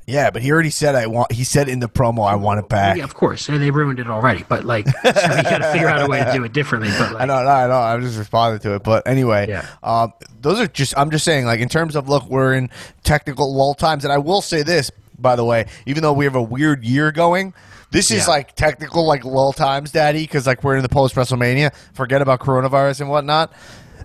Yeah, 0.07 0.31
but 0.31 0.41
he 0.41 0.51
already 0.51 0.71
said 0.71 0.95
I 0.95 1.07
want. 1.07 1.33
He 1.33 1.45
said 1.45 1.69
in 1.69 1.81
the 1.81 1.89
promo, 1.89 2.27
I 2.27 2.35
want 2.37 2.61
it 2.61 2.69
back. 2.71 2.97
Yeah, 2.97 3.05
of 3.05 3.13
course, 3.15 3.47
and 3.51 3.61
they 3.61 3.71
ruined 3.71 3.99
it 3.99 4.09
already. 4.09 4.43
But 4.49 4.65
like, 4.65 4.87
so 4.89 4.97
you 5.05 5.43
got 5.43 5.59
to 5.59 5.71
figure 5.71 5.87
out 5.87 6.01
a 6.01 6.07
way 6.09 6.25
to 6.25 6.33
do 6.33 6.43
it 6.45 6.55
differently. 6.55 6.89
But 6.99 7.13
like, 7.13 7.21
I 7.23 7.27
know, 7.27 7.43
no, 7.43 7.49
I 7.51 7.67
know. 7.67 7.75
I'm 7.75 8.01
just 8.01 8.17
responding 8.17 8.59
to 8.61 8.77
it, 8.77 8.83
but 8.83 9.07
anyway, 9.07 9.49
Yeah. 9.51 9.67
um, 9.83 10.15
those 10.41 10.61
are 10.61 10.67
just. 10.67 10.97
I'm 10.97 11.11
just 11.11 11.27
saying, 11.27 11.45
like 11.45 11.61
in 11.61 11.69
terms 11.69 11.95
of 11.95 12.09
look, 12.09 12.25
we're 12.31 12.55
in 12.55 12.71
technical 13.05 13.55
lull 13.55 13.75
times, 13.75 14.05
and 14.05 14.11
I 14.13 14.17
will 14.17 14.41
say 14.41 14.63
this, 14.63 14.91
by 15.19 15.37
the 15.37 15.45
way, 15.45 15.67
even 15.85 16.03
though 16.03 16.15
we 16.15 16.25
have 16.25 16.37
a 16.37 16.43
weird 16.43 16.85
year 16.85 17.13
going, 17.13 17.53
this 17.91 18.11
is 18.11 18.27
Yeah. 18.27 18.33
like 18.35 18.55
technical 18.55 19.07
like 19.07 19.25
lull 19.25 19.53
times, 19.53 19.91
Daddy, 19.93 20.23
because 20.23 20.47
like 20.47 20.63
we're 20.65 20.77
in 20.77 20.83
the 20.83 20.89
post 20.89 21.15
WrestleMania. 21.15 21.73
Forget 21.95 22.23
about 22.23 22.41
coronavirus 22.41 23.01
and 23.03 23.11
whatnot. 23.11 23.53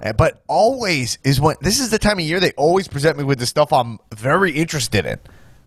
Uh, 0.04 0.14
But 0.14 0.42
always 0.48 1.18
is 1.24 1.40
when 1.40 1.56
this 1.62 1.80
is 1.80 1.90
the 1.90 2.00
time 2.00 2.20
of 2.20 2.26
year 2.26 2.40
they 2.40 2.52
always 2.52 2.88
present 2.88 3.18
me 3.18 3.24
with 3.24 3.40
the 3.40 3.46
stuff 3.46 3.72
I'm 3.74 4.00
very 4.14 4.52
interested 4.52 5.06
in. 5.06 5.20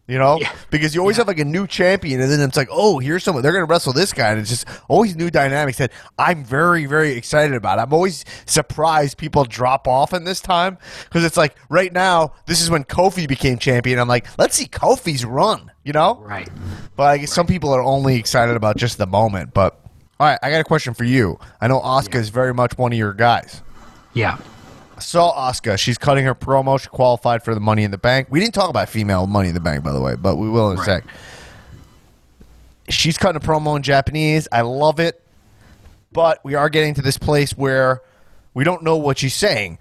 You 0.09 0.19
know, 0.19 0.39
Yeah. 0.41 0.53
because 0.71 0.95
you 0.95 1.01
always 1.01 1.17
have 1.17 1.27
like 1.27 1.41
a 1.41 1.45
new 1.45 1.67
champion, 1.67 2.21
and 2.21 2.31
then 2.31 2.39
it's 2.41 2.57
like, 2.57 2.69
oh, 2.71 3.01
here's 3.01 3.25
someone 3.25 3.43
they're 3.43 3.51
going 3.51 3.67
to 3.67 3.69
wrestle 3.71 3.93
this 3.93 4.13
guy, 4.13 4.29
and 4.31 4.41
it's 4.41 4.49
just 4.51 4.65
always 4.89 5.17
new 5.17 5.31
dynamics 5.31 5.79
that 5.79 5.91
I'm 6.17 6.45
very, 6.45 6.87
very 6.87 7.11
excited 7.13 7.57
about. 7.57 7.81
I'm 7.81 7.93
always 7.93 8.25
surprised 8.47 9.19
people 9.19 9.43
drop 9.45 9.89
off 9.89 10.13
in 10.15 10.23
this 10.23 10.41
time 10.41 10.79
because 11.05 11.25
it's 11.25 11.37
like 11.37 11.57
right 11.69 11.93
now, 11.93 12.35
this 12.47 12.61
is 12.63 12.71
when 12.71 12.85
Kofi 12.85 13.27
became 13.27 13.59
champion. 13.59 13.99
I'm 13.99 14.07
like, 14.07 14.27
let's 14.39 14.55
see 14.55 14.67
Kofi's 14.67 15.25
run, 15.25 15.73
you 15.85 15.93
know? 15.93 16.15
right? 16.21 16.49
But 16.95 17.05
I 17.09 17.19
guess 17.19 17.33
some 17.33 17.49
people 17.49 17.71
are 17.75 17.83
only 17.83 18.15
excited 18.17 18.55
about 18.55 18.77
just 18.77 18.99
the 18.99 19.07
moment. 19.09 19.55
But 19.55 19.77
all 20.21 20.29
right, 20.29 20.39
I 20.41 20.51
got 20.51 20.61
a 20.61 20.65
question 20.65 20.95
for 20.95 21.03
you. 21.05 21.37
I 21.61 21.67
know 21.67 21.81
Asuka 21.81 22.15
is 22.15 22.29
very 22.29 22.55
much 22.55 22.79
one 22.79 22.93
of 22.93 22.99
your 22.99 23.13
guys. 23.13 23.61
Yeah, 24.15 24.39
Saw 24.99 25.51
Asuka. 25.51 25.79
She's 25.79 25.99
cutting 25.99 26.25
her 26.25 26.35
promo. 26.35 26.81
She 26.81 26.89
qualified 26.89 27.43
for 27.43 27.55
the 27.55 27.61
Money 27.61 27.85
in 27.85 27.91
the 27.91 27.99
Bank. 27.99 28.29
We 28.31 28.41
didn't 28.41 28.55
talk 28.55 28.71
about 28.71 28.89
female 28.89 29.27
Money 29.27 29.49
in 29.49 29.55
the 29.55 29.61
Bank, 29.61 29.85
by 29.85 29.93
the 29.93 30.01
way, 30.01 30.15
but 30.17 30.37
we 30.37 30.49
will 30.49 30.71
in 30.71 30.77
a 30.77 30.81
Right. 30.81 30.87
sec. 30.87 31.05
She's 32.89 33.19
cutting 33.19 33.37
a 33.37 33.45
promo 33.45 33.77
in 33.77 33.83
Japanese. 33.83 34.47
I 34.53 34.61
love 34.63 35.01
it. 35.01 35.21
But 36.13 36.39
we 36.45 36.55
are 36.55 36.69
getting 36.71 36.95
to 36.95 37.03
this 37.03 37.19
place 37.19 37.53
where 37.53 38.01
we 38.55 38.65
don't 38.65 38.83
know 38.83 38.97
what 38.97 39.19
she's 39.19 39.35
saying. 39.35 39.79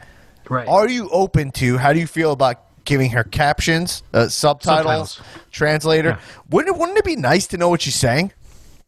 Right. 0.50 0.68
Are 0.68 0.88
you 0.90 1.10
open 1.10 1.52
to? 1.54 1.78
How 1.78 1.94
do 1.94 2.00
you 2.00 2.08
feel 2.08 2.32
about 2.32 2.62
giving 2.84 3.12
her 3.12 3.24
captions, 3.24 4.04
uh, 4.14 4.28
subtitles, 4.28 5.14
Subtitles. 5.14 5.22
translator? 5.52 6.10
Yeah. 6.10 6.18
Wouldn't 6.50 6.76
it, 6.76 6.80
Wouldn't 6.80 6.98
it 6.98 7.06
be 7.06 7.16
nice 7.16 7.48
to 7.48 7.58
know 7.58 7.70
what 7.70 7.82
she's 7.82 7.96
saying? 7.96 8.32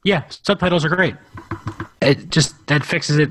Yeah, 0.03 0.23
subtitles 0.29 0.83
are 0.85 0.89
great. 0.89 1.15
It 2.01 2.29
just 2.29 2.53
that 2.67 2.85
fixes 2.85 3.17
it 3.17 3.29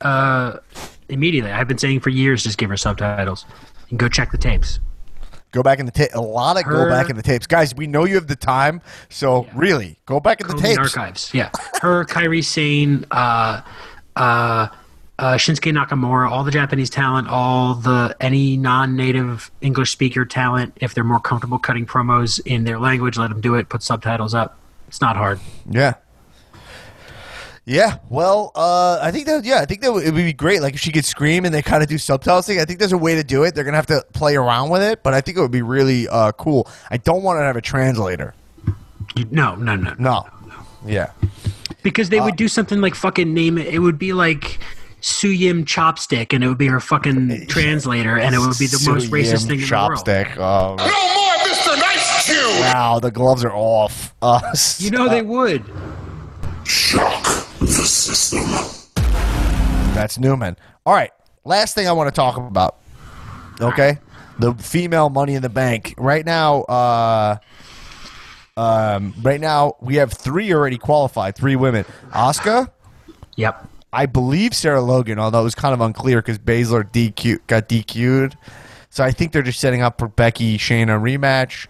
uh, 0.00 0.58
immediately. 1.08 1.50
I've 1.50 1.68
been 1.68 1.78
saying 1.78 2.00
for 2.00 2.10
years, 2.10 2.42
just 2.42 2.58
give 2.58 2.70
her 2.70 2.76
subtitles 2.76 3.44
and 3.90 3.98
go 3.98 4.08
check 4.08 4.32
the 4.32 4.38
tapes. 4.38 4.80
Go 5.52 5.62
back 5.62 5.78
in 5.78 5.86
the 5.86 5.92
tape. 5.92 6.10
A 6.12 6.20
lot 6.20 6.58
of 6.58 6.64
go 6.64 6.88
back 6.88 7.08
in 7.08 7.16
the 7.16 7.22
tapes, 7.22 7.46
guys. 7.46 7.74
We 7.74 7.86
know 7.86 8.04
you 8.04 8.16
have 8.16 8.26
the 8.26 8.36
time, 8.36 8.82
so 9.08 9.46
really 9.54 9.98
go 10.04 10.20
back 10.20 10.40
in 10.40 10.48
the 10.48 10.54
tapes. 10.54 10.78
archives. 10.78 11.32
Yeah, 11.32 11.50
her, 11.80 12.04
Kairi 12.04 12.44
Sane, 12.44 13.06
uh, 13.10 13.62
uh, 14.16 14.68
uh, 15.18 15.34
Shinsuke 15.36 15.72
Nakamura, 15.72 16.30
all 16.30 16.44
the 16.44 16.50
Japanese 16.50 16.90
talent, 16.90 17.28
all 17.28 17.74
the 17.74 18.14
any 18.20 18.58
non-native 18.58 19.50
English 19.62 19.92
speaker 19.92 20.26
talent. 20.26 20.76
If 20.76 20.92
they're 20.92 21.04
more 21.04 21.20
comfortable 21.20 21.58
cutting 21.58 21.86
promos 21.86 22.38
in 22.44 22.64
their 22.64 22.78
language, 22.78 23.16
let 23.16 23.30
them 23.30 23.40
do 23.40 23.54
it. 23.54 23.70
Put 23.70 23.82
subtitles 23.82 24.34
up. 24.34 24.58
It's 24.88 25.00
not 25.00 25.16
hard. 25.16 25.40
Yeah. 25.70 25.94
Yeah, 27.68 27.98
well, 28.08 28.52
uh, 28.54 29.00
I 29.02 29.10
think 29.10 29.26
that 29.26 29.44
yeah, 29.44 29.58
I 29.60 29.64
think 29.64 29.80
that 29.82 29.92
would, 29.92 30.04
it 30.06 30.14
would 30.14 30.22
be 30.24 30.32
great. 30.32 30.62
Like 30.62 30.74
if 30.74 30.80
she 30.80 30.92
could 30.92 31.04
scream 31.04 31.44
and 31.44 31.52
they 31.52 31.62
kind 31.62 31.82
of 31.82 31.88
do 31.88 31.98
subtitles 31.98 32.46
thing. 32.46 32.60
I 32.60 32.64
think 32.64 32.78
there's 32.78 32.92
a 32.92 32.98
way 32.98 33.16
to 33.16 33.24
do 33.24 33.42
it. 33.42 33.56
They're 33.56 33.64
gonna 33.64 33.76
have 33.76 33.86
to 33.86 34.04
play 34.12 34.36
around 34.36 34.70
with 34.70 34.82
it, 34.82 35.02
but 35.02 35.14
I 35.14 35.20
think 35.20 35.36
it 35.36 35.40
would 35.40 35.50
be 35.50 35.62
really 35.62 36.06
uh, 36.08 36.30
cool. 36.32 36.68
I 36.90 36.96
don't 36.98 37.24
want 37.24 37.38
to 37.40 37.42
have 37.42 37.56
a 37.56 37.60
translator. 37.60 38.34
You, 39.16 39.26
no, 39.32 39.56
no, 39.56 39.74
no, 39.74 39.94
No. 39.98 40.26
Yeah. 40.84 41.10
Because 41.82 42.06
Uh, 42.06 42.10
they 42.10 42.20
would 42.20 42.36
do 42.36 42.46
something 42.46 42.80
like 42.80 42.94
fucking 42.94 43.34
name 43.34 43.58
it. 43.58 43.66
It 43.66 43.80
would 43.80 43.98
be 43.98 44.12
like 44.12 44.60
Suyim 45.02 45.64
Chopstick, 45.64 46.32
and 46.32 46.44
it 46.44 46.48
would 46.48 46.58
be 46.58 46.68
her 46.68 46.78
fucking 46.80 47.48
translator, 47.48 48.16
and 48.16 48.32
it 48.32 48.38
would 48.38 48.58
be 48.58 48.66
the 48.68 48.84
most 48.88 49.10
racist 49.10 49.48
thing 49.48 49.60
in 49.60 49.66
the 49.68 49.76
world. 49.76 50.04
chopstick. 50.06 50.36
Oh, 50.36 50.76
No 50.78 50.84
more 50.84 51.34
Mr. 51.52 51.78
Nice 51.80 52.26
Chew! 52.26 52.48
wow, 52.60 53.00
the 53.00 53.10
gloves 53.10 53.44
are 53.44 53.52
off. 53.52 54.14
Uh, 54.22 54.40
You 54.78 54.90
know 54.90 55.08
they 55.08 55.22
would. 55.22 55.64
That's 59.94 60.18
Newman. 60.18 60.56
All 60.84 60.94
right. 60.94 61.10
Last 61.44 61.74
thing 61.74 61.88
I 61.88 61.92
want 61.92 62.08
to 62.08 62.14
talk 62.14 62.36
about. 62.36 62.76
Okay. 63.60 63.98
The 64.38 64.54
female 64.54 65.08
money 65.08 65.34
in 65.34 65.42
the 65.42 65.48
bank. 65.48 65.94
Right 65.96 66.24
now, 66.24 66.62
uh 66.62 67.36
um 68.56 69.14
right 69.22 69.40
now 69.40 69.74
we 69.80 69.96
have 69.96 70.12
three 70.12 70.52
already 70.52 70.78
qualified, 70.78 71.36
three 71.36 71.56
women. 71.56 71.84
Asuka, 72.10 72.70
Yep. 73.36 73.68
I 73.92 74.06
believe 74.06 74.54
Sarah 74.54 74.82
Logan, 74.82 75.18
although 75.18 75.40
it 75.40 75.44
was 75.44 75.54
kind 75.54 75.72
of 75.74 75.80
unclear 75.80 76.20
because 76.20 76.38
Baszler 76.38 76.84
DQ 76.90 77.46
got 77.46 77.68
DQ'd. 77.68 78.36
So 78.90 79.04
I 79.04 79.10
think 79.10 79.32
they're 79.32 79.42
just 79.42 79.60
setting 79.60 79.82
up 79.82 79.98
for 79.98 80.08
Becky 80.08 80.58
Shayna 80.58 81.00
rematch. 81.00 81.66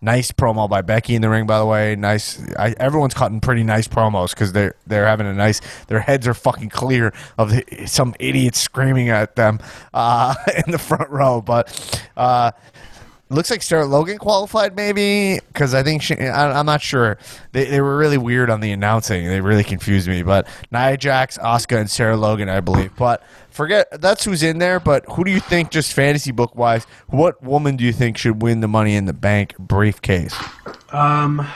Nice 0.00 0.30
promo 0.30 0.70
by 0.70 0.80
Becky 0.80 1.16
in 1.16 1.22
the 1.22 1.28
ring, 1.28 1.44
by 1.46 1.58
the 1.58 1.66
way. 1.66 1.96
Nice. 1.96 2.40
I, 2.56 2.72
everyone's 2.78 3.14
cutting 3.14 3.40
pretty 3.40 3.64
nice 3.64 3.88
promos 3.88 4.30
because 4.30 4.52
they're 4.52 4.76
they're 4.86 5.06
having 5.06 5.26
a 5.26 5.34
nice. 5.34 5.60
Their 5.88 5.98
heads 5.98 6.28
are 6.28 6.34
fucking 6.34 6.68
clear 6.68 7.12
of 7.36 7.50
the, 7.50 7.86
some 7.86 8.14
idiot 8.20 8.54
screaming 8.54 9.08
at 9.08 9.34
them 9.34 9.58
uh, 9.92 10.36
in 10.66 10.70
the 10.70 10.78
front 10.78 11.10
row. 11.10 11.40
But 11.40 12.08
uh, 12.16 12.52
looks 13.30 13.50
like 13.50 13.62
Sarah 13.62 13.86
Logan 13.86 14.18
qualified, 14.18 14.74
maybe 14.74 15.40
because 15.48 15.74
I 15.74 15.82
think 15.82 16.02
she, 16.02 16.14
I, 16.16 16.58
I'm 16.58 16.66
not 16.66 16.80
sure. 16.80 17.18
They, 17.52 17.66
they 17.66 17.80
were 17.80 17.96
really 17.96 18.18
weird 18.18 18.50
on 18.50 18.60
the 18.60 18.72
announcing. 18.72 19.26
They 19.26 19.40
really 19.40 19.64
confused 19.64 20.08
me. 20.08 20.22
But 20.22 20.48
Nia 20.70 20.96
Jax, 20.96 21.38
Asuka, 21.38 21.78
and 21.78 21.90
Sarah 21.90 22.16
Logan, 22.16 22.48
I 22.48 22.60
believe. 22.60 22.94
But 22.96 23.22
forget 23.50 23.88
that's 24.00 24.24
who's 24.24 24.42
in 24.42 24.58
there. 24.58 24.80
But 24.80 25.04
who 25.10 25.24
do 25.24 25.30
you 25.30 25.40
think, 25.40 25.70
just 25.70 25.92
fantasy 25.92 26.32
book 26.32 26.54
wise, 26.56 26.84
what 27.08 27.42
woman 27.42 27.76
do 27.76 27.84
you 27.84 27.92
think 27.92 28.16
should 28.16 28.42
win 28.42 28.60
the 28.60 28.68
Money 28.68 28.94
in 28.94 29.04
the 29.04 29.12
Bank 29.12 29.56
briefcase? 29.58 30.34
Um, 30.90 31.46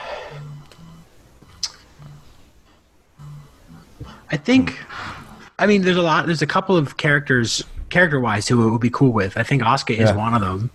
I 4.31 4.37
think. 4.37 4.79
I 5.59 5.67
mean, 5.67 5.83
there's 5.83 5.97
a 5.97 6.03
lot. 6.03 6.27
There's 6.27 6.43
a 6.43 6.47
couple 6.47 6.77
of 6.77 6.97
characters, 6.97 7.63
character-wise, 7.89 8.49
who 8.49 8.67
it 8.67 8.71
would 8.73 8.81
be 8.81 8.91
cool 8.91 9.13
with. 9.13 9.37
I 9.37 9.45
think 9.45 9.63
Asuka 9.63 9.97
is 9.97 10.13
one 10.13 10.35
of 10.35 10.41
them. 10.41 10.71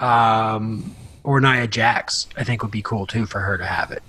Um, 0.00 0.94
or 1.22 1.40
Nia 1.40 1.66
Jax, 1.66 2.26
I 2.36 2.44
think 2.44 2.62
would 2.62 2.70
be 2.70 2.82
cool 2.82 3.06
too 3.06 3.26
for 3.26 3.40
her 3.40 3.56
to 3.56 3.64
have 3.64 3.90
it. 3.90 4.02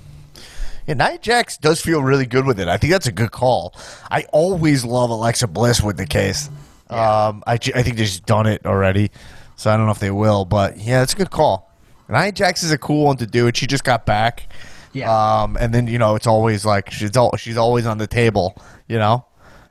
Yeah, 0.88 0.94
Nia 0.95 1.18
Jax 1.18 1.57
does 1.57 1.82
feel 1.82 2.03
really 2.03 2.26
good 2.26 2.45
with 2.45 2.60
it. 2.60 2.68
I 2.68 2.78
think 2.78 2.91
that's 2.91 3.07
a 3.07 3.12
good 3.12 3.32
call. 3.32 3.74
I 4.12 4.26
always 4.32 4.86
love 4.86 5.10
Alexa 5.10 5.48
Bliss 5.48 5.82
with 5.82 5.98
the 5.98 6.06
case. 6.06 6.49
Um, 6.90 7.44
I, 7.48 7.53
I 7.53 7.57
think 7.57 7.98
they've 7.98 8.26
done 8.26 8.45
it 8.45 8.66
already, 8.66 9.10
so 9.56 9.72
I 9.72 9.78
don't 9.78 9.88
know 9.88 9.91
if 9.91 9.99
they 9.99 10.12
will. 10.12 10.45
But 10.45 10.78
yeah, 10.78 11.02
it's 11.02 11.14
a 11.14 11.18
good 11.18 11.32
call. 11.32 11.72
Nia 12.07 12.32
Jax 12.32 12.62
is 12.62 12.72
a 12.72 12.78
cool 12.78 13.06
one 13.06 13.18
to 13.18 13.26
do 13.26 13.48
it. 13.48 13.57
She 13.57 13.66
just 13.66 13.84
got 13.84 14.06
back. 14.06 14.52
Yeah. 14.94 15.12
Um, 15.12 15.57
and 15.60 15.74
then 15.74 15.88
you 15.88 15.98
know 15.98 16.16
it's 16.16 16.28
always 16.28 16.66
like 16.66 16.91
she's 16.91 17.18
all, 17.18 17.36
she's 17.38 17.57
always 17.57 17.86
on 17.86 17.98
the 17.98 18.07
table. 18.07 18.56
You 18.88 18.99
know. 18.99 19.26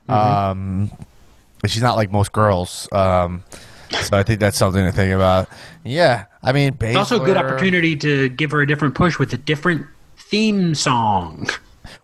Um, 0.07 0.91
but 1.61 1.71
she's 1.71 1.81
not 1.81 1.95
like 1.95 2.11
most 2.11 2.31
girls. 2.31 2.87
Um, 2.91 3.43
so 4.01 4.17
I 4.17 4.23
think 4.23 4.39
that's 4.39 4.57
something 4.57 4.83
to 4.83 4.91
think 4.91 5.13
about. 5.13 5.49
Yeah, 5.83 6.25
I 6.43 6.51
mean, 6.51 6.77
It's 6.79 6.95
also 6.97 7.21
a 7.21 7.25
good 7.25 7.37
opportunity 7.37 7.95
to 7.97 8.29
give 8.29 8.51
her 8.51 8.61
a 8.61 8.67
different 8.67 8.95
push 8.95 9.19
with 9.19 9.33
a 9.33 9.37
different 9.37 9.85
theme 10.17 10.75
song. 10.75 11.47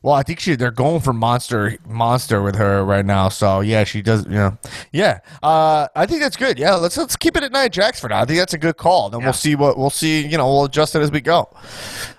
Well, 0.03 0.15
I 0.15 0.23
think 0.23 0.39
she 0.39 0.55
they're 0.55 0.71
going 0.71 0.99
for 1.01 1.13
monster 1.13 1.77
monster 1.87 2.41
with 2.41 2.55
her 2.55 2.83
right 2.83 3.05
now. 3.05 3.29
So 3.29 3.59
yeah, 3.61 3.83
she 3.83 4.01
does. 4.01 4.25
You 4.25 4.31
know, 4.31 4.57
yeah. 4.91 5.19
Uh, 5.43 5.87
I 5.95 6.07
think 6.07 6.21
that's 6.21 6.37
good. 6.37 6.57
Yeah, 6.57 6.73
let's 6.75 6.97
let's 6.97 7.15
keep 7.15 7.37
it 7.37 7.43
at 7.43 7.51
Nia 7.51 7.69
Jax 7.69 7.99
for 7.99 8.09
now. 8.09 8.21
I 8.21 8.25
think 8.25 8.39
that's 8.39 8.53
a 8.55 8.57
good 8.57 8.77
call. 8.77 9.11
Then 9.11 9.19
Yeah. 9.19 9.27
we'll 9.27 9.33
see 9.33 9.55
what 9.55 9.77
we'll 9.77 9.91
see. 9.91 10.25
You 10.25 10.37
know, 10.37 10.47
we'll 10.47 10.65
adjust 10.65 10.95
it 10.95 11.01
as 11.01 11.11
we 11.11 11.21
go. 11.21 11.49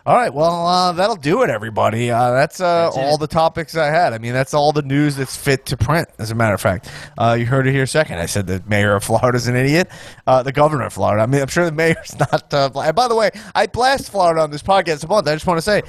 All 0.07 0.17
right. 0.17 0.33
Well, 0.33 0.67
uh, 0.67 0.93
that'll 0.93 1.17
do 1.17 1.43
it, 1.43 1.51
everybody. 1.51 2.11
Uh, 2.11 2.33
that's, 2.33 2.61
uh, 2.61 2.85
That's 2.87 2.97
it. 2.97 3.01
all 3.05 3.19
the 3.19 3.29
topics 3.29 3.77
I 3.77 3.87
had. 3.87 4.13
I 4.13 4.19
mean, 4.19 4.33
that's 4.33 4.53
all 4.53 4.73
the 4.73 4.83
news 4.83 5.15
that's 5.15 5.37
fit 5.37 5.65
to 5.67 5.77
print. 5.77 6.09
As 6.19 6.33
a 6.33 6.35
matter 6.35 6.55
of 6.55 6.61
fact, 6.61 6.89
uh, 7.19 7.37
you 7.39 7.47
heard 7.47 7.69
it 7.69 7.73
here 7.73 7.87
second. 7.87 8.19
I 8.19 8.27
said 8.27 8.49
the 8.49 8.61
mayor 8.67 8.97
of 8.97 9.05
Florida 9.05 9.37
is 9.37 9.47
an 9.47 9.55
idiot. 9.55 9.89
Uh, 10.27 10.43
the 10.43 10.51
governor 10.53 10.87
of 10.87 10.93
Florida. 10.93 11.23
I 11.23 11.27
mean, 11.27 11.41
I'm 11.41 11.47
sure 11.49 11.65
the 11.65 11.71
mayor's 11.73 12.17
not. 12.33 12.53
Uh, 12.53 12.71
and 12.77 12.97
by 12.97 13.07
the 13.07 13.15
way, 13.15 13.31
I 13.55 13.67
blast 13.69 14.11
Florida 14.11 14.41
on 14.41 14.51
this 14.51 14.63
podcast 14.63 15.05
a 15.05 15.09
month. 15.09 15.29
I 15.29 15.35
just 15.35 15.47
want 15.47 15.59
to 15.59 15.63
say 15.63 15.83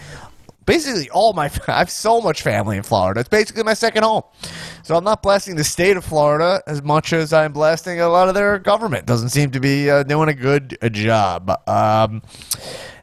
basically 0.65 1.09
all 1.09 1.33
my 1.33 1.51
I 1.67 1.79
have 1.79 1.89
so 1.89 2.21
much 2.21 2.41
family 2.41 2.77
in 2.77 2.83
Florida. 2.83 3.19
It's 3.19 3.29
basically 3.29 3.63
my 3.63 3.73
second 3.73 4.03
home. 4.03 4.23
So 4.83 4.95
I'm 4.95 5.03
not 5.03 5.23
blasting 5.23 5.55
the 5.55 5.63
state 5.63 5.97
of 5.97 6.03
Florida 6.03 6.61
as 6.67 6.83
much 6.83 7.13
as 7.13 7.33
I'm 7.33 7.53
blasting 7.53 7.99
a 8.01 8.09
lot 8.09 8.27
of 8.27 8.35
their 8.35 8.59
government. 8.59 9.05
Doesn't 9.05 9.29
seem 9.29 9.51
to 9.51 9.59
be 9.59 9.89
uh, 9.89 10.03
doing 10.03 10.29
a 10.29 10.33
good 10.33 10.77
uh, 10.81 10.89
job. 10.89 11.51
Um, 11.67 12.21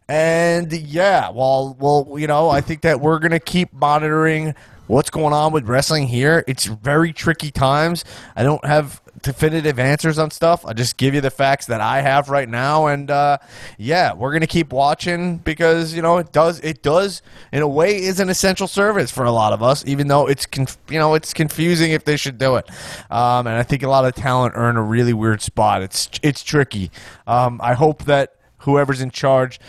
and 0.09 0.73
yeah, 0.73 1.31
well, 1.31 1.77
well, 1.79 2.19
you 2.19 2.27
know, 2.27 2.51
I 2.51 2.61
think 2.61 2.83
that 2.83 3.01
we're 3.01 3.19
gonna 3.19 3.41
keep 3.41 3.73
monitoring 3.73 4.55
what's 4.89 5.11
going 5.11 5.33
on 5.33 5.53
with 5.53 5.69
wrestling 5.69 6.09
here. 6.09 6.45
It's 6.49 6.65
very 6.65 7.13
tricky 7.13 7.53
times. 7.53 8.05
I 8.35 8.43
don't 8.43 8.65
have 8.65 9.01
definitive 9.23 9.79
answers 9.79 10.19
on 10.19 10.31
stuff. 10.31 10.65
I 10.65 10.73
just 10.73 10.97
give 10.97 11.15
you 11.15 11.21
the 11.21 11.31
facts 11.31 11.67
that 11.67 11.81
I 11.81 12.01
have 12.01 12.29
right 12.29 12.49
now, 12.49 12.87
and 12.87 13.11
uh, 13.11 13.39
yeah, 13.79 14.15
we're 14.15 14.33
gonna 14.33 14.47
keep 14.47 14.73
watching 14.73 15.39
because 15.39 15.95
you 15.95 16.03
know 16.03 16.19
it 16.19 16.33
does 16.33 16.61
it 16.61 16.83
does 16.83 17.23
in 17.53 17.63
a 17.63 17.69
way 17.69 17.97
is 17.97 18.21
an 18.21 18.29
essential 18.29 18.67
service 18.67 19.11
for 19.11 19.25
a 19.25 19.33
lot 19.33 19.53
of 19.53 19.63
us, 19.63 19.85
even 19.87 20.09
though 20.09 20.27
it's 20.27 20.47
conf- 20.47 20.79
you 20.89 20.99
know 20.99 21.15
it's 21.15 21.33
confusing 21.35 21.93
if 21.93 22.05
they 22.05 22.17
should 22.17 22.39
do 22.39 22.57
it. 22.57 22.69
Um, 23.11 23.47
and 23.47 23.57
I 23.57 23.63
think 23.63 23.83
a 23.83 23.89
lot 23.89 24.05
of 24.05 24.15
talent 24.15 24.55
are 24.55 24.71
in 24.71 24.77
a 24.77 24.83
really 24.83 25.13
weird 25.13 25.43
spot. 25.43 25.83
It's 25.83 26.09
it's 26.23 26.43
tricky. 26.43 26.91
Um, 27.27 27.61
I 27.63 27.75
hope 27.75 28.05
that 28.05 28.35
whoever's 28.59 29.01
in 29.01 29.11
charge 29.11 29.61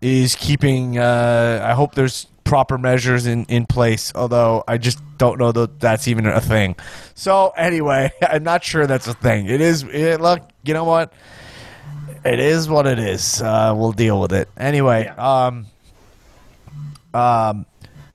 is 0.00 0.34
keeping. 0.34 0.98
Uh, 0.98 1.62
I 1.64 1.72
hope 1.74 1.94
there's 1.94 2.26
proper 2.50 2.76
measures 2.76 3.26
in, 3.28 3.44
in 3.44 3.64
place. 3.64 4.10
Although 4.12 4.64
I 4.66 4.76
just 4.76 5.00
don't 5.18 5.38
know 5.38 5.52
that 5.52 5.78
that's 5.78 6.08
even 6.08 6.26
a 6.26 6.40
thing. 6.40 6.74
So 7.14 7.50
anyway, 7.56 8.10
I'm 8.28 8.42
not 8.42 8.64
sure 8.64 8.88
that's 8.88 9.06
a 9.06 9.14
thing. 9.14 9.46
It 9.46 9.60
is. 9.60 9.84
It, 9.84 10.20
look, 10.20 10.42
you 10.64 10.74
know 10.74 10.82
what? 10.82 11.12
It 12.24 12.40
is 12.40 12.68
what 12.68 12.88
it 12.88 12.98
is. 12.98 13.40
Uh, 13.40 13.72
we'll 13.76 13.92
deal 13.92 14.20
with 14.20 14.32
it 14.32 14.48
anyway. 14.56 15.06
Um. 15.06 15.66
Um. 17.14 17.66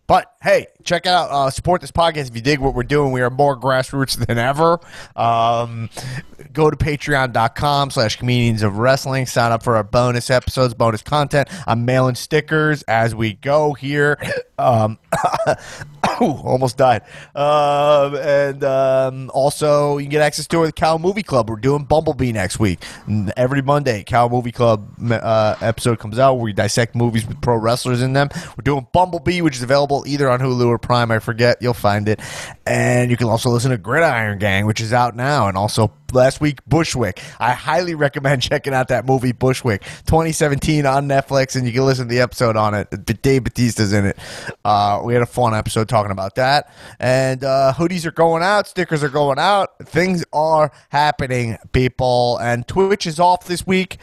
But 0.06 0.35
hey, 0.46 0.68
check 0.84 1.08
out 1.08 1.32
uh, 1.32 1.50
support 1.50 1.82
this 1.82 1.92
podcast 1.92 2.30
if 2.30 2.36
you 2.36 2.42
dig 2.42 2.60
what 2.60 2.76
we're 2.76 2.84
doing. 2.84 3.12
We 3.12 3.22
are 3.22 3.32
more 3.32 3.60
grassroots 3.60 4.16
than 4.28 4.38
ever. 4.38 4.80
Um, 5.16 5.90
go 6.54 6.70
to 6.70 6.78
patreon.com 6.78 7.90
slash 7.90 8.18
comedians 8.18 8.62
of 8.62 8.78
wrestling. 8.78 9.26
Sign 9.26 9.52
up 9.52 9.64
for 9.64 9.76
our 9.76 9.84
bonus 9.84 10.30
episodes, 10.30 10.76
bonus 10.76 11.02
content. 11.02 11.50
I'm 11.66 11.84
mailing 11.84 12.16
stickers 12.16 12.84
as 12.84 13.16
we 13.16 13.34
go 13.34 13.74
here. 13.74 14.20
Um, 14.60 15.00
Ooh, 16.22 16.38
almost 16.44 16.78
died. 16.78 17.02
Um, 17.34 18.16
and 18.16 18.64
um, 18.64 19.32
also, 19.34 19.98
you 19.98 20.06
can 20.06 20.12
get 20.12 20.22
access 20.22 20.48
to 20.48 20.58
it 20.58 20.62
with 20.62 20.76
Cow 20.76 20.98
Movie 20.98 21.24
Club. 21.24 21.50
We're 21.50 21.58
doing 21.58 21.84
Bumblebee 21.84 22.32
next 22.32 22.60
week. 22.60 22.84
Every 23.36 23.62
Monday, 23.62 24.04
Cow 24.04 24.30
Movie 24.30 24.52
Club 24.52 24.88
uh, 25.12 25.56
episode 25.60 26.00
comes 26.00 26.20
out 26.20 26.36
where 26.36 26.44
we 26.44 26.54
dissect 26.54 26.96
movies 26.96 27.28
with 27.28 27.42
pro 27.42 27.58
wrestlers 27.58 28.02
in 28.02 28.14
them. 28.14 28.30
We're 28.34 28.64
doing 28.64 28.88
Bumblebee, 28.94 29.42
which 29.42 29.58
is 29.58 29.64
available 29.64 30.04
either 30.08 30.30
on 30.30 30.35
Hulu 30.40 30.68
or 30.68 30.78
Prime. 30.78 31.12
I 31.12 31.20
forget. 31.20 31.58
You'll 31.62 31.74
find 31.74 32.08
it. 32.08 32.20
And 32.66 33.12
you 33.12 33.18
can 33.18 33.28
also 33.28 33.50
listen 33.50 33.72
to 33.72 33.78
Gridiron 33.78 34.40
Gang, 34.40 34.66
which 34.66 34.82
is 34.82 34.94
out 34.94 35.16
now, 35.16 35.48
and 35.48 35.58
also 35.58 35.92
last 36.14 36.42
week, 36.42 36.60
Bushwick. 36.68 37.22
I 37.40 37.52
highly 37.52 37.94
recommend 37.94 38.42
checking 38.42 38.74
out 38.74 38.88
that 38.88 39.06
movie, 39.06 39.32
Bushwick, 39.34 39.82
2017 40.06 40.86
on 40.86 41.08
Netflix, 41.08 41.56
and 41.56 41.68
you 41.68 41.74
can 41.74 41.86
listen 41.86 42.08
to 42.08 42.14
the 42.14 42.22
episode 42.22 42.58
on 42.58 42.74
it. 42.74 42.90
Dave 43.22 43.44
Batista's 43.44 43.94
in 43.94 44.06
it. 44.06 44.18
Uh, 44.64 45.02
we 45.04 45.14
had 45.14 45.22
a 45.22 45.28
fun 45.28 45.54
episode 45.54 45.88
talking 45.90 46.12
about 46.12 46.36
that. 46.36 46.72
And 47.00 47.44
uh, 47.44 47.74
hoodies 47.76 48.06
are 48.06 48.12
going 48.12 48.42
out, 48.42 48.68
stickers 48.68 49.04
are 49.04 49.10
going 49.10 49.40
out. 49.40 49.78
Things 49.84 50.24
are 50.34 50.72
happening, 50.90 51.58
people. 51.72 52.38
And 52.38 52.68
Twitch 52.68 53.06
is 53.06 53.20
off 53.20 53.46
this 53.46 53.68
week. 53.68 53.98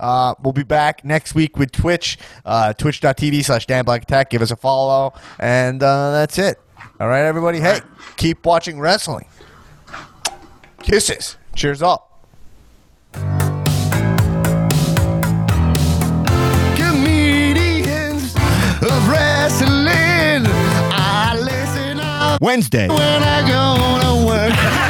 Uh, 0.00 0.34
we'll 0.42 0.52
be 0.52 0.62
back 0.62 1.04
next 1.04 1.34
week 1.34 1.56
with 1.58 1.70
Twitch, 1.70 2.18
uh, 2.44 2.72
twitch.tv 2.72 3.44
slash 3.44 3.66
Dan 3.66 3.84
Black 3.84 4.02
Attack. 4.02 4.30
Give 4.30 4.42
us 4.42 4.50
a 4.50 4.56
follow. 4.56 5.12
And 5.38 5.82
uh, 5.82 6.10
that's 6.12 6.38
it. 6.38 6.58
All 6.98 7.08
right, 7.08 7.22
everybody. 7.24 7.60
Hey, 7.60 7.80
keep 8.16 8.44
watching 8.44 8.80
wrestling. 8.80 9.26
Kisses. 10.82 11.36
Cheers 11.54 11.82
up. 11.82 12.06
comedians 16.76 18.34
of 18.82 19.08
wrestling. 19.08 20.46
I 20.92 21.38
listen 21.38 22.00
up 22.00 22.40
Wednesday. 22.40 22.88
when 22.88 23.22
I 23.22 23.40
go 23.46 24.20
to 24.20 24.26
work. 24.26 24.86